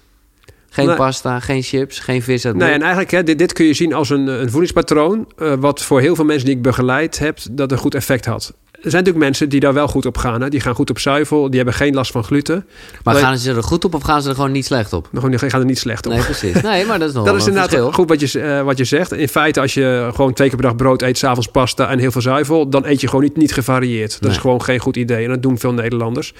geen 0.69 0.95
pasta, 0.95 1.39
geen 1.39 1.61
chips, 1.61 1.99
geen 1.99 2.21
vis 2.21 2.45
uit 2.45 2.55
Nee, 2.55 2.71
en 2.71 2.81
eigenlijk, 2.81 3.11
hè, 3.11 3.23
dit, 3.23 3.37
dit 3.37 3.53
kun 3.53 3.65
je 3.65 3.73
zien 3.73 3.93
als 3.93 4.09
een, 4.09 4.27
een 4.27 4.49
voedingspatroon. 4.49 5.27
wat 5.59 5.81
voor 5.81 6.01
heel 6.01 6.15
veel 6.15 6.25
mensen 6.25 6.45
die 6.45 6.55
ik 6.55 6.61
begeleid 6.61 7.19
heb, 7.19 7.37
dat 7.51 7.71
een 7.71 7.77
goed 7.77 7.95
effect 7.95 8.25
had. 8.25 8.53
Er 8.81 8.91
zijn 8.91 9.03
natuurlijk 9.03 9.25
mensen 9.29 9.49
die 9.49 9.59
daar 9.59 9.73
wel 9.73 9.87
goed 9.87 10.05
op 10.05 10.17
gaan. 10.17 10.41
Hè. 10.41 10.49
Die 10.49 10.59
gaan 10.59 10.75
goed 10.75 10.89
op 10.89 10.99
zuivel, 10.99 11.45
die 11.47 11.55
hebben 11.55 11.73
geen 11.73 11.93
last 11.93 12.11
van 12.11 12.23
gluten. 12.23 12.65
maar 13.03 13.13
alleen- 13.13 13.25
gaan 13.25 13.37
ze 13.37 13.51
er 13.53 13.63
goed 13.63 13.85
op 13.85 13.93
of 13.93 14.01
gaan 14.03 14.21
ze 14.21 14.29
er 14.29 14.35
gewoon 14.35 14.51
niet 14.51 14.65
slecht 14.65 14.93
op? 14.93 15.07
Die 15.11 15.39
gaan 15.49 15.59
er 15.59 15.65
niet 15.65 15.79
slecht 15.79 16.05
op. 16.05 16.11
Nee, 16.13 16.23
precies. 16.23 16.61
Nee, 16.61 16.85
maar 16.85 16.99
dat 16.99 17.09
is 17.09 17.13
nog 17.15 17.25
Dat 17.25 17.35
is 17.35 17.41
inderdaad 17.45 17.69
verschil. 17.69 17.91
goed 17.91 18.09
wat 18.09 18.31
je, 18.31 18.39
eh, 18.39 18.61
wat 18.61 18.77
je 18.77 18.83
zegt. 18.83 19.11
In 19.13 19.27
feite, 19.27 19.61
als 19.61 19.73
je 19.73 20.09
gewoon 20.13 20.33
twee 20.33 20.47
keer 20.47 20.57
per 20.57 20.67
dag 20.67 20.75
brood 20.75 21.01
eet, 21.01 21.17
s'avonds 21.17 21.47
pasta 21.47 21.89
en 21.89 21.99
heel 21.99 22.11
veel 22.11 22.21
zuivel, 22.21 22.69
dan 22.69 22.85
eet 22.85 23.01
je 23.01 23.07
gewoon 23.07 23.23
niet, 23.23 23.37
niet 23.37 23.53
gevarieerd. 23.53 24.11
Dat 24.11 24.21
Nee. 24.21 24.31
is 24.31 24.37
gewoon 24.37 24.61
geen 24.63 24.79
goed 24.79 24.95
idee 24.97 25.23
en 25.23 25.29
dat 25.29 25.41
doen 25.41 25.57
veel 25.57 25.73
Nederlanders. 25.73 26.33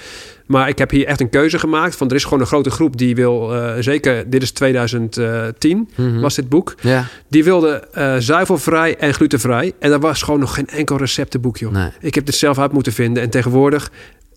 Maar 0.46 0.70
ik 0.70 0.78
heb 0.78 0.90
hier 0.92 1.06
echt 1.06 1.20
een 1.20 1.30
keuze 1.30 1.60
gemaakt. 1.60 1.96
Van 1.96 2.10
er 2.10 2.16
is 2.16 2.24
gewoon 2.24 2.40
een 2.40 2.46
grote 2.46 2.70
groep 2.70 2.98
die 2.98 3.16
wil, 3.16 3.54
eh, 3.56 3.74
zeker, 3.80 4.30
dit 4.30 4.42
is 4.42 4.52
2010, 4.52 5.90
Mhm. 5.96 6.20
was 6.20 6.36
dit 6.36 6.50
boek. 6.50 6.76
Ja, 6.82 7.06
Die 7.30 7.44
wilde 7.44 7.70
eh, 7.92 8.16
zuivelvrij 8.20 8.98
en 8.98 9.14
glutenvrij. 9.14 9.74
En 9.80 9.92
er 9.92 10.00
was 10.00 10.22
gewoon 10.22 10.40
nog 10.40 10.54
geen 10.54 10.68
enkel 10.68 10.98
receptenboek, 10.98 11.58
joh. 11.58 11.72
nee. 11.72 11.90
Ik 12.00 12.16
heb 12.16 12.26
het 12.26 12.36
zelf 12.36 12.60
uit 12.60 12.72
moeten 12.72 12.94
vinden. 12.94 13.24
En 13.24 13.30
tegenwoordig, 13.30 13.92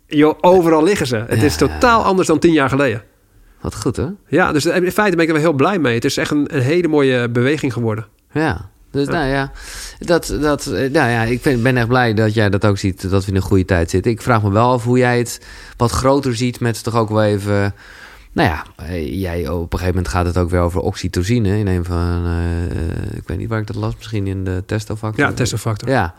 joh, 0.07 0.39
overal 0.41 0.83
liggen 0.85 1.07
ze. 1.07 1.17
Het 1.17 1.39
Ja, 1.41 1.45
is 1.45 1.57
totaal 1.57 2.05
anders 2.05 2.29
dan 2.29 2.39
tien 2.39 2.53
jaar 2.53 2.69
geleden. 2.69 3.03
Wat 3.61 3.75
goed, 3.75 3.97
hè? 3.97 4.07
Ja, 4.29 4.53
dus 4.53 4.67
in 4.67 4.93
feite 4.93 5.17
ben 5.17 5.25
ik 5.25 5.29
er 5.29 5.33
wel 5.35 5.43
heel 5.43 5.53
blij 5.53 5.79
mee. 5.79 5.95
Het 5.95 6.05
is 6.05 6.17
echt 6.17 6.31
een, 6.31 6.55
een 6.57 6.63
hele 6.63 6.89
mooie 6.89 7.29
beweging 7.29 7.73
geworden. 7.73 8.07
Ja. 8.33 8.71
Dus 8.91 9.07
Ja. 9.07 9.13
nou 9.13 9.27
ja, 9.29 9.53
dat, 9.99 10.37
dat, 10.41 10.67
eh, 10.67 10.73
nou 10.73 11.11
ja, 11.11 11.23
ik 11.23 11.43
vind, 11.43 11.63
ben 11.63 11.77
echt 11.77 11.89
blij 11.89 12.15
dat 12.15 12.35
jij 12.35 12.51
dat 12.51 12.67
ook 12.67 12.79
ziet, 12.79 13.11
dat 13.11 13.25
we 13.25 13.31
in 13.31 13.37
een 13.37 13.43
goede 13.43 13.65
tijd 13.65 13.91
zitten. 13.91 14.13
Ik 14.13 14.23
vraag 14.23 14.43
me 14.43 14.51
wel 14.51 14.71
af 14.73 14.85
hoe 14.85 14.99
jij 14.99 15.19
het 15.19 15.41
wat 15.77 15.91
groter 15.91 16.37
ziet 16.37 16.61
met 16.61 16.83
toch 16.83 16.97
ook 16.97 17.09
wel 17.09 17.23
even... 17.25 17.75
Nou 18.33 18.49
ja, 18.49 18.65
eh, 18.77 19.21
jij 19.21 19.49
op 19.49 19.63
een 19.73 19.79
gegeven 19.79 19.95
moment 19.95 20.09
gaat 20.09 20.27
het 20.27 20.37
ook 20.39 20.51
weer 20.51 20.61
over 20.61 20.81
oxytocine 20.81 21.59
in 21.59 21.67
een 21.67 21.85
van... 21.85 22.25
eh, 22.27 23.17
ik 23.17 23.23
weet 23.27 23.39
niet 23.39 23.49
waar 23.49 23.61
ik 23.61 23.67
dat 23.67 23.77
las, 23.77 23.95
misschien 23.97 24.27
in 24.27 24.45
de 24.45 24.63
testofactor. 24.67 25.25
Ja, 25.25 25.33
testofactor. 25.33 25.89
Ja. 25.89 26.15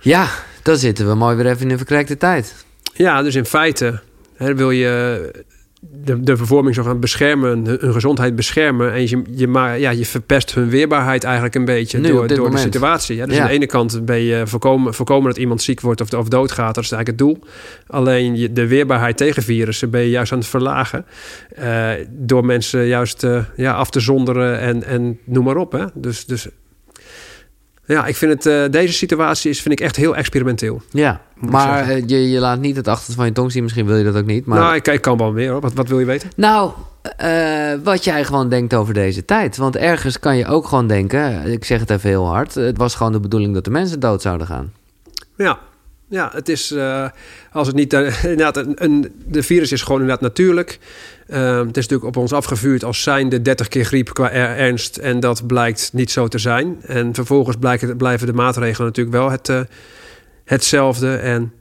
Ja, 0.00 0.28
dan 0.62 0.76
zitten 0.76 1.08
we 1.08 1.14
mooi 1.14 1.36
weer 1.36 1.46
even 1.46 1.62
in 1.62 1.70
een 1.70 1.76
verkrekte 1.76 2.16
tijd. 2.16 2.64
Ja, 2.92 3.22
dus 3.22 3.34
in 3.34 3.44
feite 3.44 4.00
hè, 4.36 4.54
wil 4.54 4.70
je 4.70 5.44
de, 5.80 6.20
de 6.20 6.36
bevorming 6.36 6.74
zo 6.74 6.82
gaan 6.82 7.00
beschermen, 7.00 7.66
hun 7.66 7.92
gezondheid 7.92 8.36
beschermen. 8.36 8.92
En 8.92 9.08
je, 9.08 9.22
je, 9.30 9.48
maar, 9.48 9.78
ja, 9.78 9.90
je 9.90 10.06
verpest 10.06 10.54
hun 10.54 10.68
weerbaarheid 10.68 11.24
eigenlijk 11.24 11.54
een 11.54 11.64
beetje 11.64 11.98
Nu, 11.98 12.08
door, 12.08 12.26
door 12.28 12.50
de 12.50 12.56
situatie. 12.58 13.16
Ja, 13.16 13.26
dus 13.26 13.34
Ja. 13.36 13.40
aan 13.42 13.48
de 13.48 13.54
ene 13.54 13.66
kant 13.66 14.04
ben 14.04 14.20
je 14.20 14.46
voorkomen, 14.46 14.94
voorkomen 14.94 15.28
dat 15.30 15.38
iemand 15.38 15.62
ziek 15.62 15.80
wordt 15.80 16.00
of, 16.00 16.12
of 16.12 16.28
doodgaat. 16.28 16.74
Dat 16.74 16.84
is 16.84 16.92
eigenlijk 16.92 17.06
het 17.22 17.28
doel. 17.28 17.48
Alleen 17.86 18.36
je, 18.36 18.52
de 18.52 18.66
weerbaarheid 18.66 19.16
tegen 19.16 19.42
virussen 19.42 19.90
ben 19.90 20.00
je 20.00 20.10
juist 20.10 20.32
aan 20.32 20.38
het 20.38 20.46
verlagen. 20.46 21.04
eh, 21.56 21.90
door 22.08 22.44
mensen 22.44 22.86
juist 22.86 23.24
eh, 23.24 23.44
ja, 23.56 23.72
af 23.72 23.90
te 23.90 24.00
zonderen 24.00 24.58
en, 24.58 24.84
en 24.84 25.18
noem 25.24 25.44
maar 25.44 25.56
op. 25.56 25.72
Hè. 25.72 25.84
Dus, 25.94 26.26
dus 26.26 26.48
ja, 27.90 28.06
ik 28.06 28.16
vind 28.16 28.32
het, 28.32 28.46
eh, 28.46 28.70
deze 28.70 28.92
situatie 28.92 29.50
is, 29.50 29.62
vind 29.62 29.80
ik 29.80 29.86
echt 29.86 29.96
heel 29.96 30.16
experimenteel. 30.16 30.82
Ja, 30.90 31.20
maar 31.34 31.88
eh, 31.88 32.02
je, 32.06 32.30
je 32.30 32.38
laat 32.38 32.60
niet 32.60 32.76
het 32.76 32.88
achter 32.88 33.14
van 33.14 33.26
je 33.26 33.32
tong 33.32 33.52
zien. 33.52 33.62
Misschien 33.62 33.86
wil 33.86 33.96
je 33.96 34.04
dat 34.04 34.16
ook 34.16 34.26
niet. 34.26 34.46
Maar 34.46 34.58
Nou, 34.58 34.74
ik, 34.74 34.88
ik 34.88 35.00
kan 35.00 35.16
wel 35.16 35.32
meer. 35.32 35.50
Hoor. 35.50 35.60
Wat, 35.60 35.72
wat 35.72 35.88
wil 35.88 35.98
je 35.98 36.06
weten? 36.06 36.30
Nou, 36.36 36.72
eh, 37.16 37.72
wat 37.84 38.04
jij 38.04 38.24
gewoon 38.24 38.48
denkt 38.48 38.74
over 38.74 38.94
deze 38.94 39.24
tijd. 39.24 39.56
Want 39.56 39.76
ergens 39.76 40.18
kan 40.18 40.36
je 40.36 40.46
ook 40.46 40.66
gewoon 40.66 40.86
denken, 40.86 41.46
ik 41.46 41.64
zeg 41.64 41.80
het 41.80 41.90
even 41.90 42.08
heel 42.08 42.26
hard, 42.26 42.54
het 42.54 42.76
was 42.76 42.94
gewoon 42.94 43.12
de 43.12 43.20
bedoeling 43.20 43.54
dat 43.54 43.64
de 43.64 43.70
mensen 43.70 44.00
dood 44.00 44.22
zouden 44.22 44.46
gaan. 44.46 44.72
Ja, 45.36 45.58
ja 46.10 46.30
het 46.34 46.48
is 46.48 46.70
eh, 46.70 47.08
als 47.52 47.66
het 47.66 47.76
niet. 47.76 47.92
eh, 47.92 48.24
inderdaad, 48.32 48.56
een, 48.56 48.84
een, 48.84 49.12
de 49.26 49.42
virus 49.42 49.72
is 49.72 49.82
gewoon 49.82 50.00
inderdaad 50.00 50.22
natuurlijk. 50.22 50.78
Eh, 51.26 51.58
het 51.58 51.76
is 51.76 51.88
natuurlijk 51.88 52.04
op 52.04 52.16
ons 52.16 52.32
afgevuurd 52.32 52.84
als 52.84 53.02
zijnde 53.02 53.42
30 53.42 53.68
keer 53.68 53.84
griep 53.84 54.12
qua 54.14 54.30
er- 54.30 54.56
ernst. 54.56 54.96
En 54.96 55.20
dat 55.20 55.46
blijkt 55.46 55.90
niet 55.92 56.10
zo 56.10 56.28
te 56.28 56.38
zijn. 56.38 56.76
En 56.86 57.14
vervolgens 57.14 57.56
blijken, 57.56 57.96
blijven 57.96 58.26
de 58.26 58.32
maatregelen 58.32 58.86
natuurlijk 58.86 59.16
wel 59.16 59.30
het, 59.30 59.48
eh, 59.48 59.60
hetzelfde. 60.44 61.14
En 61.16 61.52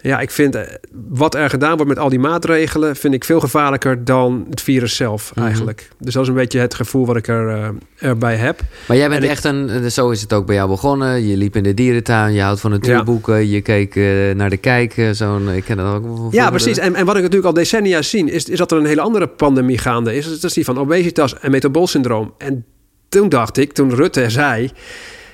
ja, 0.00 0.20
ik 0.20 0.30
vind 0.30 0.54
eh, 0.54 0.62
wat 1.08 1.34
er 1.34 1.50
gedaan 1.50 1.72
wordt 1.76 1.88
met 1.88 1.98
al 1.98 2.08
die 2.08 2.18
maatregelen, 2.18 2.96
vind 2.96 3.14
ik 3.14 3.24
veel 3.24 3.40
gevaarlijker 3.40 4.04
dan 4.04 4.46
het 4.50 4.60
virus 4.60 4.96
zelf 4.96 5.32
Mhm. 5.34 5.46
eigenlijk. 5.46 5.88
Dus 5.98 6.14
dat 6.14 6.22
is 6.22 6.28
een 6.28 6.34
beetje 6.34 6.58
het 6.60 6.74
gevoel 6.74 7.06
wat 7.06 7.16
ik 7.16 7.28
er, 7.28 7.48
eh, 7.48 7.68
erbij 8.08 8.36
heb. 8.36 8.60
Maar 8.88 8.96
jij 8.96 9.08
bent 9.08 9.18
En 9.20 9.24
ik- 9.26 9.32
echt 9.32 9.44
een, 9.44 9.68
eh, 9.70 9.86
zo 9.86 10.10
is 10.10 10.20
het 10.20 10.32
ook 10.32 10.46
bij 10.46 10.54
jou 10.54 10.68
begonnen. 10.68 11.26
Je 11.26 11.36
liep 11.36 11.56
in 11.56 11.62
de 11.62 11.74
dierentuin, 11.74 12.32
je 12.32 12.40
houdt 12.40 12.60
van 12.60 12.70
natuurboeken, 12.70 13.48
je 13.48 13.60
keek 13.60 13.94
naar 14.36 14.50
de 14.50 14.56
kijk. 14.56 15.08
Zo'n, 15.12 15.48
ik 15.48 15.64
ken 15.64 15.76
dat 15.76 15.94
ook 15.94 16.32
Ja, 16.32 16.50
precies. 16.50 16.78
En, 16.78 16.94
en 16.94 17.04
wat 17.06 17.14
ik 17.16 17.22
natuurlijk 17.22 17.48
al 17.48 17.54
decennia 17.62 18.02
zie, 18.02 18.30
is, 18.30 18.48
is 18.48 18.58
dat 18.58 18.72
er 18.72 18.78
een 18.78 18.86
hele 18.86 19.00
andere 19.00 19.26
pandemie 19.26 19.78
gaande 19.78 20.16
is. 20.16 20.24
Dat 20.28 20.44
is 20.44 20.52
die 20.52 20.64
van 20.64 20.78
obesitas 20.78 21.38
en 21.40 21.50
metabolsyndroom. 21.50 22.34
En 22.38 22.64
toen 23.08 23.28
dacht 23.28 23.56
ik, 23.56 23.72
toen 23.72 23.94
Rutte 23.94 24.30
zei 24.30 24.70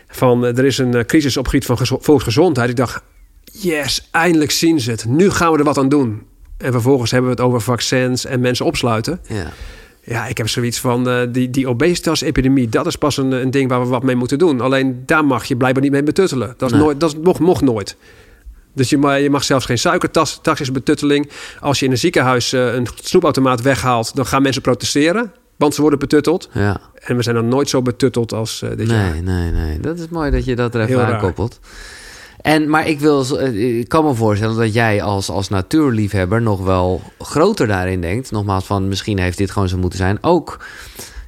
van 0.09 0.45
er 0.45 0.65
is 0.65 0.79
een 0.79 1.07
crisis 1.07 1.37
op 1.37 1.43
het 1.43 1.53
gebied 1.53 1.67
van 1.67 1.77
gezo- 1.79 1.99
volksgezondheid. 2.01 2.71
Ik 2.71 2.77
dacht, 2.77 3.03
yes, 3.61 4.09
eindelijk 4.11 4.51
zien 4.51 4.81
ze 4.81 4.91
het. 4.91 5.05
Nu 5.05 5.31
gaan 5.31 5.53
we 5.53 5.59
er 5.59 5.65
wat 5.65 5.79
aan 5.79 5.89
doen. 5.89 6.23
En 6.57 6.73
vervolgens 6.73 7.11
hebben 7.11 7.31
we 7.31 7.37
het 7.37 7.47
over 7.47 7.61
vaccins 7.61 8.25
en 8.25 8.41
mensen 8.41 8.65
opsluiten. 8.67 9.21
Ja. 9.29 9.47
Ja, 10.07 10.27
ik 10.27 10.37
heb 10.39 10.49
zoiets 10.49 10.79
van 10.81 11.09
eh, 11.09 11.21
die, 11.31 11.51
die 11.51 11.69
obesitas-epidemie. 11.69 12.69
Dat 12.69 12.87
is 12.87 12.97
pas 12.97 13.17
een, 13.17 13.33
een 13.33 13.51
ding 13.51 13.69
waar 13.69 13.81
we 13.81 13.87
wat 13.87 14.03
mee 14.03 14.17
moeten 14.17 14.39
doen. 14.39 14.61
Alleen 14.61 15.03
daar 15.07 15.25
mag 15.25 15.45
je 15.45 15.57
blijkbaar 15.57 15.83
niet 15.83 15.93
mee 15.93 16.03
betuttelen. 16.03 16.55
Dat 16.57 16.69
is 16.71 16.75
Nee. 16.77 16.85
nooit, 16.85 17.01
dat 17.01 17.13
is, 17.13 17.19
mocht, 17.23 17.41
mocht 17.41 17.61
nooit. 17.63 17.97
Dus 18.75 18.91
je, 18.91 18.99
ma- 18.99 19.15
je 19.15 19.31
mag 19.31 19.45
zelfs 19.45 19.67
geen 19.67 19.79
suikertas, 19.79 20.39
taxis 20.43 20.73
betutteling. 20.73 21.31
Als 21.61 21.79
je 21.79 21.85
in 21.87 21.91
een 21.91 21.99
ziekenhuis 21.99 22.53
eh, 22.53 22.75
een 22.75 22.87
snoepautomaat 23.03 23.63
weghaalt, 23.63 24.17
dan 24.17 24.27
gaan 24.27 24.43
mensen 24.43 24.63
protesteren. 24.63 25.33
Want 25.57 25.75
ze 25.75 25.81
worden 25.81 25.99
betutteld. 25.99 26.49
ja. 26.53 26.81
En 26.95 27.17
we 27.17 27.23
zijn 27.23 27.35
dan 27.35 27.49
nooit 27.49 27.69
zo 27.69 27.83
betutteld 27.83 28.33
als 28.33 28.63
eh, 28.63 28.71
dit 28.77 28.91
jaar. 28.91 29.11
Nee, 29.13 29.23
nee, 29.23 29.51
nee. 29.51 29.81
Dat 29.81 29.99
is 29.99 30.09
mooi 30.09 30.31
dat 30.31 30.45
je 30.45 30.57
dat 30.57 30.75
er 30.75 30.81
even 30.81 30.93
Heel 30.99 31.05
raar. 31.07 31.35
En, 32.45 32.69
maar 32.69 32.89
ik, 32.89 33.01
wil, 33.01 33.39
eh, 33.39 33.79
ik 33.79 33.89
kan 33.89 34.05
me 34.05 34.15
voorstellen 34.15 34.57
dat 34.57 34.75
jij 34.75 35.03
als, 35.03 35.31
als 35.31 35.49
natuurliefhebber 35.49 36.43
nog 36.43 36.61
wel 36.65 37.03
groter 37.19 37.67
daarin 37.67 38.01
denkt. 38.01 38.31
Nogmaals, 38.31 38.65
van 38.65 38.89
misschien 38.89 39.19
heeft 39.19 39.39
dit 39.39 39.51
gewoon 39.51 39.69
zo 39.69 39.77
moeten 39.79 39.99
zijn. 39.99 40.19
Ook, 40.21 40.65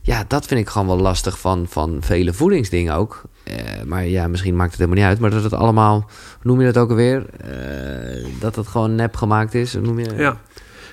ja, 0.03 0.25
dat 0.29 0.47
vind 0.47 0.61
ik 0.61 0.69
gewoon 0.69 0.87
wel 0.87 0.99
lastig 0.99 1.39
van, 1.39 1.67
van 1.69 1.97
vele 2.01 2.33
voedingsdingen 2.33 2.95
ook. 2.95 3.23
Eh, 3.45 3.55
maar 3.87 4.07
ja, 4.07 4.29
misschien 4.29 4.57
maakt 4.57 4.71
het 4.71 4.79
helemaal 4.81 4.99
niet 5.01 5.09
uit. 5.09 5.19
Maar 5.21 5.31
dat 5.31 5.43
het 5.43 5.53
allemaal, 5.55 5.95
hoe 6.01 6.41
noem 6.43 6.61
je 6.61 6.73
dat 6.73 6.83
ook 6.83 6.91
alweer? 6.91 7.27
Eh, 7.45 8.25
dat 8.41 8.57
het 8.57 8.67
gewoon 8.67 8.95
nep 8.95 9.17
gemaakt 9.17 9.55
is. 9.55 9.73
Noem 9.73 9.99
je, 9.99 10.15
Ja. 10.17 10.37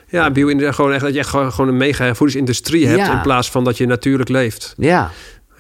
Ja, 0.08 0.32
bio 0.32 0.72
gewoon 0.72 0.92
echt 0.94 1.02
dat 1.02 1.14
je 1.14 1.20
echt 1.20 1.30
gewoon, 1.30 1.52
gewoon 1.52 1.70
een 1.70 1.78
mega 1.78 2.14
voedingsindustrie 2.16 2.88
hebt 2.88 3.00
Ja. 3.00 3.14
in 3.16 3.22
plaats 3.22 3.52
van 3.52 3.64
dat 3.64 3.78
je 3.78 3.86
natuurlijk 3.86 4.30
leeft. 4.30 4.74
Ja, 4.78 5.12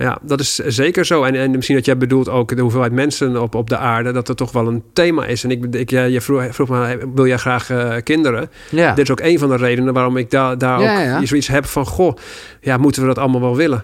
Ja, 0.03 0.17
dat 0.21 0.39
is 0.39 0.55
zeker 0.55 1.05
zo. 1.05 1.23
En, 1.23 1.35
en 1.35 1.51
misschien 1.51 1.75
dat 1.75 1.85
jij 1.85 1.97
bedoelt 1.97 2.29
ook 2.29 2.55
de 2.55 2.61
hoeveelheid 2.61 2.91
mensen 2.91 3.41
op, 3.41 3.55
op 3.55 3.69
de 3.69 3.77
aarde, 3.77 4.11
dat 4.11 4.29
er 4.29 4.35
toch 4.35 4.51
wel 4.51 4.67
een 4.67 4.83
thema 4.93 5.25
is. 5.25 5.43
En 5.43 5.51
ik, 5.51 5.75
ik 5.75 5.89
ja, 5.89 6.03
je 6.03 6.21
vroeg, 6.21 6.43
vroeg 6.49 6.69
me, 6.69 6.97
wil 7.15 7.27
jij 7.27 7.37
graag 7.37 7.69
eh, 7.69 7.95
kinderen? 8.03 8.49
ja. 8.69 8.93
Dit 8.93 9.03
is 9.05 9.11
ook 9.11 9.19
een 9.19 9.39
van 9.39 9.49
de 9.49 9.55
redenen 9.55 9.93
waarom 9.93 10.17
ik 10.17 10.31
daar 10.31 10.57
daar 10.57 10.81
Ja, 10.81 10.93
ook 11.15 11.21
ja. 11.21 11.25
zoiets 11.25 11.47
heb 11.47 11.65
van, 11.65 11.85
goh, 11.85 12.15
ja, 12.61 12.77
moeten 12.77 13.01
we 13.01 13.07
dat 13.07 13.17
allemaal 13.17 13.41
wel 13.41 13.55
willen? 13.55 13.83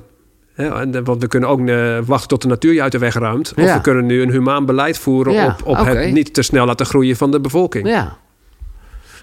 Hè, 0.54 0.68
en, 0.80 0.96
eh, 0.96 1.02
want 1.04 1.22
we 1.22 1.28
kunnen 1.28 1.50
ook 1.50 1.68
eh, 1.68 1.98
wachten 2.06 2.28
tot 2.28 2.42
de 2.42 2.48
natuur 2.48 2.74
je 2.74 2.82
uit 2.82 2.92
de 2.92 2.98
weg 2.98 3.14
ruimt. 3.14 3.54
Of 3.56 3.64
Ja. 3.64 3.76
we 3.76 3.82
kunnen 3.82 4.06
nu 4.06 4.22
een 4.22 4.32
humaan 4.32 4.66
beleid 4.66 4.98
voeren 4.98 5.34
Ja, 5.34 5.46
op, 5.46 5.80
op 5.80 5.86
het 5.86 6.12
niet 6.12 6.34
te 6.34 6.42
snel 6.42 6.66
laten 6.66 6.86
groeien 6.86 7.16
van 7.16 7.32
de 7.32 7.40
bevolking. 7.40 7.88
Ja. 7.88 8.18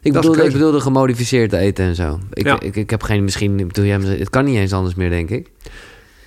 Ik 0.02 0.12
Dat 0.12 0.22
bedoelde, 0.22 0.44
ik 0.44 0.52
bedoelde 0.52 0.80
gemodificeerd 0.80 1.52
eten 1.52 1.84
en 1.84 1.94
zo. 1.94 2.18
Ik, 2.32 2.46
Ja. 2.46 2.60
ik, 2.60 2.76
ik 2.76 2.90
heb 2.90 3.02
geen, 3.02 3.24
misschien, 3.24 3.56
bedoel, 3.56 3.84
ja, 3.84 4.00
het 4.00 4.30
kan 4.30 4.44
niet 4.44 4.56
eens 4.56 4.72
anders 4.72 4.94
meer, 4.94 5.10
denk 5.10 5.30
ik. 5.30 5.50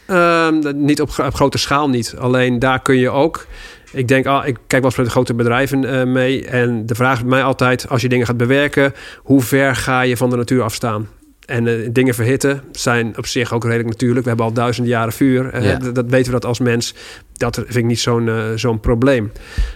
Ehm, 0.09 0.61
niet 0.75 1.01
op, 1.01 1.09
op 1.09 1.35
grote 1.35 1.57
schaal 1.57 1.89
niet. 1.89 2.15
Alleen 2.19 2.59
daar 2.59 2.81
kun 2.81 2.97
je 2.97 3.09
ook. 3.09 3.45
Ik 3.91 4.07
denk, 4.07 4.25
ah, 4.25 4.47
ik 4.47 4.57
kijk 4.67 4.81
wel 4.81 4.91
eens 4.91 4.99
met 4.99 5.07
grote 5.07 5.33
bedrijven 5.33 5.85
eh, 5.85 6.05
mee. 6.05 6.45
En 6.45 6.85
de 6.85 6.95
vraag 6.95 7.17
is 7.17 7.23
mij 7.23 7.43
altijd: 7.43 7.89
als 7.89 8.01
je 8.01 8.09
dingen 8.09 8.25
gaat 8.25 8.37
bewerken, 8.37 8.93
hoe 9.17 9.41
ver 9.41 9.75
ga 9.75 10.01
je 10.01 10.17
van 10.17 10.29
de 10.29 10.35
natuur 10.35 10.63
afstaan? 10.63 11.07
En 11.49 11.67
eh, 11.67 11.73
dingen 11.91 12.13
verhitten 12.13 12.61
zijn 12.71 13.17
op 13.17 13.25
zich 13.25 13.53
ook 13.53 13.63
redelijk 13.63 13.89
natuurlijk. 13.89 14.21
We 14.21 14.27
hebben 14.27 14.45
al 14.45 14.53
duizenden 14.53 14.91
jaren 14.91 15.13
vuur. 15.13 15.49
Eh, 15.53 15.63
Ja. 15.63 15.75
dat, 15.77 15.95
dat 15.95 16.05
weten 16.09 16.25
we 16.25 16.31
dat 16.39 16.45
als 16.45 16.59
mens. 16.59 16.93
Dat 17.37 17.55
vind 17.55 17.75
ik 17.75 17.85
niet 17.85 17.99
zo'n 17.99 18.29
eh, 18.29 18.35
zo'n 18.55 18.79
probleem. 18.79 19.31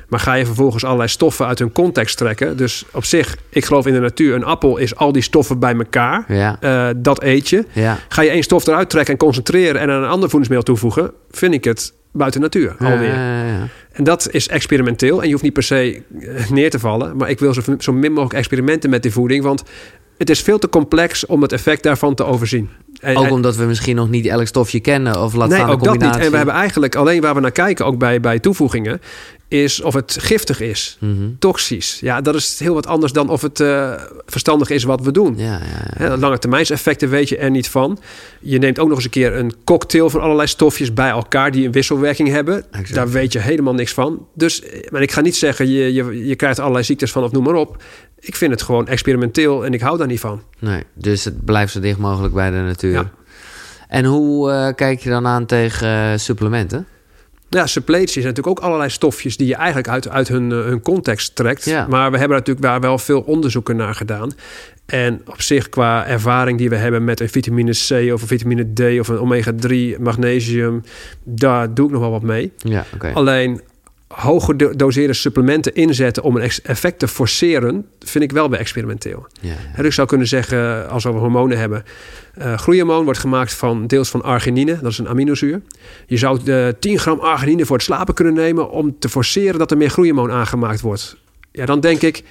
Maar 0.08 0.20
ga 0.20 0.34
je 0.34 0.46
vervolgens 0.46 0.84
allerlei 0.84 1.10
stoffen 1.10 1.46
uit 1.46 1.60
hun 1.60 1.72
context 1.72 2.18
trekken. 2.18 2.58
Dus 2.58 2.86
op 2.92 3.06
zich, 3.06 3.38
ik 3.50 3.66
geloof 3.66 3.86
in 3.88 3.94
de 3.94 4.00
natuur. 4.00 4.36
Een 4.36 4.44
appel 4.44 4.78
is 4.78 4.96
al 4.96 5.12
die 5.12 5.22
stoffen 5.22 5.60
bij 5.60 5.74
elkaar. 5.76 6.26
Ja, 6.28 6.94
dat 6.98 7.24
eet 7.24 7.50
je. 7.50 7.66
ja. 7.72 7.98
Ga 8.10 8.22
je 8.22 8.30
één 8.30 8.44
stof 8.44 8.68
eruit 8.68 8.90
trekken 8.90 9.14
en 9.14 9.20
concentreren 9.20 9.82
en 9.82 9.90
aan 9.90 10.04
een 10.04 10.10
ander 10.10 10.30
voedingsmiddel 10.30 10.64
toevoegen, 10.74 11.12
vind 11.32 11.54
ik 11.54 11.64
het 11.64 11.94
buiten 12.12 12.42
natuur 12.42 12.76
alweer. 12.80 13.14
En 13.92 14.04
dat 14.04 14.28
is 14.32 14.48
experimenteel 14.48 15.20
en 15.20 15.26
je 15.26 15.32
hoeft 15.32 15.44
niet 15.44 15.54
per 15.54 15.64
se 15.64 16.02
neer 16.50 16.70
te 16.70 16.80
vallen, 16.80 17.18
maar 17.18 17.30
ik 17.30 17.40
wil 17.40 17.54
zo, 17.54 17.62
zo 17.80 17.94
min 17.94 18.12
mogelijk 18.12 18.34
experimenten 18.40 18.90
met 18.90 19.02
die 19.02 19.12
voeding, 19.12 19.44
want 19.44 19.64
het 20.24 20.38
is 20.38 20.42
veel 20.42 20.60
te 20.60 20.70
complex 20.70 21.26
om 21.26 21.42
het 21.42 21.52
effect 21.52 21.84
daarvan 21.84 22.16
te 22.16 22.26
overzien. 22.26 22.70
En, 23.00 23.18
Ook 23.18 23.32
omdat 23.32 23.56
we 23.56 23.64
misschien 23.64 23.96
nog 23.96 24.10
niet 24.10 24.26
elk 24.26 24.48
stofje 24.48 24.80
kennen 24.80 25.22
of 25.22 25.34
laat 25.34 25.50
nee, 25.50 25.58
staan 25.58 25.70
ook 25.70 25.84
dat 25.84 26.00
niet. 26.00 26.16
En 26.16 26.32
we 26.32 26.38
hebben 26.38 26.56
eigenlijk 26.56 26.96
alleen 26.96 27.22
waar 27.22 27.36
we 27.36 27.40
naar 27.40 27.52
kijken, 27.52 27.86
ook 27.86 27.98
bij, 27.98 28.20
bij 28.20 28.40
toevoegingen, 28.40 29.02
is 29.48 29.82
of 29.82 29.94
het 29.94 30.18
giftig 30.20 30.60
is. 30.60 30.98
Mhm. 31.00 31.30
Toxisch. 31.40 31.98
Ja, 32.02 32.22
dat 32.22 32.36
is 32.36 32.60
heel 32.60 32.74
wat 32.74 32.88
anders 32.88 33.12
dan 33.12 33.30
of 33.30 33.42
het 33.42 33.60
eh, 33.60 33.94
verstandig 34.26 34.70
is 34.70 34.84
wat 34.84 35.02
we 35.02 35.12
doen. 35.12 35.34
Ja, 35.38 35.62
ja, 35.98 36.06
ja. 36.06 36.18
Lange 36.18 36.40
termijnseffecten 36.40 37.10
weet 37.10 37.30
je 37.30 37.38
er 37.38 37.50
niet 37.50 37.70
van. 37.70 38.00
Je 38.40 38.58
neemt 38.58 38.80
ook 38.80 38.88
nog 38.88 38.96
eens 38.96 39.06
een 39.06 39.12
keer 39.12 39.36
een 39.36 39.54
cocktail 39.64 40.10
van 40.10 40.22
allerlei 40.22 40.48
stofjes 40.48 40.94
bij 40.94 41.10
elkaar 41.10 41.52
die 41.52 41.66
een 41.66 41.72
wisselwerking 41.72 42.30
hebben. 42.30 42.66
Exact. 42.72 42.94
Daar 42.94 43.10
weet 43.10 43.34
je 43.34 43.40
helemaal 43.40 43.74
niks 43.74 43.94
van. 43.94 44.28
Dus 44.34 44.62
eh, 44.62 44.92
maar 44.92 45.02
ik 45.02 45.12
ga 45.12 45.22
niet 45.22 45.36
zeggen, 45.36 45.70
je, 45.70 45.94
je, 45.94 46.28
je 46.28 46.36
krijgt 46.36 46.60
allerlei 46.60 46.84
ziektes 46.84 47.12
van 47.12 47.24
of 47.24 47.32
noem 47.32 47.44
maar 47.44 47.56
op. 47.56 47.84
Ik 48.26 48.36
vind 48.36 48.52
het 48.52 48.62
gewoon 48.62 48.88
experimenteel 48.88 49.66
en 49.66 49.74
ik 49.74 49.82
hou 49.82 49.98
daar 49.98 50.08
niet 50.08 50.20
van. 50.20 50.42
Nee, 50.60 50.84
dus 50.94 51.26
het 51.26 51.46
blijft 51.46 51.72
zo 51.72 51.80
dicht 51.80 51.98
mogelijk 51.98 52.34
bij 52.34 52.50
de 52.50 52.58
natuur. 52.58 52.92
Ja. 52.92 53.12
En 53.88 54.06
hoe 54.06 54.52
eh, 54.52 54.74
kijk 54.76 55.00
je 55.00 55.10
dan 55.10 55.28
aan 55.28 55.46
tegen 55.46 55.88
eh, 55.88 56.18
supplementen? 56.18 56.88
Ja, 57.50 57.68
suppletie 57.68 58.22
zijn 58.22 58.26
natuurlijk 58.26 58.58
ook 58.58 58.66
allerlei 58.66 58.90
stofjes 58.90 59.38
die 59.38 59.48
je 59.48 59.56
eigenlijk 59.56 59.88
uit, 59.88 60.10
uit 60.10 60.28
hun, 60.28 60.52
eh, 60.52 60.58
hun 60.58 60.82
context 60.82 61.36
trekt. 61.36 61.66
Ja. 61.66 61.88
Maar 61.90 62.12
we 62.12 62.18
hebben 62.18 62.38
natuurlijk 62.38 62.66
daar 62.66 62.80
wel 62.80 62.98
veel 62.98 63.22
onderzoeken 63.22 63.76
naar 63.76 63.96
gedaan. 63.96 64.32
En 64.86 65.22
op 65.26 65.42
zich 65.42 65.70
qua 65.70 66.08
ervaring 66.08 66.58
die 66.58 66.70
we 66.70 66.76
hebben 66.76 67.04
met 67.04 67.20
een 67.20 67.30
vitamine 67.30 67.72
C 67.72 68.14
of 68.14 68.22
een 68.22 68.28
vitamine 68.28 68.74
D 68.74 69.00
of 69.00 69.08
een 69.08 69.18
omega-3, 69.18 70.02
magnesium, 70.02 70.84
daar 71.24 71.74
doe 71.74 71.86
ik 71.86 71.92
nog 71.92 72.02
wel 72.02 72.12
wat 72.12 72.22
mee. 72.22 72.52
Ja, 72.58 72.86
oké. 72.94 73.12
Alleen 73.14 73.62
hooggedoseerde 74.08 75.14
supplementen 75.14 75.76
inzetten 75.76 76.24
om 76.24 76.36
een 76.36 76.50
effect 76.64 77.00
te 77.00 77.08
forceren, 77.08 77.86
vind 78.00 78.24
ik 78.24 78.32
wel 78.32 78.50
weer 78.50 78.60
experimenteel. 78.60 79.28
Ja, 79.42 79.50
ja. 79.50 79.56
En 79.76 79.86
ik 79.86 79.92
zou 79.94 80.08
kunnen 80.08 80.28
zeggen, 80.28 80.90
als 80.90 81.04
we 81.04 81.10
hormonen 81.10 81.58
hebben. 81.58 81.84
eh 82.34 82.58
groeihormoon 82.58 83.04
wordt 83.04 83.20
gemaakt 83.20 83.54
van 83.54 83.88
deels 83.88 84.10
van 84.10 84.24
arginine, 84.24 84.80
dat 84.82 84.92
is 84.92 84.98
een 84.98 85.08
aminozuur. 85.08 85.62
Je 86.08 86.18
zou 86.18 86.44
de 86.44 86.76
10 86.80 87.00
gram 87.00 87.20
arginine 87.20 87.66
voor 87.66 87.76
het 87.76 87.86
slapen 87.86 88.14
kunnen 88.14 88.34
nemen 88.34 88.70
om 88.70 89.00
te 89.00 89.10
forceren 89.10 89.60
dat 89.60 89.72
er 89.72 89.78
meer 89.78 89.90
groeihormoon 89.90 90.32
aangemaakt 90.32 90.82
wordt. 90.82 91.18
Ja, 91.52 91.66
dan 91.66 91.80
denk 91.80 92.02
ik, 92.02 92.24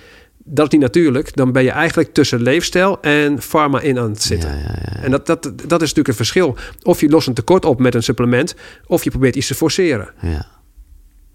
dat 0.45 0.67
is 0.67 0.73
niet 0.73 0.81
natuurlijk. 0.81 1.37
Dan 1.37 1.53
ben 1.53 1.63
je 1.63 1.71
eigenlijk 1.71 2.13
tussen 2.15 2.43
leefstijl 2.43 3.01
en 3.01 3.43
pharma 3.43 3.81
in 3.81 3.99
aan 3.99 4.11
het 4.11 4.23
zitten. 4.23 4.51
Ja, 4.51 4.57
ja, 4.57 4.77
ja. 4.95 5.03
En 5.03 5.11
dat, 5.11 5.27
dat, 5.27 5.43
dat 5.43 5.83
is 5.83 5.89
natuurlijk 5.95 6.07
het 6.07 6.17
verschil. 6.17 6.57
Of 6.83 7.01
je 7.01 7.09
lost 7.09 7.27
een 7.29 7.35
tekort 7.35 7.65
op 7.65 7.81
met 7.81 7.95
een 7.95 8.03
supplement, 8.03 8.55
of 8.87 9.05
je 9.05 9.11
probeert 9.11 9.37
iets 9.37 9.47
te 9.47 9.55
forceren. 9.55 10.11
Ja. 10.21 10.47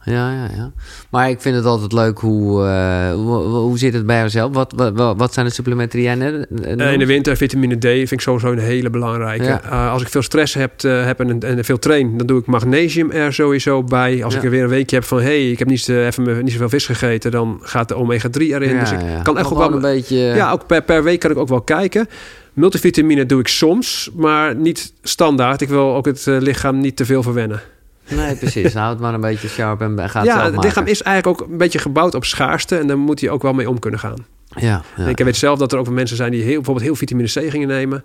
Ja, 0.03 0.31
ja, 0.31 0.47
ja. 0.55 0.71
Maar 1.09 1.29
ik 1.29 1.41
vind 1.41 1.55
het 1.55 1.65
altijd 1.65 1.91
leuk 1.91 2.19
hoe, 2.19 2.65
eh, 2.65 3.13
hoe, 3.13 3.35
hoe 3.43 3.77
zit 3.77 3.93
het 3.93 4.05
bij 4.05 4.17
jouzelf? 4.17 4.53
Wat, 4.53 4.73
wat, 4.75 5.17
wat 5.17 5.33
zijn 5.33 5.45
de 5.45 5.51
supplementen 5.51 5.97
die 5.99 6.07
jij 6.07 6.15
net 6.15 6.47
eh, 6.63 6.79
Eh, 6.79 6.93
in 6.93 6.99
de 6.99 7.05
winter 7.05 7.37
vitamine 7.37 7.75
D 7.77 7.83
vind 7.83 8.11
ik 8.11 8.21
sowieso 8.21 8.51
een 8.51 8.57
hele 8.59 8.89
belangrijke. 8.89 9.43
Ja. 9.43 9.89
Als 9.89 10.01
ik 10.01 10.07
veel 10.09 10.21
stress 10.21 10.53
heb, 10.53 10.81
heb 10.81 11.19
en, 11.19 11.39
en 11.39 11.65
veel 11.65 11.79
train, 11.79 12.17
dan 12.17 12.27
doe 12.27 12.39
ik 12.39 12.45
magnesium 12.45 13.11
er 13.11 13.33
sowieso 13.33 13.83
bij. 13.83 14.23
Als 14.23 14.33
Ja. 14.33 14.39
ik 14.39 14.45
er 14.45 14.51
weer 14.51 14.63
een 14.63 14.69
weekje 14.69 14.95
heb 14.95 15.05
van... 15.05 15.21
hey, 15.21 15.51
ik 15.51 15.59
heb 15.59 15.67
niet, 15.67 15.87
even 15.89 16.43
niet 16.43 16.51
zoveel 16.51 16.69
vis 16.69 16.85
gegeten... 16.85 17.31
dan 17.31 17.59
gaat 17.61 17.87
de 17.87 17.95
omega-3 17.95 18.41
erin. 18.41 18.69
Ja, 18.73 18.79
dus 18.79 18.91
ik 18.91 18.99
kan 19.23 19.37
echt 19.37 19.51
ook 19.51 19.57
wel... 19.57 19.73
een 19.73 19.81
beetje... 19.81 20.17
Ja, 20.17 20.51
ook 20.51 20.65
per, 20.67 20.81
per 20.83 21.03
week 21.03 21.19
kan 21.19 21.31
ik 21.31 21.37
ook 21.37 21.47
wel 21.49 21.61
kijken. 21.61 22.07
Multivitamine 22.53 23.25
doe 23.25 23.39
ik 23.39 23.47
soms, 23.47 24.09
maar 24.15 24.55
niet 24.55 24.93
standaard. 25.03 25.61
Ik 25.61 25.69
wil 25.69 25.95
ook 25.95 26.05
het 26.05 26.25
lichaam 26.25 26.79
niet 26.79 26.95
te 26.95 27.05
veel 27.05 27.23
verwennen. 27.23 27.61
Nee, 28.09 28.35
precies. 28.35 28.73
Houd 28.73 28.89
het 28.91 28.99
maar 28.99 29.13
een 29.13 29.21
beetje 29.21 29.47
sharp 29.47 29.81
en 29.81 30.09
gaat 30.09 30.13
het 30.25 30.35
ja, 30.35 30.51
het 30.51 30.63
lichaam 30.63 30.85
is 30.85 31.01
eigenlijk 31.01 31.41
ook 31.41 31.49
een 31.49 31.57
beetje 31.57 31.79
gebouwd 31.79 32.13
op 32.15 32.25
schaarste... 32.25 32.77
en 32.77 32.87
daar 32.87 32.97
moet 32.97 33.21
hij 33.21 33.29
ook 33.29 33.41
wel 33.41 33.53
mee 33.53 33.69
om 33.69 33.79
kunnen 33.79 33.99
gaan. 33.99 34.25
Ja, 34.55 34.81
ja. 34.97 35.05
Ik 35.05 35.17
weet 35.17 35.35
zelf 35.35 35.59
dat 35.59 35.71
er 35.71 35.79
ook 35.79 35.89
mensen 35.89 36.17
zijn 36.17 36.31
die 36.31 36.43
heel, 36.43 36.55
bijvoorbeeld 36.55 36.85
heel 36.85 36.95
vitamine 36.95 37.27
C 37.27 37.51
gingen 37.51 37.67
nemen. 37.67 38.03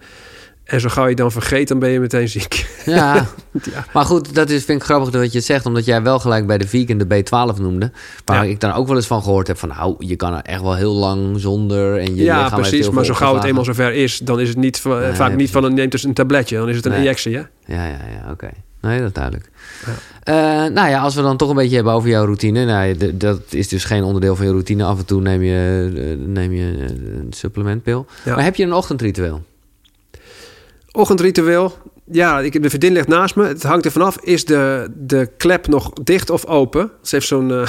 En 0.64 0.80
zo 0.80 0.88
gauw 0.88 1.06
je 1.06 1.14
dan 1.14 1.32
vergeet, 1.32 1.68
dan 1.68 1.78
ben 1.78 1.90
je 1.90 2.00
meteen 2.00 2.28
ziek. 2.28 2.66
Ja. 2.84 3.14
Ja. 3.72 3.84
maar 3.92 4.04
goed, 4.04 4.34
dat 4.34 4.50
is, 4.50 4.64
vind 4.64 4.78
ik 4.80 4.84
grappig 4.84 5.10
dat 5.10 5.32
je 5.32 5.38
het 5.38 5.46
zegt, 5.46 5.66
omdat 5.66 5.84
jij 5.84 6.02
wel 6.02 6.18
gelijk 6.18 6.46
bij 6.46 6.58
de 6.58 6.68
vegan 6.68 6.98
de 6.98 7.04
B12 7.06 7.60
noemde. 7.60 7.90
Waar 8.24 8.44
Ja. 8.44 8.50
ik 8.50 8.60
dan 8.60 8.72
ook 8.72 8.86
wel 8.86 8.96
eens 8.96 9.06
van 9.06 9.22
gehoord 9.22 9.46
heb 9.46 9.58
van, 9.58 9.68
nou, 9.68 9.94
je 9.98 10.16
kan 10.16 10.34
er 10.34 10.42
echt 10.42 10.60
wel 10.60 10.74
heel 10.74 10.92
lang 10.94 11.40
zonder 11.40 11.98
en 11.98 12.14
je 12.16 12.22
ja, 12.22 12.48
precies. 12.48 12.90
Maar 12.90 13.04
zo 13.04 13.14
gauw 13.14 13.34
het 13.34 13.44
eenmaal 13.44 13.64
zover 13.64 13.92
is, 13.92 14.18
dan 14.18 14.40
is 14.40 14.48
het 14.48 14.56
niet, 14.56 14.84
Nee, 14.84 15.12
vaak 15.12 15.34
niet 15.36 15.50
van 15.50 15.64
een 15.64 15.74
neemt 15.74 15.90
dus 15.92 16.04
een 16.04 16.14
tabletje. 16.14 16.56
Dan 16.56 16.68
is 16.68 16.76
het 16.76 16.84
een 16.84 16.90
Nee. 16.90 17.00
injectie, 17.00 17.34
hè? 17.36 17.40
Ja, 17.66 17.86
ja, 17.86 17.98
ja, 18.24 18.30
oké. 18.30 18.48
Nee, 18.82 19.00
dat 19.00 19.14
duidelijk. 19.14 19.50
Eh, 20.22 20.34
nou 20.64 20.88
ja, 20.88 21.00
als 21.00 21.14
we 21.14 21.22
dan 21.22 21.36
toch 21.36 21.48
een 21.48 21.54
beetje 21.56 21.74
hebben 21.74 21.92
over 21.92 22.08
jouw 22.08 22.24
routine. 22.24 22.64
Nou, 22.64 22.86
ja, 22.86 23.06
dat 23.14 23.40
is 23.50 23.68
dus 23.68 23.84
geen 23.84 24.02
onderdeel 24.02 24.36
van 24.36 24.44
je 24.46 24.50
routine. 24.50 24.84
Af 24.84 24.98
en 24.98 25.04
toe 25.04 25.20
neem 25.20 25.42
je, 25.42 25.90
eh, 25.96 26.26
neem 26.28 26.52
je 26.52 26.74
eh, 26.78 27.18
een 27.18 27.26
supplementpil. 27.30 28.06
Ja. 28.24 28.34
Maar 28.34 28.44
heb 28.44 28.54
je 28.56 28.64
een 28.64 28.72
ochtendritueel? 28.72 29.42
Ochtendritueel. 30.92 31.78
Ja, 32.10 32.40
ik, 32.40 32.62
de 32.62 32.68
vriendin 32.68 32.92
ligt 32.92 33.08
naast 33.08 33.36
me. 33.36 33.46
Het 33.46 33.62
hangt 33.62 33.84
er 33.84 33.90
vanaf. 33.90 34.16
Is 34.20 34.44
de, 34.44 34.90
de 34.94 35.30
klep 35.36 35.68
nog 35.68 35.92
dicht 35.92 36.30
of 36.30 36.46
open? 36.46 36.90
Ze 37.02 37.14
heeft 37.14 37.26
zo'n... 37.26 37.48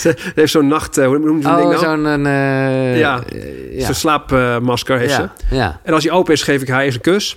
ze 0.00 0.32
heeft 0.34 0.52
zo'n 0.52 0.66
nacht... 0.66 0.96
hoe 0.96 1.18
noem 1.18 1.40
je 1.40 1.46
Oh, 1.46 1.56
nou? 1.56 1.78
zo'n... 1.78 2.24
Ja. 2.24 3.22
ja. 3.70 3.84
Zo'n 3.84 3.94
slaapmasker 3.94 4.98
heeft 4.98 5.14
ze. 5.14 5.20
ja. 5.20 5.32
ja. 5.50 5.80
En 5.82 5.92
als 5.94 6.04
hij 6.04 6.12
open 6.12 6.32
is, 6.32 6.42
geef 6.42 6.62
ik 6.62 6.68
haar 6.68 6.82
eerst 6.82 6.96
een 6.96 7.02
kus. 7.02 7.36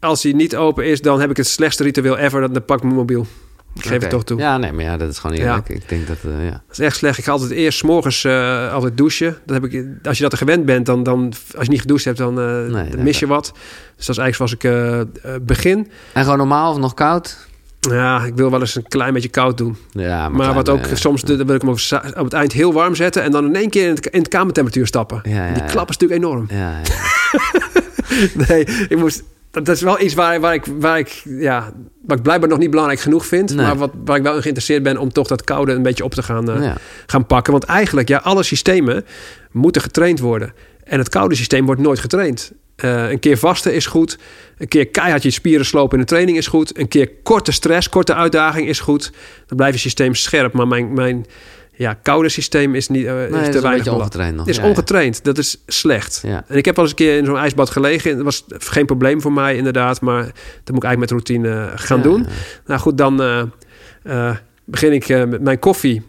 Als 0.00 0.22
hij 0.22 0.32
niet 0.32 0.56
open 0.56 0.86
is, 0.86 1.00
dan 1.00 1.20
heb 1.20 1.30
ik 1.30 1.36
het 1.36 1.46
slechtste 1.46 1.82
ritueel 1.82 2.16
ever. 2.18 2.52
Dan 2.52 2.64
pak 2.64 2.76
ik 2.76 2.82
mijn 2.82 2.94
mobiel. 2.96 3.26
Ik 3.74 3.86
geef 3.86 4.00
het 4.00 4.10
toch 4.10 4.24
toe. 4.24 4.38
Ja, 4.38 4.58
nee, 4.58 4.72
maar 4.72 4.84
ja, 4.84 4.96
dat 4.96 5.10
is 5.10 5.18
gewoon 5.18 5.36
Ja. 5.36 5.42
eerlijk. 5.42 5.68
Ik 5.68 5.88
denk 5.88 6.06
dat, 6.06 6.16
eh, 6.24 6.44
ja. 6.44 6.50
Dat 6.50 6.78
is 6.78 6.78
echt 6.78 6.96
slecht. 6.96 7.18
Ik 7.18 7.24
ga 7.24 7.32
altijd 7.32 7.50
eerst 7.50 7.78
's 7.78 7.82
morgens 7.82 8.24
eh, 8.24 8.72
altijd 8.72 8.96
douchen. 8.96 9.36
Dat 9.46 9.62
heb 9.62 9.72
ik, 9.72 9.86
als 10.06 10.16
je 10.16 10.22
dat 10.22 10.32
er 10.32 10.38
gewend 10.38 10.64
bent, 10.64 10.86
dan, 10.86 11.02
dan 11.02 11.32
als 11.56 11.64
je 11.64 11.70
niet 11.70 11.80
gedoucht 11.80 12.04
hebt, 12.04 12.18
dan, 12.18 12.40
eh, 12.40 12.44
dan 12.46 12.70
nee, 12.70 12.96
mis 12.96 13.18
je 13.18 13.26
wat. 13.26 13.52
Dus 13.96 14.06
dat 14.06 14.16
is 14.18 14.22
eigenlijk 14.22 14.34
zoals 14.36 14.52
ik 14.52 15.46
begin. 15.46 15.90
En 16.12 16.22
gewoon 16.22 16.38
normaal 16.38 16.72
of 16.72 16.78
nog 16.78 16.94
koud? 16.94 17.48
Ja, 17.80 18.24
ik 18.24 18.34
wil 18.34 18.50
wel 18.50 18.60
eens 18.60 18.74
een 18.74 18.88
klein 18.88 19.12
beetje 19.12 19.28
koud 19.28 19.58
doen. 19.58 19.76
Ja, 19.90 20.28
Maar, 20.28 20.38
klein, 20.40 20.54
wat 20.54 20.68
ook 20.68 20.80
soms 20.94 21.22
wil 21.22 21.40
ik 21.54 21.60
hem 21.60 21.70
op 22.18 22.24
het 22.24 22.32
eind 22.32 22.52
heel 22.52 22.72
warm 22.72 22.94
zetten 22.94 23.22
en 23.22 23.30
dan 23.30 23.44
in 23.46 23.56
één 23.56 23.70
keer 23.70 23.88
in 23.88 23.94
het, 23.94 24.06
in 24.06 24.18
het 24.18 24.28
kamertemperatuur 24.28 24.86
stappen. 24.86 25.20
Ja, 25.24 25.46
ja, 25.46 25.52
Die 25.54 25.62
ja. 25.62 25.68
klap 25.68 25.88
is 25.88 25.96
natuurlijk 25.96 26.22
enorm. 26.24 26.46
Ja, 26.50 26.80
ja. 26.82 26.82
Nee, 28.48 28.64
ik 28.64 28.96
moest. 28.96 29.22
Dat, 29.50 29.68
is 29.68 29.80
wel 29.80 30.00
iets 30.00 30.14
waar, 30.14 30.40
waar, 30.40 30.54
ik, 30.54 30.64
waar, 30.78 30.98
ik, 30.98 31.22
ja, 31.24 31.72
wat 32.02 32.16
ik 32.16 32.22
blijkbaar 32.22 32.48
nog 32.48 32.58
niet 32.58 32.70
belangrijk 32.70 33.00
genoeg 33.00 33.26
vind. 33.26 33.54
Nee. 33.54 33.66
Maar 33.66 33.76
wat, 33.76 33.90
waar 34.04 34.16
ik 34.16 34.22
wel 34.22 34.34
in 34.34 34.42
geïnteresseerd 34.42 34.82
ben 34.82 34.98
om 34.98 35.12
toch 35.12 35.26
dat 35.26 35.44
koude 35.44 35.72
een 35.72 35.82
beetje 35.82 36.04
op 36.04 36.14
te 36.14 36.22
gaan, 36.22 36.50
eh, 36.50 36.62
ja. 36.62 36.76
gaan 37.06 37.26
pakken. 37.26 37.52
Want 37.52 37.64
eigenlijk, 37.64 38.08
ja, 38.08 38.18
alle 38.18 38.42
systemen 38.42 39.04
moeten 39.50 39.82
getraind 39.82 40.20
worden. 40.20 40.52
En 40.84 40.98
het 40.98 41.08
koude 41.08 41.34
systeem 41.34 41.66
wordt 41.66 41.80
nooit 41.80 41.98
getraind. 41.98 42.52
Eh, 42.76 43.10
een 43.10 43.18
keer 43.18 43.38
vasten 43.38 43.74
is 43.74 43.86
goed. 43.86 44.18
Een 44.58 44.68
keer 44.68 44.86
keihard 44.86 45.22
je 45.22 45.30
spieren 45.30 45.66
slopen 45.66 45.98
in 45.98 46.04
de 46.04 46.10
training 46.10 46.36
is 46.36 46.46
goed. 46.46 46.78
Een 46.78 46.88
keer 46.88 47.10
korte 47.22 47.52
stress, 47.52 47.88
korte 47.88 48.14
uitdaging 48.14 48.68
is 48.68 48.80
goed. 48.80 49.12
Dan 49.46 49.56
blijft 49.56 49.74
je 49.74 49.80
systeem 49.80 50.14
scherp. 50.14 50.52
Maar 50.52 50.68
mijn, 50.68 50.92
mijn 50.92 51.26
ja, 51.80 51.94
koude 51.94 52.28
systeem 52.28 52.74
is, 52.74 52.88
niet, 52.88 53.06
eh, 53.06 53.12
Nee, 53.12 53.26
is 53.26 53.38
is 53.38 53.48
te 53.48 53.56
een 53.56 53.62
weinig 53.62 53.88
ongetraind 53.88 54.36
nog. 54.36 54.46
Het 54.46 54.54
is 54.54 54.56
Ja, 54.56 54.62
ja. 54.62 54.68
ongetraind. 54.68 55.24
Dat 55.24 55.38
is 55.38 55.62
slecht. 55.66 56.20
Ja. 56.26 56.44
En 56.46 56.56
ik 56.56 56.64
heb 56.64 56.76
wel 56.76 56.84
eens 56.84 56.92
een 56.92 57.00
keer 57.00 57.16
in 57.16 57.24
zo'n 57.24 57.36
ijsbad 57.36 57.70
gelegen. 57.70 58.14
Dat 58.16 58.24
was 58.24 58.44
geen 58.48 58.86
probleem 58.86 59.20
voor 59.20 59.32
mij 59.32 59.56
inderdaad. 59.56 60.00
Maar 60.00 60.22
dat 60.24 60.74
moet 60.74 60.76
ik 60.76 60.84
eigenlijk 60.84 60.98
met 60.98 61.10
routine 61.10 61.48
eh, 61.48 61.72
gaan 61.74 62.02
doen. 62.02 62.26
Nou 62.66 62.80
goed, 62.80 62.98
dan 62.98 63.22
eh, 64.02 64.36
begin 64.64 64.92
ik 64.92 65.08
met 65.08 65.40
mijn 65.40 65.58
koffie. 65.58 66.02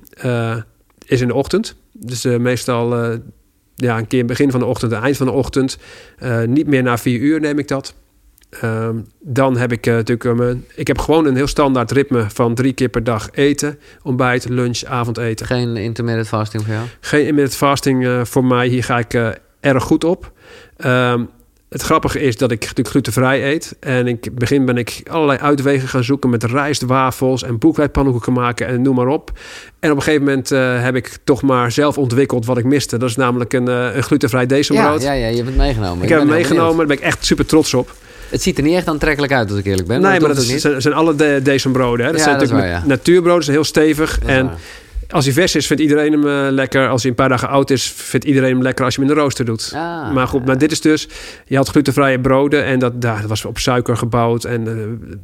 is 1.06 1.22
in 1.22 1.28
de 1.28 1.34
ochtend. 1.34 1.76
Dus 1.92 2.24
meestal 2.24 3.20
ja, 3.76 3.98
een 3.98 4.08
keer 4.08 4.26
begin 4.26 4.52
van 4.52 4.60
de 4.60 4.66
ochtend, 4.66 4.92
eind 4.92 5.18
van 5.18 5.26
de 5.26 5.32
ochtend. 5.34 5.78
Niet 6.46 6.68
meer 6.68 6.84
na 6.84 6.98
vier 6.98 7.20
uur 7.20 7.40
neem 7.40 7.60
ik 7.60 7.68
dat. 7.68 7.94
Ehm, 8.60 8.96
dan 9.20 9.58
heb 9.58 9.72
ik 9.72 9.88
eh, 9.88 9.94
natuurlijk... 9.94 10.26
eh, 10.26 10.34
mijn- 10.34 10.66
ik 10.76 10.88
heb 10.88 10.98
gewoon 10.98 11.26
een 11.26 11.36
heel 11.36 11.48
standaard 11.48 11.92
ritme 11.92 12.26
van 12.34 12.56
drie 12.56 12.74
keer 12.74 12.90
per 12.90 13.04
dag 13.04 13.30
eten. 13.32 13.80
Ontbijt, 14.04 14.50
lunch, 14.50 14.84
avondeten. 14.84 15.46
Geen 15.46 15.78
intermittent 15.78 16.28
fasting 16.28 16.64
voor 16.64 16.74
jou? 16.74 16.86
Geen 17.00 17.20
intermittent 17.20 17.56
fasting 17.56 18.06
eh, 18.06 18.22
voor 18.24 18.46
mij. 18.46 18.68
Hier 18.68 18.84
ga 18.84 18.98
ik 19.00 19.14
erg 19.60 19.84
goed 19.84 20.04
op. 20.04 20.32
Ehm, 20.78 21.24
het 21.70 21.82
grappige 21.82 22.20
is 22.20 22.38
dat 22.38 22.52
ik 22.52 22.60
natuurlijk 22.62 22.88
glutenvrij 22.90 23.52
eet. 23.54 23.76
En 23.80 24.08
in 24.08 24.18
het 24.22 24.36
begin 24.36 24.66
ben 24.66 24.78
ik 24.78 25.02
allerlei 25.10 25.40
uitwegen 25.40 25.88
gaan 25.88 26.04
zoeken 26.04 26.30
met 26.30 26.44
rijst, 26.44 26.82
wafels 26.82 27.44
en 27.44 27.58
boekwijdpannenkoeken 27.58 28.34
maken 28.34 28.68
en 28.68 28.82
noem 28.82 28.96
maar 28.96 29.08
op. 29.08 29.32
En 29.80 29.92
op 29.92 29.98
een 29.98 30.04
gegeven 30.04 30.26
moment 30.26 30.50
heb 30.84 30.96
ik 30.96 31.18
toch 31.24 31.42
maar 31.42 31.72
zelf 31.72 31.98
ontwikkeld 31.98 32.46
wat 32.46 32.58
ik 32.58 32.66
miste. 32.66 32.98
Dat 32.98 33.10
is 33.10 33.16
namelijk 33.16 33.54
een, 33.54 33.68
een 33.68 34.04
glutenvrij 34.04 34.46
decembrood. 34.46 35.02
ja, 35.02 35.12
ja, 35.14 35.28
je 35.28 35.36
hebt 35.36 35.48
het 35.48 35.58
meegenomen. 35.58 36.04
Ik 36.04 36.10
heb 36.10 36.20
heel 36.20 36.28
meegenomen, 36.28 36.78
daar 36.78 36.86
ben 36.88 36.98
ik 36.98 37.04
echt 37.04 37.26
super 37.26 37.46
trots 37.46 37.74
op. 37.74 37.94
Het 38.32 38.42
ziet 38.42 38.58
er 38.58 38.64
niet 38.64 38.76
echt 38.76 38.88
aantrekkelijk 38.88 39.34
uit, 39.34 39.50
als 39.50 39.60
ik 39.60 39.66
eerlijk 39.66 39.88
ben. 39.88 40.02
nee, 40.02 40.10
maar 40.20 40.20
dat 40.20 40.36
dat 40.38 40.46
is- 40.46 40.62
zijn, 40.62 40.82
zijn 40.82 40.94
alle 40.94 41.16
de. 41.16 41.24
Hè? 41.24 41.42
Dat 41.42 42.18
Ja, 42.18 42.24
zijn 42.24 42.38
dat 42.38 42.50
natuurlijk 42.50 42.52
waar, 42.52 42.68
ja. 42.68 42.84
natuurbroden, 42.88 43.44
zijn 43.44 43.56
heel 43.56 43.66
stevig. 43.66 44.20
En 44.26 44.46
waar. 44.46 44.58
als 45.10 45.26
hij 45.26 45.34
vers 45.34 45.56
is, 45.56 45.68
vindt 45.68 45.82
iedereen 45.82 46.12
hem 46.12 46.28
eh, 46.28 46.52
lekker. 46.54 46.90
Als 46.90 47.02
hij 47.02 47.10
een 47.12 47.18
paar 47.18 47.30
dagen 47.30 47.48
oud 47.50 47.70
is, 47.70 47.92
vindt 47.96 48.26
iedereen 48.26 48.52
hem 48.54 48.62
lekker 48.62 48.86
als 48.86 48.96
je 48.96 49.02
hem 49.02 49.10
in 49.10 49.16
de 49.16 49.22
rooster 49.22 49.46
doet. 49.46 49.72
Ah, 49.76 50.14
maar 50.14 50.28
goed, 50.28 50.46
maar 50.46 50.58
dit 50.58 50.72
is 50.72 50.82
dus... 50.82 51.08
Je 51.46 51.56
had 51.56 51.70
glutenvrije 51.70 52.20
broden 52.20 52.64
en 52.66 52.80
dat, 52.80 53.02
daar, 53.02 53.20
dat 53.20 53.30
was 53.30 53.46
op 53.46 53.58
suiker 53.58 53.98
gebouwd. 53.98 54.44
En 54.44 54.68
eh 54.68 54.74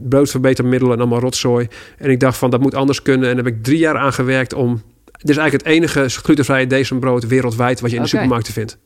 broodverbetermiddelen 0.10 0.94
en 0.94 1.00
allemaal 1.00 1.20
rotzooi. 1.20 1.68
En 1.98 2.10
ik 2.10 2.20
dacht 2.20 2.38
van, 2.38 2.50
dat 2.50 2.60
moet 2.60 2.76
anders 2.76 3.02
kunnen. 3.02 3.30
En 3.30 3.36
daar 3.36 3.46
heb 3.46 3.54
ik 3.54 3.64
drie 3.64 3.78
jaar 3.78 3.98
aan 3.98 4.14
gewerkt 4.14 4.54
om... 4.54 4.82
Dit 5.12 5.30
is 5.30 5.38
eigenlijk 5.38 5.68
het 5.68 5.76
enige 5.76 6.10
glutenvrije 6.10 6.68
decembrood 6.68 7.28
wereldwijd... 7.28 7.80
wat 7.80 7.90
je 7.90 7.96
in 7.96 8.02
de 8.02 8.08
supermarkten 8.08 8.54
vindt. 8.54 8.78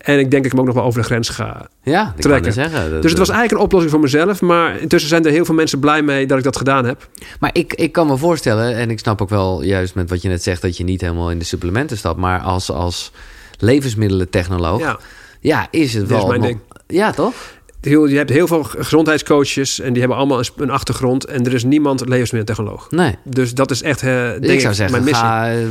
En 0.00 0.18
ik 0.18 0.30
denk 0.30 0.42
dat 0.42 0.44
ik 0.44 0.50
hem 0.50 0.60
ook 0.60 0.66
nog 0.66 0.74
wel 0.74 0.84
over 0.84 1.00
de 1.00 1.06
grens 1.06 1.28
ga 1.28 1.68
Ja, 1.82 2.14
trekken. 2.18 2.52
zeggen. 2.52 2.90
Dat- 2.90 3.02
dus 3.02 3.10
het 3.10 3.18
was 3.18 3.28
eigenlijk 3.28 3.58
een 3.58 3.64
oplossing 3.64 3.92
voor 3.92 4.00
mezelf. 4.02 4.40
Maar 4.40 4.78
intussen 4.80 5.08
zijn 5.08 5.24
er 5.24 5.30
heel 5.30 5.44
veel 5.44 5.54
mensen 5.54 5.78
blij 5.78 6.02
mee 6.02 6.26
dat 6.26 6.38
ik 6.38 6.44
dat 6.44 6.56
gedaan 6.56 6.84
heb. 6.84 7.08
Maar 7.40 7.50
ik, 7.52 7.74
ik 7.74 7.92
kan 7.92 8.06
me 8.06 8.16
voorstellen, 8.16 8.74
en 8.76 8.90
ik 8.90 8.98
snap 8.98 9.22
ook 9.22 9.28
wel 9.28 9.62
juist 9.62 9.94
met 9.94 10.10
wat 10.10 10.22
je 10.22 10.28
net 10.28 10.42
zegt, 10.42 10.62
dat 10.62 10.76
je 10.76 10.84
niet 10.84 11.00
helemaal 11.00 11.30
in 11.30 11.38
de 11.38 11.44
supplementen 11.44 11.96
stapt. 11.96 12.18
Maar 12.18 12.40
als, 12.40 12.70
als 12.70 13.12
levensmiddelentechnoloog, 13.58 14.80
ja. 14.80 14.98
Ja, 15.40 15.66
is 15.70 15.94
het 15.94 16.02
Dit 16.08 16.16
is 16.16 16.22
wel. 16.22 16.26
mijn 16.28 16.40
ding. 16.40 16.58
Ja, 16.86 17.10
toch? 17.12 17.34
Heel, 17.80 18.06
je 18.06 18.16
hebt 18.16 18.30
heel 18.30 18.46
veel 18.46 18.62
gezondheidscoaches 18.62 19.80
en 19.80 19.90
die 19.90 19.98
hebben 20.00 20.18
allemaal 20.18 20.42
een, 20.56 20.70
achtergrond. 20.70 21.24
En 21.24 21.46
er 21.46 21.54
is 21.54 21.64
niemand 21.64 22.08
levensmiddeltechnoloog. 22.08 22.90
Nee. 22.90 23.14
Dus 23.24 23.54
dat 23.54 23.70
is 23.70 23.82
echt, 23.82 24.02
eh 24.02 24.08
denk 24.08 24.44
ik 24.44 24.60
zou 24.60 24.74
zeggen, 24.74 24.90
mijn 24.90 25.04
missie. 25.04 25.26
ga, 25.26 25.50
eh, 25.50 25.62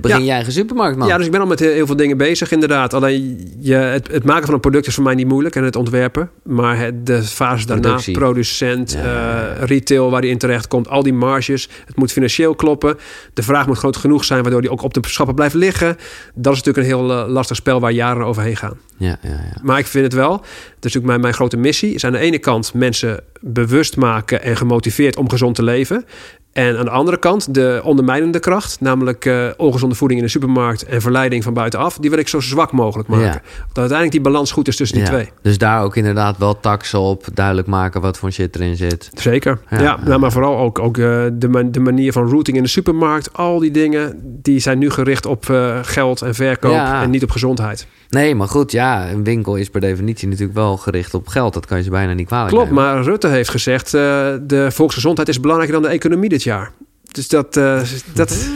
begin 0.00 0.18
Ja. 0.18 0.24
je 0.24 0.30
eigen 0.30 0.52
supermarkt, 0.52 0.98
man. 0.98 1.08
Ja, 1.08 1.16
dus 1.16 1.26
ik 1.26 1.32
ben 1.32 1.40
al 1.40 1.46
met 1.46 1.58
heel 1.58 1.72
heel 1.72 1.86
veel 1.86 1.96
dingen 1.96 2.16
bezig, 2.16 2.50
inderdaad. 2.50 2.94
Alleen 2.94 3.50
je, 3.60 3.74
het, 3.74 4.08
het 4.12 4.24
maken 4.24 4.44
van 4.44 4.54
een 4.54 4.60
product 4.60 4.86
is 4.86 4.94
voor 4.94 5.04
mij 5.04 5.14
niet 5.14 5.26
moeilijk 5.26 5.56
en 5.56 5.64
het 5.64 5.76
ontwerpen. 5.76 6.30
Maar 6.42 6.78
het, 6.78 7.06
de 7.06 7.22
fase 7.22 7.66
daarna, 7.66 7.98
producent, 8.12 8.92
Ja, 8.92 9.54
eh, 9.54 9.64
retail 9.64 10.10
waar 10.10 10.20
die 10.20 10.30
in 10.30 10.38
terecht 10.38 10.68
komt, 10.68 10.88
al 10.88 11.02
die 11.02 11.12
marges. 11.12 11.68
Het 11.86 11.96
moet 11.96 12.12
financieel 12.12 12.54
kloppen. 12.54 12.96
De 13.34 13.42
vraag 13.42 13.66
moet 13.66 13.78
groot 13.78 13.96
genoeg 13.96 14.24
zijn, 14.24 14.42
waardoor 14.42 14.60
die 14.60 14.70
ook 14.70 14.82
op 14.82 14.94
de 14.94 15.00
schappen 15.06 15.34
blijft 15.34 15.54
liggen. 15.54 15.96
Dat 16.34 16.52
is 16.52 16.62
natuurlijk 16.62 16.78
een 16.78 17.08
heel 17.08 17.28
lastig 17.28 17.56
spel 17.56 17.80
waar 17.80 17.92
jaren 17.92 18.26
overheen 18.26 18.56
gaan. 18.56 18.78
Ja, 18.98 19.18
ja, 19.22 19.28
ja. 19.30 19.60
Maar 19.62 19.78
ik 19.78 19.86
vind 19.86 20.04
het 20.04 20.12
wel, 20.12 20.30
dat 20.30 20.40
is 20.44 20.74
natuurlijk 20.74 21.06
mijn, 21.06 21.20
mijn 21.20 21.34
grote 21.34 21.56
missie, 21.56 21.94
is 21.94 22.04
aan 22.04 22.12
de 22.12 22.18
ene 22.18 22.38
kant 22.38 22.74
mensen 22.74 23.20
bewust 23.40 23.96
maken 23.96 24.42
en 24.42 24.56
gemotiveerd 24.56 25.16
om 25.16 25.28
gezond 25.28 25.54
te 25.54 25.62
leven. 25.62 26.04
En 26.52 26.78
aan 26.78 26.84
de 26.84 26.90
andere 26.90 27.18
kant 27.18 27.54
de 27.54 27.80
ondermijnende 27.84 28.38
kracht, 28.38 28.80
namelijk 28.80 29.24
eh, 29.24 29.46
ongezonde 29.56 29.94
voeding 29.94 30.20
in 30.20 30.26
de 30.26 30.32
supermarkt 30.32 30.84
en 30.84 31.00
verleiding 31.00 31.44
van 31.44 31.54
buitenaf, 31.54 31.96
die 31.98 32.10
wil 32.10 32.18
ik 32.18 32.28
zo 32.28 32.40
zwak 32.40 32.72
mogelijk 32.72 33.08
maken. 33.08 33.24
Ja. 33.26 33.32
Dat 33.66 33.76
uiteindelijk 33.78 34.10
die 34.10 34.20
balans 34.20 34.52
goed 34.52 34.68
is 34.68 34.76
tussen 34.76 34.96
die 34.96 35.06
Ja. 35.06 35.12
twee. 35.12 35.30
Dus 35.42 35.58
daar 35.58 35.82
ook 35.82 35.96
inderdaad 35.96 36.38
wel 36.38 36.60
taxen 36.60 36.98
op, 37.00 37.24
duidelijk 37.34 37.66
maken 37.66 38.00
wat 38.00 38.18
voor 38.18 38.32
shit 38.32 38.54
erin 38.54 38.76
zit. 38.76 39.10
Zeker. 39.14 39.58
Ja. 39.70 39.98
Nou, 40.04 40.20
maar 40.20 40.32
vooral 40.32 40.58
ook, 40.58 40.78
ook 40.78 40.98
eh, 40.98 41.24
de, 41.32 41.48
man- 41.48 41.70
de 41.72 41.80
manier 41.80 42.12
van 42.12 42.28
routing 42.30 42.56
in 42.56 42.62
de 42.62 42.68
supermarkt. 42.68 43.32
Al 43.36 43.58
die 43.58 43.70
dingen, 43.70 44.20
die 44.42 44.58
zijn 44.60 44.78
nu 44.78 44.90
gericht 44.90 45.26
op 45.26 45.50
eh, 45.50 45.78
geld 45.82 46.22
en 46.22 46.34
verkoop 46.34 46.72
en 46.76 47.10
niet 47.10 47.22
op 47.22 47.30
gezondheid. 47.30 47.86
Nee, 48.08 48.34
maar 48.34 48.48
goed, 48.48 48.72
ja, 48.72 49.10
een 49.10 49.24
winkel 49.24 49.56
is 49.56 49.68
per 49.70 49.80
definitie 49.80 50.28
natuurlijk 50.28 50.54
wel 50.54 50.76
gericht 50.76 51.14
op 51.14 51.28
geld. 51.28 51.54
Dat 51.54 51.66
kan 51.66 51.76
je 51.78 51.82
ze 51.82 51.90
bijna 51.90 52.12
niet 52.12 52.26
kwalijk 52.26 52.48
Klopt, 52.50 52.70
nemen. 52.70 52.84
maar 52.84 53.02
Rutte 53.02 53.28
heeft 53.28 53.50
gezegd... 53.50 53.94
eh, 53.94 54.00
de 54.42 54.70
volksgezondheid 54.70 55.28
is 55.28 55.40
belangrijker 55.40 55.80
dan 55.80 55.90
de 55.90 55.96
economie 55.96 56.28
dit 56.28 56.42
jaar. 56.42 56.72
Dus 57.12 57.28
dat, 57.28 57.56
eh, 57.56 57.80
dat 58.14 58.48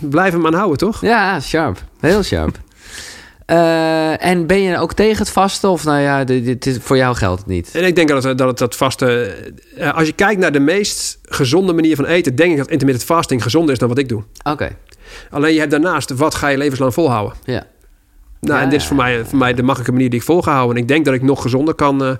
blijven 0.00 0.38
we 0.38 0.44
hem 0.44 0.54
aanhouden, 0.54 0.78
toch? 0.78 1.00
Ja, 1.00 1.40
sharp. 1.40 1.84
Heel 2.00 2.22
sharp. 2.22 2.58
Eh, 3.46 4.24
en 4.26 4.46
ben 4.46 4.60
je 4.62 4.78
ook 4.78 4.92
tegen 4.92 5.18
het 5.18 5.30
vasten? 5.30 5.70
Of 5.70 5.84
nou 5.84 6.00
ja, 6.00 6.24
dit, 6.24 6.66
is, 6.66 6.76
voor 6.80 6.96
jou 6.96 7.16
geldt 7.16 7.38
het 7.40 7.48
niet? 7.48 7.70
En 7.74 7.84
ik 7.84 7.94
denk 7.94 8.08
dat 8.08 8.24
het, 8.24 8.38
dat, 8.38 8.48
het, 8.48 8.58
dat 8.58 8.76
vaste... 8.76 9.34
als 9.94 10.06
je 10.06 10.12
kijkt 10.12 10.40
naar 10.40 10.52
de 10.52 10.60
meest 10.60 11.18
gezonde 11.22 11.72
manier 11.72 11.96
van 11.96 12.04
eten... 12.04 12.34
denk 12.34 12.50
ik 12.50 12.56
dat 12.56 12.68
intermittent 12.70 13.08
fasting 13.08 13.42
gezonder 13.42 13.72
is 13.72 13.78
dan 13.78 13.88
wat 13.88 13.98
ik 13.98 14.08
doe. 14.08 14.22
Oké, 14.42 14.76
Alleen 15.30 15.52
je 15.52 15.58
hebt 15.58 15.70
daarnaast, 15.70 16.10
wat 16.10 16.34
ga 16.34 16.48
je 16.48 16.58
levenslang 16.58 16.94
volhouden? 16.94 17.36
ja. 17.44 17.66
Nou, 18.40 18.58
Ja, 18.58 18.64
en 18.64 18.70
dit 18.70 18.80
is 18.80 18.86
voor 18.86 18.96
mij, 18.96 19.24
voor 19.24 19.38
mij 19.38 19.54
de 19.54 19.62
makkelijke 19.62 19.92
manier 19.92 20.10
die 20.10 20.18
ik 20.18 20.24
volgehouden. 20.24 20.76
En 20.76 20.82
ik 20.82 20.88
denk 20.88 21.04
dat 21.04 21.14
ik 21.14 21.22
nog 21.22 21.42
gezonder 21.42 21.74
kan, 21.74 22.04
eh, 22.04 22.10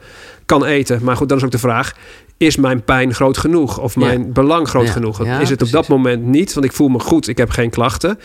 kan 0.46 0.64
eten. 0.64 1.00
Maar 1.04 1.16
goed, 1.16 1.28
dan 1.28 1.38
is 1.38 1.44
ook 1.44 1.50
de 1.50 1.58
vraag... 1.58 1.94
is 2.36 2.56
mijn 2.56 2.82
pijn 2.84 3.14
groot 3.14 3.38
genoeg? 3.38 3.78
Of 3.78 3.94
Ja. 3.94 4.00
mijn 4.00 4.32
belang 4.32 4.68
groot 4.68 4.86
Ja, 4.86 4.92
genoeg? 4.92 5.20
is 5.40 5.50
het 5.50 5.62
op 5.62 5.70
dat 5.70 5.88
moment 5.88 6.24
niet? 6.24 6.52
Want 6.54 6.66
ik 6.66 6.72
voel 6.72 6.88
me 6.88 6.98
goed, 6.98 7.28
ik 7.28 7.38
heb 7.38 7.50
geen 7.50 7.70
klachten. 7.70 8.18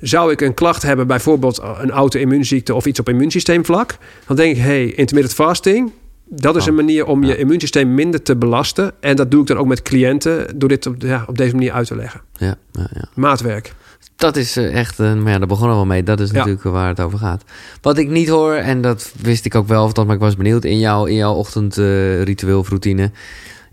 Zou 0.00 0.32
ik 0.32 0.40
een 0.40 0.54
klacht 0.54 0.82
hebben, 0.82 1.06
bijvoorbeeld 1.06 1.60
een 1.78 1.90
auto-immuunziekte... 1.90 2.74
of 2.74 2.86
iets 2.86 2.98
op 3.00 3.08
immuunsysteemvlak... 3.08 3.96
dan 4.26 4.36
denk 4.36 4.56
ik, 4.56 4.62
hey, 4.62 4.84
intermittent 4.84 5.34
fasting... 5.34 5.92
dat 6.28 6.56
is 6.56 6.62
Oh, 6.62 6.68
een 6.68 6.74
manier 6.74 7.06
om 7.06 7.24
je 7.24 7.36
immuunsysteem 7.36 7.94
minder 7.94 8.22
te 8.22 8.36
belasten. 8.36 8.92
En 9.00 9.16
dat 9.16 9.30
doe 9.30 9.40
ik 9.40 9.46
dan 9.46 9.56
ook 9.56 9.66
met 9.66 9.82
cliënten... 9.82 10.58
door 10.58 10.68
dit 10.68 10.86
op, 10.86 10.94
ja, 10.98 11.24
op 11.26 11.38
deze 11.38 11.54
manier 11.54 11.72
uit 11.72 11.86
te 11.86 11.96
leggen. 11.96 12.20
Ja, 12.36 12.54
ja, 12.72 12.86
ja. 12.94 13.04
Maatwerk. 13.14 13.72
Dat 14.22 14.36
is 14.36 14.56
eh, 14.56 14.74
echt, 14.78 14.98
eh, 15.00 15.14
maar 15.14 15.32
ja, 15.32 15.38
daar 15.38 15.46
begonnen 15.46 15.70
we 15.70 15.76
wel 15.76 15.86
mee. 15.92 16.02
Dat 16.02 16.20
is 16.20 16.30
Ja. 16.30 16.36
natuurlijk 16.36 16.62
waar 16.62 16.88
het 16.88 17.00
over 17.00 17.18
gaat. 17.18 17.44
Wat 17.80 17.98
ik 17.98 18.08
niet 18.08 18.28
hoor, 18.28 18.54
en 18.54 18.80
dat 18.80 19.12
wist 19.22 19.44
ik 19.44 19.54
ook 19.54 19.68
wel, 19.68 19.84
of 19.84 19.92
dat, 19.92 20.06
maar 20.06 20.14
ik 20.14 20.20
was 20.20 20.36
benieuwd, 20.36 20.64
in 20.64 20.78
jouw, 20.78 21.04
in 21.04 21.14
jouw 21.14 21.34
ochtendritueel 21.34 22.58
of 22.58 22.68
routine, 22.68 23.10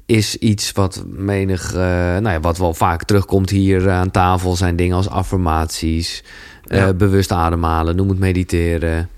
is 0.05 0.35
iets 0.37 0.71
wat 0.71 1.03
menig, 1.07 1.73
eh, 1.73 1.79
nou 2.17 2.29
ja, 2.29 2.39
wat 2.39 2.57
wel 2.57 2.73
vaak 2.73 3.03
terugkomt 3.03 3.49
hier 3.49 3.89
aan 3.89 4.11
tafel, 4.11 4.55
zijn 4.55 4.75
dingen 4.75 4.95
als 4.95 5.09
affirmaties, 5.09 6.23
eh, 6.63 6.87
bewust 6.97 7.31
ademhalen, 7.31 7.95
noem 7.95 8.09
het 8.09 8.19
mediteren. 8.19 9.09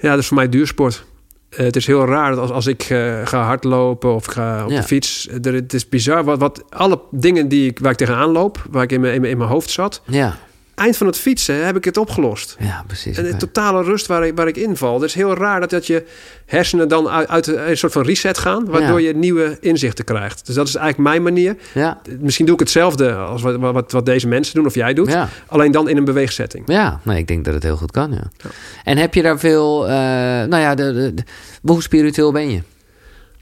Ja, 0.00 0.10
dat 0.10 0.18
is 0.18 0.26
voor 0.26 0.36
mij 0.36 0.48
duursport. 0.48 1.04
Eh, 1.48 1.64
het 1.64 1.76
is 1.76 1.86
heel 1.86 2.06
raar 2.06 2.30
dat 2.30 2.38
als, 2.38 2.50
als 2.50 2.66
ik 2.66 2.82
eh, 2.82 3.20
ga 3.26 3.42
hardlopen 3.44 4.14
of 4.14 4.26
ik 4.26 4.32
ga 4.32 4.64
op 4.64 4.70
Ja. 4.70 4.76
de 4.80 4.86
fiets. 4.86 5.28
Er, 5.42 5.54
het 5.54 5.74
is 5.74 5.88
bizar 5.88 6.24
wat, 6.24 6.38
wat 6.38 6.64
alle 6.70 7.00
dingen 7.10 7.48
die 7.48 7.68
ik, 7.70 7.78
waar 7.78 7.90
ik 7.92 7.96
tegenaan 7.98 8.30
loop, 8.30 8.66
waar 8.70 8.82
ik 8.82 8.92
in 8.92 9.00
mijn, 9.00 9.14
in 9.14 9.20
mijn, 9.20 9.32
in 9.32 9.38
mijn 9.38 9.50
hoofd 9.50 9.70
zat. 9.70 10.02
Ja, 10.06 10.36
Eind 10.76 10.96
van 10.96 11.06
het 11.06 11.18
fietsen 11.18 11.66
heb 11.66 11.76
ik 11.76 11.84
het 11.84 11.96
opgelost. 11.96 12.56
ja 12.58 12.84
precies. 12.86 13.16
En 13.18 13.24
de 13.24 13.36
totale 13.36 13.82
rust 13.82 14.06
waar 14.06 14.26
ik, 14.26 14.36
waar 14.36 14.48
ik 14.48 14.56
inval. 14.56 14.94
Het 14.94 15.02
is 15.02 15.14
heel 15.14 15.34
raar 15.36 15.60
dat, 15.60 15.70
dat 15.70 15.86
je 15.86 16.06
hersenen 16.46 16.88
dan 16.88 17.08
uit, 17.08 17.28
uit 17.28 17.46
een 17.46 17.76
soort 17.76 17.92
van 17.92 18.02
reset 18.02 18.38
gaan, 18.38 18.64
waardoor 18.64 19.00
Ja. 19.00 19.08
je 19.08 19.14
nieuwe 19.14 19.56
inzichten 19.60 20.04
krijgt. 20.04 20.46
Dus 20.46 20.54
dat 20.54 20.68
is 20.68 20.74
eigenlijk 20.74 21.08
mijn 21.08 21.22
manier. 21.22 21.56
Ja, 21.74 22.00
Misschien 22.20 22.46
doe 22.46 22.54
ik 22.54 22.60
hetzelfde 22.60 23.14
als 23.14 23.42
wat, 23.42 23.56
wat, 23.56 23.92
wat 23.92 24.06
deze 24.06 24.28
mensen 24.28 24.54
doen 24.54 24.66
of 24.66 24.74
jij 24.74 24.94
doet. 24.94 25.10
ja. 25.10 25.28
Alleen 25.46 25.70
dan 25.70 25.88
in 25.88 25.96
een 25.96 26.04
beweegsetting. 26.04 26.62
Ja, 26.66 27.00
nee, 27.04 27.18
ik 27.18 27.26
denk 27.28 27.44
dat 27.44 27.54
het 27.54 27.62
heel 27.62 27.76
goed 27.76 27.90
kan, 27.90 28.12
ja. 28.12 28.50
En 28.84 28.96
heb 28.96 29.14
je 29.14 29.22
daar 29.22 29.38
veel, 29.38 29.84
eh, 29.86 29.90
nou 29.92 30.56
ja, 30.56 30.74
de, 30.74 30.92
de, 30.92 31.14
de- 31.14 31.22
hoe 31.62 31.82
spiritueel 31.82 32.32
ben 32.32 32.50
je? 32.50 32.62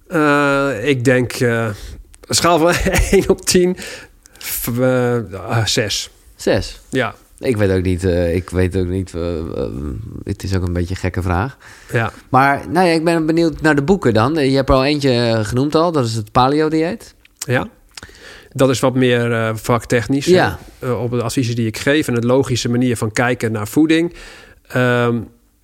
Eh, 0.09 0.89
ik 0.89 1.05
denk, 1.05 1.41
een 1.41 1.74
schaal 2.28 2.59
van 2.59 2.72
1 3.11 3.28
op 3.28 3.41
10, 3.47 3.76
v- 4.39 4.78
eh, 4.78 5.16
ah, 5.49 5.66
6. 5.66 6.11
Zes. 6.37 6.80
Ja, 6.89 7.14
Ik 7.45 7.57
weet 7.57 7.70
ook 7.70 7.82
niet, 7.82 8.05
eh, 8.05 8.34
ik 8.34 8.51
weet 8.51 8.76
ook 8.76 8.86
niet, 8.86 9.14
eh, 9.14 9.38
eh, 9.38 9.45
het 10.24 10.42
is 10.42 10.55
ook 10.57 10.66
een 10.66 10.72
beetje 10.72 10.95
een 10.95 11.01
gekke 11.01 11.22
vraag. 11.22 11.57
ja. 11.92 12.12
Maar 12.28 12.62
nou 12.70 12.86
ja, 12.86 12.92
ik 12.92 13.05
ben 13.05 13.26
benieuwd 13.26 13.61
naar 13.61 13.74
de 13.74 13.82
boeken 13.82 14.14
dan. 14.14 14.34
Je 14.34 14.57
hebt 14.57 14.68
er 14.68 14.74
al 14.74 14.84
eentje 14.84 15.40
genoemd 15.42 15.74
al, 15.74 15.92
dat 15.92 16.05
is 16.05 16.14
het 16.14 16.32
paleo-dieet. 16.32 17.14
ja. 17.38 17.68
Dat 18.57 18.70
is 18.70 18.80
wat 18.80 18.95
meer 18.95 19.53
vaktechnisch. 19.59 20.24
Ja. 20.26 20.59
op 20.80 21.11
de 21.11 21.22
adviezen 21.22 21.55
die 21.57 21.66
ik 21.66 21.78
geef 21.78 22.09
en 22.09 22.14
het 22.14 22.24
logische 22.24 22.70
manier 22.70 22.97
van 22.97 23.12
kijken 23.12 23.53
naar 23.53 23.68
voeding. 23.68 24.14
Ehm, 24.68 25.16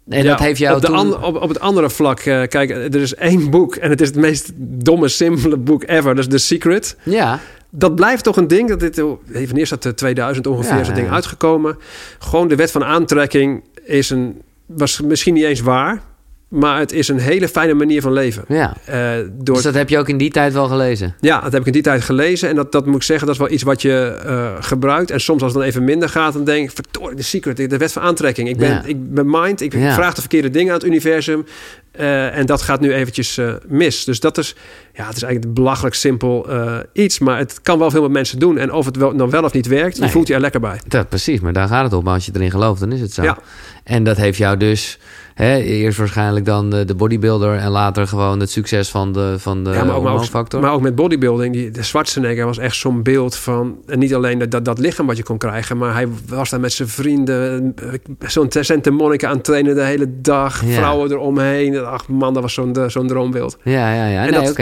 En 0.09 0.23
ja, 0.23 0.31
dat 0.31 0.39
heeft 0.39 0.59
jou 0.59 0.75
op, 0.77 0.81
de 0.81 0.87
toen... 0.87 0.97
an- 0.97 1.23
op, 1.23 1.43
op 1.43 1.49
het 1.49 1.61
andere 1.61 1.91
vlak, 1.91 2.19
eh, 2.19 2.43
kijk, 2.47 2.71
er 2.71 2.95
is 2.95 3.15
één 3.15 3.51
boek 3.51 3.75
en 3.77 3.91
het 3.91 4.01
is 4.01 4.07
het 4.09 4.17
meest 4.17 4.51
domme, 4.57 5.09
simpele 5.09 5.57
boek 5.57 5.83
ever. 5.87 6.15
Dat 6.15 6.25
is 6.25 6.31
The 6.31 6.39
Secret. 6.39 6.97
Ja, 7.03 7.41
Dat 7.71 7.95
blijft 7.95 8.25
toch 8.25 8.37
een 8.37 8.49
ding. 8.49 8.69
Dat 8.69 8.81
dit, 8.81 8.97
wanneer 8.97 9.59
is 9.59 9.69
dat? 9.69 9.85
eh, 9.85 9.93
2000 9.93 10.47
ongeveer 10.47 10.73
Ja, 10.75 10.81
is 10.81 10.87
dat 10.87 10.97
ding 10.97 11.11
uitgekomen. 11.11 11.79
Gewoon 12.19 12.49
de 12.49 12.57
wet 12.57 12.71
van 12.71 12.85
aantrekking 12.85 13.65
is 13.85 14.11
een, 14.11 14.43
was 14.67 15.01
misschien 15.01 15.35
niet 15.35 15.45
eens 15.45 15.61
waar. 15.61 16.03
Maar 16.51 16.79
het 16.79 16.93
is 16.93 17.09
een 17.09 17.19
hele 17.19 17.49
fijne 17.49 17.75
manier 17.75 18.01
van 18.03 18.13
leven. 18.13 18.45
ja. 18.49 18.77
Eh, 18.85 19.11
door, 19.33 19.55
Dus 19.55 19.65
dat 19.65 19.75
heb 19.75 19.89
je 19.89 19.99
ook 19.99 20.09
in 20.09 20.17
die 20.17 20.31
tijd 20.31 20.53
wel 20.53 20.67
gelezen? 20.69 21.15
Ja, 21.21 21.41
dat 21.41 21.53
heb 21.53 21.61
ik 21.61 21.67
in 21.67 21.73
die 21.73 21.83
tijd 21.83 22.03
gelezen. 22.03 22.49
En 22.49 22.55
dat, 22.57 22.73
dat 22.73 22.87
moet 22.87 22.95
ik 22.97 23.03
zeggen, 23.03 23.27
dat 23.27 23.35
is 23.35 23.41
wel 23.43 23.51
iets 23.51 23.63
wat 23.63 23.83
je 23.83 24.19
eh, 24.25 24.53
gebruikt. 24.61 25.11
En 25.11 25.21
soms 25.21 25.43
als 25.43 25.53
het 25.53 25.61
dan 25.61 25.71
even 25.71 25.85
minder 25.85 26.09
gaat, 26.09 26.33
dan 26.33 26.45
denk 26.45 26.65
ik... 26.69 26.75
verdorie, 26.75 27.17
de 27.17 27.23
secret, 27.23 27.57
de 27.57 27.77
wet 27.77 27.93
van 27.93 28.03
aantrekking. 28.03 28.49
Ik 28.49 28.57
ben, 28.57 28.69
Ja. 28.71 28.83
ik 28.85 29.15
ben 29.15 29.31
mind, 29.31 29.61
ik 29.61 29.73
Ja. 29.75 29.95
vraag 29.95 30.15
de 30.15 30.21
verkeerde 30.21 30.51
dingen 30.51 30.73
aan 30.73 30.79
het 30.79 30.87
universum. 30.87 31.45
eh, 31.91 32.37
en 32.39 32.47
dat 32.47 32.63
gaat 32.63 32.81
nu 32.81 32.93
eventjes 32.95 33.41
mis. 33.69 34.05
Dus 34.05 34.21
dat 34.21 34.39
is, 34.39 34.55
ja, 34.95 35.07
het 35.07 35.17
is 35.17 35.23
eigenlijk 35.23 35.45
een 35.45 35.53
belachelijk 35.65 35.95
simpel 35.95 36.47
iets. 36.93 37.19
Maar 37.19 37.39
het 37.39 37.61
kan 37.63 37.79
wel 37.79 37.91
veel 37.91 38.03
met 38.03 38.11
mensen 38.11 38.39
doen. 38.39 38.59
En 38.59 38.73
of 38.73 38.85
het 38.87 38.97
wel, 38.97 39.17
dan 39.17 39.31
wel 39.31 39.43
of 39.45 39.53
niet 39.53 39.67
werkt, 39.67 39.97
Nee. 39.99 40.07
je 40.07 40.13
voelt 40.13 40.27
je 40.29 40.35
er 40.35 40.41
lekker 40.41 40.61
bij. 40.61 40.81
Dat, 40.89 41.09
precies, 41.09 41.41
maar 41.41 41.53
daar 41.53 41.69
gaat 41.69 41.85
het 41.85 41.93
om. 41.93 42.09
Als 42.09 42.27
je 42.27 42.33
erin 42.35 42.51
gelooft, 42.51 42.81
dan 42.81 42.93
is 42.93 43.01
het 43.01 43.13
zo. 43.13 43.23
Ja. 43.23 43.39
En 43.85 44.05
dat 44.05 44.17
heeft 44.17 44.39
jou 44.39 44.57
dus... 44.57 44.99
Hè, 45.35 45.57
eerst 45.57 45.99
waarschijnlijk 45.99 46.45
dan 46.45 46.71
de, 46.71 46.85
de 46.85 46.95
bodybuilder... 46.95 47.57
en 47.57 47.71
later 47.71 48.07
gewoon 48.07 48.41
het 48.41 48.51
succes 48.51 48.89
van 48.91 49.13
de, 49.13 49.35
van 49.39 49.65
de 49.65 49.71
Ja, 49.71 49.77
maar 49.77 49.85
ook, 49.85 49.87
maar, 49.89 49.97
ook, 49.97 50.05
hormoonfactor. 50.05 50.61
maar 50.61 50.73
ook 50.73 50.81
met 50.81 50.95
bodybuilding. 50.95 51.53
Die, 51.55 51.71
de 51.71 51.83
Schwarzenegger 51.83 52.45
was 52.47 52.59
echt 52.59 52.77
zo'n 52.77 53.03
beeld 53.03 53.37
van... 53.37 53.79
En 53.87 53.99
niet 53.99 54.15
alleen 54.15 54.39
dat, 54.39 54.51
dat, 54.51 54.65
dat 54.65 54.79
lichaam 54.79 55.07
wat 55.07 55.17
je 55.17 55.23
kon 55.23 55.39
krijgen... 55.39 55.77
maar 55.77 55.95
hij 55.95 56.09
was 56.29 56.51
daar 56.51 56.61
met 56.61 56.73
zijn 56.73 56.89
vrienden... 56.89 57.75
eh, 58.19 58.29
zo'n 58.29 58.47
Santa 58.51 58.91
Monica 58.91 59.29
aan 59.29 59.35
het 59.35 59.45
trainen 59.45 59.75
de 59.75 59.83
hele 59.83 60.07
dag. 60.21 60.65
Ja. 60.65 60.73
Vrouwen 60.75 61.11
eromheen. 61.11 61.85
Ach 61.85 62.09
man, 62.09 62.35
dat 62.35 62.43
was 62.43 62.55
zo'n 62.55 62.77
zo'n 62.87 63.07
droombeeld. 63.07 63.59
Ja, 63.65 63.95
ja, 63.95 64.07
ja. 64.07 64.25
En 64.27 64.31
Nee, 64.33 64.43
dat-. 64.43 64.57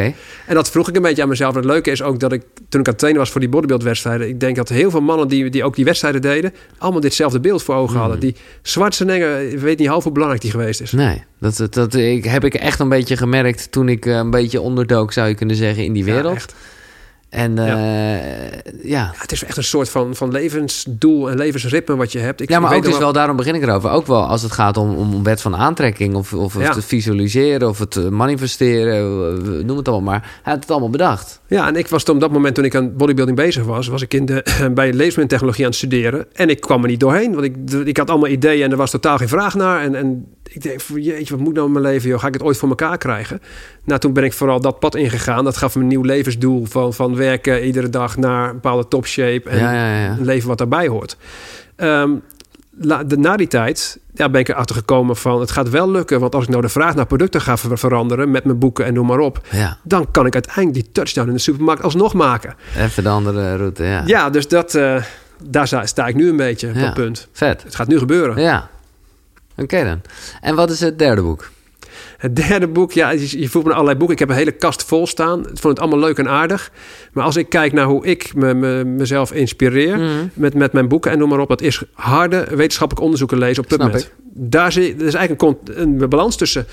En 0.47 0.55
dat 0.55 0.71
vroeg 0.71 0.89
ik 0.89 0.97
een 0.97 1.03
beetje 1.03 1.23
aan 1.23 1.29
mezelf. 1.29 1.55
Het 1.55 1.65
leuke 1.65 1.91
is 1.91 2.03
ook 2.03 2.21
dat 2.21 2.33
ik, 2.33 2.43
toen 2.69 2.81
ik 2.81 2.87
aan 2.87 2.93
het 2.93 2.99
trainen 2.99 3.23
was 3.23 3.31
voor 3.31 3.41
die 3.41 3.51
bodybuildwedstrijden... 3.51 4.29
ik 4.29 4.41
denk 4.41 4.57
dat 4.57 4.69
heel 4.69 4.91
veel 4.91 5.01
mannen 5.01 5.29
die, 5.29 5.51
die 5.51 5.65
ook 5.65 5.77
die 5.77 5.85
wedstrijden 5.85 6.21
deden... 6.23 6.53
allemaal 6.79 7.01
ditzelfde 7.01 7.41
beeld 7.41 7.63
voor 7.63 7.75
ogen 7.75 7.87
Hmm. 7.89 8.01
hadden. 8.01 8.21
Die 8.21 8.35
Schwarzenegger, 8.63 9.41
ik 9.53 9.59
weet 9.59 9.79
niet 9.79 9.89
half 9.89 10.03
hoe 10.05 10.13
belangrijk 10.13 10.43
die 10.43 10.51
geweest 10.51 10.67
is. 10.69 10.93
Nee, 10.93 11.25
dat, 11.39 11.57
dat, 11.57 11.75
dat 11.75 11.95
ik, 11.95 12.25
heb 12.25 12.45
ik 12.45 12.55
echt 12.55 12.81
een 12.81 12.89
beetje 12.89 13.17
gemerkt... 13.17 13.73
toen 13.73 13.89
ik 13.89 14.07
eh, 14.07 14.15
een 14.17 14.31
beetje 14.31 14.61
onderdook, 14.61 15.13
zou 15.13 15.29
je 15.29 15.35
kunnen 15.35 15.57
zeggen, 15.57 15.85
in 15.85 15.93
die 15.93 16.05
Ja, 16.05 16.13
wereld. 16.13 16.35
echt. 16.35 16.55
En 17.29 17.57
ja. 17.57 17.67
ja. 17.67 18.21
ja. 18.83 19.13
Het 19.17 19.33
is 19.33 19.45
echt 19.45 19.57
een 19.57 19.65
soort 19.65 19.89
van, 19.89 20.15
van 20.15 20.31
levensdoel 20.31 21.31
en 21.31 21.37
levensritme 21.37 21.97
wat 21.97 22.13
je 22.13 22.19
hebt. 22.19 22.41
Ik, 22.41 22.49
ja, 22.49 22.61
maar 22.61 22.77
ook 22.77 22.85
dus 22.85 22.99
wel, 22.99 23.13
daarom 23.13 23.37
begin 23.37 23.55
ik 23.55 23.63
erover. 23.63 23.91
Ook 23.91 24.07
wel 24.07 24.27
als 24.27 24.43
het 24.43 24.53
gaat 24.53 24.77
om, 24.77 24.97
om 24.97 25.23
wet 25.23 25.41
van 25.41 25.57
aantrekking 25.57 26.15
of, 26.15 26.33
of 26.33 26.55
het 26.55 26.85
visualiseren 26.85 27.69
of 27.69 27.79
het 27.79 28.11
manifesteren, 28.11 29.67
noem 29.67 29.77
het 29.77 29.89
allemaal 29.89 30.13
maar. 30.13 30.41
Hij 30.43 30.53
had 30.53 30.63
het 30.63 30.71
allemaal 30.71 30.91
bedacht. 30.91 31.41
Ja, 31.47 31.67
en 31.69 31.77
ik 31.77 31.89
was 31.89 32.05
toen 32.05 32.15
op 32.15 32.21
dat 32.21 32.33
moment 32.33 32.55
toen 32.55 32.65
ik 32.65 32.75
aan 32.75 32.97
bodybuilding 32.97 33.37
bezig 33.37 33.65
was, 33.65 33.89
was 33.89 34.03
ik 34.03 34.15
in 34.15 34.27
de, 34.27 34.45
bij 34.75 34.93
levensmiddeltechnologie 34.93 35.65
aan 35.65 35.71
het 35.71 35.79
studeren. 35.79 36.27
En 36.33 36.49
ik 36.49 36.61
kwam 36.61 36.83
er 36.83 36.89
niet 36.89 37.01
doorheen, 37.01 37.33
want 37.33 37.45
ik, 37.45 37.57
ik 37.85 37.97
had 37.97 38.11
allemaal 38.11 38.29
ideeën 38.29 38.65
en 38.65 38.71
er 38.71 38.77
was 38.77 38.91
totaal 38.91 39.19
geen 39.19 39.29
vraag 39.29 39.55
naar. 39.55 39.81
En, 39.81 39.95
en 39.95 40.27
ik 40.49 40.63
denk, 40.63 40.81
jeetje, 40.95 41.35
wat 41.35 41.45
moet 41.45 41.55
nou 41.55 41.67
in 41.67 41.73
mijn 41.73 41.85
leven? 41.85 42.09
Joh? 42.09 42.21
Ga 42.21 42.27
ik 42.27 42.33
het 42.33 42.43
ooit 42.43 42.57
voor 42.57 42.69
elkaar 42.69 42.99
krijgen? 42.99 43.41
Nou, 43.85 44.01
toen 44.01 44.13
ben 44.13 44.25
ik 44.25 44.33
vooral 44.33 44.61
dat 44.61 44.79
pad 44.79 44.95
ingegaan. 44.95 45.45
Dat 45.45 45.57
gaf 45.57 45.75
me 45.75 45.81
een 45.81 45.89
nieuw 45.89 46.03
levensdoel 46.03 46.65
van, 46.65 46.95
van 46.95 47.17
werken 47.17 47.65
iedere 47.65 47.91
dag 47.91 48.17
naar 48.17 48.49
een 48.49 48.55
bepaalde 48.55 48.89
topshape. 48.89 49.49
En 49.49 49.59
ja, 49.59 49.73
ja, 49.73 50.01
ja. 50.01 50.11
een 50.11 50.25
leven 50.25 50.49
wat 50.49 50.59
daarbij 50.59 50.89
hoort. 50.89 51.17
Um, 51.77 52.23
de, 52.71 53.17
na 53.17 53.37
die 53.37 53.47
tijd 53.47 53.99
ja, 54.15 54.29
ben 54.29 54.41
ik 54.41 54.49
erachter 54.49 54.77
gekomen 54.77 55.17
van... 55.17 55.41
het 55.41 55.51
gaat 55.51 55.69
wel 55.69 55.91
lukken, 55.91 56.21
want 56.21 56.35
als 56.35 56.45
ik 56.45 56.51
nou 56.51 56.63
de 56.63 56.69
vraag 56.69 56.95
naar 56.95 57.07
producten 57.07 57.41
ga 57.41 57.57
veranderen... 57.57 58.31
met 58.31 58.45
mijn 58.45 58.59
boeken 58.59 58.85
en 58.85 58.95
noem 58.95 59.07
maar 59.07 59.19
op... 59.19 59.41
Ja. 59.51 59.79
dan 59.83 60.11
kan 60.11 60.27
ik 60.27 60.35
uiteindelijk 60.35 60.75
die 60.75 60.93
touchdown 60.93 61.29
in 61.29 61.35
de 61.35 61.41
supermarkt 61.41 61.83
alsnog 61.83 62.15
maken. 62.15 62.55
Even 62.77 63.03
de 63.03 63.09
andere 63.09 63.57
route, 63.57 63.85
ja. 63.85 64.03
Ja, 64.07 64.31
dus 64.31 64.49
dat, 64.49 64.75
uh, 64.75 65.03
daar 65.45 65.89
sta 65.89 66.07
ik 66.07 66.15
nu 66.15 66.29
een 66.29 66.37
beetje 66.37 66.69
op 66.69 66.75
dat 66.75 66.95
punt. 66.95 67.29
Vet. 67.33 67.63
Het 67.63 67.75
gaat 67.75 67.89
nu 67.89 67.99
gebeuren. 67.99 68.43
Ja. 68.43 68.69
Oké 69.63 69.85
dan. 69.85 70.01
En 70.41 70.55
wat 70.55 70.71
is 70.71 70.81
het 70.81 70.99
derde 70.99 71.23
boek? 71.23 71.51
Het 72.19 72.37
derde 72.37 72.69
boek, 72.69 72.93
ja, 72.93 73.11
je 73.11 73.49
voelt 73.49 73.65
me 73.65 73.73
allerlei 73.73 73.97
boeken. 73.97 74.15
Ik 74.15 74.21
heb 74.21 74.29
een 74.29 74.35
hele 74.37 74.53
kast 74.53 74.85
vol 74.85 75.07
staan. 75.07 75.39
Ik 75.41 75.47
vond 75.47 75.63
het 75.63 75.79
allemaal 75.81 75.99
leuk 75.99 76.19
en 76.19 76.29
aardig. 76.29 76.71
Maar 77.13 77.25
als 77.25 77.37
ik 77.37 77.49
kijk 77.49 77.73
naar 77.73 77.85
hoe 77.87 78.07
ik 78.07 78.35
me, 78.35 78.55
me 78.55 78.85
mezelf 78.85 79.33
inspireer 79.33 79.97
Mhm. 79.99 80.27
met, 80.35 80.55
met 80.55 80.73
mijn 80.73 80.89
boeken 80.89 81.11
en 81.11 81.19
noem 81.19 81.29
maar 81.29 81.39
op, 81.39 81.49
dat 81.49 81.61
is 81.61 81.83
harde 81.93 82.37
wetenschappelijke 82.51 83.03
onderzoeken 83.03 83.39
lezen 83.39 83.63
op 83.63 83.69
PubMed. 83.69 84.13
Daar 84.33 84.73
zit, 84.73 85.01
er 85.01 85.07
is 85.07 85.15
eigenlijk 85.15 85.59
een, 85.69 85.81
een 86.01 86.09
balans 86.09 86.37
tussen 86.37 86.67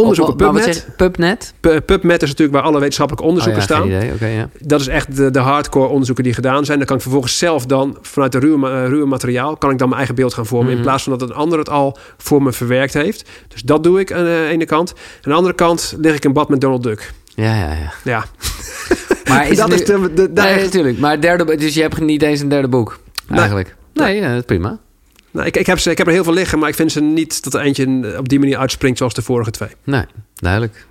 onderzoek 0.00 0.28
op 0.28 0.36
PubMed. 0.36 0.64
zeg 0.64 0.74
je? 0.74 0.82
PubNet? 0.96 1.54
PubMed 1.60 2.22
is 2.22 2.28
natuurlijk 2.28 2.58
waar 2.58 2.66
alle 2.66 2.78
wetenschappelijke 2.78 3.28
onderzoeken 3.28 3.62
oh, 3.62 3.68
ja, 3.68 3.74
staan. 3.74 3.86
idee. 3.86 4.34
Ja. 4.34 4.48
Dat 4.58 4.80
is 4.80 4.86
echt 4.86 5.16
de, 5.16 5.30
de 5.30 5.38
hardcore 5.38 5.88
onderzoeken 5.88 6.24
die 6.24 6.34
gedaan 6.34 6.64
zijn. 6.64 6.78
Dan 6.78 6.86
kan 6.86 6.96
ik 6.96 7.02
vervolgens 7.02 7.38
zelf 7.38 7.66
dan 7.66 7.98
vanuit 8.02 8.32
de 8.32 8.38
ruwe, 8.38 8.70
eh, 8.70 8.86
ruwe 8.86 9.06
materiaal... 9.06 9.56
kan 9.56 9.70
ik 9.70 9.78
dan 9.78 9.86
mijn 9.86 9.98
eigen 9.98 10.16
beeld 10.16 10.34
gaan 10.34 10.46
vormen... 10.46 10.68
Mhm. 10.68 10.76
in 10.76 10.82
plaats 10.82 11.02
van 11.02 11.18
dat 11.18 11.28
een 11.28 11.34
ander 11.34 11.58
het 11.58 11.70
al 11.70 11.98
voor 12.16 12.42
me 12.42 12.52
verwerkt 12.52 12.94
heeft. 12.94 13.28
Dus 13.48 13.62
dat 13.62 13.84
doe 13.84 14.00
ik 14.00 14.12
aan 14.12 14.24
de 14.24 14.46
ene 14.50 14.64
kant. 14.64 14.94
Aan 14.96 15.30
de 15.30 15.36
andere 15.36 15.54
kant 15.54 15.94
lig 16.00 16.14
ik 16.14 16.24
in 16.24 16.32
bad 16.32 16.48
met 16.48 16.60
Donald 16.60 16.82
Duck. 16.82 17.12
Ja, 17.34 17.54
ja, 17.54 17.72
ja. 17.72 17.92
Ja, 18.04 18.24
Maar 19.28 19.48
is 19.48 19.56
dat 19.56 19.72
is 19.72 19.84
de... 19.84 20.12
de, 20.14 20.32
de- 20.32 20.42
Nee, 20.42 20.62
natuurlijk. 20.62 20.98
Maar 20.98 21.20
derde, 21.20 21.56
dus 21.56 21.74
je 21.74 21.80
hebt 21.80 22.00
niet 22.00 22.22
eens 22.22 22.40
een 22.40 22.48
derde 22.48 22.68
boek, 22.68 22.98
eigenlijk. 23.30 23.76
Nee, 23.94 24.20
ja, 24.20 24.28
dat 24.28 24.38
is 24.38 24.44
prima. 24.44 24.78
Nou, 25.30 25.46
ik, 25.46 25.56
ik, 25.56 25.66
heb 25.66 25.78
ze, 25.78 25.90
ik 25.90 25.98
heb 25.98 26.06
er 26.06 26.12
heel 26.12 26.24
veel 26.24 26.32
liggen... 26.32 26.58
maar 26.58 26.68
ik 26.68 26.74
vind 26.74 26.92
ze 26.92 27.00
niet 27.00 27.44
dat 27.44 27.54
er 27.54 27.60
eentje 27.60 28.14
op 28.18 28.28
die 28.28 28.38
manier 28.38 28.58
uitspringt... 28.58 28.98
zoals 28.98 29.14
de 29.14 29.22
vorige 29.22 29.50
twee. 29.50 29.70
Nee, 29.84 30.04
duidelijk. 30.34 30.86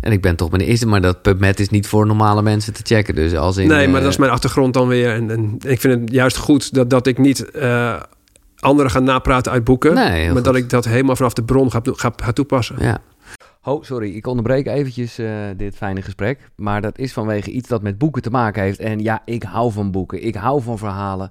En 0.00 0.12
ik 0.12 0.20
ben 0.20 0.36
toch 0.36 0.50
mijn 0.50 0.62
eerste, 0.62 0.86
maar 0.86 1.00
dat 1.00 1.22
PubMed 1.22 1.60
is 1.60 1.68
niet 1.68 1.86
voor 1.86 2.06
normale 2.06 2.42
mensen 2.42 2.72
te 2.72 2.80
checken. 2.84 3.14
Dus 3.14 3.34
als 3.34 3.56
in, 3.56 3.68
nee, 3.68 3.86
maar 3.86 3.96
eh, 3.96 4.02
dat 4.02 4.12
is 4.12 4.18
mijn 4.18 4.30
achtergrond 4.30 4.74
dan 4.74 4.88
weer. 4.88 5.14
En, 5.14 5.30
en 5.30 5.58
ik 5.66 5.80
vind 5.80 6.00
het 6.00 6.12
juist 6.12 6.36
goed 6.36 6.74
dat, 6.74 6.90
dat 6.90 7.06
ik 7.06 7.18
niet... 7.18 7.50
eh, 7.50 8.00
anderen 8.60 8.90
ga 8.90 8.98
napraten 8.98 9.52
uit 9.52 9.64
boeken... 9.64 9.94
Nee, 9.94 10.26
maar 10.26 10.34
goed. 10.34 10.44
dat 10.44 10.56
ik 10.56 10.70
dat 10.70 10.84
helemaal 10.84 11.16
vanaf 11.16 11.32
de 11.32 11.44
bron 11.44 11.70
ga, 11.70 11.80
ga, 11.82 12.12
ga 12.16 12.32
toepassen. 12.32 12.76
Ja. 12.78 12.98
Oh, 13.62 13.82
sorry, 13.84 14.14
ik 14.14 14.26
onderbreek 14.26 14.66
eventjes 14.66 15.18
eh, 15.18 15.32
dit 15.56 15.76
fijne 15.76 16.02
gesprek. 16.02 16.38
Maar 16.56 16.80
dat 16.80 16.98
is 16.98 17.12
vanwege 17.12 17.50
iets 17.50 17.68
dat 17.68 17.82
met 17.82 17.98
boeken 17.98 18.22
te 18.22 18.30
maken 18.30 18.62
heeft. 18.62 18.78
En 18.78 19.00
ja, 19.00 19.22
ik 19.24 19.42
hou 19.42 19.72
van 19.72 19.90
boeken. 19.90 20.24
Ik 20.24 20.34
hou 20.34 20.62
van 20.62 20.78
verhalen. 20.78 21.30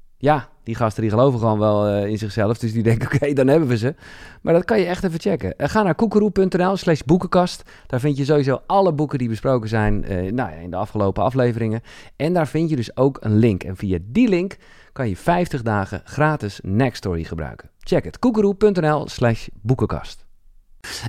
Ja, 0.21 0.49
die 0.63 0.75
gasten 0.75 1.01
die 1.01 1.11
geloven 1.11 1.39
gewoon 1.39 1.59
wel 1.59 1.87
eh, 1.87 2.05
in 2.05 2.17
zichzelf. 2.17 2.57
Dus 2.57 2.73
die 2.73 2.83
denken, 2.83 3.07
oké, 3.13 3.33
dan 3.33 3.47
hebben 3.47 3.67
we 3.67 3.77
ze. 3.77 3.95
Maar 4.41 4.53
dat 4.53 4.65
kan 4.65 4.79
je 4.79 4.85
echt 4.85 5.03
even 5.03 5.19
checken. 5.19 5.57
Eh, 5.57 5.69
ga 5.69 5.83
naar 5.83 5.95
koekeroe.nl 5.95 6.77
slash 6.77 7.01
boekenkast. 7.05 7.63
Daar 7.87 7.99
vind 7.99 8.17
je 8.17 8.25
sowieso 8.25 8.61
alle 8.65 8.93
boeken 8.93 9.17
die 9.17 9.29
besproken 9.29 9.69
zijn 9.69 10.03
eh, 10.03 10.31
nou 10.31 10.51
in 10.61 10.69
de 10.69 10.75
afgelopen 10.75 11.23
afleveringen. 11.23 11.81
En 12.15 12.33
daar 12.33 12.47
vind 12.47 12.69
je 12.69 12.75
dus 12.75 12.97
ook 12.97 13.17
een 13.21 13.37
link. 13.37 13.63
En 13.63 13.75
via 13.75 13.97
die 14.01 14.27
link 14.27 14.57
kan 14.93 15.09
je 15.09 15.17
50 15.17 15.61
dagen 15.61 16.01
gratis 16.05 16.59
Nextory 16.63 17.23
gebruiken. 17.23 17.69
Check 17.79 18.03
het. 18.03 18.19
koekeroe.nl 18.19 19.07
slash 19.09 19.47
boekenkast. 19.61 20.25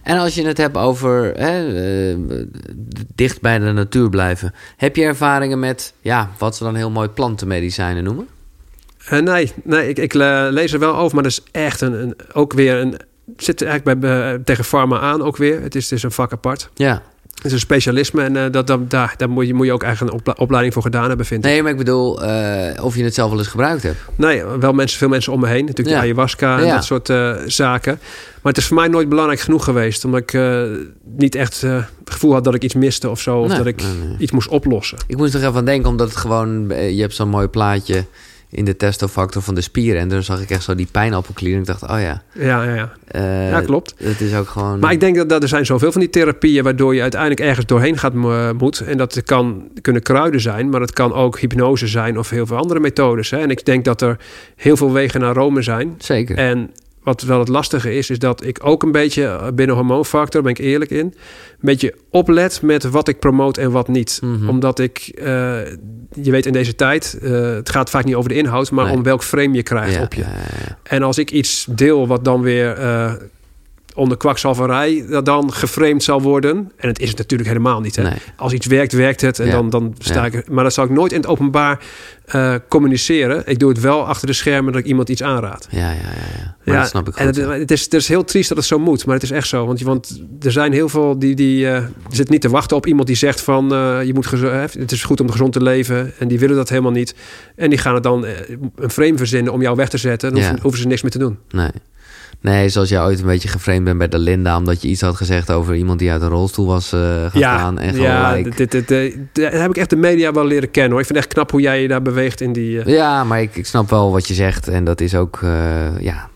En 0.02 0.18
als 0.18 0.34
je 0.34 0.46
het 0.46 0.58
hebt 0.58 0.76
over 0.76 1.32
hè, 1.36 2.16
dicht 3.14 3.40
bij 3.40 3.58
de 3.58 3.72
natuur 3.72 4.08
blijven. 4.08 4.52
Heb 4.76 4.96
je 4.96 5.02
ervaringen 5.02 5.58
met, 5.58 5.94
ja, 6.00 6.30
wat 6.38 6.56
ze 6.56 6.64
dan 6.64 6.74
heel 6.74 6.90
mooi 6.90 7.08
plantenmedicijnen 7.08 8.04
noemen? 8.04 8.28
Eh, 9.04 9.18
nee, 9.20 9.52
nee 9.64 9.88
ik, 9.88 9.98
ik 9.98 10.14
eh, 10.14 10.46
lees 10.50 10.72
er 10.72 10.78
wel 10.78 10.96
over, 10.96 11.14
maar 11.14 11.22
dat 11.22 11.32
is 11.32 11.42
echt 11.50 11.80
een, 11.80 11.92
een, 11.92 12.14
ook 12.32 12.52
weer 12.52 12.76
een. 12.76 12.96
Zit 13.36 13.62
eigenlijk 13.62 14.00
bij, 14.00 14.32
eh, 14.32 14.38
tegen 14.44 14.64
pharma 14.64 15.00
aan 15.00 15.22
ook 15.22 15.36
weer. 15.36 15.60
Het 15.62 15.74
is, 15.74 15.82
het 15.84 15.92
is 15.92 16.02
een 16.02 16.12
vak 16.12 16.32
apart. 16.32 16.68
Ja. 16.74 17.02
Het 17.34 17.44
is 17.44 17.52
een 17.52 17.58
specialisme 17.66 18.22
en 18.22 18.52
dat, 18.52 18.66
dat, 18.66 18.90
daar, 18.90 19.14
daar 19.16 19.30
moet, 19.30 19.46
je, 19.46 19.54
moet 19.54 19.66
je 19.66 19.72
ook 19.72 19.82
eigenlijk 19.82 20.26
een 20.26 20.38
opleiding 20.38 20.74
voor 20.74 20.82
gedaan 20.82 21.08
hebben, 21.08 21.26
vind 21.26 21.44
ik. 21.44 21.50
Nee, 21.50 21.62
maar 21.62 21.70
ik 21.70 21.76
bedoel, 21.76 22.12
of 22.82 22.96
je 22.96 23.04
het 23.04 23.14
zelf 23.14 23.30
wel 23.30 23.38
eens 23.38 23.48
gebruikt 23.48 23.82
hebt. 23.82 23.96
Nee, 24.16 24.44
wel 24.44 24.72
mensen, 24.72 24.98
veel 24.98 25.08
mensen 25.08 25.32
om 25.32 25.40
me 25.40 25.46
heen. 25.46 25.64
Natuurlijk 25.64 25.88
Ja. 25.96 26.02
de 26.02 26.06
ayahuasca 26.06 26.58
en 26.58 26.66
Ja. 26.66 26.74
dat 26.74 26.84
soort 26.84 27.06
zaken. 27.52 27.98
Maar 28.42 28.52
het 28.52 28.56
is 28.56 28.66
voor 28.66 28.76
mij 28.76 28.88
nooit 28.88 29.08
belangrijk 29.08 29.40
genoeg 29.40 29.64
geweest. 29.64 30.04
Omdat 30.04 30.20
ik 30.20 30.40
niet 31.16 31.34
echt 31.34 31.60
het 31.60 31.84
gevoel 32.04 32.32
had 32.32 32.44
dat 32.44 32.54
ik 32.54 32.62
iets 32.64 32.74
miste 32.74 33.10
of 33.10 33.20
zo. 33.20 33.38
Of 33.40 33.48
Nee, 33.48 33.56
dat 33.56 33.66
ik 33.66 33.82
nee, 33.82 34.08
nee. 34.08 34.16
iets 34.18 34.32
moest 34.32 34.48
oplossen. 34.48 34.98
Ik 35.06 35.16
moest 35.16 35.34
er 35.34 35.40
even 35.40 35.54
aan 35.54 35.64
denken, 35.64 35.90
omdat 35.90 36.08
het 36.08 36.16
gewoon... 36.16 36.68
Je 36.68 37.00
hebt 37.00 37.14
zo'n 37.14 37.28
mooi 37.28 37.46
plaatje 37.46 38.04
in 38.52 38.64
de 38.64 38.76
testofactor 38.76 39.42
van 39.42 39.54
de 39.54 39.60
spieren. 39.60 40.00
En 40.00 40.08
daar 40.08 40.22
zag 40.22 40.42
ik 40.42 40.50
echt 40.50 40.62
zo 40.62 40.74
die 40.74 40.88
pijnappelklier. 40.90 41.54
En 41.54 41.60
ik 41.60 41.66
dacht, 41.66 41.82
oh 41.82 42.00
ja. 42.00 42.22
Ja, 42.32 42.62
ja, 42.64 42.74
ja. 42.74 42.92
eh, 43.06 43.50
Ja, 43.50 43.60
klopt. 43.60 43.94
Het 43.96 44.20
is 44.20 44.34
ook 44.34 44.48
gewoon... 44.48 44.78
Maar 44.78 44.92
ik 44.92 45.00
denk 45.00 45.16
dat, 45.16 45.28
dat 45.28 45.42
er 45.42 45.48
zijn 45.48 45.66
zoveel 45.66 45.92
van 45.92 46.00
die 46.00 46.10
therapieën... 46.10 46.64
waardoor 46.64 46.94
je 46.94 47.00
uiteindelijk 47.02 47.40
ergens 47.40 47.66
doorheen 47.66 47.98
gaat 47.98 48.14
mo- 48.14 48.52
moet. 48.54 48.80
En 48.80 48.96
dat 48.96 49.22
kan 49.24 49.68
kunnen 49.80 50.02
kruiden 50.02 50.40
zijn... 50.40 50.68
maar 50.68 50.80
het 50.80 50.92
kan 50.92 51.12
ook 51.12 51.38
hypnose 51.38 51.86
zijn 51.86 52.18
of 52.18 52.30
heel 52.30 52.46
veel 52.46 52.56
andere 52.56 52.80
methodes. 52.80 53.30
Hè. 53.30 53.38
En 53.38 53.50
ik 53.50 53.64
denk 53.64 53.84
dat 53.84 54.00
er 54.02 54.16
heel 54.56 54.76
veel 54.76 54.92
wegen 54.92 55.20
naar 55.20 55.34
Rome 55.34 55.62
zijn. 55.62 55.94
Zeker. 55.98 56.36
En 56.36 56.70
wat 57.02 57.22
wel 57.22 57.38
het 57.38 57.48
lastige 57.48 57.94
is, 57.94 58.10
is 58.10 58.18
dat 58.18 58.44
ik 58.44 58.58
ook 58.62 58.82
een 58.82 58.92
beetje 58.92 59.24
eh, 59.24 59.46
binnen 59.54 59.76
hormoonfactor, 59.76 60.42
ben 60.42 60.50
ik 60.50 60.58
eerlijk 60.58 60.90
in, 60.90 61.06
een 61.06 61.14
beetje 61.60 61.94
oplet 62.10 62.62
met 62.62 62.84
wat 62.90 63.08
ik 63.08 63.18
promoot 63.18 63.56
en 63.56 63.70
wat 63.70 63.88
niet. 63.88 64.18
Mhm. 64.22 64.48
Omdat 64.48 64.78
ik, 64.78 65.12
eh, 65.14 65.24
je 66.12 66.30
weet 66.30 66.46
in 66.46 66.52
deze 66.52 66.74
tijd, 66.74 67.18
eh, 67.22 67.30
het 67.30 67.70
gaat 67.70 67.90
vaak 67.90 68.04
niet 68.04 68.14
over 68.14 68.28
de 68.28 68.36
inhoud, 68.36 68.70
maar 68.70 68.84
Nee. 68.84 68.94
om 68.94 69.02
welk 69.02 69.22
frame 69.22 69.54
je 69.54 69.62
krijgt 69.62 69.94
ja, 69.94 70.02
op 70.02 70.14
je. 70.14 70.20
ja, 70.20 70.28
ja, 70.28 70.64
ja. 70.66 70.78
En 70.82 71.02
als 71.02 71.18
ik 71.18 71.30
iets 71.30 71.66
deel 71.70 72.06
wat 72.06 72.24
dan 72.24 72.42
weer 72.42 72.76
onder 73.94 74.16
kwakzalverij 74.16 75.04
dat 75.08 75.24
dan 75.24 75.52
geframed 75.52 76.02
zal 76.02 76.22
worden, 76.22 76.72
en 76.76 76.88
het 76.88 76.98
is 76.98 77.08
het 77.08 77.18
natuurlijk 77.18 77.48
helemaal 77.48 77.80
niet. 77.80 77.96
Hè? 77.96 78.02
Nee. 78.02 78.12
Als 78.36 78.52
iets 78.52 78.66
werkt, 78.66 78.92
werkt 78.92 79.20
het. 79.20 79.38
En 79.38 79.46
Ja. 79.46 79.52
dan, 79.52 79.70
dan 79.70 79.94
sta 79.98 80.24
ik. 80.26 80.48
Maar 80.50 80.64
dat 80.64 80.72
zal 80.72 80.84
ik 80.84 80.90
nooit 80.90 81.12
in 81.12 81.18
het 81.20 81.26
openbaar 81.26 81.84
eh, 82.24 82.54
communiceren. 82.68 83.42
Ik 83.46 83.58
doe 83.58 83.68
het 83.68 83.80
wel 83.80 84.06
achter 84.06 84.26
de 84.26 84.32
schermen 84.32 84.72
dat 84.72 84.80
ik 84.82 84.86
iemand 84.88 85.08
iets 85.08 85.22
aanraad. 85.22 85.66
Ja, 85.70 85.78
ja, 85.78 85.86
ja. 85.90 85.96
ja. 86.38 86.56
Maar 86.64 86.76
dat 86.76 86.88
snap 86.88 87.08
ik 87.08 87.16
en 87.16 87.26
goed. 87.26 87.36
het, 87.36 87.44
ja. 87.46 87.52
het, 87.52 87.70
is, 87.70 87.82
het 87.84 87.94
is 87.94 88.08
heel 88.08 88.24
triest 88.24 88.48
dat 88.48 88.58
het 88.58 88.66
zo 88.66 88.78
moet, 88.78 89.06
maar 89.06 89.14
het 89.14 89.22
is 89.24 89.30
echt 89.30 89.48
zo. 89.48 89.66
Want, 89.66 89.78
je- 89.78 89.84
want 89.84 90.20
er 90.40 90.52
zijn 90.52 90.72
heel 90.72 90.88
veel 90.88 91.18
die, 91.18 91.34
die 91.34 91.68
eh, 91.68 91.84
zitten 92.08 92.32
niet 92.32 92.40
te 92.40 92.48
wachten 92.48 92.76
op 92.76 92.86
iemand 92.86 93.06
die 93.06 93.16
zegt 93.16 93.40
van 93.40 93.72
eh, 93.74 94.02
je 94.02 94.14
moet 94.14 94.30
het 94.78 94.92
is 94.92 95.04
goed 95.04 95.20
om 95.20 95.30
gezond 95.30 95.52
te 95.52 95.62
leven. 95.62 96.12
En 96.18 96.28
die 96.28 96.38
willen 96.38 96.56
dat 96.56 96.68
helemaal 96.68 96.90
niet. 96.90 97.14
En 97.56 97.70
die 97.70 97.78
gaan 97.78 97.94
het 97.94 98.02
dan 98.02 98.24
een 98.76 98.90
frame 98.90 99.16
verzinnen 99.16 99.52
om 99.52 99.62
jou 99.62 99.76
weg 99.76 99.88
te 99.88 99.98
zetten. 99.98 100.34
Dan 100.34 100.58
hoeven 100.62 100.80
ze 100.80 100.86
niks 100.86 101.02
meer 101.02 101.10
te 101.10 101.18
doen. 101.18 101.38
Nee. 101.50 101.70
Nee, 102.42 102.68
zoals 102.68 102.88
jij 102.88 103.02
ooit 103.02 103.20
een 103.20 103.26
beetje 103.26 103.48
geframed 103.48 103.84
bent 103.84 103.98
bij 103.98 104.08
de 104.08 104.18
Linda... 104.18 104.56
omdat 104.56 104.82
je 104.82 104.88
iets 104.88 105.00
had 105.00 105.16
gezegd 105.16 105.50
over 105.50 105.74
iemand 105.74 105.98
die 105.98 106.10
uit 106.10 106.22
een 106.22 106.28
rolstoel 106.28 106.66
was 106.66 106.92
uh, 106.92 107.00
gegaan. 107.30 107.78
en 107.78 107.96
ja 107.96 108.28
gelijk... 108.28 108.56
dit, 108.56 108.70
dit, 108.70 108.88
dit, 108.88 109.16
daar 109.32 109.52
heb 109.52 109.70
ik 109.70 109.76
echt 109.76 109.90
de 109.90 109.96
media 109.96 110.32
wel 110.32 110.44
leren 110.46 110.70
kennen. 110.70 110.90
hoor. 110.92 111.00
Ik 111.00 111.06
vind 111.06 111.18
het 111.18 111.26
echt 111.26 111.34
knap 111.36 111.50
hoe 111.50 111.60
jij 111.60 111.82
je 111.82 111.88
daar 111.88 112.02
beweegt 112.02 112.40
in 112.40 112.52
die... 112.52 112.82
eh, 112.82 112.94
Ja, 112.94 113.24
maar 113.24 113.40
ik, 113.42 113.56
ik 113.56 113.66
snap 113.66 113.90
wel 113.90 114.12
wat 114.12 114.28
je 114.28 114.34
zegt. 114.34 114.68
En 114.68 114.84
dat 114.84 115.00
is 115.00 115.14
ook 115.14 115.40
eh, 115.42 116.00
ja, 116.00 116.30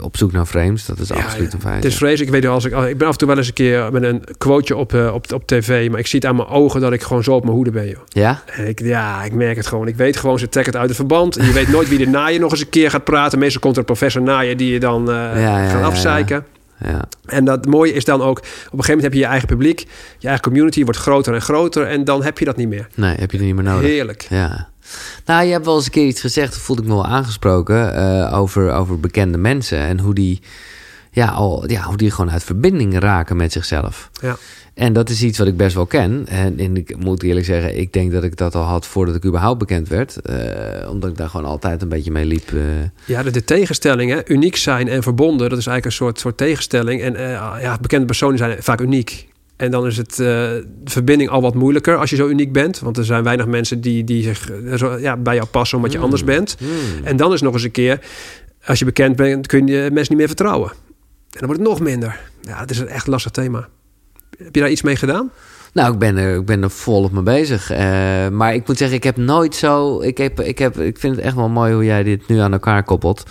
op 0.00 0.16
zoek 0.16 0.32
naar 0.32 0.46
frames. 0.46 0.86
Dat 0.86 0.98
is 0.98 1.08
Ja, 1.08 1.14
absoluut 1.14 1.52
een 1.52 1.60
feit. 1.60 1.74
Het 1.74 1.84
is 1.84 1.96
vreselijk. 1.96 2.26
Ik 2.26 2.32
weet 2.32 2.42
nog, 2.42 2.52
als 2.54 2.64
ik, 2.64 2.72
ik 2.72 2.98
ben 2.98 3.06
af 3.06 3.12
en 3.12 3.18
toe 3.18 3.28
wel 3.28 3.36
eens 3.36 3.46
een 3.46 3.52
keer 3.52 3.92
met 3.92 4.02
een 4.02 4.22
quoteje 4.38 4.76
op, 4.76 4.94
eh, 4.94 5.14
op, 5.14 5.32
op 5.32 5.46
tv. 5.46 5.90
Maar 5.90 5.98
ik 5.98 6.06
zie 6.06 6.18
het 6.18 6.28
aan 6.28 6.36
mijn 6.36 6.48
ogen 6.48 6.80
dat 6.80 6.92
ik 6.92 7.02
gewoon 7.02 7.22
zo 7.22 7.34
op 7.34 7.42
mijn 7.42 7.54
hoede 7.54 7.70
ben. 7.70 7.88
Joh. 7.88 7.98
Ja? 8.08 8.42
En 8.46 8.68
ik, 8.68 8.80
ja, 8.80 9.24
ik 9.24 9.32
merk 9.32 9.56
het 9.56 9.66
gewoon. 9.66 9.88
Ik 9.88 9.96
weet 9.96 10.16
gewoon, 10.16 10.38
ze 10.38 10.48
trekken 10.48 10.72
het 10.72 10.80
uit 10.80 10.90
het 10.90 10.98
verband. 10.98 11.36
En 11.36 11.46
je 11.46 11.52
weet 11.52 11.68
nooit 11.68 11.88
wie 11.88 12.00
er 12.00 12.08
na 12.10 12.26
je 12.26 12.38
nog 12.38 12.50
eens 12.50 12.60
een 12.60 12.68
keer 12.68 12.90
gaat 12.90 13.04
praten. 13.04 13.38
Meestal 13.38 13.60
komt 13.60 13.72
er 13.74 13.80
een 13.80 13.86
professor 13.86 14.22
na 14.22 14.40
je 14.40 14.56
die 14.56 14.72
je 14.72 14.80
dan 14.80 15.08
eh, 15.10 15.14
Ja, 15.14 15.34
ja, 15.62 15.68
gaat 15.68 15.80
ja, 15.80 15.86
afzeiken. 15.86 16.44
ja. 16.84 17.04
En 17.26 17.44
dat 17.44 17.66
mooie 17.66 17.92
is 17.92 18.04
dan 18.04 18.22
ook, 18.22 18.38
op 18.38 18.44
een 18.44 18.44
gegeven 18.62 18.84
moment 18.86 19.02
heb 19.02 19.12
je 19.12 19.18
je 19.18 19.24
eigen 19.26 19.48
publiek, 19.48 19.84
je 20.18 20.26
eigen 20.26 20.44
community 20.44 20.84
wordt 20.84 20.98
groter 20.98 21.34
en 21.34 21.40
groter 21.42 21.86
en 21.86 22.04
dan 22.04 22.22
heb 22.22 22.38
je 22.38 22.44
dat 22.44 22.56
niet 22.56 22.68
meer. 22.68 22.86
Nee, 22.94 23.14
heb 23.14 23.30
je 23.30 23.38
er 23.38 23.44
niet 23.44 23.54
meer 23.54 23.64
nodig. 23.64 23.88
Heerlijk. 23.88 24.26
Ja. 24.30 24.68
Nou, 25.24 25.44
je 25.46 25.52
hebt 25.52 25.64
wel 25.64 25.76
eens 25.76 25.84
een 25.84 25.90
keer 25.90 26.06
iets 26.06 26.20
gezegd, 26.20 26.56
voelde 26.56 26.82
ik 26.82 26.88
me 26.88 26.94
wel 26.94 27.06
aangesproken, 27.06 27.94
eh, 27.94 28.38
over, 28.38 28.72
over 28.72 29.00
bekende 29.00 29.38
mensen 29.38 29.78
en 29.78 29.98
hoe 30.00 30.14
die, 30.14 30.40
ja, 31.10 31.26
al, 31.26 31.70
ja, 31.70 31.82
hoe 31.82 31.96
die 31.96 32.10
gewoon 32.10 32.30
uit 32.30 32.44
verbinding 32.44 32.98
raken 32.98 33.36
met 33.36 33.52
zichzelf. 33.52 34.10
Ja. 34.20 34.36
En 34.74 34.92
dat 34.92 35.10
is 35.10 35.22
iets 35.22 35.38
wat 35.38 35.46
ik 35.46 35.56
best 35.56 35.74
wel 35.74 35.86
ken. 35.86 36.24
En, 36.28 36.58
en 36.58 36.76
ik 36.76 36.96
moet 36.96 37.22
eerlijk 37.22 37.46
zeggen, 37.46 37.78
ik 37.78 37.92
denk 37.92 38.12
dat 38.12 38.22
ik 38.24 38.36
dat 38.36 38.54
al 38.54 38.62
had 38.62 38.86
voordat 38.86 39.14
ik 39.14 39.24
überhaupt 39.24 39.58
bekend 39.58 39.88
werd. 39.88 40.16
eh, 40.20 40.90
omdat 40.90 41.10
ik 41.10 41.16
daar 41.16 41.28
gewoon 41.28 41.46
altijd 41.46 41.82
een 41.82 41.88
beetje 41.88 42.10
mee 42.10 42.24
liep. 42.24 42.52
eh. 42.52 42.60
Ja, 43.04 43.22
de, 43.22 43.30
de 43.30 43.44
tegenstelling, 43.44 44.10
hè? 44.10 44.28
uniek 44.28 44.56
zijn 44.56 44.88
en 44.88 45.02
verbonden, 45.02 45.48
dat 45.48 45.58
is 45.58 45.66
eigenlijk 45.66 45.84
een 45.84 45.92
soort, 46.06 46.20
soort 46.20 46.36
tegenstelling. 46.36 47.02
En 47.02 47.12
ja, 47.60 47.78
bekende 47.80 48.06
personen 48.06 48.38
zijn 48.38 48.62
vaak 48.62 48.80
uniek. 48.80 49.28
En 49.58 49.70
dan 49.70 49.86
is 49.86 49.96
het 49.96 50.10
eh, 50.10 50.16
de 50.16 50.64
verbinding 50.84 51.30
al 51.30 51.40
wat 51.40 51.54
moeilijker 51.54 51.96
als 51.96 52.10
je 52.10 52.16
zo 52.16 52.28
uniek 52.28 52.52
bent. 52.52 52.78
Want 52.78 52.96
er 52.96 53.04
zijn 53.04 53.22
weinig 53.24 53.46
mensen 53.46 53.80
die, 53.80 54.04
die 54.04 54.22
zich 54.22 54.50
eh, 54.50 55.00
ja, 55.00 55.16
bij 55.16 55.34
jou 55.34 55.46
passen 55.46 55.76
omdat 55.76 55.92
je 55.92 55.98
Mm. 55.98 56.04
anders 56.04 56.24
bent. 56.24 56.56
Hmm. 56.58 57.04
En 57.04 57.16
dan 57.16 57.32
is 57.32 57.40
nog 57.40 57.52
eens 57.52 57.62
een 57.62 57.70
keer, 57.70 58.00
als 58.64 58.78
je 58.78 58.84
bekend 58.84 59.16
bent, 59.16 59.46
kun 59.46 59.66
je 59.66 59.80
mensen 59.80 60.08
niet 60.08 60.16
meer 60.18 60.26
vertrouwen. 60.26 60.70
En 60.70 61.38
dan 61.38 61.46
wordt 61.46 61.60
het 61.60 61.70
nog 61.70 61.80
minder. 61.80 62.20
Ja, 62.40 62.58
het 62.58 62.70
is 62.70 62.78
een 62.78 62.88
echt 62.88 63.06
lastig 63.06 63.32
thema. 63.32 63.68
Heb 64.38 64.54
je 64.54 64.60
daar 64.60 64.70
iets 64.70 64.82
mee 64.82 64.96
gedaan? 64.96 65.30
Nou, 65.72 65.92
ik 65.92 65.98
ben 65.98 66.16
er, 66.16 66.36
ik 66.36 66.46
ben 66.46 66.62
er 66.62 66.70
volop 66.70 67.12
mee 67.12 67.22
bezig. 67.22 67.70
Eh, 67.70 68.28
maar 68.28 68.54
ik 68.54 68.66
moet 68.66 68.78
zeggen, 68.78 68.96
ik 68.96 69.04
heb 69.04 69.16
nooit 69.16 69.54
zo. 69.54 70.00
Ik, 70.00 70.18
heb, 70.18 70.40
ik, 70.40 70.58
heb, 70.58 70.78
ik 70.78 70.98
vind 70.98 71.16
het 71.16 71.24
echt 71.24 71.34
wel 71.34 71.48
mooi 71.48 71.72
hoe 71.72 71.84
jij 71.84 72.02
dit 72.02 72.28
nu 72.28 72.38
aan 72.38 72.52
elkaar 72.52 72.82
koppelt. 72.82 73.22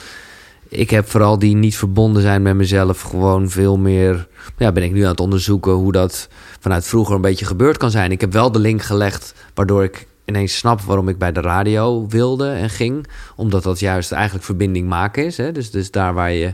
Ik 0.70 0.90
heb 0.90 1.10
vooral 1.10 1.40
die 1.40 1.56
niet 1.56 1.78
verbonden 1.78 2.22
zijn 2.22 2.42
met 2.42 2.56
mezelf 2.56 3.02
gewoon 3.02 3.50
veel 3.50 3.78
meer. 3.78 4.28
Ja, 4.58 4.72
ben 4.72 4.84
ik 4.84 4.92
nu 4.92 5.02
aan 5.04 5.10
het 5.12 5.20
onderzoeken 5.20 5.72
hoe 5.72 5.92
dat 5.92 6.28
vanuit 6.60 6.88
vroeger 6.88 7.16
een 7.16 7.22
beetje 7.22 7.46
gebeurd 7.46 7.78
kan 7.78 7.92
zijn. 7.92 8.12
Ik 8.12 8.22
heb 8.22 8.34
wel 8.34 8.52
de 8.52 8.60
link 8.60 8.82
gelegd 8.82 9.34
waardoor 9.54 9.84
ik 9.84 10.08
ineens 10.26 10.58
snap 10.58 10.82
waarom 10.82 11.10
ik 11.10 11.18
bij 11.18 11.32
de 11.32 11.42
radio 11.42 12.08
wilde 12.08 12.50
en 12.50 12.70
ging. 12.70 13.08
Omdat 13.36 13.64
dat 13.64 13.80
juist 13.80 14.12
eigenlijk 14.12 14.46
verbinding 14.46 14.88
maken 14.88 15.26
is. 15.26 15.38
Hè? 15.38 15.52
Dus, 15.52 15.72
dus 15.72 15.92
daar 15.92 16.14
waar 16.14 16.32
je 16.32 16.54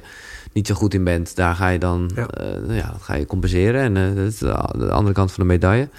niet 0.53 0.67
zo 0.67 0.75
goed 0.75 0.93
in 0.93 1.03
bent, 1.03 1.35
daar 1.35 1.55
ga 1.55 1.67
je 1.69 1.79
dan 1.79 2.11
Ja. 2.15 2.27
ja. 2.67 2.73
ja, 2.73 2.91
dat 2.91 3.01
ga 3.01 3.15
je 3.15 3.25
compenseren. 3.25 3.81
En 3.81 3.97
eh, 3.97 4.15
dat 4.15 4.31
is 4.31 4.37
de 4.37 4.55
de 4.77 4.91
andere 4.91 5.13
kant 5.13 5.31
van 5.31 5.43
de 5.43 5.49
medaille. 5.49 5.89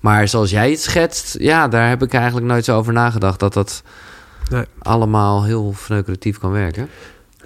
Maar 0.00 0.28
zoals 0.28 0.50
jij 0.50 0.70
het 0.70 0.80
schetst, 0.80 1.36
ja, 1.38 1.68
daar 1.68 1.88
heb 1.88 2.02
ik 2.02 2.12
eigenlijk 2.14 2.46
nooit 2.46 2.64
zo 2.64 2.76
over 2.76 2.92
nagedacht. 2.92 3.40
Dat 3.40 3.52
dat 3.52 3.82
Nee. 4.50 4.64
allemaal 4.78 5.44
heel 5.44 5.72
verneukeratief 5.72 6.38
kan 6.38 6.50
werken. 6.50 6.88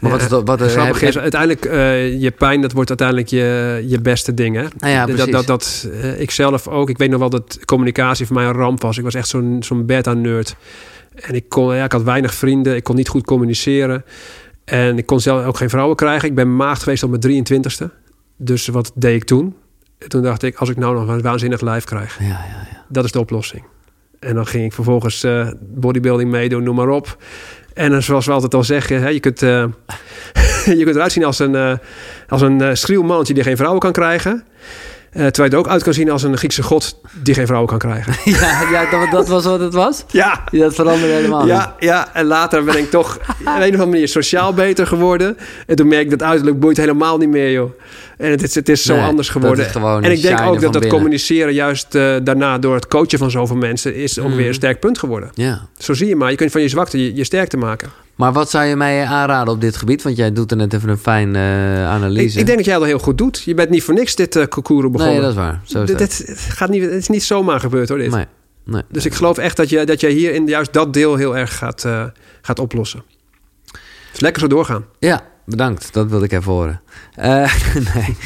Maar 0.01 0.11
wat 0.11 0.21
is 0.21 0.29
dat? 0.29 0.47
Wat, 0.47 0.61
eh, 0.61 0.67
Grappig 0.69 1.01
heb- 1.01 1.09
is, 1.09 1.19
uiteindelijk 1.19 1.65
eh, 1.65 2.21
je 2.21 2.31
pijn, 2.31 2.61
dat 2.61 2.73
wordt 2.73 2.89
uiteindelijk 2.89 3.29
je, 3.29 3.85
je 3.87 4.01
beste 4.01 4.35
ding. 4.35 4.57
Hè? 4.57 4.63
Nou 4.79 4.93
ja, 4.93 5.07
dat, 5.07 5.31
dat, 5.31 5.47
dat, 5.47 5.89
eh, 5.93 6.21
ik 6.21 6.31
zelf 6.31 6.69
ook. 6.69 6.89
Ik 6.91 6.99
weet 6.99 7.11
nog 7.11 7.19
wel 7.21 7.31
dat 7.31 7.59
communicatie 7.65 8.27
voor 8.27 8.37
mij 8.37 8.45
een 8.45 8.53
ramp 8.53 8.83
was. 8.83 8.99
Ik 8.99 9.05
was 9.05 9.15
echt 9.15 9.29
zo'n 9.29 9.57
zo'n 9.61 9.87
beta-nerd. 9.87 10.57
En 11.15 11.35
ik, 11.35 11.49
kon, 11.49 11.75
ja, 11.75 11.85
ik 11.85 11.93
had 11.93 12.03
weinig 12.03 12.35
vrienden. 12.35 12.77
Ik 12.77 12.85
kon 12.85 12.97
niet 12.97 13.09
goed 13.09 13.25
communiceren. 13.25 14.05
En 14.65 14.99
ik 14.99 15.07
kon 15.07 15.21
zelf 15.21 15.45
ook 15.45 15.57
geen 15.57 15.71
vrouwen 15.71 15.97
krijgen. 15.97 16.29
Ik 16.29 16.35
ben 16.35 16.57
maagd 16.57 16.83
geweest 16.83 17.03
op 17.03 17.11
mijn 17.11 17.45
23ste. 17.45 17.85
Dus 18.37 18.67
wat 18.67 18.93
deed 18.95 19.15
ik 19.15 19.25
toen? 19.25 19.55
Toen 20.09 20.23
dacht 20.23 20.43
ik, 20.43 20.57
als 20.57 20.69
ik 20.69 20.77
nou 20.77 20.95
nog 20.95 21.09
een 21.09 21.23
waanzinnig 21.23 21.61
lijf 21.61 21.85
krijg, 21.85 22.19
Ja, 22.19 22.25
ja, 22.27 22.31
ja. 22.71 22.85
dat 22.89 23.05
is 23.05 23.13
de 23.13 23.21
oplossing. 23.21 23.63
En 24.21 24.35
dan 24.35 24.47
ging 24.47 24.65
ik 24.65 24.73
vervolgens 24.73 25.27
bodybuilding 25.61 26.31
meedoen, 26.31 26.63
noem 26.63 26.75
maar 26.77 26.89
op. 26.89 27.17
En 27.75 27.91
dan, 27.91 28.03
zoals 28.03 28.27
we 28.27 28.33
altijd 28.33 28.55
al 28.55 28.65
zeggen, 28.65 29.03
hè, 29.03 29.09
je, 29.09 29.21
kunt, 29.21 29.43
eh, 29.43 29.65
je 30.79 30.85
kunt 30.85 30.97
eruit 30.97 31.13
zien 31.13 31.25
als 31.25 31.39
een, 31.39 31.55
eh 31.55 31.73
als 32.29 32.43
een 32.43 32.61
eh, 32.61 32.99
mannetje 32.99 33.35
die 33.35 33.43
geen 33.43 33.57
vrouwen 33.57 33.81
kan 33.81 33.93
krijgen. 33.93 34.45
Eh, 35.15 35.27
terwijl 35.27 35.51
je 35.51 35.57
er 35.57 35.63
ook 35.63 35.69
uit 35.69 35.83
kan 35.83 35.93
zien 35.93 36.11
als 36.11 36.23
een 36.23 36.37
Griekse 36.37 36.63
god 36.63 37.01
die 37.23 37.35
geen 37.35 37.47
vrouwen 37.47 37.71
kan 37.71 37.79
krijgen. 37.79 38.15
ja, 38.41 38.63
ja 38.71 38.91
dat, 38.91 39.11
dat 39.11 39.29
was 39.29 39.45
wat 39.45 39.61
het 39.61 39.75
was? 39.75 40.05
Ja, 40.09 40.45
Dat 40.51 40.75
veranderde 40.75 41.15
helemaal 41.15 41.47
ja, 41.47 41.75
ja, 41.79 42.09
en 42.15 42.25
later 42.25 42.65
ben 42.65 42.79
ik 42.79 42.91
toch 42.91 43.17
op 43.17 43.47
een 43.47 43.53
of 43.57 43.63
andere 43.63 43.87
manier 43.87 44.09
sociaal 44.09 44.55
beter 44.55 44.87
geworden. 44.87 45.37
En 45.67 45.77
toen 45.77 45.89
merk 45.89 46.03
ik 46.03 46.11
dat 46.11 46.23
uiterlijk 46.23 46.61
boeit 46.61 46.77
helemaal 46.77 47.19
niet 47.19 47.29
meer, 47.29 47.51
joh. 47.51 47.71
En 48.19 48.31
het 48.31 48.43
is, 48.43 48.55
het 48.55 48.69
is 48.69 48.83
zo 48.83 48.95
Nee, 48.95 49.05
anders 49.05 49.27
dat 49.33 49.37
geworden. 49.37 50.05
en 50.05 50.11
ik 50.13 50.23
denk 50.23 50.41
ook 50.41 50.53
dat 50.53 50.63
dat 50.63 50.73
binnen. 50.73 50.91
communiceren 50.91 51.55
juist 51.55 51.95
eh, 51.95 52.17
daarna 52.23 52.59
door 52.59 52.75
het 52.75 52.87
coachen 52.89 53.19
van 53.19 53.31
zoveel 53.31 53.57
mensen 53.57 53.95
is 53.95 54.19
ook 54.19 54.27
Mhm. 54.29 54.37
weer 54.37 54.49
een 54.49 54.55
sterk 54.55 54.81
punt 54.81 54.99
geworden. 54.99 55.31
Ja. 55.35 55.67
Zo 55.79 55.95
zie 55.95 56.09
je 56.09 56.17
maar. 56.17 56.31
Je 56.31 56.37
kunt 56.37 56.51
van 56.53 56.61
je 56.61 56.69
zwakte 56.69 56.99
je, 57.05 57.15
je 57.15 57.25
sterkte 57.25 57.57
maken. 57.57 57.89
Maar 58.15 58.33
wat 58.33 58.51
zou 58.51 58.65
je 58.65 58.77
mij 58.77 59.05
aanraden 59.05 59.55
op 59.55 59.61
dit 59.61 59.77
gebied? 59.77 60.03
Want 60.03 60.17
jij 60.17 60.33
doet 60.33 60.51
er 60.51 60.57
net 60.57 60.73
even 60.73 60.89
een 60.89 60.99
fijne 60.99 61.39
eh, 61.39 61.89
analyse. 61.89 62.39
ik 62.39 62.45
denk 62.47 62.59
dat 62.59 62.67
jij 62.67 62.75
dat 62.79 62.85
heel 62.85 62.99
goed 62.99 63.19
doet. 63.19 63.43
Je 63.45 63.55
bent 63.55 63.71
niet 63.71 63.83
voor 63.83 63.95
niks 63.95 64.15
dit 64.15 64.37
uh, 64.37 64.45
begonnen. 64.49 64.91
Nee, 65.07 65.21
dat 65.21 65.31
is 65.31 65.37
waar. 65.37 65.61
Zo 65.65 65.83
is 65.83 65.89
dit, 65.89 66.01
het. 66.01 66.17
dit- 66.19 66.27
het 66.29 66.39
gaat 66.39 66.69
niet, 66.69 66.83
het 66.83 66.93
is 66.93 67.09
niet 67.09 67.23
zomaar 67.23 67.61
gebeurd 67.61 67.89
hoor, 67.89 67.99
dit. 67.99 68.11
Nee, 68.11 68.25
nee. 68.65 68.83
Dus 68.91 69.05
ik 69.07 69.15
geloof 69.15 69.39
echt 69.39 69.57
dat, 69.57 69.69
je, 69.69 69.85
dat 69.85 70.01
jij 70.01 70.11
hier 70.11 70.33
in 70.35 70.47
juist 70.47 70.73
dat 70.73 70.93
deel 70.93 71.17
heel 71.17 71.37
erg 71.37 71.57
gaat, 71.57 71.87
gaat 72.43 72.59
oplossen. 72.59 73.03
Dus 74.11 74.21
lekker 74.21 74.41
zo 74.43 74.49
doorgaan. 74.49 74.85
Ja, 74.99 75.23
bedankt. 75.47 75.93
Dat 75.93 76.09
wilde 76.09 76.25
ik 76.25 76.33
even 76.33 76.53
horen. 76.53 76.81
Eh, 77.15 77.55
nee. 77.95 78.17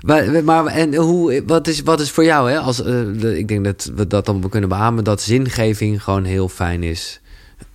Maar, 0.00 0.44
maar 0.44 0.66
en 0.66 0.94
hoe, 0.94 1.42
wat, 1.46 1.68
is, 1.68 1.82
wat 1.82 2.00
is 2.00 2.10
voor 2.10 2.24
jou, 2.24 2.50
hè? 2.50 2.58
Als, 2.58 2.80
eh, 2.80 2.86
de- 3.18 3.38
ik 3.38 3.48
denk 3.48 3.64
dat 3.64 3.90
we 3.94 4.06
dat 4.06 4.26
dan 4.26 4.48
kunnen 4.48 4.68
beamen, 4.68 5.04
dat 5.04 5.20
zingeving 5.22 6.02
gewoon 6.02 6.24
heel 6.24 6.48
fijn 6.48 6.82
is. 6.82 7.20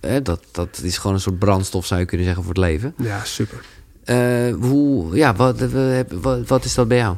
Eh, 0.00 0.16
dat, 0.22 0.40
dat 0.52 0.80
is 0.82 0.98
gewoon 0.98 1.14
een 1.16 1.22
soort 1.22 1.38
brandstof, 1.38 1.86
zou 1.86 2.00
je 2.00 2.06
kunnen 2.06 2.26
zeggen, 2.26 2.44
voor 2.44 2.54
het 2.54 2.62
leven. 2.62 2.94
Ja, 2.96 3.24
super. 3.24 3.58
Hoe, 4.60 5.16
ja, 5.16 5.34
wat, 5.34 5.60
wat, 6.20 6.48
wat 6.48 6.64
is 6.64 6.74
dat 6.74 6.88
bij 6.88 6.96
jou? 6.98 7.16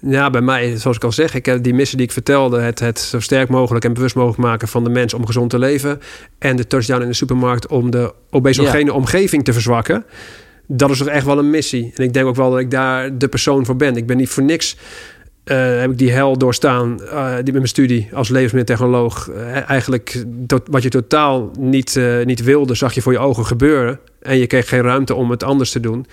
Ja, 0.00 0.30
bij 0.30 0.40
mij, 0.40 0.76
zoals 0.76 0.96
ik 0.96 1.04
al 1.04 1.12
zeg, 1.12 1.34
ik 1.34 1.46
heb 1.46 1.62
die 1.62 1.74
missie 1.74 1.96
die 1.96 2.06
ik 2.06 2.12
vertelde, 2.12 2.60
het, 2.60 2.78
het 2.80 2.98
zo 2.98 3.20
sterk 3.20 3.48
mogelijk 3.48 3.84
en 3.84 3.92
bewust 3.92 4.14
mogelijk 4.14 4.38
maken 4.40 4.68
van 4.68 4.84
de 4.84 4.90
mens 4.90 5.14
om 5.14 5.26
gezond 5.26 5.50
te 5.50 5.58
leven. 5.58 6.00
En 6.38 6.56
de 6.56 6.66
touchdown 6.66 7.02
in 7.02 7.08
de 7.08 7.14
supermarkt 7.14 7.66
om 7.66 7.90
de 7.90 8.14
obesogene 8.30 8.92
omgeving 8.92 9.44
te 9.44 9.52
verzwakken. 9.52 10.04
Dat 10.72 10.90
is 10.90 10.98
toch 10.98 11.06
echt 11.08 11.24
wel 11.24 11.38
een 11.38 11.50
missie. 11.50 11.92
En 11.94 12.04
ik 12.04 12.12
denk 12.12 12.26
ook 12.26 12.36
wel 12.36 12.50
dat 12.50 12.60
ik 12.60 12.70
daar 12.70 13.18
de 13.18 13.28
persoon 13.28 13.64
voor 13.66 13.76
ben. 13.76 13.96
Ik 13.96 14.06
ben 14.06 14.16
niet 14.16 14.28
voor 14.28 14.42
niks. 14.42 14.76
eh, 15.44 15.80
heb 15.80 15.90
ik 15.90 15.98
die 15.98 16.10
hel 16.10 16.38
doorstaan 16.38 17.02
eh, 17.02 17.34
die 17.34 17.44
met 17.44 17.52
mijn 17.52 17.66
studie 17.68 18.08
als 18.12 18.28
levensmiddeltechnoloog. 18.28 19.28
eh, 19.28 19.70
eigenlijk 19.70 20.24
wat 20.70 20.82
je 20.82 20.88
totaal 20.88 21.50
niet, 21.58 22.00
niet 22.24 22.42
wilde, 22.42 22.74
zag 22.74 22.92
je 22.94 23.02
voor 23.02 23.12
je 23.12 23.18
ogen 23.18 23.46
gebeuren. 23.46 24.00
En 24.20 24.36
je 24.36 24.46
kreeg 24.46 24.68
geen 24.68 24.82
ruimte 24.82 25.14
om 25.14 25.30
het 25.30 25.42
anders 25.42 25.70
te 25.70 25.80
doen. 25.80 26.06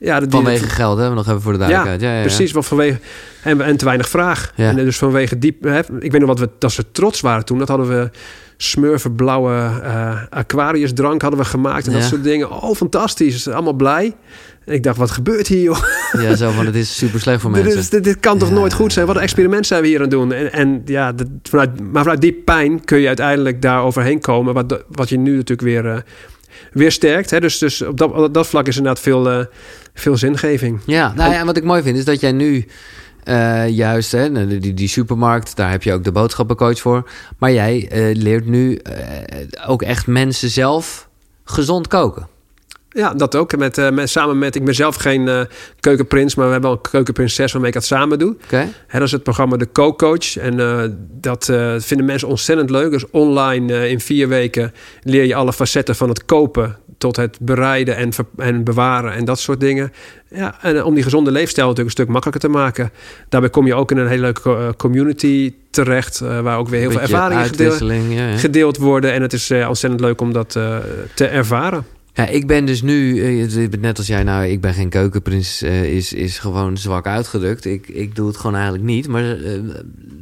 Ja, 0.00 0.20
dat, 0.20 0.30
Vanwege 0.30 0.68
geld, 0.68 0.98
hè? 0.98 1.14
Nog 1.14 1.28
even 1.28 1.40
voor 1.40 1.52
de 1.52 1.58
duidelijkheid. 1.58 2.00
Ja, 2.00 2.08
ja, 2.08 2.16
ja. 2.16 2.22
Precies, 2.22 2.52
want 2.52 2.66
vanwege 2.66 2.98
en, 3.42 3.60
en 3.60 3.76
te 3.76 3.84
weinig 3.84 4.08
vraag. 4.08 4.52
Ja. 4.56 4.68
En 4.68 4.76
dus 4.76 4.98
vanwege 4.98 5.38
diep. 5.38 5.62
Hè, 5.62 5.78
ik 5.78 6.12
weet 6.12 6.18
nog 6.20 6.28
wat 6.28 6.38
we 6.38 6.48
dat 6.58 6.72
ze 6.72 6.84
trots 6.92 7.20
waren 7.20 7.44
toen. 7.44 7.58
Dat 7.58 7.68
hadden 7.68 7.88
we 7.88 8.10
smurverblauwe 8.56 9.80
eh 9.82 10.22
Aquarius-drank 10.30 11.22
hadden 11.22 11.40
we 11.40 11.46
gemaakt 11.46 11.86
en 11.86 11.92
dat 11.92 12.02
soort 12.02 12.24
dingen. 12.24 12.50
Oh, 12.62 12.74
fantastisch, 12.74 13.48
allemaal 13.48 13.72
blij. 13.72 14.16
En 14.64 14.74
ik 14.74 14.82
dacht, 14.82 14.96
wat 14.96 15.10
gebeurt 15.10 15.46
hier, 15.46 15.62
joh? 15.62 15.84
Ja, 16.12 16.36
zo 16.36 16.50
van, 16.50 16.66
het 16.66 16.74
is 16.74 16.96
super 16.96 17.20
slecht 17.20 17.40
voor 17.40 17.50
mensen. 17.60 17.90
dit, 17.90 18.04
dit 18.04 18.20
kan 18.20 18.38
toch 18.38 18.50
nooit 18.50 18.72
goed 18.72 18.92
zijn? 18.92 19.06
Wat 19.06 19.16
een 19.16 19.22
experiment 19.22 19.66
zijn 19.66 19.82
we 19.82 19.88
hier 19.88 19.96
aan 19.96 20.02
het 20.02 20.10
doen? 20.10 20.32
En, 20.32 20.52
en 20.52 20.82
ja, 20.84 21.12
dat, 21.12 21.26
vanuit, 21.42 21.80
maar 21.92 22.02
vanuit 22.02 22.20
die 22.20 22.32
pijn 22.32 22.84
kun 22.84 22.98
je 22.98 23.06
uiteindelijk 23.06 23.62
daar 23.62 23.82
overheen 23.82 24.20
komen. 24.20 24.54
Wat, 24.54 24.84
wat 24.88 25.08
je 25.08 25.18
nu 25.18 25.36
natuurlijk 25.36 25.60
weer, 25.60 25.86
eh, 25.86 25.98
weer 26.72 26.92
sterkt. 26.92 27.30
Hè? 27.30 27.40
Dus, 27.40 27.58
dus 27.58 27.82
op, 27.82 27.96
dat, 27.96 28.12
op 28.12 28.34
dat 28.34 28.46
vlak 28.46 28.66
is 28.66 28.76
inderdaad 28.76 29.02
veel, 29.02 29.30
eh, 29.30 29.44
veel 29.94 30.16
zingeving. 30.16 30.80
Ja, 30.86 31.12
nou 31.14 31.32
ja, 31.32 31.38
en 31.38 31.46
wat 31.46 31.56
ik 31.56 31.64
mooi 31.64 31.82
vind 31.82 31.96
is 31.98 32.04
dat 32.04 32.20
jij 32.20 32.32
nu 32.32 32.66
eh, 33.24 33.68
juist, 33.68 34.12
hè, 34.12 34.28
nou, 34.28 34.58
die, 34.58 34.74
die 34.74 34.88
supermarkt, 34.88 35.56
daar 35.56 35.70
heb 35.70 35.82
je 35.82 35.92
ook 35.92 36.04
de 36.04 36.12
boodschappencoach 36.12 36.78
voor. 36.78 37.10
Maar 37.38 37.52
jij 37.52 37.88
eh, 37.90 38.16
leert 38.16 38.46
nu 38.46 38.80
ook 39.66 39.82
echt 39.82 40.06
mensen 40.06 40.50
zelf 40.50 41.08
gezond 41.44 41.88
koken. 41.88 42.26
Ja, 42.92 43.14
dat 43.14 43.36
ook. 43.36 43.56
Met, 43.56 43.78
eh, 43.78 43.90
met, 43.90 44.10
samen 44.10 44.38
met, 44.38 44.54
ik 44.54 44.64
ben 44.64 44.74
zelf 44.74 44.96
geen 44.96 45.28
eh, 45.28 45.40
keukenprins, 45.80 46.34
maar 46.34 46.46
we 46.46 46.52
hebben 46.52 46.70
wel 46.70 46.78
een 46.82 46.90
keukenprinses 46.90 47.52
waarmee 47.52 47.70
ik 47.70 47.76
dat 47.76 47.84
samen 47.84 48.18
doe. 48.18 48.36
Oké? 48.44 48.68
Hè, 48.86 48.98
dat 48.98 49.02
is 49.02 49.12
het 49.12 49.22
programma 49.22 49.56
De 49.56 49.72
Co-Coach. 49.72 50.36
En 50.36 50.60
eh, 50.60 50.82
dat 51.20 51.44
vinden 51.78 52.06
mensen 52.06 52.28
ontzettend 52.28 52.70
leuk. 52.70 52.90
Dus 52.90 53.10
online 53.10 53.88
in 53.88 54.00
vier 54.00 54.28
weken 54.28 54.72
leer 55.02 55.24
je 55.24 55.34
alle 55.34 55.52
facetten 55.52 55.96
van 55.96 56.08
het 56.08 56.24
kopen 56.24 56.76
tot 56.98 57.16
het 57.16 57.38
bereiden 57.40 57.96
en, 57.96 58.10
en 58.36 58.64
bewaren 58.64 59.12
en 59.12 59.24
dat 59.24 59.40
soort 59.40 59.60
dingen. 59.60 59.92
Ja, 60.28 60.62
en 60.62 60.84
om 60.84 60.94
die 60.94 61.02
gezonde 61.02 61.30
leefstijl 61.30 61.68
natuurlijk 61.68 61.96
een 61.96 62.02
stuk 62.02 62.12
makkelijker 62.12 62.50
te 62.50 62.56
maken. 62.56 62.90
Daarbij 63.28 63.50
kom 63.50 63.66
je 63.66 63.74
ook 63.74 63.90
in 63.90 63.96
een 63.96 64.08
hele 64.08 64.20
leuke 64.20 64.74
community 64.76 65.54
tereert, 65.70 66.20
eh, 66.20 66.40
waar 66.40 66.58
ook 66.58 66.68
weer 66.68 66.80
heel 66.80 66.90
veel 66.90 67.00
ervaringen 67.00 67.44
gedeeld, 68.38 68.76
ja, 68.76 68.82
worden. 68.82 69.12
En 69.12 69.22
het 69.22 69.32
is 69.32 69.50
ontzettend 69.50 70.00
leuk 70.00 70.20
om 70.20 70.32
dat 70.32 70.50
te 71.14 71.26
ervaren. 71.26 71.84
Ja, 72.20 72.26
ik 72.26 72.46
ben 72.46 72.64
dus 72.64 72.82
nu, 72.82 73.22
eh, 73.42 73.68
net 73.80 73.98
als 73.98 74.06
jij, 74.06 74.22
nou, 74.22 74.44
ik 74.46 74.60
ben 74.60 74.74
geen 74.74 74.88
keukenprins, 74.88 75.62
eh, 75.62 75.84
is, 75.84 76.12
is 76.12 76.38
gewoon 76.38 76.76
zwak 76.76 77.06
uitgedrukt. 77.06 77.64
Ik, 77.64 77.88
ik 77.88 78.14
doe 78.14 78.26
het 78.26 78.36
gewoon 78.36 78.54
eigenlijk 78.54 78.84
niet. 78.84 79.08
Maar 79.08 79.22
eh, 79.22 79.52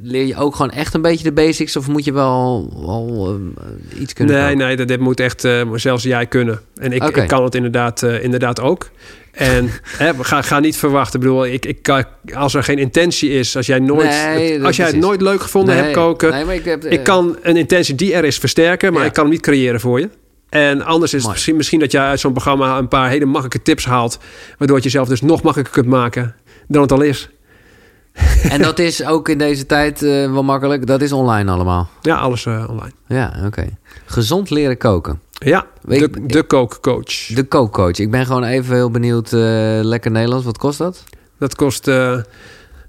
leer 0.03 0.27
je 0.27 0.37
ook 0.37 0.55
gewoon 0.57 0.71
echt 0.71 0.95
een 0.95 1.03
beetje 1.03 1.25
de 1.25 1.33
basics 1.33 1.77
of 1.77 1.89
moet 1.89 2.05
je 2.05 2.13
wel, 2.13 2.73
wel 2.87 3.39
iets 4.01 4.13
kunnen 4.13 4.45
Nee, 4.45 4.55
nee, 4.57 4.77
dat, 4.77 4.89
dit 4.89 5.01
moet 5.01 5.21
echt 5.21 5.45
eh, 5.45 5.71
zelfs 5.75 6.03
jij 6.03 6.27
kunnen. 6.27 6.61
En 6.75 6.93
ik, 6.93 7.25
kan 7.27 7.45
het 7.45 7.55
inderdaad, 7.55 8.03
inderdaad 8.03 8.61
ook. 8.61 8.91
En 9.33 9.71
hè, 10.03 10.13
ga, 10.21 10.43
ga 10.43 10.61
niet 10.61 10.77
verwachten. 10.77 11.21
Ik 11.21 11.27
bedoel, 11.27 11.47
ik, 11.47 11.67
ik, 11.67 12.05
als 12.35 12.55
er 12.55 12.63
geen 12.63 12.79
intentie 12.79 13.31
is, 13.31 13.57
als 13.57 13.67
jij 13.67 13.79
nooit, 13.79 14.09
Nee, 14.09 14.53
het- 14.53 14.63
als 14.63 14.77
jij 14.77 14.87
het 14.87 14.97
nooit 14.97 15.21
leuk 15.21 15.41
gevonden 15.41 15.75
Nee, 15.75 15.83
hebt 15.83 15.97
koken, 15.97 16.31
nee, 16.31 16.45
maar 16.45 16.55
ik 16.55 16.65
heb, 16.65 16.85
ik 16.85 17.03
kan 17.05 17.37
een 17.43 17.57
intentie 17.57 17.95
die 17.95 18.15
er 18.15 18.25
is 18.25 18.39
versterken, 18.39 18.93
maar 18.93 19.03
Ja. 19.03 19.07
ik 19.09 19.13
kan 19.13 19.23
hem 19.25 19.33
niet 19.33 19.43
creëren 19.43 19.81
voor 19.81 20.01
je. 20.01 20.09
En 20.49 20.83
anders 20.83 21.15
is 21.15 21.23
het 21.23 21.31
misschien, 21.33 21.57
misschien 21.57 21.81
dat 21.81 21.93
jij 21.93 22.03
uit 22.05 22.21
zo'n 22.21 22.33
programma 22.33 22.79
een 22.79 22.89
paar 22.89 23.09
hele 23.09 23.25
makkelijke 23.25 23.63
tips 23.63 23.85
haalt, 23.85 24.19
waardoor 24.59 24.77
het 24.77 24.85
jezelf 24.85 25.09
dus 25.09 25.21
nog 25.21 25.43
makkelijker 25.43 25.75
kunt 25.75 25.87
maken 25.95 26.35
dan 26.69 26.83
het 26.83 26.93
al 26.93 27.01
is. 27.01 27.29
En 28.49 28.63
dat 28.63 28.79
is 28.79 29.05
ook 29.05 29.29
in 29.29 29.39
deze 29.39 29.67
tijd 29.67 30.03
eh, 30.03 30.33
wel 30.33 30.43
makkelijk. 30.45 30.87
Dat 30.87 31.01
is 31.01 31.13
online 31.13 31.51
allemaal. 31.51 31.89
Ja, 32.03 32.17
alles 32.17 32.47
eh, 32.47 32.65
online. 32.69 32.93
Ja, 33.07 33.35
oké. 33.47 33.67
Gezond 34.05 34.51
leren 34.51 34.77
koken. 34.79 35.21
Ja, 35.33 35.67
Weet- 35.83 36.13
de, 36.15 36.27
de 36.27 36.43
kookcoach. 36.43 37.27
De 37.27 37.45
kookcoach. 37.45 37.99
Ik 37.99 38.11
ben 38.11 38.27
gewoon 38.27 38.45
even 38.45 38.75
heel 38.75 38.91
benieuwd. 38.91 39.33
eh, 39.33 39.41
lekker 39.83 40.11
Nederlands. 40.11 40.45
Wat 40.45 40.59
kost 40.59 40.79
dat? 40.79 41.05
Dat 41.39 41.55
kost 41.55 41.85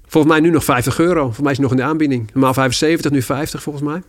volgens 0.06 0.32
mij 0.32 0.40
nu 0.40 0.50
nog 0.50 0.64
50 0.64 0.98
euro. 0.98 1.20
Volgens 1.20 1.40
mij 1.40 1.50
is 1.52 1.56
het 1.58 1.66
nog 1.66 1.70
in 1.76 1.82
de 1.84 1.90
aanbieding. 1.90 2.30
Normaal 2.32 2.54
75, 2.54 3.10
nu 3.10 3.22
50 3.22 3.62
volgens 3.62 3.84
mij. 3.84 4.02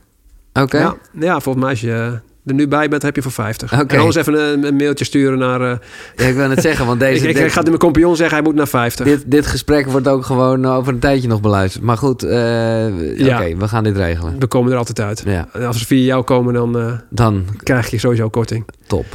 Oké. 0.63 0.77
Ja, 0.77 0.95
ja, 1.19 1.39
volgens 1.39 1.63
mij 1.63 1.73
als 1.73 1.81
je 1.81 2.19
er 2.45 2.53
nu 2.53 2.67
bij 2.67 2.89
bent, 2.89 3.01
heb 3.01 3.15
je 3.15 3.21
voor 3.21 3.31
50. 3.31 3.73
Oké. 3.73 3.93
En 3.93 3.99
anders 3.99 4.15
even 4.15 4.63
een, 4.65 4.75
mailtje 4.75 5.05
sturen 5.05 5.37
naar... 5.39 5.61
eh, 5.61 5.77
Ja, 6.15 6.25
ik 6.25 6.35
wil 6.35 6.49
het 6.49 6.61
zeggen, 6.61 6.85
want 6.85 6.99
deze... 7.09 7.23
ik, 7.23 7.29
ik, 7.29 7.35
dit- 7.35 7.45
ik 7.45 7.51
ga 7.51 7.61
mijn 7.61 7.77
compagnon 7.77 8.15
zeggen, 8.15 8.35
hij 8.37 8.45
moet 8.45 8.55
naar 8.55 8.67
50. 8.67 9.05
dit, 9.05 9.23
dit 9.25 9.47
gesprek 9.47 9.85
wordt 9.87 10.07
ook 10.07 10.25
gewoon 10.25 10.65
over 10.65 10.93
een 10.93 10.99
tijdje 10.99 11.27
nog 11.27 11.41
beluisterd. 11.41 11.83
Maar 11.83 11.97
goed, 11.97 12.23
eh, 12.23 13.17
Ja. 13.19 13.39
oké, 13.41 13.55
we 13.57 13.67
gaan 13.67 13.83
dit 13.83 13.97
regelen. 13.97 14.35
We 14.39 14.47
komen 14.47 14.71
er 14.71 14.77
altijd 14.77 14.99
uit. 14.99 15.23
Ja, 15.25 15.47
als 15.65 15.79
ze 15.79 15.85
via 15.85 16.05
jou 16.05 16.23
komen, 16.23 16.53
dan 16.53 16.77
eh, 16.79 16.91
dan 17.09 17.45
krijg 17.63 17.89
je 17.89 17.97
sowieso 17.97 18.29
korting. 18.29 18.65
top. 18.87 19.05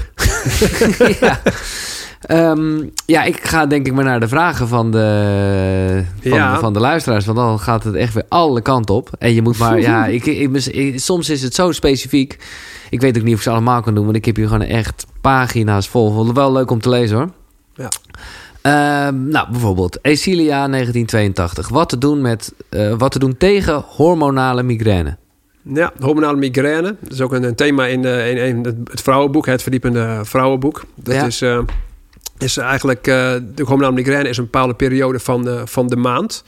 ja. 1.21 1.41
Ehm, 2.21 2.83
ja, 3.07 3.25
ik 3.25 3.41
ga 3.47 3.67
denk 3.67 3.87
ik 3.87 3.93
maar 3.93 4.05
naar 4.05 4.21
de 4.21 4.29
vragen 4.29 4.69
van 4.69 4.91
de, 4.91 6.03
van, 6.23 6.33
Ja. 6.33 6.59
van 6.59 6.73
de 6.73 6.81
luisteraars. 6.81 7.25
Want 7.25 7.39
dan 7.39 7.59
gaat 7.59 7.85
het 7.85 7.95
echt 7.95 8.15
weer 8.15 8.25
alle 8.29 8.61
kanten 8.63 8.95
op. 8.95 9.11
En 9.19 9.35
je 9.35 9.43
moet 9.43 9.59
maar, 9.59 9.81
ja, 9.81 10.07
ik, 10.17 10.27
ik, 10.27 10.51
ik- 10.67 11.01
soms 11.01 11.31
is 11.31 11.43
het 11.43 11.55
zo 11.55 11.73
specifiek. 11.73 12.37
Ik 12.91 13.01
weet 13.01 13.17
ook 13.17 13.23
niet 13.23 13.33
of 13.33 13.39
ik 13.39 13.45
ze 13.45 13.51
allemaal 13.51 13.83
kan 13.83 13.95
doen. 13.95 14.05
Want 14.05 14.17
ik 14.17 14.25
heb 14.25 14.37
hier 14.37 14.47
gewoon 14.49 14.63
echt 14.67 15.07
pagina's 15.21 15.89
vol. 15.89 16.35
Wel 16.35 16.53
leuk 16.53 16.71
om 16.71 16.81
te 16.81 16.89
lezen 16.89 17.17
hoor. 17.17 17.31
Ja. 17.75 17.89
Ehm, 18.63 19.29
nou, 19.29 19.51
bijvoorbeeld 19.51 19.99
Esilia 20.03 20.67
1982. 20.69 21.69
Wat 21.69 21.89
te 21.89 21.99
doen, 21.99 22.21
met, 22.21 22.53
eh, 22.69 22.93
wat 22.99 23.13
te 23.13 23.19
doen 23.19 23.37
tegen 23.37 23.85
hormonale 23.87 24.63
migraine. 24.63 25.17
Ja, 25.63 25.93
hormonale 26.01 26.37
migraine. 26.37 26.97
Dat 27.01 27.13
is 27.13 27.21
ook 27.21 27.33
een, 27.33 27.43
een 27.43 27.55
thema 27.55 27.87
in, 27.87 28.05
eh, 28.05 28.31
in, 28.31 28.37
in 28.37 28.65
het, 28.65 29.01
vrouwenboek, 29.01 29.47
het 29.47 29.63
verdiepende 29.63 30.21
vrouwenboek. 30.23 30.85
Dat 30.95 31.15
Ja. 31.15 31.25
is, 31.25 31.43
eh, 31.43 31.59
is 32.39 32.57
eigenlijk, 32.57 33.05
de 33.05 33.43
hormonale 33.65 33.95
migraine 33.95 34.29
is 34.29 34.37
een 34.37 34.45
bepaalde 34.45 34.75
periode 34.75 35.19
van, 35.19 35.49
van 35.69 35.87
de 35.87 35.97
maand. 35.97 36.45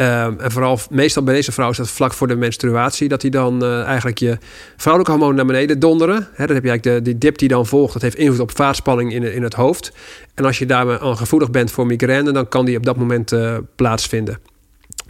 Eh, 0.00 0.24
en 0.24 0.50
vooral 0.50 0.78
meestal 0.90 1.22
bij 1.22 1.34
deze 1.34 1.52
vrouw 1.52 1.70
is 1.70 1.76
dat 1.76 1.90
vlak 1.90 2.12
voor 2.12 2.28
de 2.28 2.36
menstruatie, 2.36 3.08
dat 3.08 3.20
die 3.20 3.30
dan 3.30 3.64
eh, 3.64 3.82
eigenlijk 3.82 4.18
je 4.18 4.38
vrouwelijke 4.76 5.12
hormonen 5.12 5.36
naar 5.36 5.46
beneden 5.46 5.78
donderen. 5.78 6.28
Hè, 6.32 6.46
dan 6.46 6.54
heb 6.54 6.64
je 6.64 6.70
eigenlijk 6.70 6.82
de, 6.82 7.02
die 7.02 7.18
dip 7.18 7.38
die 7.38 7.48
dan 7.48 7.66
volgt, 7.66 7.92
dat 7.92 8.02
heeft 8.02 8.16
invloed 8.16 8.40
op 8.40 8.56
vaatspanning 8.56 9.12
in, 9.12 9.22
in 9.22 9.42
het 9.42 9.54
hoofd. 9.54 9.92
En 10.34 10.44
als 10.44 10.58
je 10.58 10.66
daar 10.66 11.00
aan 11.00 11.16
gevoelig 11.16 11.50
bent 11.50 11.70
voor 11.70 11.86
migraine, 11.86 12.32
dan 12.32 12.48
kan 12.48 12.64
die 12.64 12.76
op 12.76 12.84
dat 12.84 12.96
moment 12.96 13.32
eh, 13.32 13.56
plaatsvinden. 13.76 14.38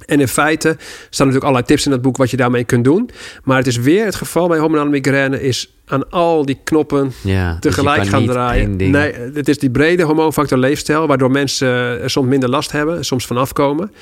En 0.07 0.21
in 0.21 0.29
feite 0.29 0.69
staan 1.11 1.27
natuurlijk 1.27 1.45
allerlei 1.45 1.65
tips 1.65 1.85
in 1.85 1.91
dat 1.91 2.03
boek 2.03 2.17
wat 2.17 2.31
je 2.31 2.37
daarmee 2.37 2.65
kunt 2.65 2.85
doen. 2.85 3.11
Maar 3.45 3.57
het 3.57 3.67
is 3.67 3.77
weer 3.77 4.05
het 4.05 4.15
geval 4.15 4.49
bij 4.49 4.59
hormonale 4.59 4.91
migraine 4.91 5.43
is 5.43 5.75
aan 5.91 6.11
al 6.11 6.45
die 6.45 6.59
knoppen 6.65 7.13
Ja, 7.23 7.51
dus 7.61 7.75
tegelijk 7.75 8.07
gaan 8.07 8.27
draaien. 8.27 8.77
Nee, 8.77 9.13
het 9.35 9.49
is 9.49 9.59
die 9.59 9.71
brede 9.71 10.03
hormoonfactor 10.03 10.59
leefstijl... 10.59 11.07
waardoor 11.07 11.31
mensen 11.31 12.01
eh, 12.01 12.07
soms 12.09 12.29
minder 12.29 12.49
last 12.49 12.73
hebben, 12.73 13.05
soms 13.05 13.27
vanaf 13.27 13.53
komen. 13.53 13.93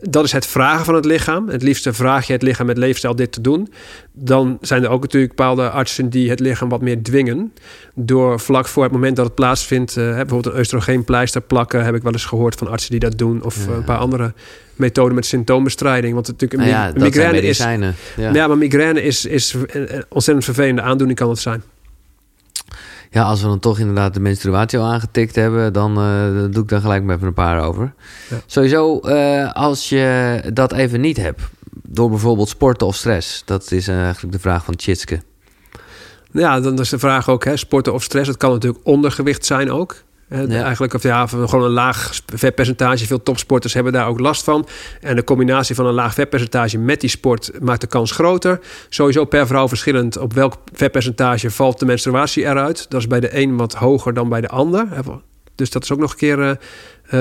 Dat 0.00 0.24
is 0.24 0.32
het 0.32 0.46
vragen 0.46 0.84
van 0.84 0.94
het 0.94 1.04
lichaam. 1.04 1.48
Het 1.48 1.62
liefste 1.62 1.92
vraag 1.92 2.26
je 2.26 2.32
het 2.32 2.42
lichaam 2.42 2.66
met 2.66 2.78
leefstijl 2.78 3.14
dit 3.16 3.32
te 3.32 3.40
doen. 3.40 3.72
Dan 4.12 4.58
zijn 4.60 4.82
er 4.84 4.88
ook 4.90 5.02
natuurlijk 5.02 5.34
bepaalde 5.34 5.70
artsen 5.70 6.10
die 6.10 6.30
het 6.30 6.40
lichaam 6.40 6.68
wat 6.68 6.80
meer 6.80 7.02
dwingen. 7.02 7.52
Door 7.94 8.40
vlak 8.40 8.66
voor 8.68 8.82
het 8.82 8.92
moment 8.92 9.16
dat 9.16 9.24
het 9.24 9.34
plaatsvindt... 9.34 9.96
eh, 9.96 10.04
bijvoorbeeld 10.04 10.54
een 10.54 10.58
oestrogeenpleister 10.60 11.40
plakken... 11.40 11.84
heb 11.84 11.94
ik 11.94 12.02
wel 12.02 12.12
eens 12.12 12.24
gehoord 12.24 12.54
van 12.54 12.68
artsen 12.68 12.90
die 12.90 13.00
dat 13.00 13.18
doen. 13.18 13.42
Of 13.42 13.56
Ja. 13.56 13.70
eh, 13.70 13.76
een 13.76 13.84
paar 13.84 13.98
andere 13.98 14.32
methoden 14.78 15.14
met 15.14 15.26
symptoombestrijding. 15.26 16.14
Want 16.14 16.26
natuurlijk 16.26 16.60
Nou 16.60 16.72
ja, 16.72 16.92
dat 16.92 17.02
migraine 17.02 17.40
is... 17.40 17.58
Ja. 17.58 17.92
Ja. 18.32 18.46
maar 18.46 18.58
migraine 18.58 19.02
is, 19.02 19.24
is 19.24 19.52
een 19.52 19.94
een 19.94 20.04
ontzettend 20.08 20.44
vervelende 20.44 20.82
aandoening 20.82 21.18
kan 21.18 21.28
het 21.28 21.38
zijn. 21.38 21.62
Ja, 23.10 23.22
als 23.22 23.42
we 23.42 23.46
dan 23.46 23.58
toch 23.58 23.78
inderdaad 23.78 24.14
de 24.14 24.20
menstruatie 24.20 24.78
al 24.78 24.92
aangetikt 24.92 25.34
hebben, 25.34 25.72
dan 25.72 25.96
eh, 25.96 26.52
doe 26.52 26.62
ik 26.62 26.68
daar 26.68 26.80
gelijk 26.80 27.02
maar 27.02 27.14
even 27.14 27.26
een 27.26 27.34
paar 27.34 27.62
over. 27.62 27.92
Ja. 28.30 28.36
Sowieso, 28.46 29.00
eh, 29.00 29.52
als 29.52 29.88
je 29.88 30.40
dat 30.52 30.72
even 30.72 31.00
niet 31.00 31.16
hebt, 31.16 31.42
door 31.82 32.10
bijvoorbeeld 32.10 32.48
sporten 32.48 32.86
of 32.86 32.96
stress, 32.96 33.42
dat 33.44 33.70
is 33.70 33.88
eh, 33.88 34.02
eigenlijk 34.02 34.32
de 34.32 34.40
vraag 34.40 34.64
van 34.64 34.76
Tjitske. 34.76 35.20
Ja, 36.32 36.60
dan 36.60 36.78
is 36.78 36.88
de 36.88 36.98
vraag 36.98 37.28
ook, 37.28 37.44
hè, 37.44 37.56
sporten 37.56 37.92
of 37.92 38.02
stress. 38.02 38.28
Het 38.28 38.36
kan 38.36 38.50
natuurlijk 38.50 38.86
ondergewicht 38.86 39.46
zijn 39.46 39.70
ook. 39.70 40.04
Ja. 40.28 40.46
Eigenlijk 40.46 40.94
of 40.94 41.02
ja, 41.02 41.26
gewoon 41.26 41.64
een 41.64 41.70
laag 41.70 42.20
vetpercentage. 42.34 43.06
Veel 43.06 43.22
topsporters 43.22 43.74
hebben 43.74 43.92
daar 43.92 44.06
ook 44.06 44.20
last 44.20 44.44
van. 44.44 44.66
En 45.00 45.16
de 45.16 45.24
combinatie 45.24 45.74
van 45.74 45.86
een 45.86 45.94
laag 45.94 46.14
vetpercentage 46.14 46.78
met 46.78 47.00
die 47.00 47.10
sport 47.10 47.50
maakt 47.60 47.80
de 47.80 47.86
kans 47.86 48.10
groter. 48.10 48.60
Sowieso 48.88 49.24
per 49.24 49.46
vrouw 49.46 49.68
verschillend 49.68 50.18
op 50.18 50.32
welk 50.32 50.56
vetpercentage 50.72 51.50
valt 51.50 51.78
de 51.78 51.86
menstruatie 51.86 52.44
eruit. 52.44 52.86
Dat 52.88 53.00
is 53.00 53.06
bij 53.06 53.20
de 53.20 53.36
een 53.36 53.56
wat 53.56 53.74
hoger 53.74 54.14
dan 54.14 54.28
bij 54.28 54.40
de 54.40 54.48
ander. 54.48 54.86
Dus 55.54 55.70
dat 55.70 55.82
is 55.82 55.92
ook 55.92 55.98
nog 55.98 56.10
een 56.10 56.16
keer 56.16 56.42
eh, 56.42 56.50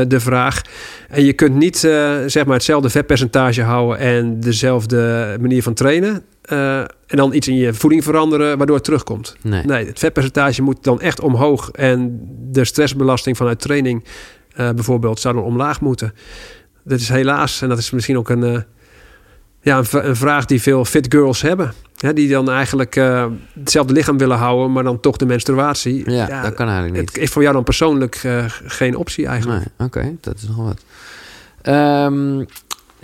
eh, 0.01 0.07
de 0.09 0.19
vraag. 0.19 0.61
En 1.09 1.23
je 1.23 1.33
kunt 1.33 1.55
niet 1.55 1.83
eh, 1.83 2.15
zeg 2.25 2.45
maar 2.45 2.55
hetzelfde 2.55 2.89
vetpercentage 2.89 3.61
houden 3.61 3.97
en 3.97 4.39
dezelfde 4.39 5.37
manier 5.39 5.63
van 5.63 5.73
trainen. 5.73 6.23
Eh, 6.45 6.79
en 6.79 7.17
dan 7.17 7.33
iets 7.33 7.47
in 7.47 7.55
je 7.55 7.73
voeding 7.73 8.03
veranderen 8.03 8.57
waardoor 8.57 8.75
het 8.75 8.85
terugkomt. 8.85 9.35
Nee. 9.41 9.63
Nee, 9.63 9.85
het 9.85 9.99
vetpercentage 9.99 10.61
moet 10.61 10.83
dan 10.83 11.01
echt 11.01 11.19
omhoog. 11.19 11.71
En 11.71 12.19
de 12.51 12.65
stressbelasting 12.65 13.37
vanuit 13.37 13.59
training 13.59 14.03
eh, 14.55 14.69
bijvoorbeeld 14.69 15.19
zou 15.19 15.35
dan 15.35 15.43
omlaag 15.43 15.81
moeten. 15.81 16.13
Dat 16.83 16.99
is 16.99 17.09
helaas, 17.09 17.61
en 17.61 17.69
dat 17.69 17.77
is 17.77 17.91
misschien 17.91 18.17
ook 18.17 18.29
een, 18.29 18.43
eh, 18.43 18.61
ja, 19.61 19.77
een, 19.91 20.15
vraag 20.15 20.45
die 20.45 20.61
veel 20.61 20.85
fit 20.85 21.05
girls 21.09 21.41
hebben. 21.41 21.73
Hè, 21.95 22.13
die 22.13 22.29
dan 22.29 22.49
eigenlijk 22.49 22.95
hetzelfde 23.59 23.93
lichaam 23.93 24.17
willen 24.17 24.37
houden, 24.37 24.71
maar 24.71 24.83
dan 24.83 24.99
toch 24.99 25.17
de 25.17 25.25
menstruatie. 25.25 26.11
Ja, 26.11 26.41
dat 26.41 26.53
kan 26.53 26.67
eigenlijk 26.67 26.97
niet. 26.99 27.09
Het 27.09 27.17
is 27.17 27.29
voor 27.29 27.41
jou 27.41 27.53
dan 27.53 27.63
persoonlijk 27.63 28.21
geen 28.65 28.95
optie 28.95 29.25
eigenlijk. 29.25 29.65
Nee, 29.77 29.87
oké, 29.87 30.15
dat 30.21 30.35
is 30.35 30.47
nog 30.47 30.57
wat. 30.57 30.83
Ehm, 31.61 32.43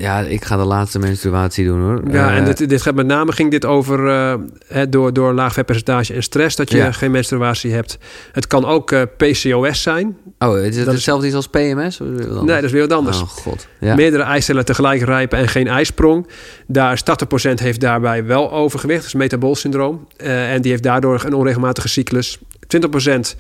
ja, 0.02 0.20
ik 0.20 0.46
ga 0.46 0.58
de 0.58 0.64
laatste 0.64 1.00
menstruatie 1.00 1.66
doen 1.66 1.82
hoor. 1.82 2.02
Ja, 2.12 2.30
Eh, 2.32 2.38
en 2.38 2.46
dit, 2.46 2.70
dit 2.70 2.82
gaat 2.82 2.96
met 2.96 3.06
name 3.06 3.32
ging 3.32 3.52
dit 3.52 3.66
over 3.66 4.08
eh, 4.10 4.34
hè, 4.68 4.90
door, 4.90 5.14
door 5.14 5.34
laag 5.34 5.54
vetpercentage 5.54 6.14
en 6.14 6.24
stress 6.24 6.56
dat 6.56 6.72
je 6.72 6.78
Ja. 6.78 6.92
geen 6.92 7.12
menstruatie 7.12 7.74
hebt. 7.74 7.98
Het 8.32 8.48
kan 8.48 8.66
ook 8.66 8.92
eh, 8.92 9.02
PCOS 9.18 9.82
zijn. 9.82 10.18
Oh, 10.40 10.58
is 10.58 10.64
het 10.66 10.76
dat 10.76 10.88
is- 10.88 10.94
hetzelfde 10.94 11.26
iets 11.28 11.36
als 11.36 11.48
PMS? 11.48 12.00
Nee, 12.00 12.46
dat 12.46 12.64
is 12.64 12.72
weer 12.72 12.88
wat 12.88 12.98
anders. 12.98 13.22
Oh 13.22 13.28
god. 13.28 13.68
Ja. 13.80 13.96
Meerdere 13.96 14.24
eicellen 14.24 14.66
tegelijk 14.66 15.02
rijpen 15.02 15.38
en 15.40 15.48
geen 15.48 15.68
ijsprong. 15.68 16.28
Daar 16.68 16.94
is 16.94 17.04
80% 17.04 17.60
heeft 17.60 17.80
daarbij 17.82 18.26
wel 18.26 18.52
overgewicht. 18.52 19.00
Dat 19.00 19.08
is 19.08 19.14
metabool 19.14 19.56
syndroom. 19.56 20.08
Eh, 20.18 20.54
en 20.54 20.62
die 20.62 20.72
heeft 20.72 20.84
daardoor 20.84 21.22
een 21.26 21.34
onregelmatige 21.34 21.88
cyclus. 21.90 22.38
20% 22.68 23.36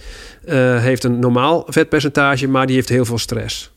eh, 0.45 0.55
heeft 0.79 1.03
een 1.03 1.19
normaal 1.19 1.63
vetpercentage, 1.67 2.47
maar 2.47 2.65
die 2.65 2.75
heeft 2.75 2.89
heel 2.89 3.05
veel 3.05 3.17
stress. 3.17 3.71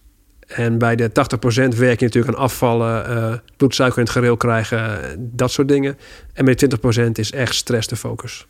En 0.46 0.78
bij 0.78 0.96
de 0.96 1.10
80% 1.12 1.76
werk 1.76 1.98
je 1.98 2.04
natuurlijk 2.04 2.36
aan 2.36 2.42
afvallen, 2.42 3.06
eh, 3.06 3.34
bloedsuiker 3.56 3.98
in 3.98 4.04
het 4.04 4.12
gereel 4.12 4.36
krijgen, 4.36 4.78
eh, 4.78 5.16
dat 5.18 5.50
soort 5.50 5.68
dingen. 5.68 5.98
En 6.32 6.44
bij 6.44 6.54
20% 6.54 7.18
is 7.18 7.32
echt 7.32 7.54
stress 7.54 7.88
de 7.88 7.96
focus. 7.96 8.46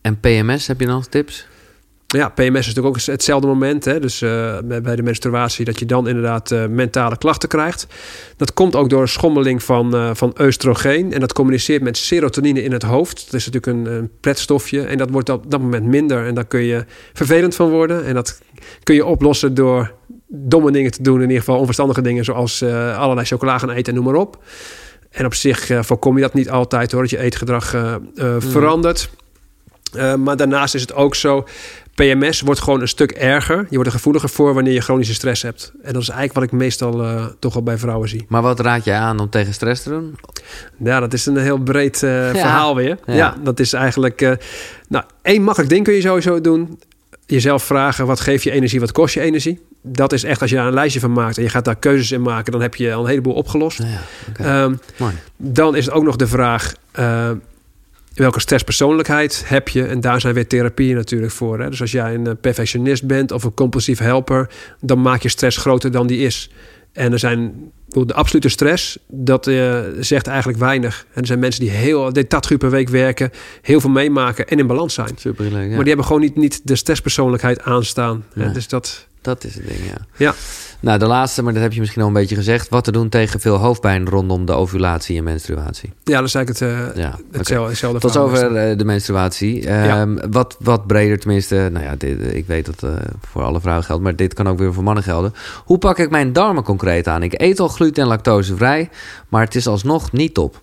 En 0.00 0.20
PMS, 0.20 0.66
heb 0.66 0.80
je 0.80 0.86
nog 0.86 1.06
tips? 1.06 1.46
Ja, 2.06 2.28
PMS 2.28 2.58
is 2.58 2.66
natuurlijk 2.66 2.86
ook 2.86 3.00
hetzelfde 3.00 3.46
moment. 3.46 3.84
Hè? 3.84 4.00
Dus 4.00 4.22
eh, 4.22 4.58
bij 4.64 4.96
de 4.96 5.02
menstruatie 5.02 5.64
dat 5.64 5.78
je 5.78 5.86
dan 5.86 6.08
inderdaad 6.08 6.50
mentale 6.68 7.18
klachten 7.18 7.48
krijgt. 7.48 7.86
Dat 8.36 8.52
komt 8.52 8.76
ook 8.76 8.90
door 8.90 9.00
een 9.00 9.08
schommeling 9.08 9.62
van, 9.62 9.94
eh, 9.94 10.10
van 10.14 10.34
oestrogeen. 10.40 11.12
En 11.12 11.20
dat 11.20 11.32
communiceert 11.32 11.82
met 11.82 11.96
serotonine 11.96 12.62
in 12.62 12.72
het 12.72 12.82
hoofd. 12.82 13.24
Dat 13.24 13.34
is 13.34 13.46
natuurlijk 13.46 13.66
een, 13.66 13.94
een 13.94 14.10
pretstofje. 14.20 14.82
En 14.82 14.98
dat 14.98 15.10
wordt 15.10 15.28
op 15.28 15.50
dat 15.50 15.60
moment 15.60 15.84
minder. 15.84 16.26
En 16.26 16.34
daar 16.34 16.46
kun 16.46 16.60
je 16.60 16.84
vervelend 17.12 17.54
van 17.54 17.70
worden. 17.70 18.04
En 18.04 18.14
dat 18.14 18.40
kun 18.82 18.94
je 18.94 19.04
oplossen 19.04 19.54
door 19.54 19.97
domme 20.28 20.70
dingen 20.70 20.90
te 20.90 21.02
doen. 21.02 21.16
In 21.16 21.22
ieder 21.22 21.38
geval 21.38 21.58
onverstandige 21.58 22.02
dingen. 22.02 22.24
Zoals 22.24 22.60
eh, 22.60 22.98
allerlei 22.98 23.26
chocola 23.26 23.58
gaan 23.58 23.70
eten 23.70 23.92
en 23.92 23.94
noem 23.94 24.12
maar 24.12 24.20
op. 24.20 24.38
En 25.10 25.24
op 25.24 25.34
zich 25.34 25.70
eh, 25.70 25.82
voorkom 25.82 26.16
je 26.16 26.22
dat 26.22 26.34
niet 26.34 26.50
altijd 26.50 26.92
hoor. 26.92 27.00
Dat 27.00 27.10
je 27.10 27.18
eetgedrag 27.18 27.74
eh, 27.74 27.94
verandert. 28.38 29.10
Maar 30.18 30.36
daarnaast 30.36 30.74
is 30.74 30.80
het 30.80 30.94
ook 30.94 31.14
zo. 31.14 31.44
PMS 31.94 32.40
wordt 32.40 32.60
gewoon 32.60 32.80
een 32.80 32.88
stuk 32.88 33.10
erger. 33.10 33.56
Je 33.56 33.74
wordt 33.74 33.86
er 33.86 33.96
gevoeliger 33.96 34.28
voor 34.28 34.54
wanneer 34.54 34.72
je 34.72 34.80
chronische 34.80 35.14
stress 35.14 35.42
hebt. 35.42 35.72
En 35.82 35.92
dat 35.92 36.02
is 36.02 36.08
eigenlijk 36.08 36.38
wat 36.38 36.42
ik 36.42 36.52
meestal 36.52 37.04
toch 37.38 37.54
wel 37.54 37.62
bij 37.62 37.78
vrouwen 37.78 38.08
zie. 38.08 38.26
Maar 38.28 38.42
wat 38.42 38.60
raad 38.60 38.84
jij 38.84 38.96
aan 38.98 39.20
om 39.20 39.30
tegen 39.30 39.54
stress 39.54 39.82
te 39.82 39.88
doen? 39.88 40.18
Ja, 40.78 41.00
dat 41.00 41.12
is 41.12 41.26
een 41.26 41.36
heel 41.36 41.58
breed 41.58 41.98
verhaal 41.98 42.74
weer. 42.74 42.98
Ja. 43.06 43.14
Ja. 43.14 43.36
dat 43.42 43.60
is 43.60 43.72
eigenlijk... 43.72 44.38
nou, 44.88 45.04
één 45.22 45.42
makkelijk 45.42 45.72
ding 45.72 45.84
kun 45.84 45.94
je 45.94 46.00
sowieso 46.00 46.40
doen. 46.40 46.78
Jezelf 47.26 47.62
vragen, 47.62 48.06
wat 48.06 48.20
geeft 48.20 48.42
je 48.42 48.50
energie, 48.50 48.80
wat 48.80 48.92
kost 48.92 49.14
je 49.14 49.20
energie? 49.20 49.60
Dat 49.82 50.12
is 50.12 50.24
echt 50.24 50.40
als 50.40 50.50
je 50.50 50.56
daar 50.56 50.66
een 50.66 50.74
lijstje 50.74 51.00
van 51.00 51.12
maakt 51.12 51.36
en 51.36 51.42
je 51.42 51.48
gaat 51.48 51.64
daar 51.64 51.76
keuzes 51.76 52.12
in 52.12 52.22
maken, 52.22 52.52
dan 52.52 52.60
heb 52.60 52.74
je 52.74 52.92
al 52.94 53.02
een 53.02 53.08
heleboel 53.08 53.34
opgelost. 53.34 53.78
Ja, 53.78 54.00
okay. 54.28 54.62
Um, 54.62 54.78
dan 55.36 55.76
is 55.76 55.84
het 55.84 55.94
ook 55.94 56.04
nog 56.04 56.16
de 56.16 56.26
vraag. 56.26 56.74
Uh, 56.98 57.30
welke 58.14 58.40
stresspersoonlijkheid 58.40 59.42
heb 59.46 59.68
je? 59.68 59.84
En 59.84 60.00
daar 60.00 60.20
zijn 60.20 60.34
weer 60.34 60.46
therapieën 60.46 60.96
natuurlijk 60.96 61.32
voor. 61.32 61.60
Hè? 61.60 61.70
Dus 61.70 61.80
als 61.80 61.92
jij 61.92 62.14
een 62.14 62.36
perfectionist 62.40 63.06
bent 63.06 63.32
of 63.32 63.44
een 63.44 63.54
compulsief 63.54 63.98
helper, 63.98 64.50
dan 64.80 65.02
maak 65.02 65.22
je 65.22 65.28
stress 65.28 65.56
groter 65.56 65.90
dan 65.90 66.06
die 66.06 66.18
is. 66.18 66.50
En 66.92 67.12
er 67.12 67.18
zijn 67.18 67.72
de 67.88 68.14
absolute 68.14 68.48
stress, 68.48 68.98
dat 69.08 69.46
uh, 69.46 69.80
zegt 70.00 70.26
eigenlijk 70.26 70.58
weinig. 70.58 71.06
En 71.12 71.20
er 71.20 71.26
zijn 71.26 71.38
mensen 71.38 71.60
die 71.60 71.70
heel 71.70 72.12
uur 72.50 72.58
per 72.58 72.70
week 72.70 72.88
werken, 72.88 73.30
heel 73.62 73.80
veel 73.80 73.90
meemaken 73.90 74.48
en 74.48 74.58
in 74.58 74.66
balans 74.66 74.94
zijn. 74.94 75.10
Super 75.16 75.44
leuk, 75.44 75.62
ja. 75.62 75.68
Maar 75.68 75.78
die 75.78 75.88
hebben 75.88 76.04
gewoon 76.04 76.20
niet, 76.20 76.36
niet 76.36 76.60
de 76.64 76.76
stresspersoonlijkheid 76.76 77.62
aanstaan. 77.62 78.24
Nee. 78.34 78.50
Dus 78.50 78.68
dat... 78.68 79.07
Dat 79.28 79.44
is 79.44 79.54
het 79.54 79.66
ding, 79.66 79.78
ja. 79.84 80.06
Ja. 80.16 80.34
Nou, 80.80 80.98
de 80.98 81.06
laatste, 81.06 81.42
maar 81.42 81.52
dat 81.52 81.62
heb 81.62 81.72
je 81.72 81.80
misschien 81.80 82.02
al 82.02 82.08
een 82.08 82.14
beetje 82.14 82.34
gezegd. 82.34 82.68
Wat 82.68 82.84
te 82.84 82.92
doen 82.92 83.08
tegen 83.08 83.40
veel 83.40 83.56
hoofdpijn 83.56 84.08
rondom 84.08 84.46
de 84.46 84.52
ovulatie 84.52 85.18
en 85.18 85.24
menstruatie? 85.24 85.92
Ja, 86.04 86.18
dat 86.18 86.28
is 86.28 86.34
eigenlijk 86.34 86.58
het, 86.58 86.96
uh, 86.96 87.02
ja, 87.02 87.18
hetzelfde, 87.32 87.68
hetzelfde 87.68 87.98
Tot 87.98 88.12
zover 88.12 88.70
uh, 88.70 88.78
de 88.78 88.84
menstruatie. 88.84 89.62
Ja. 89.62 90.00
Um, 90.00 90.18
wat, 90.30 90.56
wat 90.58 90.86
breder 90.86 91.18
tenminste, 91.18 91.68
nou 91.72 91.84
ja, 91.84 91.94
dit, 91.96 92.34
ik 92.34 92.46
weet 92.46 92.66
dat 92.66 92.82
uh, 92.84 92.96
voor 93.30 93.42
alle 93.42 93.60
vrouwen 93.60 93.84
geldt, 93.84 94.02
maar 94.02 94.16
dit 94.16 94.34
kan 94.34 94.48
ook 94.48 94.58
weer 94.58 94.74
voor 94.74 94.82
mannen 94.82 95.04
gelden. 95.04 95.34
Hoe 95.64 95.78
pak 95.78 95.98
ik 95.98 96.10
mijn 96.10 96.32
darmen 96.32 96.62
concreet 96.62 97.08
aan? 97.08 97.22
Ik 97.22 97.40
eet 97.40 97.60
al 97.60 97.68
gluten 97.68 98.02
en 98.02 98.08
lactosevrij, 98.08 98.90
maar 99.28 99.44
het 99.44 99.54
is 99.54 99.66
alsnog 99.66 100.12
niet 100.12 100.34
top. 100.34 100.62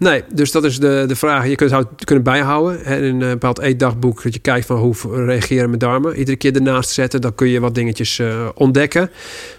Nee, 0.00 0.22
dus 0.32 0.50
dat 0.50 0.64
is 0.64 0.78
de, 0.78 1.04
de 1.06 1.16
vraag. 1.16 1.48
Je 1.48 1.54
kunt 1.54 1.70
het 1.70 2.04
kunnen 2.04 2.24
bijhouden. 2.24 2.80
Hè, 2.82 3.06
in 3.06 3.20
een 3.20 3.28
bepaald 3.30 3.58
eetdagboek 3.58 4.22
dat 4.22 4.34
je 4.34 4.40
kijkt 4.40 4.66
van 4.66 4.76
hoe 4.76 4.94
reageren 5.24 5.66
mijn 5.66 5.78
darmen. 5.78 6.16
Iedere 6.16 6.36
keer 6.36 6.54
ernaast 6.54 6.90
zetten, 6.90 7.20
dan 7.20 7.34
kun 7.34 7.48
je 7.48 7.60
wat 7.60 7.74
dingetjes 7.74 8.18
uh, 8.18 8.48
ontdekken. 8.54 9.10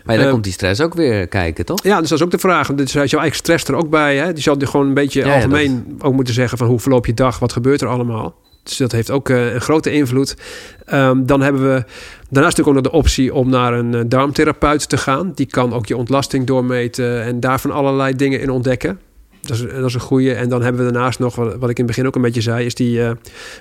Maar 0.04 0.16
dan 0.16 0.26
uh, 0.26 0.32
komt 0.32 0.44
die 0.44 0.54
stress 0.54 0.82
ook 0.82 0.94
weer 0.94 1.28
kijken, 1.28 1.66
toch? 1.66 1.84
Ja, 1.84 2.00
dus 2.00 2.10
dat 2.10 2.18
is 2.18 2.24
ook 2.26 2.32
de 2.32 2.40
vraag. 2.40 2.74
Dus 2.74 2.92
je 2.92 3.18
eigen 3.18 3.38
stress 3.38 3.66
er 3.66 3.76
ook 3.76 3.90
bij. 3.90 4.18
Hè? 4.18 4.34
Die 4.34 4.44
zal 4.44 4.56
je 4.60 4.66
gewoon 4.66 4.88
een 4.88 4.94
beetje 4.94 5.26
ja, 5.26 5.34
algemeen 5.34 5.86
ja, 5.88 6.06
ook 6.06 6.14
moeten 6.14 6.34
zeggen 6.34 6.58
van 6.58 6.68
hoe 6.68 6.80
verloop 6.80 7.06
je 7.06 7.14
dag, 7.14 7.40
wat 7.40 7.54
gebeurt 7.54 7.82
er 7.82 7.88
allemaal. 7.88 8.36
Dus 8.64 8.78
dat 8.78 8.92
heeft 8.92 9.12
ook 9.12 9.30
uh, 9.30 9.54
een 9.54 9.62
grote 9.62 9.92
invloed. 9.92 10.36
Um, 10.94 11.26
dan 11.26 11.42
hebben 11.42 11.62
we 11.62 11.84
daarnaast 12.30 12.58
natuurlijk 12.58 12.68
ook 12.68 12.84
nog 12.84 12.84
de 12.84 12.92
optie 12.92 13.34
om 13.34 13.50
naar 13.50 13.74
een 13.74 14.10
darmtherapeut 14.10 14.90
te 14.90 14.98
gaan. 14.98 15.32
Die 15.36 15.46
kan 15.46 15.74
ook 15.74 15.86
je 15.86 15.98
ontlasting 15.98 16.48
doormeten 16.48 17.24
en 17.24 17.40
daarvan 17.40 17.72
allerlei 17.72 18.16
dingen 18.16 18.40
in 18.40 18.50
ontdekken. 18.50 19.00
Dat 19.42 19.58
is, 19.58 19.62
dat 19.62 19.86
is 19.86 19.94
een 19.94 20.00
goede. 20.00 20.34
En 20.34 20.50
dan 20.50 20.62
hebben 20.62 20.86
we 20.86 20.92
daarnaast 20.92 21.20
nog, 21.20 21.36
wat, 21.36 21.56
wat 21.56 21.70
ik 21.70 21.78
in 21.80 21.86
het 21.86 21.86
begin 21.86 22.08
ook 22.08 22.16
een 22.16 22.22
beetje 22.22 22.42
zei, 22.42 22.66
is 22.66 22.76
die 22.76 22.98
uh, 22.98 23.12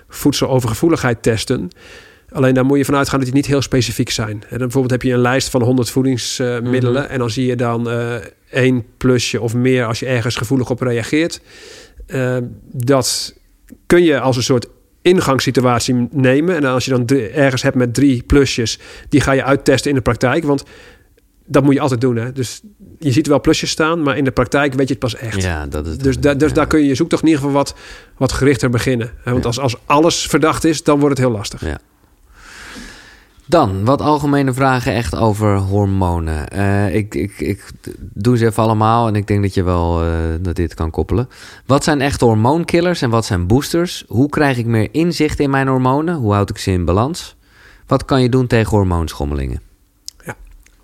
voedselovergevoeligheid 0.09 1.23
testen. 1.23 1.70
Alleen 2.32 2.55
daar 2.55 2.65
moet 2.65 2.78
je 2.78 2.85
vanuit 2.85 3.09
gaan 3.09 3.19
dat 3.19 3.28
die 3.28 3.36
niet 3.36 3.47
heel 3.47 3.62
specifiek 3.62 4.11
zijn. 4.11 4.32
En 4.32 4.48
dan 4.48 4.59
bijvoorbeeld 4.59 4.90
heb 4.90 5.02
je 5.02 5.12
een 5.12 5.20
lijst 5.20 5.48
van 5.48 5.62
100 5.62 5.90
voedingsmiddelen. 5.90 6.90
Mm 6.90 6.97
-hmm. 6.97 7.12
En 7.12 7.19
dan 7.19 7.31
zie 7.31 7.47
je 7.47 7.57
dan 7.57 7.89
uh, 7.89 8.15
één 8.51 8.85
plusje 8.97 9.40
of 9.40 9.55
meer 9.55 9.85
als 9.85 9.98
je 9.98 10.07
ergens 10.07 10.36
gevoelig 10.36 10.70
op 10.70 10.81
reageert. 10.81 11.40
Uh, 12.07 12.36
dat 12.62 13.35
kun 13.86 14.05
je 14.05 14.20
als 14.20 14.36
een 14.36 14.43
soort 14.43 14.66
ingangssituatie 15.02 16.09
nemen. 16.11 16.57
En 16.57 16.65
als 16.65 16.85
je 16.85 16.90
dan 16.90 17.07
ergens 17.35 17.62
hebt 17.62 17.77
met 17.77 17.94
drie 17.94 18.23
plusjes, 18.23 18.78
die 19.09 19.20
ga 19.20 19.32
je 19.32 19.44
uittesten 19.44 19.90
in 19.90 19.97
de 19.97 20.02
praktijk. 20.02 20.44
Want 20.44 20.65
dat 21.51 21.62
moet 21.62 21.74
je 21.74 21.81
altijd 21.81 22.01
doen. 22.01 22.16
Hè? 22.16 22.32
Dus 22.32 22.60
je 22.98 23.12
ziet 23.12 23.27
wel 23.27 23.40
plusjes 23.40 23.70
staan, 23.70 24.02
maar 24.02 24.16
in 24.16 24.24
de 24.24 24.31
praktijk 24.31 24.74
weet 24.74 24.89
je 24.89 24.94
het 24.94 25.02
pas 25.02 25.16
echt. 25.16 25.43
Ja, 25.43 25.66
dat 25.66 25.86
is 25.86 25.98
dus 25.98 26.18
da, 26.18 26.35
dus 26.35 26.48
ja. 26.48 26.55
daar 26.55 26.66
kun 26.66 26.81
je 26.81 26.86
je 26.86 26.94
zoektocht 26.94 27.22
in 27.22 27.28
ieder 27.28 27.43
geval 27.43 27.59
wat, 27.59 27.74
wat 28.16 28.32
gerichter 28.32 28.70
beginnen. 28.70 29.10
Hè? 29.22 29.31
Want 29.31 29.43
ja. 29.43 29.48
als, 29.48 29.59
als 29.59 29.77
alles 29.86 30.27
verdacht 30.27 30.64
is, 30.64 30.82
dan 30.82 30.98
wordt 31.01 31.18
het 31.18 31.27
heel 31.27 31.36
lastig. 31.36 31.64
Ja. 31.64 31.78
Dan 33.47 33.85
wat 33.85 34.01
algemene 34.01 34.52
vragen 34.52 34.93
echt 34.93 35.16
over 35.16 35.56
hormonen. 35.56 36.47
Uh, 36.55 36.94
ik, 36.94 37.14
ik, 37.14 37.40
ik 37.40 37.70
doe 37.98 38.36
ze 38.36 38.47
even 38.47 38.62
allemaal 38.62 39.09
en 39.09 39.14
ik 39.14 39.27
denk 39.27 39.43
dat 39.43 39.55
je 39.55 39.62
wel 39.62 40.05
uh, 40.05 40.10
dat 40.40 40.56
dit 40.56 40.74
kan 40.74 40.90
koppelen. 40.90 41.28
Wat 41.66 41.85
zijn 41.85 42.01
echt 42.01 42.20
hormoonkillers 42.20 43.02
en 43.02 43.10
wat 43.10 43.24
zijn 43.24 43.47
boosters? 43.47 44.05
Hoe 44.09 44.28
krijg 44.28 44.59
ik 44.59 44.66
meer 44.66 44.89
inzicht 44.93 45.40
in 45.40 45.51
mijn 45.51 45.68
hormonen? 45.68 46.14
Hoe 46.14 46.32
houd 46.32 46.51
ik 46.51 46.59
ze 46.59 46.70
in 46.70 46.85
balans? 46.85 47.36
Wat 47.86 48.05
kan 48.05 48.22
je 48.22 48.28
doen 48.28 48.47
tegen 48.47 48.70
hormoonschommelingen? 48.77 49.69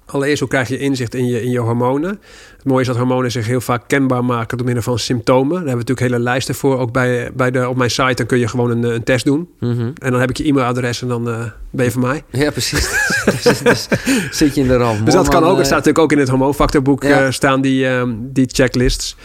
Allereerst, 0.06 0.40
hoe 0.40 0.48
krijg 0.48 0.68
je 0.68 0.78
inzicht 0.78 1.14
in 1.14 1.26
je, 1.26 1.42
in 1.42 1.50
je 1.50 1.58
hormonen? 1.58 2.20
Het 2.56 2.64
mooie 2.64 2.80
is 2.80 2.86
dat 2.86 2.96
hormonen 2.96 3.30
zich 3.30 3.46
heel 3.46 3.60
vaak 3.60 3.82
kenbaar 3.86 4.24
maken 4.24 4.56
door 4.56 4.66
middel 4.66 4.84
van 4.84 4.98
symptomen. 4.98 5.48
Daar 5.48 5.56
hebben 5.56 5.72
we 5.72 5.78
natuurlijk 5.78 6.12
hele 6.12 6.22
lijsten 6.22 6.54
voor. 6.54 6.78
Ook 6.78 6.92
bij, 6.92 7.30
bij 7.34 7.50
de, 7.50 7.68
op 7.68 7.76
mijn 7.76 7.90
site 7.90 8.14
dan 8.14 8.26
kun 8.26 8.38
je 8.38 8.48
gewoon 8.48 8.70
een, 8.70 8.82
een 8.82 9.02
test 9.02 9.24
doen. 9.24 9.48
Mm 9.60 9.72
-hmm. 9.72 9.92
En 9.98 10.10
dan 10.10 10.20
heb 10.20 10.30
ik 10.30 10.36
je 10.36 10.44
e-mailadres 10.44 11.02
en 11.02 11.08
dan 11.08 11.28
uh, 11.28 11.44
ben 11.70 11.84
je 11.84 11.90
van 11.90 12.00
mij. 12.00 12.22
Ja, 12.30 12.50
precies. 12.50 12.88
dus, 13.42 13.58
dus, 13.58 13.88
zit 14.30 14.54
je 14.54 14.60
in 14.60 14.66
de 14.66 14.76
ram. 14.76 15.04
Dus 15.04 15.14
dat 15.14 15.28
kan 15.28 15.44
ook. 15.44 15.56
Het 15.56 15.66
staat 15.66 15.78
natuurlijk 15.78 16.04
ook 16.04 16.12
in 16.12 16.18
het 16.18 16.28
hormoonfactorboek 16.28 17.02
ja. 17.02 17.24
uh, 17.24 17.30
staan 17.30 17.60
die, 17.60 17.84
uh, 17.84 18.02
die 18.18 18.48
checklists. 18.52 19.16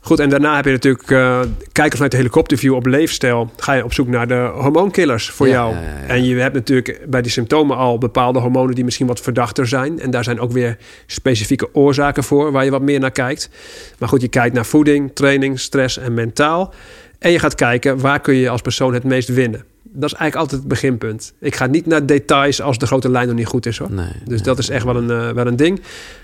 Goed, 0.00 0.20
en 0.20 0.28
daarna 0.28 0.56
heb 0.56 0.64
je 0.64 0.70
natuurlijk 0.70 1.10
uh, 1.10 1.40
kijkers 1.72 1.94
vanuit 1.94 2.10
de 2.10 2.16
helikopterview 2.16 2.74
op 2.74 2.86
leefstijl. 2.86 3.50
Ga 3.56 3.72
je 3.72 3.84
op 3.84 3.92
zoek 3.94 4.08
naar 4.08 4.28
de 4.28 4.50
hormoonkillers 4.54 5.30
voor 5.30 5.46
Ja, 5.46 5.52
jou. 5.52 5.74
ja, 5.74 5.80
ja, 5.80 5.86
ja. 5.86 6.06
En 6.06 6.24
je 6.24 6.36
hebt 6.36 6.54
natuurlijk 6.54 7.00
bij 7.06 7.22
die 7.22 7.30
symptomen 7.30 7.76
al 7.76 7.98
bepaalde 7.98 8.38
hormonen 8.38 8.74
die 8.74 8.84
misschien 8.84 9.06
wat 9.06 9.20
verdachter 9.20 9.66
zijn. 9.68 10.00
En 10.00 10.10
daar 10.10 10.24
zijn 10.24 10.40
ook 10.40 10.52
weer 10.52 10.76
specifieke 11.06 11.74
oorzaken 11.74 12.24
voor 12.24 12.52
waar 12.52 12.64
je 12.64 12.70
wat 12.70 12.82
meer 12.82 13.00
naar 13.00 13.10
kijkt. 13.10 13.50
Maar 13.98 14.08
goed, 14.08 14.20
je 14.20 14.28
kijkt 14.28 14.54
naar 14.54 14.66
voeding, 14.66 15.10
training, 15.14 15.60
stress 15.60 15.98
en 15.98 16.14
mentaal. 16.14 16.74
En 17.18 17.30
je 17.30 17.38
gaat 17.38 17.54
kijken 17.54 18.00
waar 18.00 18.20
kun 18.20 18.34
je 18.34 18.48
als 18.48 18.60
persoon 18.60 18.94
het 18.94 19.04
meest 19.04 19.28
winnen. 19.28 19.64
Dat 19.92 20.10
is 20.10 20.16
eigenlijk 20.16 20.34
altijd 20.34 20.60
het 20.60 20.68
beginpunt. 20.68 21.34
Ik 21.40 21.56
ga 21.56 21.66
niet 21.66 21.86
naar 21.86 22.06
details 22.06 22.62
als 22.62 22.78
de 22.78 22.86
grote 22.86 23.10
lijn 23.10 23.26
nog 23.26 23.36
niet 23.36 23.46
goed 23.46 23.66
is 23.66 23.78
hoor. 23.78 23.92
Nee, 23.92 24.12
Dus 24.24 24.26
nee. 24.26 24.40
dat 24.40 24.58
is 24.58 24.68
echt 24.68 24.84
wel 24.84 24.96
een, 24.96 25.10
uh, 25.10 25.30
wel 25.30 25.46
een 25.46 25.56
ding. 25.56 25.80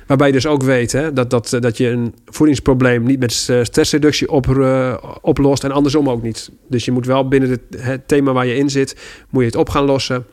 Waarbij 0.07 0.27
je 0.27 0.32
dus 0.32 0.47
ook 0.47 0.62
weet 0.62 0.93
hè, 0.93 1.12
dat, 1.12 1.31
dat, 1.31 1.57
dat 1.61 1.77
je 1.77 1.89
een 1.89 2.15
voedingsprobleem 2.27 3.03
niet 3.03 3.20
met 3.20 3.47
uh, 3.51 3.65
stressreductie 3.65 4.31
op, 4.31 4.47
uh, 4.47 4.97
oplost. 5.20 5.65
En 5.65 5.70
andersom 5.70 6.09
ook 6.09 6.23
niet. 6.23 6.51
Dus 6.69 6.85
je 6.85 6.93
moet 6.93 7.07
wel 7.07 7.28
binnen 7.28 7.51
het, 7.51 7.61
het, 7.77 8.09
thema 8.09 8.32
waar 8.32 8.47
je 8.47 8.57
in 8.57 8.70
zit, 8.70 8.97
moet 9.31 9.43
je 9.43 9.49
het 9.49 9.57
op 9.57 9.69
gaan 9.69 9.85
lossen. 9.85 10.27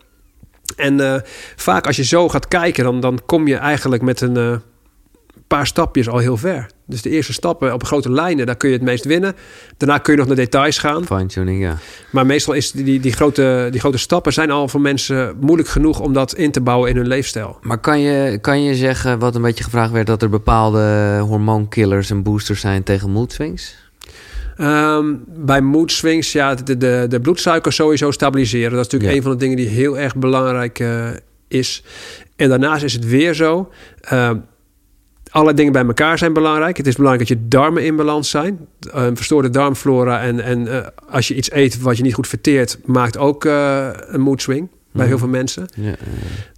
En 0.75 1.23
vaak 1.55 1.87
als 1.87 1.95
je 1.95 2.03
zo 2.03 2.29
gaat 2.29 2.47
kijken, 2.47 2.83
dan, 2.83 2.99
dan 2.99 3.19
kom 3.25 3.47
je 3.47 3.55
eigenlijk 3.55 4.01
met 4.01 4.21
een 4.21 4.61
paar 5.47 5.67
stapjes 5.67 6.09
al 6.09 6.17
heel 6.17 6.37
ver. 6.37 6.69
Dus 6.91 7.01
de 7.01 7.09
eerste 7.09 7.33
stappen 7.33 7.73
op 7.73 7.83
grote 7.83 8.11
lijnen, 8.11 8.45
daar 8.45 8.55
kun 8.55 8.69
je 8.69 8.75
het 8.75 8.83
meest 8.83 9.05
winnen. 9.05 9.35
Daarna 9.77 9.97
kun 9.97 10.13
je 10.13 10.19
nog 10.19 10.27
naar 10.27 10.35
details 10.35 10.77
gaan. 10.77 11.05
Fine-tuning, 11.05 11.61
ja. 11.61 11.77
Maar 12.09 12.25
meestal 12.25 12.53
is 12.53 12.71
die, 12.71 12.99
die, 12.99 13.11
grote, 13.11 13.67
die 13.71 13.79
grote 13.79 13.97
stappen 13.97 14.33
zijn 14.33 14.51
al 14.51 14.67
voor 14.67 14.81
mensen 14.81 15.37
moeilijk 15.39 15.69
genoeg 15.69 15.99
om 15.99 16.13
dat 16.13 16.35
in 16.35 16.51
te 16.51 16.61
bouwen 16.61 16.89
in 16.89 16.95
hun 16.95 17.07
leefstijl. 17.07 17.57
Maar 17.61 17.77
kan 17.77 17.99
je, 17.99 18.37
kan 18.41 18.63
je 18.63 18.75
zeggen, 18.75 19.19
wat 19.19 19.35
een 19.35 19.41
beetje 19.41 19.63
gevraagd 19.63 19.91
werd, 19.91 20.07
dat 20.07 20.21
er 20.21 20.29
bepaalde 20.29 21.17
hormoonkillers 21.19 22.09
en 22.09 22.23
boosters 22.23 22.59
zijn 22.59 22.83
tegen 22.83 23.09
mood 23.09 23.31
swings? 23.31 23.79
Um, 24.57 25.23
bij 25.27 25.61
mood 25.61 25.91
swings, 25.91 26.31
ja, 26.31 26.55
de, 26.55 26.77
de, 26.77 27.05
de 27.09 27.19
bloedsuiker 27.19 27.73
sowieso 27.73 28.11
stabiliseren. 28.11 28.71
Dat 28.71 28.85
is 28.85 28.91
natuurlijk 28.91 29.11
ja. 29.11 29.17
een 29.17 29.23
van 29.23 29.31
de 29.31 29.37
dingen 29.37 29.57
die 29.57 29.67
heel 29.67 29.97
erg 29.97 30.15
belangrijk 30.15 30.79
uh, 30.79 31.09
is. 31.47 31.83
En 32.35 32.49
daarnaast 32.49 32.83
is 32.83 32.93
het 32.93 33.07
weer 33.07 33.33
zo. 33.33 33.71
Uh, 34.13 34.31
alle 35.31 35.53
dingen 35.53 35.71
bij 35.71 35.85
elkaar 35.85 36.17
zijn 36.17 36.33
belangrijk. 36.33 36.77
Het 36.77 36.87
is 36.87 36.95
belangrijk 36.95 37.29
dat 37.29 37.37
je 37.37 37.47
darmen 37.47 37.85
in 37.85 37.95
balans 37.95 38.29
zijn. 38.29 38.67
Uh, 38.87 39.07
verstoorde 39.13 39.49
darmflora 39.49 40.21
en, 40.21 40.39
en 40.39 40.61
uh, 40.61 40.87
als 41.09 41.27
je 41.27 41.35
iets 41.35 41.51
eet 41.51 41.81
wat 41.81 41.97
je 41.97 42.03
niet 42.03 42.13
goed 42.13 42.27
verteert, 42.27 42.77
maakt 42.85 43.17
ook 43.17 43.45
uh, 43.45 43.87
een 43.91 44.21
mood 44.21 44.41
swing 44.41 44.69
bij 44.91 45.03
mm. 45.03 45.09
heel 45.09 45.17
veel 45.17 45.27
mensen. 45.27 45.67
Ja, 45.75 45.87
ja. 45.87 45.95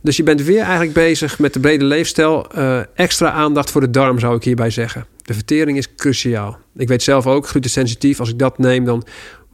Dus 0.02 0.18
je 0.18 0.24
bent 0.24 0.44
weer 0.44 0.62
eigenlijk 0.62 0.94
bezig 0.94 1.40
met 1.40 1.54
de 1.54 1.60
brede 1.60 1.86
leefstijl. 1.86 2.48
extra 2.96 3.32
aandacht 3.32 3.72
voor 3.72 3.82
de 3.82 3.90
darm 3.90 4.20
zou 4.20 4.36
ik 4.36 4.44
hierbij 4.44 4.70
zeggen. 4.70 5.06
De 5.22 5.34
vertering 5.34 5.78
is 5.78 5.96
cruciaal. 5.96 6.58
Ik 6.76 6.88
weet 6.88 7.04
zelf 7.04 7.28
ook, 7.28 7.48
glutensensitief. 7.48 8.20
Als 8.20 8.30
ik 8.30 8.40
dat 8.40 8.58
neem, 8.58 8.86
dan 8.86 9.06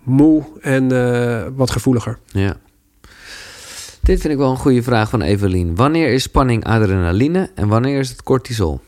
moe 0.03 0.43
en 0.61 1.55
wat 1.55 1.71
gevoeliger. 1.71 2.17
Ja. 2.25 2.57
Dit 4.01 4.21
vind 4.21 4.33
ik 4.33 4.39
wel 4.39 4.51
een 4.51 4.57
goede 4.57 4.83
vraag 4.83 5.09
van 5.09 5.21
Evelien. 5.21 5.75
Wanneer 5.75 6.13
is 6.13 6.23
spanning 6.23 6.65
adrenaline 6.65 7.49
en 7.55 7.67
wanneer 7.67 7.99
is 7.99 8.09
het 8.09 8.23
cortisol? 8.23 8.81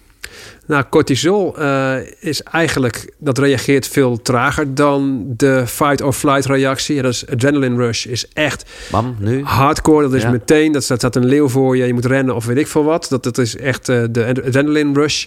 Nou, 0.67 0.83
cortisol 0.89 1.59
uh, 1.59 1.93
is 2.19 2.43
eigenlijk, 2.43 3.13
dat 3.17 3.37
reageert 3.37 3.87
veel 3.87 4.21
trager 4.21 4.75
dan 4.75 5.23
de 5.37 5.67
fight-or-flight 5.67 6.45
reactie. 6.45 6.95
Ja, 6.95 7.01
dat 7.01 7.11
is 7.13 7.27
adrenaline 7.27 7.75
rush, 7.75 8.05
is 8.05 8.27
echt 8.33 8.69
Bam, 8.91 9.15
nu. 9.19 9.43
hardcore. 9.43 10.01
Dat 10.01 10.13
is 10.13 10.21
Ja. 10.21 10.31
meteen, 10.31 10.71
dat 10.71 10.83
staat, 10.83 10.97
staat 10.97 11.15
een 11.15 11.25
leeuw 11.25 11.47
voor 11.47 11.77
je, 11.77 11.85
je 11.85 11.93
moet 11.93 12.05
rennen 12.05 12.35
of 12.35 12.45
weet 12.45 12.57
ik 12.57 12.67
veel 12.67 12.83
wat. 12.83 13.07
Dat, 13.09 13.23
dat 13.23 13.37
is 13.37 13.57
echt 13.57 13.89
uh, 13.89 14.03
de 14.11 14.25
adrenaline 14.45 14.93
rush. 14.93 15.25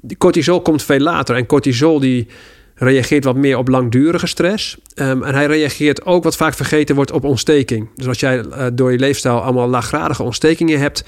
Die 0.00 0.16
cortisol 0.16 0.60
komt 0.62 0.82
veel 0.82 0.98
later 1.00 1.36
en 1.36 1.46
cortisol 1.46 2.00
die 2.00 2.26
reageert 2.74 3.24
wat 3.24 3.36
meer 3.36 3.58
op 3.58 3.68
langdurige 3.68 4.26
stress. 4.26 4.76
Um, 4.94 5.22
en 5.22 5.34
hij 5.34 5.46
reageert 5.46 6.04
ook, 6.04 6.24
wat 6.24 6.36
vaak 6.36 6.54
vergeten 6.54 6.94
wordt, 6.94 7.10
op 7.10 7.24
ontsteking. 7.24 7.88
Dus 7.94 8.06
als 8.06 8.20
jij 8.20 8.44
uh, 8.44 8.66
door 8.72 8.92
je 8.92 8.98
leefstijl 8.98 9.42
allemaal 9.42 9.68
laaggradige 9.68 10.22
ontstekingen 10.22 10.80
hebt 10.80 11.04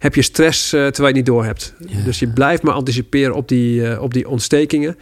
heb 0.00 0.14
je 0.14 0.22
stress 0.22 0.74
uh, 0.74 0.80
terwijl 0.80 0.96
je 0.96 1.04
het 1.04 1.14
niet 1.14 1.26
door 1.26 1.44
hebt. 1.44 1.74
Ja. 1.86 2.04
Dus 2.04 2.18
je 2.18 2.28
blijft 2.28 2.62
maar 2.62 2.74
anticiperen 2.74 3.34
op 3.34 3.48
die, 3.48 3.80
uh, 3.80 4.02
op 4.02 4.14
die 4.14 4.28
ontstekingen. 4.28 4.96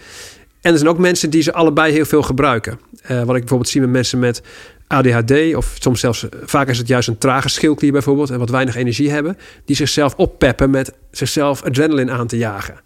En 0.61 0.73
er 0.73 0.79
zijn 0.79 0.91
ook 0.91 0.99
mensen 0.99 1.31
die 1.31 1.43
ze 1.43 1.53
allebei 1.53 1.93
heel 1.93 2.05
veel 2.05 2.23
gebruiken. 2.23 2.81
wat 3.03 3.19
ik 3.19 3.41
bijvoorbeeld 3.41 3.69
zie 3.69 3.81
met 3.81 3.91
mensen 3.91 4.19
met 4.19 4.43
ADHD, 4.87 5.55
of 5.55 5.77
soms 5.79 6.01
zelfs 6.01 6.27
vaak 6.45 6.69
is 6.69 6.79
het 6.79 6.89
juist 6.89 7.09
een 7.09 7.19
trage 7.19 7.49
schildklier 7.49 7.93
bijvoorbeeld, 7.93 8.31
en 8.31 8.39
wat 8.39 8.51
weinig 8.51 8.77
energie 8.77 9.11
hebben, 9.11 9.39
die 9.65 9.77
zichzelf 9.77 10.15
oppeppen 10.15 10.71
met 10.71 10.93
zichzelf 11.11 11.63
adrenaline 11.63 12.13
aan 12.13 12.27
te 12.27 12.37
jagen. 12.37 12.81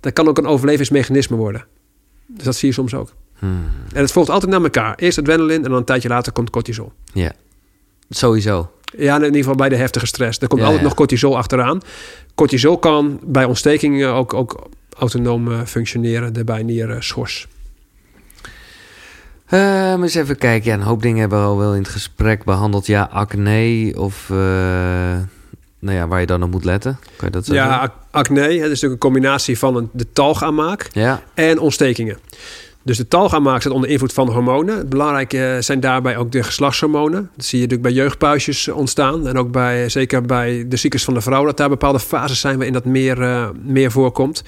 Dat 0.00 0.12
kan 0.12 0.28
ook 0.28 0.38
een 0.38 0.46
overlevingsmechanisme 0.46 1.36
worden. 1.36 1.64
Dus 2.26 2.44
dat 2.44 2.56
zie 2.56 2.68
je 2.68 2.74
soms 2.74 2.94
ook. 2.94 3.14
Hmm. 3.38 3.64
En 3.92 4.00
het 4.00 4.12
volgt 4.12 4.30
altijd 4.30 4.50
naar 4.50 4.62
elkaar. 4.62 4.94
Eerst 4.96 5.18
adrenaline 5.18 5.64
en 5.64 5.70
dan 5.70 5.72
een 5.72 5.84
tijdje 5.84 6.08
later 6.08 6.32
komt 6.32 6.50
cortisol. 6.50 6.92
Ja, 7.12 7.32
sowieso. 8.10 8.70
Ja, 8.96 9.16
in 9.16 9.22
ieder 9.24 9.36
geval 9.40 9.54
bij 9.54 9.68
de 9.68 9.76
heftige 9.76 10.06
stress. 10.06 10.38
Er 10.38 10.48
komt 10.48 10.60
Ja, 10.60 10.66
altijd 10.66 10.82
ja. 10.82 10.88
nog 10.88 10.98
cortisol 10.98 11.36
achteraan. 11.36 11.80
Cortisol 12.34 12.78
kan 12.78 13.20
bij 13.22 13.44
ontstekingen 13.44 14.12
ook, 14.12 14.34
ook 14.34 14.66
autonoom 14.98 15.52
eh, 15.52 15.60
functioneren, 15.64 16.32
de 16.32 16.44
bijnierenschors. 16.44 17.48
Eh, 19.46 19.60
maar 19.60 20.02
eens 20.02 20.14
even 20.14 20.38
kijken. 20.38 20.70
Ja, 20.70 20.76
een 20.76 20.82
hoop 20.82 21.02
dingen 21.02 21.20
hebben 21.20 21.38
we 21.40 21.44
al 21.46 21.58
wel 21.58 21.74
in 21.74 21.82
het 21.82 21.90
gesprek 21.90 22.44
behandeld. 22.44 22.86
Ja, 22.86 23.08
acne 23.12 23.94
of... 23.98 24.30
eh, 24.30 24.36
nou 25.80 25.96
ja, 25.96 26.08
waar 26.08 26.20
je 26.20 26.26
dan 26.26 26.42
op 26.42 26.50
moet 26.50 26.64
letten. 26.64 26.98
Kan 27.16 27.28
je 27.28 27.34
dat? 27.34 27.46
Ja, 27.46 27.78
ac- 27.78 27.92
acne, 28.10 28.40
dat 28.40 28.50
is 28.50 28.58
natuurlijk 28.58 28.92
een 28.92 28.98
combinatie 28.98 29.58
van 29.58 29.76
een, 29.76 29.88
de 29.92 30.06
talgaanmaak 30.12 30.88
Ja, 30.92 31.22
en 31.34 31.58
ontstekingen. 31.58 32.18
Dus 32.88 32.96
de 32.96 33.08
talgaanmaak 33.08 33.60
staat 33.60 33.72
onder 33.72 33.90
invloed 33.90 34.12
van 34.12 34.28
hormonen. 34.28 34.88
Belangrijk 34.88 35.32
eh, 35.32 35.56
zijn 35.58 35.80
daarbij 35.80 36.16
ook 36.16 36.32
de 36.32 36.42
geslachtshormonen. 36.42 37.30
Dat 37.36 37.44
zie 37.44 37.58
je 37.58 37.64
natuurlijk 37.64 37.94
bij 37.94 38.02
jeugdpuisjes 38.02 38.68
ontstaan. 38.68 39.28
En 39.28 39.38
ook 39.38 39.50
bij, 39.50 39.88
zeker 39.88 40.22
bij 40.22 40.64
de 40.68 40.76
ziektes 40.76 41.04
van 41.04 41.14
de 41.14 41.20
vrouw... 41.20 41.44
dat 41.44 41.56
daar 41.56 41.68
bepaalde 41.68 42.00
fases 42.00 42.40
zijn 42.40 42.54
waarin 42.54 42.72
dat 42.72 42.84
meer, 42.84 43.22
eh, 43.22 43.48
meer 43.62 43.90
voorkomt. 43.90 44.44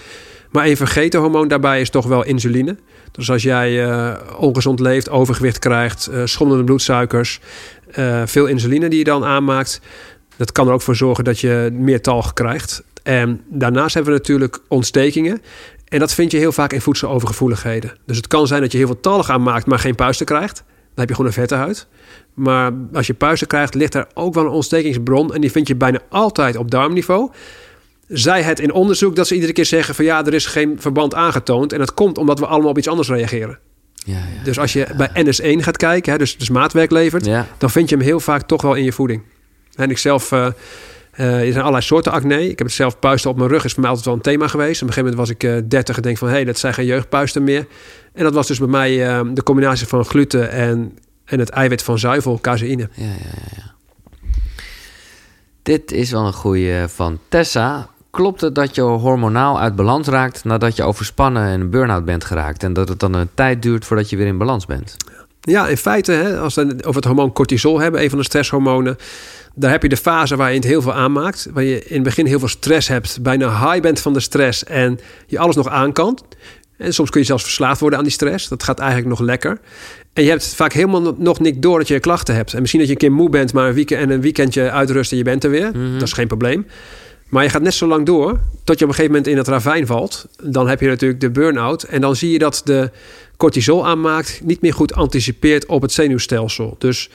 Maar 0.50 0.66
een 0.66 0.76
vergeten 0.76 1.20
hormoon 1.20 1.48
daarbij 1.48 1.80
is 1.80 1.90
toch 1.90 2.06
wel 2.06 2.24
insuline. 2.24 2.76
Dus 3.12 3.30
als 3.30 3.42
jij 3.42 3.84
eh, 3.84 4.12
ongezond 4.38 4.80
leeft, 4.80 5.10
overgewicht 5.10 5.58
krijgt... 5.58 6.06
eh 6.06 6.22
schommelende 6.24 6.66
bloedsuikers, 6.66 7.40
eh, 7.90 8.22
veel 8.24 8.46
insuline 8.46 8.88
die 8.88 8.98
je 8.98 9.04
dan 9.04 9.24
aanmaakt... 9.24 9.80
dat 10.36 10.52
kan 10.52 10.66
er 10.66 10.72
ook 10.72 10.82
voor 10.82 10.96
zorgen 10.96 11.24
dat 11.24 11.40
je 11.40 11.70
meer 11.72 12.00
talg 12.00 12.32
krijgt. 12.32 12.82
En 13.02 13.40
daarnaast 13.48 13.94
hebben 13.94 14.12
we 14.12 14.18
natuurlijk 14.18 14.58
ontstekingen... 14.68 15.40
En 15.90 15.98
dat 15.98 16.14
vind 16.14 16.30
je 16.30 16.38
heel 16.38 16.52
vaak 16.52 16.72
in 16.72 16.80
voedselovergevoeligheden. 16.80 17.92
Dus 18.06 18.16
het 18.16 18.26
kan 18.26 18.46
zijn 18.46 18.60
dat 18.60 18.72
je 18.72 18.78
heel 18.78 18.86
veel 18.86 19.00
talg 19.00 19.30
aanmaakt, 19.30 19.66
maar 19.66 19.78
geen 19.78 19.94
puisten 19.94 20.26
krijgt. 20.26 20.56
Dan 20.66 20.94
heb 20.94 21.08
je 21.08 21.14
gewoon 21.14 21.26
een 21.26 21.36
vette 21.36 21.54
huid. 21.54 21.86
Maar 22.34 22.72
als 22.92 23.06
je 23.06 23.14
puisten 23.14 23.48
krijgt, 23.48 23.74
ligt 23.74 23.94
er 23.94 24.06
ook 24.14 24.34
wel 24.34 24.44
een 24.44 24.50
ontstekingsbron. 24.50 25.34
En 25.34 25.40
die 25.40 25.50
vind 25.50 25.68
je 25.68 25.74
bijna 25.74 26.00
altijd 26.08 26.56
op 26.56 26.70
darmniveau. 26.70 27.30
Zij 28.08 28.42
het 28.42 28.60
in 28.60 28.72
onderzoek 28.72 29.16
dat 29.16 29.26
ze 29.26 29.34
iedere 29.34 29.52
keer 29.52 29.66
zeggen 29.66 29.94
van 29.94 30.04
ja, 30.04 30.24
er 30.24 30.34
is 30.34 30.46
geen 30.46 30.76
verband 30.80 31.14
aangetoond. 31.14 31.72
En 31.72 31.78
dat 31.78 31.94
komt 31.94 32.18
omdat 32.18 32.38
we 32.38 32.46
allemaal 32.46 32.70
op 32.70 32.78
iets 32.78 32.88
anders 32.88 33.08
reageren. 33.08 33.58
ja, 33.94 34.14
ja. 34.14 34.44
Dus 34.44 34.58
als 34.58 34.72
je 34.72 34.86
bij 34.96 35.08
NS1 35.08 35.62
gaat 35.62 35.76
kijken, 35.76 36.12
hè, 36.12 36.18
dus, 36.18 36.36
dus 36.36 36.50
maatwerk 36.50 36.90
levert, 36.90 37.24
ja. 37.24 37.46
dan 37.58 37.70
vind 37.70 37.88
je 37.88 37.96
hem 37.96 38.04
heel 38.04 38.20
vaak 38.20 38.42
toch 38.42 38.62
wel 38.62 38.74
in 38.74 38.84
je 38.84 38.92
voeding. 38.92 39.22
En 39.74 39.90
ik 39.90 39.98
zelf, 39.98 40.32
eh, 40.32 40.46
eh, 41.10 41.38
er 41.38 41.46
zijn 41.46 41.58
allerlei 41.58 41.82
soorten 41.82 42.12
acne. 42.12 42.48
Ik 42.48 42.58
heb 42.58 42.66
het 42.66 42.76
zelf 42.76 42.98
puisten 42.98 43.30
op 43.30 43.36
mijn 43.36 43.48
rug, 43.48 43.64
is 43.64 43.72
voor 43.72 43.80
mij 43.80 43.88
altijd 43.90 44.08
wel 44.08 44.16
een 44.16 44.22
thema 44.22 44.48
geweest. 44.48 44.82
Op 44.82 44.88
een 44.88 44.94
gegeven 44.94 45.16
moment 45.16 45.28
was 45.28 45.36
ik 45.36 45.44
eh 45.44 45.68
30 45.68 45.96
en 45.96 46.02
denk 46.02 46.18
van, 46.18 46.28
hé, 46.28 46.34
hey, 46.34 46.44
dat 46.44 46.58
zijn 46.58 46.74
geen 46.74 46.86
jeugdpuisten 46.86 47.44
meer. 47.44 47.66
En 48.12 48.24
dat 48.24 48.34
was 48.34 48.46
dus 48.46 48.58
bij 48.58 48.68
mij 48.68 49.08
eh, 49.08 49.20
de 49.32 49.42
combinatie 49.42 49.86
van 49.86 50.04
gluten 50.04 50.50
en, 50.50 50.98
en 51.24 51.38
het 51.38 51.48
eiwit 51.48 51.82
van 51.82 51.98
zuivel, 51.98 52.38
caseïne. 52.40 52.88
Ja, 52.94 53.04
ja, 53.04 53.12
ja. 53.56 53.74
Dit 55.62 55.92
is 55.92 56.10
wel 56.10 56.26
een 56.26 56.32
goeie 56.32 56.86
van 56.86 57.18
Tessa. 57.28 57.88
Klopt 58.10 58.40
het 58.40 58.54
dat 58.54 58.74
je 58.74 58.80
hormonaal 58.82 59.60
uit 59.60 59.76
balans 59.76 60.08
raakt 60.08 60.44
nadat 60.44 60.76
je 60.76 60.82
overspannen 60.82 61.46
en 61.46 61.60
een 61.60 61.70
burn-out 61.70 62.04
bent 62.04 62.24
geraakt? 62.24 62.62
En 62.62 62.72
dat 62.72 62.88
het 62.88 63.00
dan 63.00 63.14
een 63.14 63.28
tijd 63.34 63.62
duurt 63.62 63.84
voordat 63.84 64.10
je 64.10 64.16
weer 64.16 64.26
in 64.26 64.38
balans 64.38 64.66
bent? 64.66 64.96
Ja, 65.40 65.68
in 65.68 65.76
feite, 65.76 66.12
hè, 66.12 66.38
als 66.38 66.54
we 66.54 66.60
het 66.60 66.84
over 66.84 66.96
het 66.96 67.04
hormoon 67.04 67.32
cortisol 67.32 67.80
hebben, 67.80 68.02
een 68.02 68.10
van 68.10 68.18
de 68.18 68.24
stresshormonen, 68.24 68.96
daar 69.54 69.70
heb 69.70 69.82
je 69.82 69.88
de 69.88 69.96
fase 69.96 70.36
waar 70.36 70.48
je 70.48 70.56
het 70.56 70.64
heel 70.64 70.82
veel 70.82 70.94
aanmaakt. 70.94 71.48
Waar 71.52 71.64
je 71.64 71.84
in 71.84 71.94
het 71.94 72.02
begin 72.02 72.26
heel 72.26 72.38
veel 72.38 72.48
stress 72.48 72.88
hebt, 72.88 73.22
bijna 73.22 73.70
high 73.70 73.82
bent 73.82 74.00
van 74.00 74.12
de 74.12 74.20
stress 74.20 74.64
en 74.64 75.00
je 75.26 75.38
alles 75.38 75.56
nog 75.56 75.68
aan 75.68 75.92
kan. 75.92 76.18
En 76.76 76.94
soms 76.94 77.10
kun 77.10 77.20
je 77.20 77.26
zelfs 77.26 77.42
verslaafd 77.42 77.80
worden 77.80 77.98
aan 77.98 78.04
die 78.04 78.14
stress. 78.14 78.48
Dat 78.48 78.62
gaat 78.62 78.78
eigenlijk 78.78 79.08
nog 79.08 79.20
lekker. 79.20 79.60
En 80.12 80.22
je 80.22 80.28
hebt 80.28 80.54
vaak 80.54 80.72
helemaal 80.72 81.14
nog 81.18 81.40
niet 81.40 81.62
door 81.62 81.78
dat 81.78 81.88
je 81.88 82.00
klachten 82.00 82.34
hebt. 82.34 82.54
En 82.54 82.60
misschien 82.60 82.80
dat 82.80 82.88
je 82.88 82.94
een 82.94 83.00
keer 83.00 83.12
moe 83.12 83.28
bent, 83.28 83.52
maar 83.52 83.68
een 83.68 83.74
weekend, 83.74 84.00
en 84.00 84.10
een 84.10 84.20
weekendje 84.20 84.70
uitrust 84.70 85.10
en 85.10 85.16
je 85.16 85.24
bent 85.24 85.44
er 85.44 85.50
weer. 85.50 85.72
Dat 85.72 86.02
is 86.02 86.12
geen 86.12 86.26
probleem. 86.26 86.66
Maar 87.30 87.42
je 87.42 87.48
gaat 87.48 87.62
net 87.62 87.74
zo 87.74 87.86
lang 87.86 88.06
door 88.06 88.38
tot 88.64 88.78
je 88.78 88.84
op 88.84 88.90
een 88.90 88.96
gegeven 88.96 89.06
moment 89.06 89.26
in 89.26 89.36
het 89.36 89.48
ravijn 89.48 89.86
valt. 89.86 90.28
Dan 90.42 90.68
heb 90.68 90.80
je 90.80 90.86
natuurlijk 90.86 91.20
de 91.20 91.30
burn-out. 91.30 91.82
En 91.82 92.00
dan 92.00 92.16
zie 92.16 92.30
je 92.30 92.38
dat 92.38 92.62
de 92.64 92.90
cortisol 93.36 93.86
aanmaakt 93.86 94.40
niet 94.44 94.60
meer 94.60 94.74
goed 94.74 94.94
anticipeert 94.94 95.66
op 95.66 95.82
het 95.82 95.92
zenuwstelsel. 95.92 96.74
Dus 96.78 97.10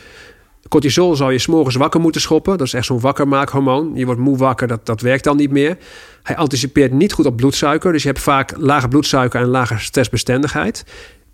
cortisol 0.70 1.16
zou 1.16 1.32
je 1.32 1.40
s'morgens 1.40 1.76
wakker 1.76 2.00
moeten 2.00 2.22
schoppen. 2.22 2.58
Dat 2.58 2.68
is 2.68 2.74
echt 2.74 2.86
zo'n 2.86 3.00
wakkermaakhormoon. 3.00 3.92
Je 3.96 4.06
wordt 4.06 4.22
moe 4.22 4.38
wakker, 4.38 4.68
dat, 4.68 4.86
dat 4.86 5.02
werkt 5.02 5.24
dan 5.24 5.38
niet 5.38 5.52
meer. 5.52 5.78
Hij 6.24 6.36
anticipeert 6.36 6.92
niet 6.92 7.14
goed 7.14 7.26
op 7.26 7.36
bloedsuiker. 7.36 7.92
Dus 7.92 8.02
je 8.02 8.08
hebt 8.08 8.22
vaak 8.22 8.54
lage 8.58 8.88
bloedsuiker 8.88 9.42
en 9.42 9.48
lage 9.48 9.80
stressbestendigheid. 9.80 10.86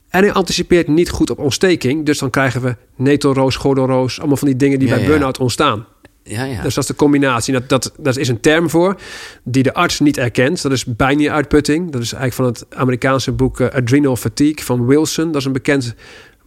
En 0.10 0.24
hij 0.24 0.34
anticipeert 0.34 0.88
niet 0.88 1.10
goed 1.10 1.30
op 1.30 1.40
ontsteking. 1.40 2.06
Dus 2.06 2.20
dan 2.20 2.30
krijgen 2.30 2.62
we 2.62 2.76
netelroos, 2.96 3.56
gordelroos. 3.56 4.20
Allemaal 4.20 4.38
van 4.38 4.48
die 4.48 4.58
dingen 4.58 4.80
die 4.80 4.88
Ja, 4.88 4.94
bij 4.94 5.04
ja. 5.04 5.10
burn-out 5.10 5.38
ontstaan. 5.38 5.86
Ja, 6.24 6.44
ja. 6.44 6.62
Dus 6.62 6.74
dat 6.74 6.84
is 6.84 6.90
de 6.90 6.96
combinatie. 6.96 7.54
Dat, 7.54 7.70
dat, 7.70 7.94
dat 8.00 8.18
is 8.18 8.28
een 8.28 8.40
term 8.40 8.70
voor 8.70 8.96
die 9.44 9.64
de 9.64 9.74
arts 9.74 10.00
niet 10.00 10.18
erkent. 10.18 10.62
Dat 10.62 10.72
is 10.72 10.86
bijnieruitputting. 10.86 11.92
Dat 11.92 12.02
is 12.02 12.14
eigenlijk 12.14 12.34
van 12.34 12.46
het 12.66 12.80
Amerikaanse 12.80 13.32
boek 13.32 13.60
eh, 13.60 13.70
Adrenal 13.70 14.16
Fatigue 14.16 14.64
van 14.64 14.86
Wilson. 14.86 15.26
Dat 15.26 15.36
is 15.36 15.46
een 15.46 15.54
bekend 15.54 15.96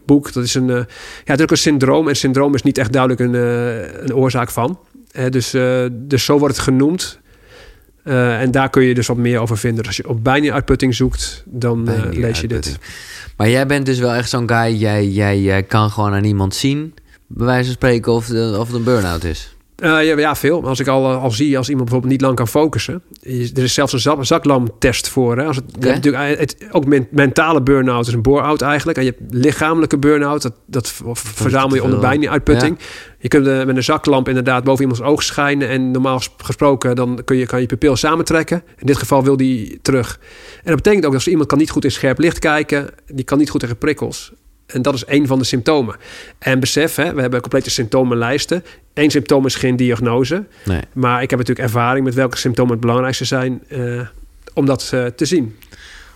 boek. 0.05 0.33
Dat 0.33 0.43
is 0.43 0.53
een, 0.53 0.69
eh, 0.69 0.75
ja, 0.75 0.85
het 1.23 1.37
is 1.37 1.43
ook 1.43 1.51
een 1.51 1.57
syndroom. 1.57 2.07
En 2.07 2.15
syndroom 2.15 2.53
is 2.53 2.63
niet 2.63 2.77
echt 2.77 2.91
duidelijk 2.91 3.21
een, 3.21 3.35
eh, 3.35 4.03
een 4.03 4.15
oorzaak 4.15 4.51
van. 4.51 4.79
Dus, 5.29 5.49
dus 5.91 6.25
zo 6.25 6.39
wordt 6.39 6.55
het 6.55 6.63
genoemd. 6.63 7.19
En 8.03 8.51
daar 8.51 8.69
kun 8.69 8.83
je 8.83 8.93
dus 8.93 9.07
wat 9.07 9.17
meer 9.17 9.39
over 9.39 9.57
vinden. 9.57 9.77
Dus 9.77 9.87
als 9.87 9.97
je 9.97 10.09
op 10.09 10.23
bijnieruitputting 10.23 10.95
zoekt, 10.95 11.43
dan 11.45 11.89
lees 12.11 12.41
je 12.41 12.47
dit. 12.47 12.79
Maar 13.37 13.49
jij 13.49 13.65
bent 13.65 13.85
dus 13.85 13.99
wel 13.99 14.13
echt 14.13 14.29
zo'n 14.29 14.49
guy. 14.49 14.75
Jij, 14.75 15.07
jij, 15.07 15.41
jij 15.41 15.63
kan 15.63 15.89
gewoon 15.89 16.13
aan 16.13 16.23
iemand 16.23 16.55
zien, 16.55 16.93
bij 17.27 17.45
wijze 17.45 17.65
van 17.65 17.73
spreken, 17.73 18.11
of, 18.11 18.25
de, 18.25 18.55
of 18.59 18.67
het 18.67 18.75
een 18.75 18.83
burn-out 18.83 19.23
is. 19.23 19.54
Eh, 19.75 19.89
ja, 19.89 20.17
ja, 20.17 20.35
veel. 20.35 20.63
Als 20.67 20.79
ik 20.79 20.87
al, 20.87 21.05
al 21.07 21.31
zie 21.31 21.57
als 21.57 21.69
iemand 21.69 21.83
bijvoorbeeld 21.85 22.13
niet 22.13 22.21
lang 22.21 22.35
kan 22.35 22.47
focussen. 22.47 23.03
Er 23.23 23.63
is 23.63 23.73
zelfs 23.73 23.93
een 23.93 23.99
zak, 23.99 24.25
zaklamtest 24.25 25.09
voor. 25.09 25.37
Hè? 25.37 25.45
Als 25.45 25.55
het, 25.55 25.79
natuurlijk, 25.79 26.39
het, 26.39 26.57
ook 26.71 26.85
men- 26.85 27.07
mentale 27.11 27.61
burn-out 27.61 28.07
is 28.07 28.13
een 28.13 28.21
bore-out 28.21 28.61
eigenlijk. 28.61 28.97
En 28.97 29.03
je 29.05 29.15
hebt 29.17 29.33
lichamelijke 29.35 29.97
burn-out. 29.97 30.41
Dat, 30.41 30.53
dat 30.65 30.93
verzamel 31.13 31.75
je 31.75 31.83
onder 31.83 31.99
veel. 31.99 32.07
bijnieruitputting. 32.09 32.77
Je 33.19 33.27
kunt 33.27 33.47
eh, 33.47 33.65
met 33.65 33.75
een 33.75 33.83
zaklamp 33.83 34.27
inderdaad 34.27 34.63
boven 34.63 34.81
iemands 34.81 35.01
oog 35.03 35.23
schijnen. 35.23 35.69
En 35.69 35.91
normaal 35.91 36.17
ges- 36.17 36.29
gesproken 36.37 36.95
dan 36.95 37.21
kun 37.25 37.37
je, 37.37 37.45
kan 37.45 37.61
je 37.61 37.65
pupil 37.65 37.95
samentrekken. 37.95 38.63
In 38.77 38.85
dit 38.85 38.97
geval 38.97 39.23
wil 39.23 39.37
die 39.37 39.79
terug. 39.81 40.19
En 40.55 40.61
dat 40.71 40.75
betekent 40.75 41.05
ook 41.05 41.11
dat 41.11 41.21
als 41.21 41.27
iemand 41.27 41.47
kan 41.47 41.57
niet 41.57 41.69
goed 41.69 41.83
in 41.83 41.91
scherp 41.91 42.19
licht 42.19 42.39
kijken. 42.39 42.89
Die 43.07 43.25
kan 43.25 43.37
niet 43.37 43.49
goed 43.49 43.59
tegen 43.59 43.77
prikkels. 43.77 44.33
En 44.65 44.81
dat 44.81 44.93
is 44.93 45.03
een 45.07 45.27
van 45.27 45.39
de 45.39 45.45
symptomen. 45.45 45.95
En 46.39 46.59
besef, 46.59 46.95
hè, 46.95 47.13
we 47.13 47.21
hebben 47.21 47.41
complete 47.41 47.69
symptomenlijsten. 47.69 48.63
Eén 48.93 49.11
symptoom 49.11 49.45
is 49.45 49.55
geen 49.55 49.75
diagnose. 49.75 50.43
Nee. 50.65 50.81
Maar 50.93 51.21
ik 51.21 51.29
heb 51.29 51.39
natuurlijk 51.39 51.67
ervaring 51.67 52.05
met 52.05 52.13
welke 52.13 52.37
symptomen 52.37 52.71
het 52.71 52.81
belangrijkste 52.81 53.25
zijn 53.25 53.63
eh, 53.67 54.07
om 54.53 54.65
dat 54.65 54.89
eh, 54.93 55.05
te 55.05 55.25
zien. 55.25 55.55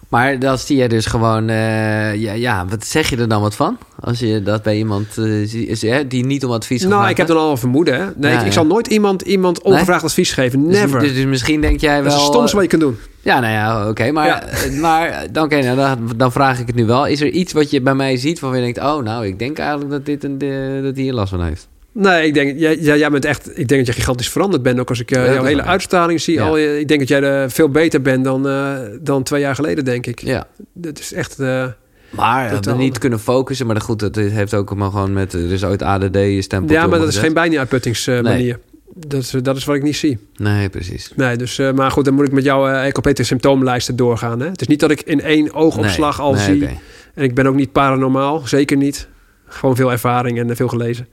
Maar 0.10 0.40
dat 0.40 0.60
zie 0.61 0.77
je 0.77 0.90
dus 0.90 1.06
gewoon... 1.06 1.49
eh, 1.49 2.15
ja, 2.15 2.34
ja, 2.34 2.65
wat 2.69 2.86
zeg 2.86 3.10
je 3.10 3.18
er 3.18 3.27
dan 3.30 3.41
wat 3.41 3.56
van? 3.56 3.77
Als 3.99 4.19
je 4.19 4.44
dat 4.44 4.64
bij 4.64 4.77
iemand 4.77 5.18
eh, 5.18 5.53
is, 5.53 5.81
hè, 5.81 6.07
die 6.07 6.26
niet 6.26 6.45
om 6.45 6.52
advies 6.52 6.80
nou, 6.81 6.91
gevraagd 6.91 7.11
ik 7.11 7.18
heb 7.18 7.27
dan 7.27 7.38
al 7.38 7.52
een 7.52 7.57
vermoeden. 7.57 7.94
Hè? 7.99 8.06
Nee, 8.15 8.31
Ja, 8.31 8.41
ik, 8.44 8.52
zal 8.52 8.65
nooit 8.65 8.88
iemand, 8.88 9.22
iemand 9.22 9.61
ongevraagd 9.61 10.03
advies 10.03 10.31
geven. 10.31 10.68
Dus- 10.68 10.80
Never. 10.80 10.99
Dus, 10.99 11.14
dus 11.14 11.26
misschien 11.26 11.61
denk 11.61 11.80
jij 11.80 11.94
wel... 11.95 12.03
dat 12.03 12.14
is 12.14 12.19
het 12.19 12.27
stomste 12.34 12.56
wat 12.56 12.64
je 12.64 12.69
kunt 12.69 12.81
doen. 12.81 12.98
Ja, 13.22 13.40
nou 13.40 13.53
ja, 13.53 13.90
oké. 13.90 14.11
maar 14.11 14.27
Ja. 14.27 14.41
eh, 14.44 14.80
maar 14.80 15.27
dan, 15.31 15.44
oké, 15.44 15.61
nou, 15.61 15.76
dan, 15.76 16.11
dan 16.18 16.31
vraag 16.31 16.60
ik 16.60 16.68
het 16.68 16.76
nu 16.76 16.86
wel. 16.86 17.07
Is 17.07 17.22
er 17.22 17.30
iets 17.30 17.53
wat 17.53 17.69
je 17.69 17.81
bij 17.81 17.95
mij 17.95 18.18
ziet 18.18 18.40
waarvan 18.40 18.60
je 18.60 18.73
denkt... 18.73 18.90
oh, 18.90 19.03
nou, 19.03 19.26
ik 19.27 19.40
denk 19.40 19.57
eigenlijk 19.60 19.91
dat, 19.91 20.06
dit 20.06 20.23
een, 20.23 20.38
dat 20.84 20.95
hij 20.95 21.03
hier 21.03 21.14
last 21.14 21.30
van 21.30 21.44
heeft? 21.44 21.68
Nee, 22.00 22.28
ik 22.28 22.34
denk, 22.34 22.60
jij, 22.60 22.78
jij, 22.80 23.10
bent 23.10 23.26
echt, 23.26 23.60
ik 23.60 23.68
denk 23.68 23.86
dat 23.86 23.96
je 23.96 24.02
gigantisch 24.02 24.30
veranderd 24.30 24.64
bent. 24.64 24.80
Ook 24.80 24.90
als 24.90 25.00
ik 25.00 25.12
eh, 25.12 25.18
Ja, 25.18 25.26
dat 25.26 25.36
jouw 25.36 25.44
hele 25.44 25.64
uitstraling 25.64 26.22
zie. 26.22 26.34
Ja. 26.34 26.48
Al, 26.48 26.58
eh, 26.58 26.80
ik 26.80 26.88
denk 26.88 27.00
dat 27.00 27.10
jij 27.10 27.22
er 27.22 27.52
veel 27.52 27.70
beter 27.70 28.02
bent 28.02 28.24
dan, 28.24 28.48
eh, 28.48 28.78
dan 29.02 29.24
twee 29.24 29.42
jaar 29.42 29.56
geleden, 29.56 29.86
denk 29.86 30.06
ik. 30.06 30.20
Ja. 30.20 30.48
Dat 30.74 31.00
is 31.00 31.14
echt... 31.14 31.40
eh, 31.40 31.66
Maar 32.10 32.60
we 32.62 32.74
niet 32.74 32.98
kunnen 32.98 33.20
focussen. 33.20 33.68
Maar 33.68 33.82
goed, 33.82 34.00
dat 34.00 34.16
heeft 34.16 34.54
ook 34.54 34.76
maar 34.76 34.90
gewoon 34.90 35.14
met... 35.14 35.34
Er 35.34 35.52
is 35.52 35.64
ooit 35.64 35.82
ADD-stempel 35.82 36.76
ja, 36.76 36.88
maar 36.88 37.00
dat 37.00 37.08
is 37.08 37.18
geen 37.18 37.34
bijnieruitputtingsmanier. 37.34 38.60
Dat, 39.08 39.22
is, 39.22 39.30
dat 39.30 39.58
is 39.58 39.66
wat 39.66 39.76
ik 39.76 39.84
niet 39.84 39.96
zie. 39.96 40.18
Nee, 40.36 40.70
precies. 40.70 41.12
Nee, 41.16 41.38
dus, 41.38 41.60
eh, 41.60 41.72
maar 41.72 41.92
goed, 41.92 42.06
dan 42.06 42.14
moet 42.14 42.26
ik 42.26 42.32
met 42.32 42.44
jou 42.44 42.72
eh 42.72 42.92
complete 42.92 43.24
symptoomlijsten 43.24 43.96
doorgaan. 43.96 44.40
Hè? 44.40 44.48
Het 44.48 44.62
is 44.62 44.68
niet 44.68 44.80
dat 44.80 44.92
ik 44.92 45.02
in 45.02 45.22
één 45.22 45.54
oogopslag 45.54 46.18
Nee, 46.18 46.26
al 46.26 46.34
nee, 46.34 46.44
zie. 46.44 46.68
En 47.14 47.24
ik 47.24 47.36
ben 47.36 47.48
ook 47.48 47.56
niet 47.56 47.72
paranormaal, 47.72 48.48
zeker 48.48 48.78
niet. 48.78 49.08
Gewoon 49.46 49.76
veel 49.76 49.92
ervaring 49.92 50.40
en 50.40 50.50
eh, 50.50 50.56
veel 50.56 50.68
gelezen. 50.68 51.08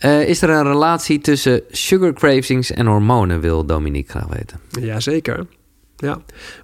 Eh, 0.00 0.28
is 0.28 0.42
er 0.42 0.50
een 0.50 0.62
relatie 0.66 1.18
tussen 1.20 1.62
sugar 1.70 2.12
cravings 2.12 2.70
en 2.70 2.86
hormonen, 2.86 3.40
wil 3.40 3.64
Dominique 3.66 4.10
graag 4.10 4.26
weten. 4.26 4.60
Jazeker. 4.80 5.46
Ja. 5.96 6.18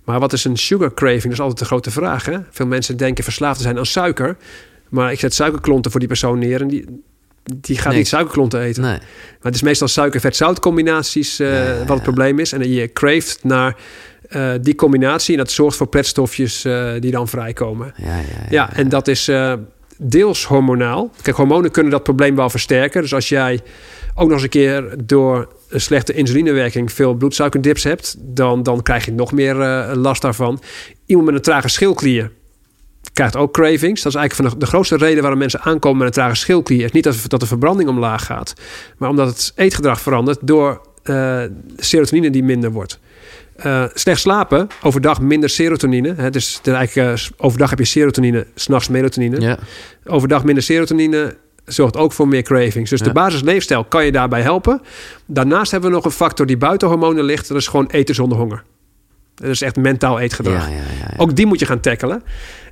Maar 0.04 0.20
wat 0.20 0.32
is 0.32 0.44
een 0.44 0.56
sugar 0.56 0.94
craving? 0.94 1.22
Dat 1.22 1.32
is 1.32 1.40
altijd 1.40 1.58
de 1.58 1.64
grote 1.64 1.90
vraag. 1.90 2.24
Hè? 2.24 2.38
Veel 2.50 2.66
mensen 2.66 2.96
denken 2.96 3.24
verslaafd 3.24 3.56
te 3.56 3.62
zijn 3.62 3.78
aan 3.78 3.86
suiker. 3.86 4.36
Maar 4.88 5.12
ik 5.12 5.18
zet 5.20 5.34
suikerklonten 5.34 5.90
voor 5.90 6.00
die 6.00 6.08
persoon 6.08 6.38
neer 6.38 6.60
en 6.60 6.68
die, 6.68 7.02
die 7.44 7.76
gaat 7.78 7.88
Nee. 7.88 7.96
niet 7.98 8.08
suikerklonten 8.08 8.60
eten. 8.60 8.82
Nee. 8.82 8.98
Maar 8.98 9.38
het 9.40 9.54
is 9.54 9.62
meestal 9.62 9.88
suiker-vet-zout 9.88 10.60
combinaties 10.60 11.38
eh, 11.38 11.52
Ja, 11.66 11.72
ja, 11.72 11.78
wat 11.78 11.88
het 11.88 12.02
probleem 12.02 12.38
is. 12.38 12.52
En 12.52 12.70
je 12.70 12.92
craeft 12.92 13.44
naar 13.44 13.76
eh, 14.28 14.52
die 14.60 14.74
combinatie. 14.74 15.32
En 15.32 15.38
dat 15.44 15.50
zorgt 15.50 15.76
voor 15.76 15.86
pretstofjes 15.88 16.62
die 17.00 17.10
dan 17.10 17.28
vrijkomen. 17.28 17.92
Ja, 17.96 18.06
ja, 18.06 18.22
ja. 18.22 18.46
Ja, 18.50 18.72
en 18.72 18.88
dat 18.88 19.08
is 19.08 19.30
deels 19.98 20.44
hormonaal. 20.44 21.10
Kijk, 21.22 21.36
hormonen 21.36 21.70
kunnen 21.70 21.92
dat 21.92 22.02
probleem 22.02 22.36
wel 22.36 22.50
versterken. 22.50 23.02
Dus 23.02 23.14
als 23.14 23.28
jij 23.28 23.60
ook 24.14 24.24
nog 24.24 24.32
eens 24.32 24.42
een 24.42 24.48
keer 24.48 24.94
door 25.04 25.48
een 25.68 25.80
slechte 25.80 26.12
insulinewerking 26.12 26.92
veel 26.92 27.14
bloedsuikerdips 27.14 27.84
hebt, 27.84 28.16
dan, 28.18 28.62
dan 28.62 28.82
krijg 28.82 29.04
je 29.04 29.12
nog 29.12 29.32
meer 29.32 29.60
eh, 29.60 29.94
last 29.94 30.22
daarvan. 30.22 30.60
Iemand 31.06 31.26
met 31.26 31.36
een 31.36 31.42
trage 31.42 31.68
schildklier 31.68 32.30
krijgt 33.12 33.36
ook 33.36 33.52
cravings. 33.52 34.02
Dat 34.02 34.14
is 34.14 34.18
eigenlijk 34.18 34.50
van 34.50 34.58
de, 34.58 34.66
grootste 34.66 34.96
reden 34.96 35.20
waarom 35.20 35.38
mensen 35.38 35.60
aankomen 35.60 35.98
met 35.98 36.06
een 36.06 36.12
trage 36.12 36.34
schildklier. 36.34 36.84
Is 36.84 36.92
niet 36.92 37.04
dat, 37.04 37.24
dat 37.26 37.40
de 37.40 37.46
verbranding 37.46 37.88
omlaag 37.88 38.24
gaat, 38.24 38.54
maar 38.98 39.08
omdat 39.08 39.28
het 39.28 39.52
eetgedrag 39.54 40.00
verandert 40.00 40.38
door 40.42 40.80
eh, 41.02 41.42
serotonine 41.76 42.30
die 42.30 42.42
minder 42.42 42.72
wordt. 42.72 42.98
Eh, 43.56 43.84
slecht 43.94 44.20
slapen, 44.20 44.66
overdag 44.82 45.20
minder 45.20 45.48
serotonine. 45.48 46.14
Hè, 46.16 46.30
dus 46.30 46.60
eigenlijk, 46.64 47.18
eh, 47.18 47.26
overdag 47.36 47.70
heb 47.70 47.78
je 47.78 47.84
serotonine, 47.84 48.46
s'nachts 48.54 48.88
melatonine. 48.88 49.40
Ja. 49.40 49.58
Overdag 50.04 50.44
minder 50.44 50.62
serotonine 50.62 51.36
zorgt 51.64 51.96
ook 51.96 52.12
voor 52.12 52.28
meer 52.28 52.42
cravings. 52.42 52.90
Dus 52.90 52.98
Ja. 52.98 53.06
de 53.06 53.12
basisleefstijl 53.12 53.84
kan 53.84 54.04
je 54.04 54.12
daarbij 54.12 54.42
helpen. 54.42 54.80
Daarnaast 55.26 55.70
hebben 55.70 55.90
we 55.90 55.96
nog 55.96 56.04
een 56.04 56.10
factor 56.10 56.46
die 56.46 56.56
buiten 56.56 56.88
hormonen 56.88 57.24
ligt. 57.24 57.48
Dat 57.48 57.56
is 57.56 57.66
gewoon 57.66 57.86
eten 57.86 58.14
zonder 58.14 58.38
honger. 58.38 58.62
Dat 59.34 59.48
is 59.50 59.62
echt 59.62 59.76
mentaal 59.76 60.20
eetgedrag. 60.20 60.68
Ja, 60.68 60.74
ja, 60.74 60.76
ja, 60.76 61.08
ja. 61.10 61.14
Ook 61.16 61.36
die 61.36 61.46
moet 61.46 61.58
je 61.58 61.66
gaan 61.66 61.80
tackelen. 61.80 62.22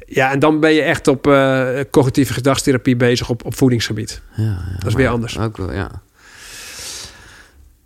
Ja, 0.07 0.31
en 0.33 0.39
dan 0.39 0.61
ben 0.61 0.73
je 0.73 0.83
echt 0.83 1.09
op 1.09 1.27
eh, 1.27 1.69
cognitieve 1.91 2.33
gedragstherapie 2.33 2.97
bezig 2.97 3.29
op, 3.29 3.45
op 3.45 3.57
voedingsgebied. 3.57 4.21
Ja, 4.37 4.43
ja, 4.45 4.59
Dat 4.79 4.87
is 4.87 4.95
weer 4.95 5.09
anders. 5.09 5.39
Ook 5.39 5.57
wel, 5.57 5.73
ja. 5.73 5.91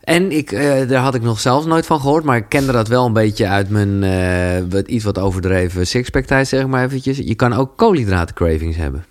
En 0.08 0.32
ik, 0.32 0.52
eh, 0.52 0.88
daar 0.88 1.02
had 1.02 1.14
ik 1.14 1.22
nog 1.22 1.40
zelfs 1.40 1.66
nooit 1.66 1.86
van 1.86 2.00
gehoord, 2.00 2.24
maar 2.24 2.36
ik 2.36 2.48
kende 2.48 2.72
dat 2.72 2.88
wel 2.88 3.06
een 3.06 3.12
beetje 3.12 3.48
uit 3.48 3.70
mijn 3.70 4.02
eh, 4.02 4.64
wat, 4.70 4.88
iets 4.88 5.04
wat 5.04 5.18
overdreven 5.18 5.86
sixpack 5.86 6.24
tijd, 6.24 6.48
zeg 6.48 6.66
maar 6.66 6.84
eventjes. 6.84 7.18
Je 7.18 7.34
kan 7.34 7.52
ook 7.52 7.76
koolhydraatcravings 7.76 8.76
hebben. 8.76 9.04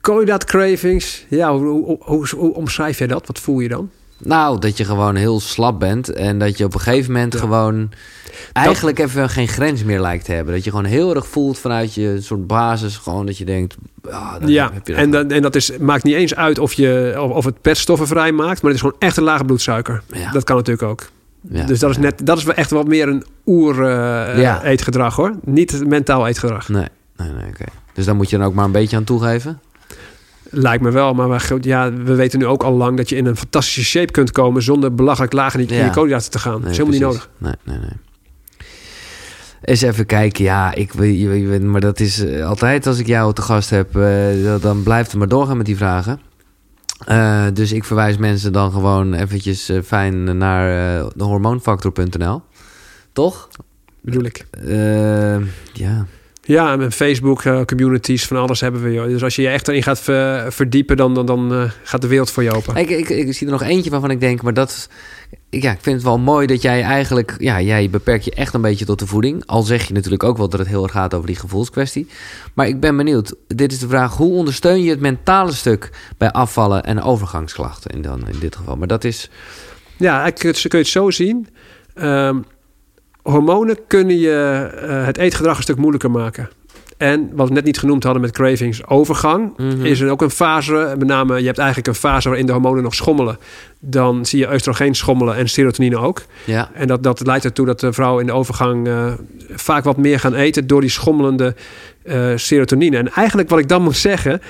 Koolhydraatcravings. 0.00 1.24
Ja, 1.28 1.56
hoe, 1.56 1.66
hoe, 1.66 1.98
hoe, 2.00 2.28
hoe 2.36 2.54
omschrijf 2.54 2.98
jij 2.98 3.06
dat? 3.06 3.26
Wat 3.26 3.38
voel 3.38 3.60
je 3.60 3.68
dan? 3.68 3.90
Nou, 4.18 4.60
dat 4.60 4.76
je 4.76 4.84
gewoon 4.84 5.14
heel 5.14 5.40
slap 5.40 5.80
bent 5.80 6.12
en 6.12 6.38
dat 6.38 6.58
je 6.58 6.64
op 6.64 6.74
een 6.74 6.80
gegeven 6.80 7.12
moment 7.12 7.32
Ja. 7.32 7.38
gewoon 7.38 7.90
eigenlijk 8.52 8.98
even 8.98 9.30
geen 9.30 9.48
grens 9.48 9.84
meer 9.84 10.00
lijkt 10.00 10.24
te 10.24 10.32
hebben. 10.32 10.54
Dat 10.54 10.64
je 10.64 10.70
gewoon 10.70 10.84
heel 10.84 11.14
erg 11.14 11.26
voelt 11.26 11.58
vanuit 11.58 11.94
je 11.94 12.20
soort 12.20 12.46
basis, 12.46 12.96
gewoon 12.96 13.26
dat 13.26 13.38
je 13.38 13.44
denkt, 13.44 13.76
Ja, 14.46 14.70
heb 14.72 14.86
je 14.86 14.94
en, 14.94 15.10
dat, 15.10 15.32
en 15.32 15.42
dat 15.42 15.54
is, 15.54 15.78
maakt 15.78 16.04
niet 16.04 16.14
eens 16.14 16.34
uit 16.34 16.58
of, 16.58 16.72
je, 16.72 17.14
of, 17.18 17.30
of 17.30 17.44
het 17.44 17.60
petstoffen 17.60 18.06
vrijmaakt, 18.06 18.62
maar 18.62 18.72
het 18.72 18.74
is 18.74 18.80
gewoon 18.80 18.96
echt 18.98 19.16
een 19.16 19.22
lage 19.22 19.44
bloedsuiker. 19.44 20.02
Ja. 20.12 20.30
Dat 20.30 20.44
kan 20.44 20.56
natuurlijk 20.56 20.88
ook. 20.88 21.08
Ja. 21.40 21.64
Dus 21.64 21.78
dat 21.78 21.90
is, 21.90 21.98
net, 21.98 22.26
dat 22.26 22.38
is 22.38 22.44
wel 22.44 22.54
echt 22.54 22.70
wat 22.70 22.86
meer 22.86 23.08
een 23.08 23.24
oer 23.46 23.84
eh, 23.84 24.62
eetgedrag 24.62 25.16
hoor. 25.16 25.34
Niet 25.44 25.86
mentaal 25.86 26.26
eetgedrag. 26.26 26.68
Nee, 26.68 26.86
nee, 27.16 27.30
nee, 27.30 27.48
oké. 27.48 27.64
Dus 27.94 28.04
daar 28.04 28.16
moet 28.16 28.30
je 28.30 28.38
dan 28.38 28.46
ook 28.46 28.54
maar 28.54 28.64
een 28.64 28.72
beetje 28.72 28.96
aan 28.96 29.04
toegeven. 29.04 29.60
Lijkt 30.50 30.82
me 30.82 30.90
wel, 30.90 31.14
maar 31.14 31.28
we, 31.28 31.58
ja, 31.60 31.92
we 31.92 32.14
weten 32.14 32.38
nu 32.38 32.46
ook 32.46 32.62
al 32.62 32.72
lang 32.72 32.96
dat 32.96 33.08
je 33.08 33.16
in 33.16 33.26
een 33.26 33.36
fantastische 33.36 33.84
shape 33.84 34.12
kunt 34.12 34.30
komen 34.30 34.62
zonder 34.62 34.94
belachelijk 34.94 35.32
laag 35.32 35.54
in, 35.54 35.60
je 35.60 35.90
koolhydraten 35.90 36.30
te 36.30 36.38
gaan. 36.38 36.60
dat 36.60 36.70
is 36.70 36.76
helemaal 36.76 36.92
niet 36.92 37.02
nodig. 37.02 37.28
Nee, 37.38 37.52
nee, 37.64 37.78
nee. 37.78 38.07
Eens 39.62 39.82
even 39.82 40.06
kijken. 40.06 40.44
Ja, 40.44 40.74
ik, 40.74 40.92
weet- 40.92 41.18
je 41.20 41.60
maar 41.60 41.80
dat 41.80 42.00
is 42.00 42.24
eh, 42.24 42.46
altijd 42.46 42.86
als 42.86 42.98
ik 42.98 43.06
jou 43.06 43.32
te 43.34 43.42
gast 43.42 43.70
heb, 43.70 43.96
eh, 43.96 44.54
dan 44.60 44.82
blijft 44.82 45.10
het 45.10 45.18
maar 45.18 45.28
doorgaan 45.28 45.56
met 45.56 45.66
die 45.66 45.76
vragen. 45.76 46.20
Eh, 47.06 47.46
dus 47.52 47.72
ik 47.72 47.84
verwijs 47.84 48.16
mensen 48.16 48.52
dan 48.52 48.72
gewoon 48.72 49.14
eventjes 49.14 49.70
fijn 49.84 50.36
naar 50.38 50.98
eh, 51.00 51.06
de 51.14 51.24
hormoonfactor.nl. 51.24 52.42
Toch? 53.12 53.48
Bedoel 54.00 54.24
ik. 54.24 54.46
Ja. 55.72 56.06
Ja, 56.42 56.72
en 56.78 56.92
Facebook 56.92 57.42
communities 57.66 58.26
van 58.26 58.36
alles 58.36 58.60
hebben 58.60 58.82
we. 58.82 58.92
Joh. 58.92 59.06
Dus 59.06 59.22
als 59.22 59.36
je 59.36 59.42
je 59.42 59.48
echt 59.48 59.68
erin 59.68 59.82
gaat 59.82 60.00
ver- 60.00 60.52
verdiepen, 60.52 60.96
dan, 60.96 61.14
dan, 61.14 61.26
dan 61.26 61.70
gaat 61.82 62.00
de 62.02 62.06
wereld 62.08 62.30
voor 62.30 62.42
je 62.42 62.54
open. 62.54 62.76
Ik, 62.76 62.90
ik, 62.90 63.08
ik 63.08 63.32
zie 63.34 63.46
er 63.46 63.52
nog 63.52 63.62
eentje 63.62 63.90
waarvan 63.90 64.10
ik 64.10 64.20
denk, 64.20 64.42
maar 64.42 64.54
dat 64.54 64.88
ja, 65.50 65.72
ik 65.72 65.80
vind 65.80 65.96
het 65.96 66.04
wel 66.04 66.18
mooi 66.18 66.46
dat 66.46 66.62
jij 66.62 66.82
eigenlijk, 66.82 67.34
ja, 67.38 67.60
jij 67.60 67.90
beperkt 67.90 68.24
je 68.24 68.30
echt 68.34 68.54
een 68.54 68.60
beetje 68.60 68.84
tot 68.84 68.98
de 68.98 69.06
voeding. 69.06 69.46
Al 69.46 69.62
zeg 69.62 69.88
je 69.88 69.94
natuurlijk 69.94 70.22
ook 70.22 70.36
wel 70.36 70.48
dat 70.48 70.58
het 70.58 70.68
heel 70.68 70.82
erg 70.82 70.92
gaat 70.92 71.14
over 71.14 71.26
die 71.26 71.36
gevoelskwestie. 71.36 72.08
Maar 72.54 72.66
ik 72.66 72.80
ben 72.80 72.96
benieuwd, 72.96 73.34
dit 73.46 73.72
is 73.72 73.78
de 73.78 73.88
vraag, 73.88 74.16
hoe 74.16 74.32
ondersteun 74.32 74.82
je 74.82 74.90
het 74.90 75.00
mentale 75.00 75.52
stuk 75.52 75.90
bij 76.18 76.30
afvallen 76.30 76.84
en 76.84 77.02
overgangsklachten 77.02 77.90
in, 77.90 78.02
dan, 78.02 78.28
in 78.28 78.38
dit 78.38 78.56
geval? 78.56 78.76
Maar 78.76 78.88
dat 78.88 79.04
is, 79.04 79.30
Ja, 79.96 80.22
eigenlijk 80.22 80.58
kun 80.68 80.70
je 80.70 80.76
het 80.76 80.86
zo 80.86 81.10
zien. 81.10 81.48
Ehm, 81.94 82.40
hormonen 83.22 83.78
kunnen 83.86 84.18
je 84.18 84.70
eh, 84.74 85.04
het 85.04 85.16
eetgedrag 85.16 85.56
een 85.56 85.62
stuk 85.62 85.76
moeilijker 85.76 86.10
maken. 86.10 86.48
En 86.98 87.30
wat 87.34 87.48
we 87.48 87.54
net 87.54 87.64
niet 87.64 87.78
genoemd 87.78 88.02
hadden 88.04 88.22
met 88.22 88.30
cravings, 88.30 88.86
overgang, 88.86 89.52
Mhm. 89.56 89.84
is 89.84 90.00
er 90.00 90.10
ook 90.10 90.22
een 90.22 90.30
fase. 90.30 90.94
Met 90.98 91.06
name, 91.08 91.38
je 91.40 91.46
hebt 91.46 91.58
eigenlijk 91.58 91.88
een 91.88 91.94
fase 91.94 92.28
waarin 92.28 92.46
de 92.46 92.52
hormonen 92.52 92.82
nog 92.82 92.94
schommelen. 92.94 93.38
Dan 93.80 94.26
zie 94.26 94.38
je 94.38 94.52
oestrogeen 94.52 94.94
schommelen 94.94 95.36
en 95.36 95.48
serotonine 95.48 95.96
ook. 95.98 96.22
ja, 96.44 96.70
En 96.74 96.86
dat, 96.86 97.02
dat 97.02 97.26
leidt 97.26 97.44
ertoe 97.44 97.66
dat 97.66 97.80
de 97.80 97.92
vrouwen 97.92 98.20
in 98.20 98.26
de 98.26 98.32
overgang 98.32 98.86
eh, 98.88 99.12
vaak 99.50 99.84
wat 99.84 99.96
meer 99.96 100.20
gaan 100.20 100.34
eten 100.34 100.66
door 100.66 100.80
die 100.80 100.90
schommelende 100.90 101.54
eh, 102.02 102.26
serotonine. 102.34 102.96
En 102.96 103.08
eigenlijk 103.12 103.48
wat 103.48 103.58
ik 103.58 103.68
dan 103.68 103.82
moet 103.82 103.96
zeggen, 103.96 104.40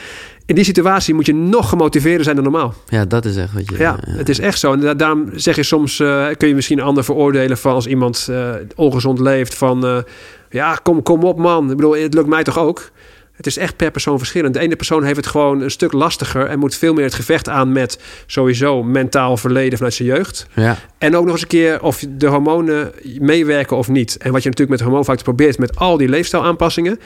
in 0.46 0.54
die 0.54 0.64
situatie 0.64 1.14
moet 1.14 1.26
je 1.26 1.34
nog 1.34 1.68
gemotiveerder 1.68 2.24
zijn 2.24 2.34
dan 2.36 2.44
normaal. 2.44 2.74
ja, 2.88 3.04
dat 3.04 3.24
is 3.24 3.36
echt 3.36 3.52
wat 3.52 3.68
je... 3.70 3.78
Ja, 3.78 3.98
het 4.00 4.28
is 4.28 4.38
echt 4.38 4.58
zo. 4.58 4.72
En 4.72 4.80
da- 4.80 4.94
daarom 4.94 5.30
zeg 5.34 5.56
je 5.56 5.62
soms, 5.62 6.00
eh, 6.00 6.26
kun 6.36 6.48
je 6.48 6.54
misschien 6.54 6.78
een 6.78 6.84
ander 6.84 7.04
veroordelen 7.04 7.58
van 7.58 7.72
als 7.72 7.86
iemand 7.86 8.28
ongezond 8.76 9.18
leeft 9.18 9.54
van, 9.54 10.04
ja, 10.50 10.74
kom, 10.82 11.02
kom 11.02 11.24
op 11.24 11.38
man. 11.38 11.70
Ik 11.70 11.76
bedoel, 11.76 11.96
het 11.96 12.14
lukt 12.14 12.28
mij 12.28 12.42
toch 12.42 12.58
ook? 12.58 12.90
Het 13.38 13.46
is 13.46 13.56
echt 13.56 13.76
per 13.76 13.90
persoon 13.90 14.18
verschillend. 14.18 14.54
De 14.54 14.60
ene 14.60 14.76
persoon 14.76 15.04
heeft 15.04 15.16
het 15.16 15.26
gewoon 15.26 15.60
een 15.60 15.70
stuk 15.70 15.92
lastiger 15.92 16.46
en 16.46 16.58
moet 16.58 16.74
veel 16.74 16.94
meer 16.94 17.04
het 17.04 17.14
gevecht 17.14 17.48
aan 17.48 17.72
met 17.72 18.00
sowieso 18.26 18.82
mentaal 18.82 19.36
verleden 19.36 19.76
vanuit 19.76 19.94
zijn 19.94 20.08
jeugd. 20.08 20.46
Ja, 20.54 20.76
En 20.98 21.16
ook 21.16 21.24
nog 21.24 21.32
eens 21.32 21.42
een 21.42 21.48
keer 21.48 21.82
of 21.82 22.04
de 22.08 22.26
hormonen 22.26 22.92
meewerken 23.18 23.76
of 23.76 23.88
niet. 23.88 24.16
En 24.16 24.32
wat 24.32 24.42
je 24.42 24.48
natuurlijk 24.48 24.78
met 24.78 24.88
hormoonfactor 24.88 25.24
probeert 25.24 25.58
met 25.58 25.76
al 25.76 25.96
die 25.96 26.08
leefstijlaanpassingen, 26.08 27.00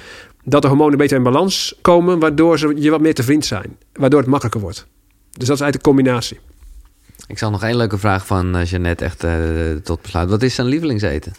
dat 0.44 0.62
de 0.62 0.69
hormonen 0.69 0.98
beter 0.98 1.16
in 1.16 1.23
balans 1.23 1.74
komen, 1.81 2.19
waardoor 2.19 2.59
ze 2.59 2.73
je 2.77 2.90
wat 2.90 3.01
meer 3.01 3.14
te 3.14 3.23
vriend 3.23 3.44
zijn. 3.44 3.77
Waardoor 3.93 4.20
het 4.20 4.28
makkelijker 4.28 4.60
wordt. 4.60 4.86
Dus 5.32 5.47
dat 5.48 5.56
is 5.56 5.62
eigenlijk 5.62 5.85
de 5.85 5.90
combinatie. 5.90 6.39
ik 7.27 7.39
zal 7.39 7.51
nog 7.51 7.62
één 7.62 7.77
leuke 7.77 7.98
vraag 7.98 8.27
van 8.27 8.56
uh, 8.56 8.64
Jeannette 8.64 9.05
echt 9.05 9.24
uh, 9.24 9.32
tot 9.82 10.02
besluit. 10.02 10.28
Wat 10.28 10.43
is 10.43 10.55
zijn 10.55 10.66
lievelingseten? 10.66 11.32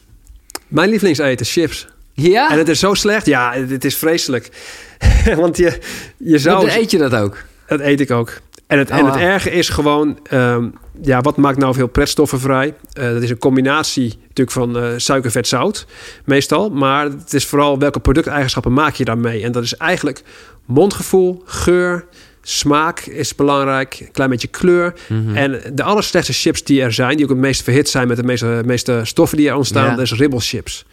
Mijn 0.68 0.90
lievelingseten, 0.90 1.46
chips. 1.46 1.88
Ja? 2.14 2.52
En 2.52 2.58
het 2.58 2.70
is 2.70 2.80
zo 2.80 2.94
slecht. 2.94 3.26
Ja, 3.26 3.54
het 3.54 3.86
is 3.86 3.98
vreselijk. 3.98 4.50
Want 5.36 5.58
je, 5.58 5.78
je 6.18 6.38
zou... 6.38 6.66
Maar 6.66 6.76
eet 6.76 6.92
je 6.92 6.98
dat 6.98 7.16
ook? 7.16 7.38
Dat 7.68 7.80
eet 7.80 8.00
ik 8.00 8.12
ook. 8.12 8.42
En 8.68 8.78
het, 8.78 8.92
Oh, 8.92 8.98
en 8.98 9.06
het 9.06 9.14
wow. 9.14 9.24
erge 9.24 9.52
is 9.52 9.70
gewoon... 9.70 10.20
um, 10.32 10.74
ja, 11.02 11.22
wat 11.22 11.38
maakt 11.38 11.58
nou 11.58 11.74
veel 11.74 11.88
pretstoffen 11.88 12.40
vrij? 12.40 12.74
Uh, 13.00 13.12
dat 13.12 13.22
is 13.22 13.30
een 13.30 13.38
combinatie 13.38 14.14
natuurlijk 14.22 14.52
van 14.52 14.84
uh, 14.84 14.90
suiker, 14.98 15.32
vet, 15.32 15.48
zout. 15.48 15.86
Meestal. 16.26 16.70
Maar 16.70 17.06
het 17.06 17.34
is 17.34 17.46
vooral 17.46 17.80
welke 17.80 18.00
producteigenschappen 18.00 18.74
maak 18.74 18.94
je 18.94 19.06
daarmee. 19.06 19.44
En 19.44 19.52
dat 19.52 19.64
is 19.64 19.78
eigenlijk 19.78 20.24
mondgevoel, 20.66 21.42
geur... 21.46 22.06
Smaak 22.46 23.00
is 23.00 23.36
belangrijk, 23.36 23.98
een 24.00 24.12
klein 24.12 24.30
beetje 24.30 24.48
kleur. 24.48 24.94
Mhm. 25.08 25.20
Mm 25.20 25.28
-hmm. 25.28 25.36
En 25.36 25.62
de 25.74 25.84
allerslechtste 25.84 26.34
chips 26.34 26.64
die 26.64 26.82
er 26.82 26.94
zijn, 26.94 27.16
die 27.16 27.26
ook 27.26 27.32
het 27.32 27.40
meest 27.40 27.64
verhit 27.64 27.90
zijn 27.90 28.08
met 28.08 28.18
de 28.18 28.24
meeste, 28.24 28.62
meeste 28.66 29.02
stoffen 29.04 29.38
die 29.38 29.50
er 29.50 29.56
ontstaan, 29.56 29.86
ja. 29.86 29.96
dat 29.96 30.00
is 30.00 30.14
ribbelchips. 30.14 30.86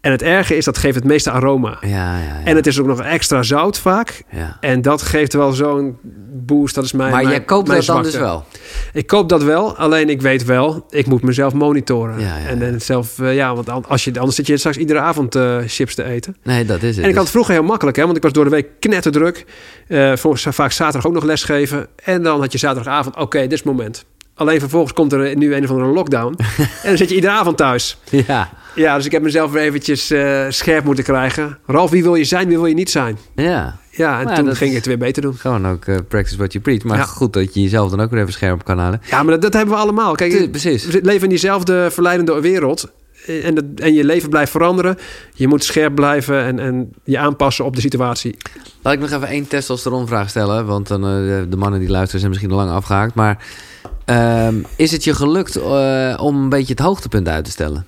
En 0.00 0.10
het 0.10 0.22
erge 0.22 0.56
is, 0.56 0.64
dat 0.64 0.78
geeft 0.78 0.94
het 0.94 1.04
meeste 1.04 1.30
aroma. 1.30 1.78
Ja, 1.80 1.88
ja, 1.88 2.18
ja. 2.18 2.40
En 2.44 2.56
het 2.56 2.66
is 2.66 2.80
ook 2.80 2.86
nog 2.86 3.00
extra 3.02 3.42
zout 3.42 3.78
vaak. 3.78 4.22
Ja. 4.30 4.56
En 4.60 4.82
dat 4.82 5.02
geeft 5.02 5.32
wel 5.32 5.52
zo'n 5.52 5.98
boost. 6.32 6.74
Dat 6.74 6.84
is 6.84 6.92
mijn 6.92 7.10
Maar 7.10 7.22
mijn, 7.22 7.34
jij 7.34 7.44
koopt 7.44 7.68
dat 7.68 7.84
dan 7.84 8.02
dus 8.02 8.16
wel? 8.16 8.44
Ik 8.92 9.06
koop 9.06 9.28
dat 9.28 9.42
wel, 9.42 9.76
alleen 9.76 10.08
ik 10.08 10.22
weet 10.22 10.44
wel, 10.44 10.86
ik 10.90 11.06
moet 11.06 11.22
mezelf 11.22 11.52
monitoren. 11.52 12.18
En, 12.46 12.62
en 12.62 12.80
zelf, 12.80 13.18
uh, 13.18 13.34
ja, 13.34 13.54
want 13.54 13.88
als 13.88 14.04
je, 14.04 14.18
anders 14.18 14.36
zit 14.36 14.46
je 14.46 14.56
straks 14.56 14.76
iedere 14.76 14.98
avond 14.98 15.36
uh, 15.36 15.58
chips 15.66 15.94
te 15.94 16.04
eten. 16.04 16.36
Nee, 16.42 16.64
dat 16.64 16.82
is 16.82 16.94
het. 16.96 17.04
En 17.04 17.08
ik 17.08 17.14
had 17.14 17.22
het 17.22 17.32
vroeger 17.32 17.54
heel 17.54 17.62
makkelijk, 17.62 17.96
hè, 17.96 18.04
want 18.04 18.16
ik 18.16 18.22
was 18.22 18.32
door 18.32 18.44
de 18.44 18.50
week 18.50 18.66
knetterdruk. 18.78 19.44
Uh, 19.88 20.16
volgens 20.16 20.46
vaak 20.48 20.72
zaterdag 20.72 21.06
ook 21.06 21.14
nog 21.14 21.24
lesgeven. 21.24 21.86
En 22.04 22.22
dan 22.22 22.40
had 22.40 22.52
je 22.52 22.58
zaterdagavond, 22.58 23.14
oké, 23.14 23.24
okay, 23.24 23.42
dit 23.42 23.52
is 23.52 23.58
het 23.58 23.68
moment. 23.68 24.04
Alleen 24.34 24.60
vervolgens 24.60 24.92
komt 24.92 25.12
er 25.12 25.36
nu 25.36 25.54
een 25.54 25.64
of 25.64 25.70
andere 25.70 25.92
lockdown. 25.92 26.34
en 26.58 26.66
dan 26.88 26.96
zit 26.96 27.08
je 27.08 27.14
iedere 27.14 27.32
avond 27.32 27.56
thuis. 27.56 27.98
Ja. 28.10 28.50
Ja, 28.74 28.96
dus 28.96 29.04
ik 29.06 29.12
heb 29.12 29.22
mezelf 29.22 29.52
weer 29.52 29.62
eventjes 29.62 30.10
uh, 30.10 30.44
scherp 30.48 30.84
moeten 30.84 31.04
krijgen. 31.04 31.58
Ralf, 31.66 31.90
wie 31.90 32.02
wil 32.02 32.14
je 32.14 32.24
zijn, 32.24 32.48
wie 32.48 32.56
wil 32.56 32.66
je 32.66 32.74
niet 32.74 32.90
zijn? 32.90 33.18
Ja. 33.34 33.78
Ja, 33.90 34.20
en 34.20 34.34
toen 34.34 34.56
ging 34.56 34.70
ik 34.70 34.76
het 34.76 34.86
weer 34.86 34.98
beter 34.98 35.22
doen. 35.22 35.34
Gewoon 35.36 35.66
ook 35.66 35.86
uh, 35.86 35.96
practice 36.08 36.36
what 36.36 36.52
you 36.52 36.64
preach. 36.64 36.82
Maar 36.82 36.96
Ja. 36.98 37.04
goed 37.04 37.32
dat 37.32 37.54
je 37.54 37.60
jezelf 37.62 37.90
dan 37.90 38.00
ook 38.00 38.10
weer 38.10 38.20
even 38.20 38.32
scherp 38.32 38.64
kan 38.64 38.78
halen. 38.78 39.00
Ja, 39.10 39.22
maar 39.22 39.32
dat, 39.32 39.42
dat 39.42 39.52
hebben 39.52 39.74
we 39.74 39.80
allemaal. 39.80 40.14
Kijk, 40.14 40.50
precies. 40.50 40.86
we 40.86 41.00
leven 41.02 41.22
in 41.22 41.28
diezelfde 41.28 41.88
verleidende 41.90 42.40
wereld. 42.40 42.90
en, 43.26 43.54
dat, 43.54 43.64
en 43.76 43.94
je 43.94 44.04
leven 44.04 44.28
blijft 44.28 44.50
veranderen. 44.50 44.98
Je 45.34 45.48
moet 45.48 45.64
scherp 45.64 45.94
blijven 45.94 46.44
en, 46.44 46.58
en 46.58 46.92
je 47.04 47.18
aanpassen 47.18 47.64
op 47.64 47.74
de 47.74 47.80
situatie. 47.80 48.36
Laat 48.82 48.94
ik 48.94 49.00
nog 49.00 49.10
even 49.10 49.28
één 49.28 49.48
testosteronvraag 49.48 50.28
stellen. 50.28 50.66
Want 50.66 50.88
dan, 50.88 51.04
eh, 51.04 51.10
de, 51.48 51.56
mannen 51.56 51.80
die 51.80 51.88
luisteren 51.88 52.20
zijn 52.20 52.30
misschien 52.30 52.50
al 52.50 52.56
lang 52.56 52.70
afgehaakt. 52.70 53.14
Maar 53.14 53.44
ehm, 54.04 54.54
is 54.76 54.90
het 54.92 55.04
je 55.04 55.14
gelukt 55.14 55.56
eh, 55.56 56.16
om 56.20 56.36
een 56.42 56.48
beetje 56.48 56.72
het 56.72 56.82
hoogtepunt 56.82 57.28
uit 57.28 57.44
te 57.44 57.50
stellen? 57.50 57.86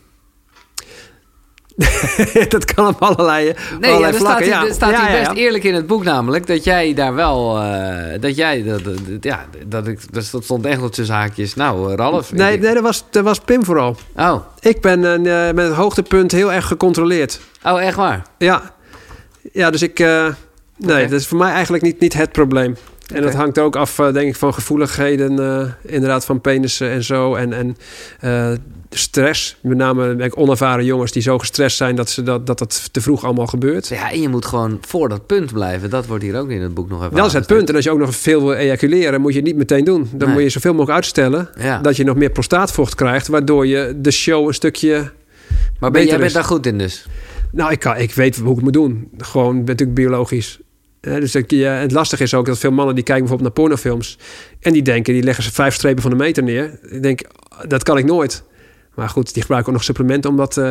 dat 2.48 2.64
kan 2.74 2.86
op 2.86 3.02
allerlei, 3.02 3.44
Nee, 3.44 3.54
ja, 3.80 3.86
allerlei 3.96 4.12
er 4.12 4.18
vlakken. 4.20 4.44
staat, 4.46 4.60
hier- 4.60 4.68
er 4.68 4.74
staat 4.74 4.90
ja, 4.90 5.08
ja, 5.08 5.18
best 5.18 5.30
ja. 5.30 5.36
eerlijk 5.36 5.64
in 5.64 5.74
het 5.74 5.86
boek 5.86 6.04
namelijk... 6.04 6.46
dat 6.46 6.64
jij 6.64 6.94
daar 6.94 7.14
wel... 7.14 7.58
eh, 7.58 8.20
dat 8.20 8.36
jij... 8.36 8.62
Dat, 8.62 8.84
dat- 8.84 8.94
ja, 9.20 9.44
dat, 9.66 9.86
ik, 9.86 10.12
dat 10.12 10.24
stond 10.24 10.66
echt 10.66 10.92
tussen 10.92 11.14
haakjes. 11.14 11.54
Nou, 11.54 11.90
eh, 11.90 11.96
Ralf... 11.96 12.32
Nee, 12.32 12.58
nee 12.58 12.74
dat, 12.74 12.82
was, 12.82 13.04
dat 13.10 13.24
was 13.24 13.38
Pim 13.38 13.64
vooral. 13.64 13.96
Oh. 14.16 14.36
Ik 14.60 14.80
ben 14.80 15.04
eh, 15.04 15.54
met 15.54 15.66
het 15.66 15.74
hoogtepunt 15.74 16.32
heel 16.32 16.52
erg 16.52 16.66
gecontroleerd. 16.66 17.40
oh, 17.64 17.82
echt 17.82 17.96
waar? 17.96 18.22
Ja, 18.38 18.74
ja 19.52 19.70
dus 19.70 19.82
ik... 19.82 19.98
nee, 20.76 21.08
dat 21.08 21.20
is 21.20 21.26
voor 21.26 21.38
mij 21.38 21.52
eigenlijk 21.52 21.82
niet, 21.84 22.00
niet 22.00 22.12
het 22.12 22.32
probleem. 22.32 22.76
En 23.14 23.22
dat 23.22 23.34
hangt 23.34 23.58
ook 23.58 23.76
af, 23.76 23.94
denk 23.94 24.28
ik, 24.28 24.36
van 24.36 24.54
gevoeligheden. 24.54 25.30
inderdaad, 25.82 26.24
van 26.24 26.40
penissen 26.40 26.90
en 26.90 27.04
zo. 27.04 27.34
En, 27.34 27.52
en 27.52 27.76
stress. 28.92 29.56
Met 29.60 29.76
name 29.76 30.30
onervaren 30.34 30.84
jongens 30.84 31.12
die 31.12 31.22
zo 31.22 31.38
gestrest 31.38 31.76
zijn... 31.76 31.96
dat 31.96 32.10
ze 32.10 32.22
dat, 32.22 32.46
dat, 32.46 32.58
dat 32.58 32.88
te 32.92 33.00
vroeg 33.00 33.24
allemaal 33.24 33.46
gebeurt. 33.46 33.88
Ja, 33.88 34.12
en 34.12 34.20
je 34.20 34.28
moet 34.28 34.46
gewoon 34.46 34.78
voor 34.80 35.08
dat 35.08 35.26
punt 35.26 35.52
blijven. 35.52 35.90
Dat 35.90 36.06
wordt 36.06 36.24
hier 36.24 36.38
ook 36.38 36.50
in 36.50 36.60
het 36.60 36.74
boek 36.74 36.88
nog 36.88 37.02
even 37.04 37.16
Dat 37.16 37.26
is 37.26 37.32
het 37.32 37.46
punt. 37.46 37.68
En 37.68 37.74
als 37.74 37.84
je 37.84 37.90
ook 37.90 37.98
nog 37.98 38.16
veel 38.16 38.40
wil 38.40 38.54
ejaculeren, 38.54 39.20
moet 39.20 39.32
je 39.32 39.38
het 39.38 39.46
niet 39.46 39.56
meteen 39.56 39.84
doen. 39.84 40.08
Dan 40.12 40.26
Nee. 40.26 40.36
moet 40.36 40.42
je 40.42 40.48
zoveel 40.48 40.70
mogelijk 40.72 40.94
uitstellen. 40.94 41.48
Ja. 41.58 41.78
Dat 41.78 41.96
je 41.96 42.04
nog 42.04 42.16
meer 42.16 42.30
prostaatvocht 42.30 42.94
krijgt, 42.94 43.28
waardoor 43.28 43.66
je 43.66 43.94
de 43.96 44.10
show 44.10 44.46
een 44.46 44.54
stukje. 44.54 45.10
Maar 45.80 45.90
ben, 45.90 46.06
jij 46.06 46.16
bent 46.16 46.26
is. 46.28 46.32
daar 46.32 46.44
goed 46.44 46.66
in 46.66 46.78
dus? 46.78 47.06
Nou, 47.52 47.72
ik, 47.72 47.78
kan, 47.78 47.96
ik 47.96 48.12
weet 48.14 48.36
hoe 48.36 48.48
ik 48.48 48.54
het 48.54 48.64
moet 48.64 48.72
doen. 48.72 49.10
Gewoon 49.18 49.58
natuurlijk 49.58 49.94
biologisch. 49.94 50.60
Dus 51.00 51.34
ik, 51.34 51.50
ja, 51.50 51.72
het 51.72 51.92
lastige 51.92 52.22
is 52.22 52.34
ook 52.34 52.46
dat 52.46 52.58
veel 52.58 52.70
mannen 52.70 52.94
die 52.94 53.04
kijken 53.04 53.24
bijvoorbeeld 53.24 53.56
naar 53.56 53.64
pornofilms. 53.64 54.18
En 54.60 54.72
die 54.72 54.82
denken, 54.82 55.12
die 55.12 55.22
leggen 55.22 55.44
ze 55.44 55.52
vijf 55.52 55.74
strepen 55.74 56.02
van 56.02 56.10
de 56.10 56.16
meter 56.16 56.42
neer. 56.42 56.78
Ik 56.90 57.02
denk, 57.02 57.20
dat 57.68 57.82
kan 57.82 57.98
ik 57.98 58.04
nooit. 58.04 58.42
Maar 58.94 59.08
goed, 59.08 59.32
die 59.32 59.42
gebruiken 59.42 59.70
ook 59.72 59.76
nog 59.78 59.86
supplementen 59.86 60.30
om 60.30 60.36
dat 60.36 60.56
eh, 60.56 60.64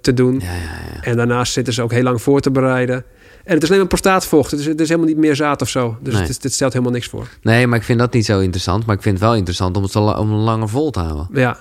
te 0.00 0.14
doen. 0.14 0.40
Ja, 0.40 0.52
ja, 0.52 0.58
ja. 0.94 1.02
En 1.02 1.16
daarnaast 1.16 1.52
zitten 1.52 1.72
ze 1.74 1.82
ook 1.82 1.92
heel 1.92 2.02
lang 2.02 2.22
voor 2.22 2.40
te 2.40 2.50
bereiden. 2.50 3.04
En 3.44 3.54
het 3.54 3.62
is 3.62 3.68
alleen 3.68 3.80
maar 3.80 3.88
prostaatvocht. 3.88 4.50
Het 4.50 4.60
is, 4.60 4.66
het 4.66 4.80
is 4.80 4.88
helemaal 4.88 5.08
niet 5.10 5.18
meer 5.18 5.36
zaad 5.36 5.62
of 5.62 5.68
zo. 5.68 5.96
Dus 6.00 6.12
Nee. 6.12 6.22
het, 6.22 6.30
is- 6.30 6.38
het 6.42 6.52
stelt 6.52 6.72
helemaal 6.72 6.92
niks 6.94 7.06
voor. 7.06 7.28
Nee, 7.42 7.66
maar 7.66 7.78
ik 7.78 7.84
vind 7.84 7.98
dat 7.98 8.12
niet 8.12 8.24
zo 8.24 8.38
interessant. 8.40 8.86
Maar 8.86 8.96
ik 8.96 9.02
vind 9.02 9.14
het 9.18 9.24
wel 9.24 9.34
interessant 9.36 9.76
om 9.76 9.82
het 9.82 9.94
la- 9.94 10.18
om 10.18 10.30
langer 10.32 10.68
vol 10.68 10.90
te 10.90 11.00
houden. 11.00 11.28
Ja, 11.32 11.56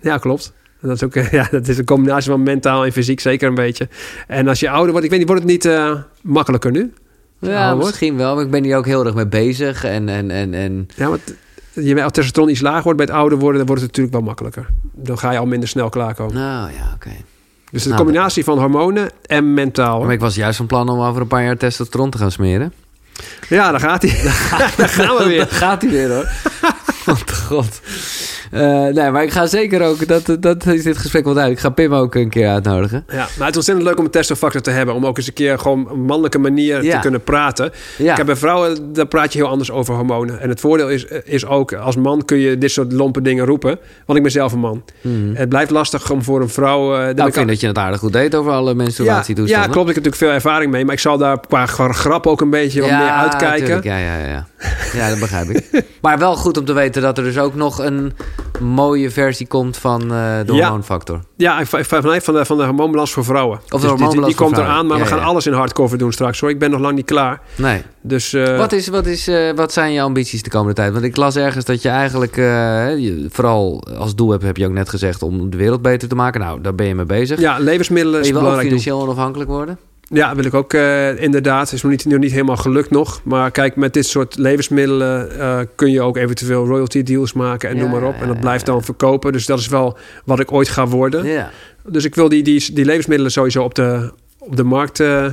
ja 0.00 0.18
klopt. 0.18 0.52
Dat 0.80 0.94
is 0.96 1.02
ook 1.02 1.14
ja, 1.30 1.48
dat 1.50 1.68
is 1.68 1.78
een 1.78 1.84
combinatie 1.84 2.30
van 2.30 2.42
mentaal 2.42 2.84
en 2.84 2.92
fysiek 2.92 3.20
zeker 3.20 3.48
een 3.48 3.54
beetje. 3.54 3.88
En 4.26 4.48
als 4.48 4.60
je 4.60 4.70
ouder 4.70 4.90
wordt, 4.90 5.04
ik 5.04 5.10
weet 5.10 5.18
niet, 5.18 5.28
wordt 5.28 5.42
het 5.42 5.52
niet 5.52 5.64
eh, 5.64 5.94
makkelijker 6.22 6.70
nu? 6.70 6.92
Ja, 7.38 7.74
misschien 7.74 8.16
wel. 8.16 8.34
Maar 8.34 8.44
ik 8.44 8.50
ben 8.50 8.64
hier 8.64 8.76
ook 8.76 8.86
heel 8.86 9.04
erg 9.06 9.14
mee 9.14 9.26
bezig. 9.26 9.84
En, 9.84 10.08
en, 10.08 10.30
en, 10.30 10.54
en 10.54 10.88
Ja, 10.96 11.08
want 11.08 11.34
je, 11.74 12.02
als 12.02 12.12
testosteron 12.12 12.48
iets 12.48 12.60
lager 12.60 12.82
wordt 12.82 12.98
bij 12.98 13.06
het 13.06 13.16
ouder 13.16 13.38
worden, 13.38 13.56
dan 13.58 13.66
wordt 13.66 13.82
het 13.82 13.90
natuurlijk 13.90 14.16
wel 14.16 14.26
makkelijker. 14.26 14.66
Dan 14.92 15.18
ga 15.18 15.30
je 15.30 15.38
al 15.38 15.46
minder 15.46 15.68
snel 15.68 15.88
klaarkomen. 15.88 16.34
nou 16.34 16.70
ja, 16.72 16.90
oké. 16.94 17.10
Dus 17.70 17.82
de 17.82 17.88
Nou, 17.88 18.00
combinatie 18.02 18.44
van 18.44 18.58
hormonen 18.58 19.10
en 19.26 19.54
mentaal. 19.54 20.02
Maar 20.02 20.12
ik 20.12 20.20
was 20.20 20.34
juist 20.34 20.56
van 20.56 20.66
plan 20.66 20.88
om 20.88 21.00
over 21.00 21.20
een 21.20 21.26
paar 21.28 21.44
jaar 21.44 21.56
testosteron 21.56 22.10
te 22.10 22.18
gaan 22.18 22.30
smeren. 22.30 22.72
Ja, 23.48 23.70
daar 23.70 23.80
gaat 23.80 24.02
hij. 24.02 24.22
daar 24.76 24.88
gaan 24.88 25.16
we 25.16 25.24
weer. 25.26 25.38
Daar 25.38 25.48
gaat 25.48 25.82
hij 25.82 25.90
weer 25.90 26.08
hoor. 26.12 26.28
Want 27.06 27.32
god. 27.32 27.80
Eh, 28.54 28.86
nee, 28.94 29.10
maar 29.10 29.22
ik 29.22 29.30
ga 29.30 29.46
zeker 29.46 29.82
ook, 29.86 30.06
dat, 30.08 30.36
dat 30.40 30.66
is 30.66 30.82
dit 30.82 30.98
gesprek 30.98 31.24
wel 31.24 31.34
duidelijk. 31.34 31.62
Ik 31.64 31.68
ga 31.68 31.74
Pim 31.74 31.94
ook 31.94 32.14
een 32.14 32.28
keer 32.28 32.48
uitnodigen. 32.48 33.04
Ja, 33.08 33.16
maar 33.16 33.26
het 33.46 33.48
is 33.50 33.56
ontzettend 33.56 33.86
leuk 33.86 33.98
om 33.98 34.04
een 34.04 34.10
testofactor 34.10 34.60
te 34.60 34.70
hebben. 34.70 34.94
Om 34.94 35.06
ook 35.06 35.16
eens 35.16 35.26
een 35.26 35.32
keer 35.32 35.58
gewoon 35.58 35.88
een 35.90 36.00
mannelijke 36.04 36.38
manier 36.38 36.82
Ja. 36.84 36.94
te 36.94 36.98
kunnen 37.00 37.22
praten. 37.22 37.72
Ja. 37.98 38.10
Ik 38.10 38.16
heb 38.16 38.26
bij 38.26 38.36
vrouwen, 38.36 38.92
daar 38.92 39.06
praat 39.06 39.32
je 39.32 39.38
heel 39.38 39.48
anders 39.48 39.70
over 39.70 39.94
hormonen. 39.94 40.40
En 40.40 40.48
het 40.48 40.60
voordeel 40.60 40.88
is, 40.90 41.04
is 41.24 41.46
ook, 41.46 41.72
als 41.72 41.96
man 41.96 42.24
kun 42.24 42.38
je 42.38 42.58
dit 42.58 42.70
soort 42.70 42.92
lompe 42.92 43.22
dingen 43.22 43.44
roepen. 43.46 43.78
Want 44.06 44.16
ik 44.18 44.22
ben 44.24 44.32
zelf 44.32 44.52
een 44.52 44.58
man. 44.58 44.84
Mhm. 45.00 45.34
Het 45.34 45.48
blijft 45.48 45.70
lastig 45.70 46.10
om 46.10 46.22
voor 46.22 46.40
een 46.40 46.48
vrouw... 46.48 46.94
eh, 46.96 47.14
Nou, 47.14 47.28
ik 47.28 47.34
vind 47.34 47.48
dat 47.48 47.60
je 47.60 47.66
het 47.66 47.78
aardig 47.78 48.00
goed 48.00 48.12
deed 48.12 48.34
over 48.34 48.52
alle 48.52 48.70
ja, 48.70 48.76
menstruatietoestanden. 48.76 49.66
ja, 49.66 49.72
klopt. 49.72 49.88
Ik 49.88 49.94
heb 49.94 50.04
natuurlijk 50.04 50.16
veel 50.32 50.42
ervaring 50.42 50.70
mee. 50.70 50.84
Maar 50.84 50.94
ik 50.94 51.00
zal 51.00 51.18
daar 51.18 51.40
qua 51.48 51.66
grap 51.66 52.26
ook 52.26 52.40
een 52.40 52.50
beetje 52.50 52.80
wat 52.80 52.90
meer 52.90 52.98
uitkijken. 53.08 53.64
tuurlijk. 53.64 53.84
Ja, 53.84 53.96
ja, 53.98 54.16
ja. 54.16 54.46
Ja, 54.94 55.08
dat 55.08 55.18
begrijp 55.18 55.48
ik. 55.50 55.62
Maar 56.00 56.18
wel 56.18 56.36
goed 56.36 56.56
om 56.58 56.64
te 56.64 56.72
weten 56.72 57.02
dat 57.02 57.18
er 57.18 57.24
dus 57.24 57.38
ook 57.38 57.54
nog 57.54 57.78
een 57.78 58.12
mooie 58.60 59.10
versie 59.10 59.46
komt 59.46 59.76
van 59.76 60.00
eh 60.02 60.08
de 60.46 60.52
hormoonfactor. 60.52 61.20
Ja, 61.36 61.60
ik- 61.60 61.66
van 61.66 62.34
de, 62.34 62.44
van 62.44 62.56
de 62.56 62.64
hormoonbalans 62.64 63.12
voor 63.12 63.24
vrouwen. 63.24 63.60
de 63.68 63.78
Dus 63.78 64.10
die- 64.10 64.24
die, 64.24 64.34
komt 64.34 64.56
eraan, 64.56 64.86
maar 64.86 64.96
Ja, 64.96 65.02
we 65.02 65.08
gaan 65.08 65.18
ja. 65.18 65.24
alles 65.24 65.46
in 65.46 65.52
hardcover 65.52 65.98
doen 65.98 66.12
straks 66.12 66.40
hoor. 66.40 66.50
Ik 66.50 66.58
ben 66.58 66.70
nog 66.70 66.80
lang 66.80 66.94
niet 66.94 67.04
klaar. 67.06 67.40
Nee. 67.56 67.82
Dus 68.02 68.32
eh, 68.32 68.56
Wat, 68.58 68.72
is, 68.72 68.88
wat, 68.88 69.06
is, 69.06 69.28
eh, 69.28 69.52
wat 69.54 69.72
zijn 69.72 69.92
je 69.92 70.00
ambities 70.02 70.42
de 70.42 70.50
komende 70.50 70.74
tijd? 70.74 70.92
Want 70.92 71.04
ik 71.04 71.16
las 71.16 71.36
ergens 71.36 71.64
dat 71.64 71.82
je 71.82 71.88
eigenlijk, 71.88 72.36
je- 72.36 73.26
vooral 73.30 73.84
als 73.98 74.14
doel 74.14 74.30
hebt, 74.30 74.42
heb 74.42 74.56
je 74.56 74.66
ook 74.66 74.72
net 74.72 74.88
gezegd, 74.88 75.22
om 75.22 75.50
de 75.50 75.56
wereld 75.56 75.82
beter 75.82 76.08
te 76.08 76.14
maken. 76.14 76.40
Nou, 76.40 76.60
daar 76.60 76.74
ben 76.74 76.86
je 76.86 76.94
mee 76.94 77.04
bezig. 77.04 77.40
ja, 77.40 77.58
levensmiddelen 77.58 78.20
Wil 78.22 78.30
is 78.30 78.36
je 78.38 78.50
doen. 78.50 78.58
financieel 78.60 79.00
onafhankelijk 79.00 79.50
worden? 79.50 79.78
Ja, 80.14 80.34
wil 80.34 80.44
ik 80.44 80.54
ook 80.54 80.72
eh, 80.72 81.22
inderdaad. 81.22 81.72
Is 81.72 81.82
nog 81.82 81.90
niet, 81.90 82.04
nog 82.04 82.18
niet 82.18 82.32
helemaal 82.32 82.56
gelukt 82.56 82.90
nog. 82.90 83.20
Maar 83.24 83.50
kijk, 83.50 83.76
met 83.76 83.92
dit 83.92 84.06
soort 84.06 84.38
levensmiddelen 84.38 85.38
eh, 85.40 85.60
kun 85.74 85.90
je 85.90 86.02
ook 86.02 86.16
eventueel 86.16 86.66
royalty 86.66 87.02
deals 87.02 87.32
maken 87.32 87.68
en 87.68 87.76
Ja, 87.76 87.82
noem 87.82 87.90
maar 87.90 88.02
op. 88.02 88.14
en 88.20 88.28
dat 88.28 88.40
blijft 88.40 88.66
dan 88.66 88.82
verkopen. 88.84 89.32
Dus 89.32 89.46
dat 89.46 89.58
is 89.58 89.68
wel 89.68 89.96
wat 90.24 90.40
ik 90.40 90.52
ooit 90.52 90.68
ga 90.68 90.86
worden. 90.86 91.26
Ja. 91.26 91.50
Dus 91.88 92.04
ik 92.04 92.14
wil 92.14 92.28
die, 92.28 92.42
die, 92.42 92.72
die 92.72 92.84
levensmiddelen 92.84 93.32
sowieso 93.32 93.62
op 93.62 93.74
de, 93.74 94.12
op 94.38 94.56
de 94.56 94.64
markt 94.64 95.00
eh, 95.00 95.26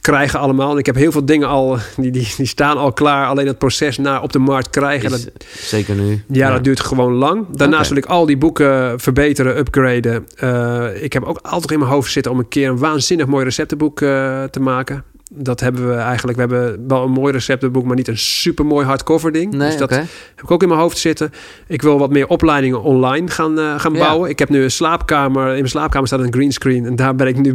krijgen 0.00 0.38
allemaal. 0.38 0.72
En 0.72 0.78
ik 0.78 0.86
heb 0.86 0.94
heel 0.94 1.12
veel 1.12 1.24
dingen 1.24 1.48
al, 1.48 1.78
die, 1.96 2.10
die, 2.10 2.32
die 2.36 2.46
staan 2.46 2.76
al 2.76 2.92
klaar. 2.92 3.26
Alleen 3.26 3.46
het 3.46 3.58
proces 3.58 3.98
naar 3.98 4.22
op 4.22 4.32
de 4.32 4.38
markt 4.38 4.70
krijgen. 4.70 5.12
Is, 5.12 5.24
dat, 5.24 5.32
zeker 5.58 5.94
nu. 5.94 6.24
ja, 6.28 6.50
dat 6.50 6.64
duurt 6.64 6.80
gewoon 6.80 7.12
lang. 7.12 7.46
Daarnaast 7.56 7.88
wil 7.88 7.98
ik 7.98 8.06
al 8.06 8.26
die 8.26 8.38
boeken 8.38 9.00
verbeteren, 9.00 9.58
upgraden. 9.58 10.26
Eh, 10.36 11.02
ik 11.02 11.12
heb 11.12 11.24
ook 11.24 11.38
altijd 11.42 11.70
in 11.70 11.78
mijn 11.78 11.90
hoofd 11.90 12.12
zitten 12.12 12.32
om 12.32 12.38
een 12.38 12.48
keer 12.48 12.68
een 12.68 12.78
waanzinnig 12.78 13.26
mooi 13.26 13.44
receptenboek 13.44 14.00
eh, 14.00 14.44
te 14.44 14.60
maken. 14.60 15.04
Dat 15.34 15.60
hebben 15.60 15.88
we 15.88 15.94
eigenlijk. 15.94 16.38
We 16.38 16.44
hebben 16.54 16.84
wel 16.88 17.02
een 17.04 17.10
mooi 17.10 17.32
receptenboek, 17.32 17.84
maar 17.84 17.96
niet 17.96 18.08
een 18.08 18.18
super 18.18 18.66
mooi 18.66 18.86
hardcover 18.86 19.32
ding. 19.32 19.52
Nee, 19.54 19.68
dus 19.68 19.76
dat 19.78 19.90
heb 19.90 20.04
ik 20.42 20.50
ook 20.50 20.62
in 20.62 20.68
mijn 20.68 20.80
hoofd 20.80 20.98
zitten. 20.98 21.32
Ik 21.66 21.82
wil 21.82 21.98
wat 21.98 22.10
meer 22.10 22.26
opleidingen 22.26 22.82
online 22.82 23.28
gaan, 23.28 23.58
eh, 23.58 23.80
gaan 23.80 23.92
Ja. 23.92 23.98
bouwen. 23.98 24.30
Ik 24.30 24.38
heb 24.38 24.48
nu 24.48 24.62
een 24.62 24.70
slaapkamer. 24.70 25.46
In 25.48 25.54
mijn 25.54 25.68
slaapkamer 25.68 26.06
staat 26.06 26.20
een 26.20 26.32
greenscreen. 26.32 26.84
En 26.86 26.96
daar 26.96 27.14
ben 27.14 27.26
ik 27.26 27.36
nu. 27.38 27.52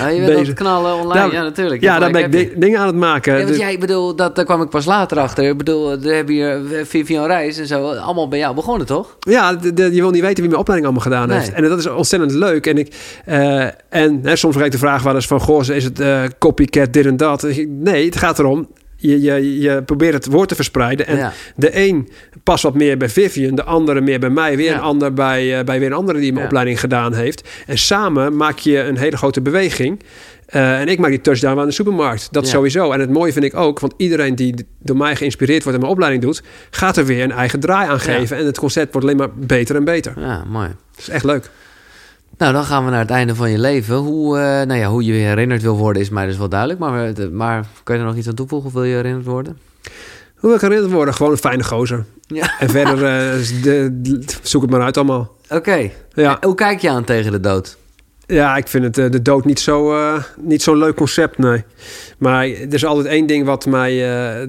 Ah, 0.00 0.10
je 0.10 0.16
bent 0.16 0.26
bezig. 0.26 0.46
het 0.46 0.56
knallen 0.56 0.94
online, 0.94 1.12
Daar- 1.14 1.32
ja 1.32 1.42
natuurlijk. 1.42 1.82
ja, 1.82 1.98
daar 1.98 2.10
ben 2.10 2.24
ik 2.24 2.32
di- 2.32 2.50
dingen 2.56 2.80
aan 2.80 2.86
het 2.86 2.96
maken. 2.96 3.32
Ja, 3.32 3.38
want 3.38 3.50
Dus- 3.50 3.58
jij, 3.58 3.78
bedoel, 3.78 4.16
dat, 4.16 4.36
daar 4.36 4.44
kwam 4.44 4.62
ik 4.62 4.68
pas 4.68 4.84
later 4.84 5.18
achter. 5.18 5.44
Ik 5.48 5.56
bedoel, 5.58 5.90
er 5.92 6.14
hebben 6.14 6.34
hier 6.34 6.72
eh, 6.74 6.84
Vivian 6.84 7.26
Reis 7.26 7.58
en 7.58 7.66
zo, 7.66 7.90
allemaal 7.92 8.28
bij 8.28 8.38
jou 8.38 8.54
begonnen, 8.54 8.86
toch? 8.86 9.16
Ja, 9.20 9.54
de- 9.54 9.72
de- 9.72 9.94
je 9.94 10.00
wil 10.00 10.10
niet 10.10 10.20
weten 10.22 10.36
wie 10.40 10.48
mijn 10.48 10.60
opleiding 10.60 10.92
allemaal 10.92 11.12
gedaan 11.12 11.28
Nee. 11.28 11.38
heeft. 11.38 11.52
En 11.52 11.68
dat 11.68 11.78
is 11.78 11.86
ontzettend 11.88 12.32
leuk. 12.32 12.66
En, 12.66 12.78
ik, 12.78 12.94
eh, 13.24 13.64
en 13.88 14.20
hè, 14.22 14.36
soms 14.36 14.54
krijg 14.54 14.66
ik 14.66 14.72
de 14.72 14.78
vraag 14.86 15.02
wel 15.02 15.14
eens 15.14 15.26
van... 15.26 15.40
Goh, 15.40 15.64
is 15.68 15.84
het 15.84 16.00
eh, 16.00 16.22
copycat 16.38 16.92
dit 16.92 17.06
en 17.06 17.16
dat? 17.18 17.46
Nee, 17.68 18.04
het 18.04 18.16
gaat 18.16 18.38
erom... 18.38 18.68
Je, 19.00 19.20
je, 19.20 19.60
je 19.60 19.82
probeert 19.82 20.14
het 20.14 20.26
woord 20.26 20.48
te 20.48 20.54
verspreiden. 20.54 21.06
En 21.06 21.16
ja. 21.16 21.32
de 21.56 21.76
een 21.86 22.08
past 22.42 22.62
wat 22.62 22.74
meer 22.74 22.96
bij 22.96 23.08
Vivian, 23.08 23.54
de 23.54 23.64
andere 23.64 24.00
meer 24.00 24.18
bij 24.20 24.30
mij. 24.30 24.56
Weer 24.56 24.66
Ja. 24.70 24.74
een 24.74 24.80
ander 24.80 25.12
bij, 25.12 25.58
eh, 25.58 25.64
bij 25.64 25.78
weer 25.78 25.88
een 25.88 25.94
andere 25.96 26.18
die 26.18 26.32
mijn 26.32 26.44
opleiding 26.46 26.80
gedaan 26.80 27.14
heeft. 27.14 27.48
En 27.66 27.78
samen 27.78 28.36
maak 28.36 28.58
je 28.58 28.78
een 28.80 28.96
hele 28.96 29.16
grote 29.16 29.40
beweging. 29.40 30.02
Eh, 30.46 30.80
en 30.80 30.88
ik 30.88 30.98
maak 30.98 31.10
die 31.10 31.20
touchdown 31.20 31.58
aan 31.60 31.66
de 31.66 31.72
supermarkt. 31.72 32.28
Dat 32.30 32.44
Ja. 32.44 32.50
sowieso. 32.50 32.92
En 32.92 33.00
het 33.00 33.10
mooie 33.10 33.32
vind 33.32 33.44
ik 33.44 33.56
ook, 33.56 33.80
want 33.80 33.94
iedereen 33.96 34.34
die 34.34 34.54
door 34.82 34.96
mij 34.96 35.16
geïnspireerd 35.16 35.62
wordt 35.62 35.74
en 35.74 35.80
mijn 35.80 35.92
opleiding 35.92 36.22
doet, 36.22 36.42
gaat 36.70 36.96
er 36.96 37.04
weer 37.06 37.22
een 37.24 37.32
eigen 37.32 37.60
draai 37.60 37.88
aan 37.88 38.00
geven. 38.00 38.36
En 38.36 38.46
het 38.46 38.58
concept 38.58 38.92
wordt 38.92 39.06
alleen 39.06 39.18
maar 39.18 39.34
beter 39.34 39.76
en 39.76 39.84
beter. 39.84 40.12
ja, 40.16 40.44
mooi. 40.44 40.68
Dat 40.68 40.98
is 41.00 41.08
echt 41.08 41.24
leuk. 41.24 41.50
Nou, 42.38 42.52
dan 42.52 42.64
gaan 42.64 42.84
we 42.84 42.90
naar 42.90 43.00
het 43.00 43.10
einde 43.10 43.34
van 43.34 43.50
je 43.50 43.58
leven. 43.58 43.96
Hoe, 43.96 44.38
eh, 44.38 44.42
nou 44.66 44.74
ja, 44.74 44.88
hoe 44.88 45.04
je 45.04 45.12
herinnerd 45.12 45.62
wil 45.62 45.76
worden 45.76 46.02
is 46.02 46.08
mij 46.10 46.26
dus 46.26 46.36
wel 46.38 46.48
duidelijk. 46.48 46.80
Maar, 46.80 47.06
eh, 47.12 47.28
maar 47.28 47.66
kan 47.82 47.94
je 47.96 48.00
er 48.00 48.06
nog 48.08 48.16
iets 48.16 48.28
aan 48.28 48.34
toevoegen? 48.34 48.68
Of 48.68 48.74
wil 48.74 48.84
je 48.84 48.94
herinnerd 48.94 49.24
worden? 49.26 49.58
Hoe 50.36 50.48
wil 50.48 50.54
ik 50.54 50.60
herinnerd 50.60 50.92
worden? 50.92 51.14
Gewoon 51.14 51.32
een 51.32 51.38
fijne 51.38 51.64
gozer. 51.64 52.04
Ja. 52.26 52.52
En 52.60 52.70
verder 52.70 53.04
eh, 53.04 53.38
is 53.38 53.62
de, 53.62 53.88
de- 53.92 54.24
zoek 54.42 54.62
het 54.62 54.70
maar 54.70 54.80
uit 54.82 54.96
allemaal. 54.96 55.36
Oké. 55.48 55.90
Ja. 56.14 56.38
Hoe 56.40 56.54
kijk 56.54 56.80
je 56.80 56.90
aan 56.90 57.04
tegen 57.04 57.32
de 57.32 57.40
dood? 57.40 57.76
Ja, 58.26 58.56
ik 58.56 58.68
vind 58.68 58.96
het, 58.96 59.12
de 59.12 59.22
dood 59.22 59.44
niet 59.44 59.60
zo, 59.60 59.92
eh, 59.98 60.22
niet 60.40 60.62
zo'n 60.62 60.76
leuk 60.76 60.94
concept, 60.96 61.38
nee. 61.38 61.64
Maar 62.18 62.44
er 62.46 62.74
is 62.74 62.84
altijd 62.84 63.06
één 63.06 63.26
ding 63.26 63.44
wat 63.46 63.66
mij 63.66 63.96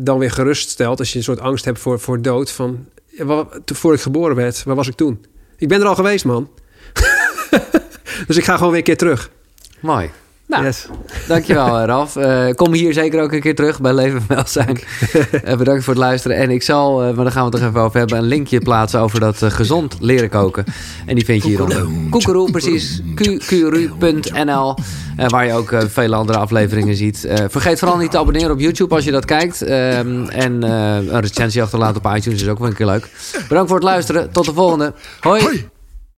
dan 0.02 0.18
weer 0.20 0.32
gerust 0.32 0.70
stelt. 0.70 1.00
Als 1.00 1.12
je 1.12 1.18
een 1.18 1.24
soort 1.24 1.40
angst 1.40 1.66
hebt 1.66 1.80
voor, 1.80 2.00
voor 2.00 2.22
dood. 2.22 2.52
Van, 2.52 2.86
wat, 3.18 3.48
voor 3.66 3.94
ik 3.94 4.02
geboren 4.02 4.36
werd, 4.36 4.64
waar 4.64 4.76
was 4.76 4.88
ik 4.88 4.96
toen? 4.96 5.26
Ik 5.58 5.68
ben 5.68 5.80
er 5.82 5.88
al 5.88 5.96
geweest, 5.96 6.26
man. 6.26 6.50
dus 8.28 8.38
ik 8.38 8.44
ga 8.44 8.54
gewoon 8.56 8.70
weer 8.70 8.78
een 8.78 8.84
keer 8.86 8.98
terug. 8.98 9.30
Mooi. 9.80 10.10
Nou, 10.48 10.64
Yes. 10.64 10.86
dankjewel 11.28 11.86
Ralf. 11.86 12.16
Eh, 12.16 12.50
kom 12.56 12.74
hier 12.74 12.94
zeker 12.94 13.22
ook 13.22 13.32
een 13.32 13.40
keer 13.42 13.56
terug 13.56 13.82
bij 13.82 13.94
Leven 13.94 14.20
en 14.20 14.36
Welzijn. 14.36 14.80
Eh, 15.44 15.58
bedankt 15.58 15.84
voor 15.84 15.94
het 15.94 16.04
luisteren. 16.04 16.38
En 16.38 16.50
ik 16.50 16.64
zal, 16.64 17.04
eh, 17.04 17.14
maar 17.16 17.24
daar 17.24 17.34
gaan 17.34 17.46
we 17.46 17.50
het 17.50 17.60
toch 17.60 17.70
even 17.70 17.82
over 17.82 18.00
hebben, 18.00 18.18
een 18.18 18.24
linkje 18.24 18.60
plaatsen 18.60 19.00
over 19.00 19.20
dat 19.20 19.42
eh, 19.42 19.50
gezond 19.52 19.96
leren 20.00 20.30
koken. 20.30 20.66
En 21.06 21.16
die 21.16 21.26
vind 21.26 21.44
je 21.44 21.50
hieronder. 21.50 21.88
Koekeroe, 22.10 22.52
precies. 22.52 23.02
qqru.nl 23.16 24.76
eh, 25.18 25.28
Waar 25.28 25.46
je 25.46 25.54
ook 25.54 25.72
eh, 25.72 25.80
vele 25.88 26.16
andere 26.16 26.38
afleveringen 26.38 26.96
ziet. 26.96 27.26
Eh, 27.26 27.46
vergeet 27.50 27.80
vooral 27.80 27.98
niet 27.98 28.12
te 28.12 28.18
abonneren 28.18 28.52
op 28.52 28.60
YouTube 28.60 28.96
als 28.96 29.04
je 29.04 29.12
dat 29.12 29.26
kijkt. 29.26 29.62
Ehm, 29.62 30.24
en 30.24 30.64
eh, 30.64 30.96
een 30.96 31.20
recensie 31.20 31.62
achterlaten 31.62 32.06
op 32.06 32.16
iTunes 32.16 32.42
is 32.42 32.48
ook 32.48 32.60
wel 32.60 32.68
een 32.68 32.74
keer 32.76 32.86
leuk. 32.86 33.08
Bedankt 33.48 33.70
voor 33.70 33.80
het 33.80 33.88
luisteren. 33.88 34.32
Tot 34.32 34.46
de 34.46 34.54
volgende. 34.54 34.94
Hoi. 35.20 35.42
Hoi. 35.42 35.70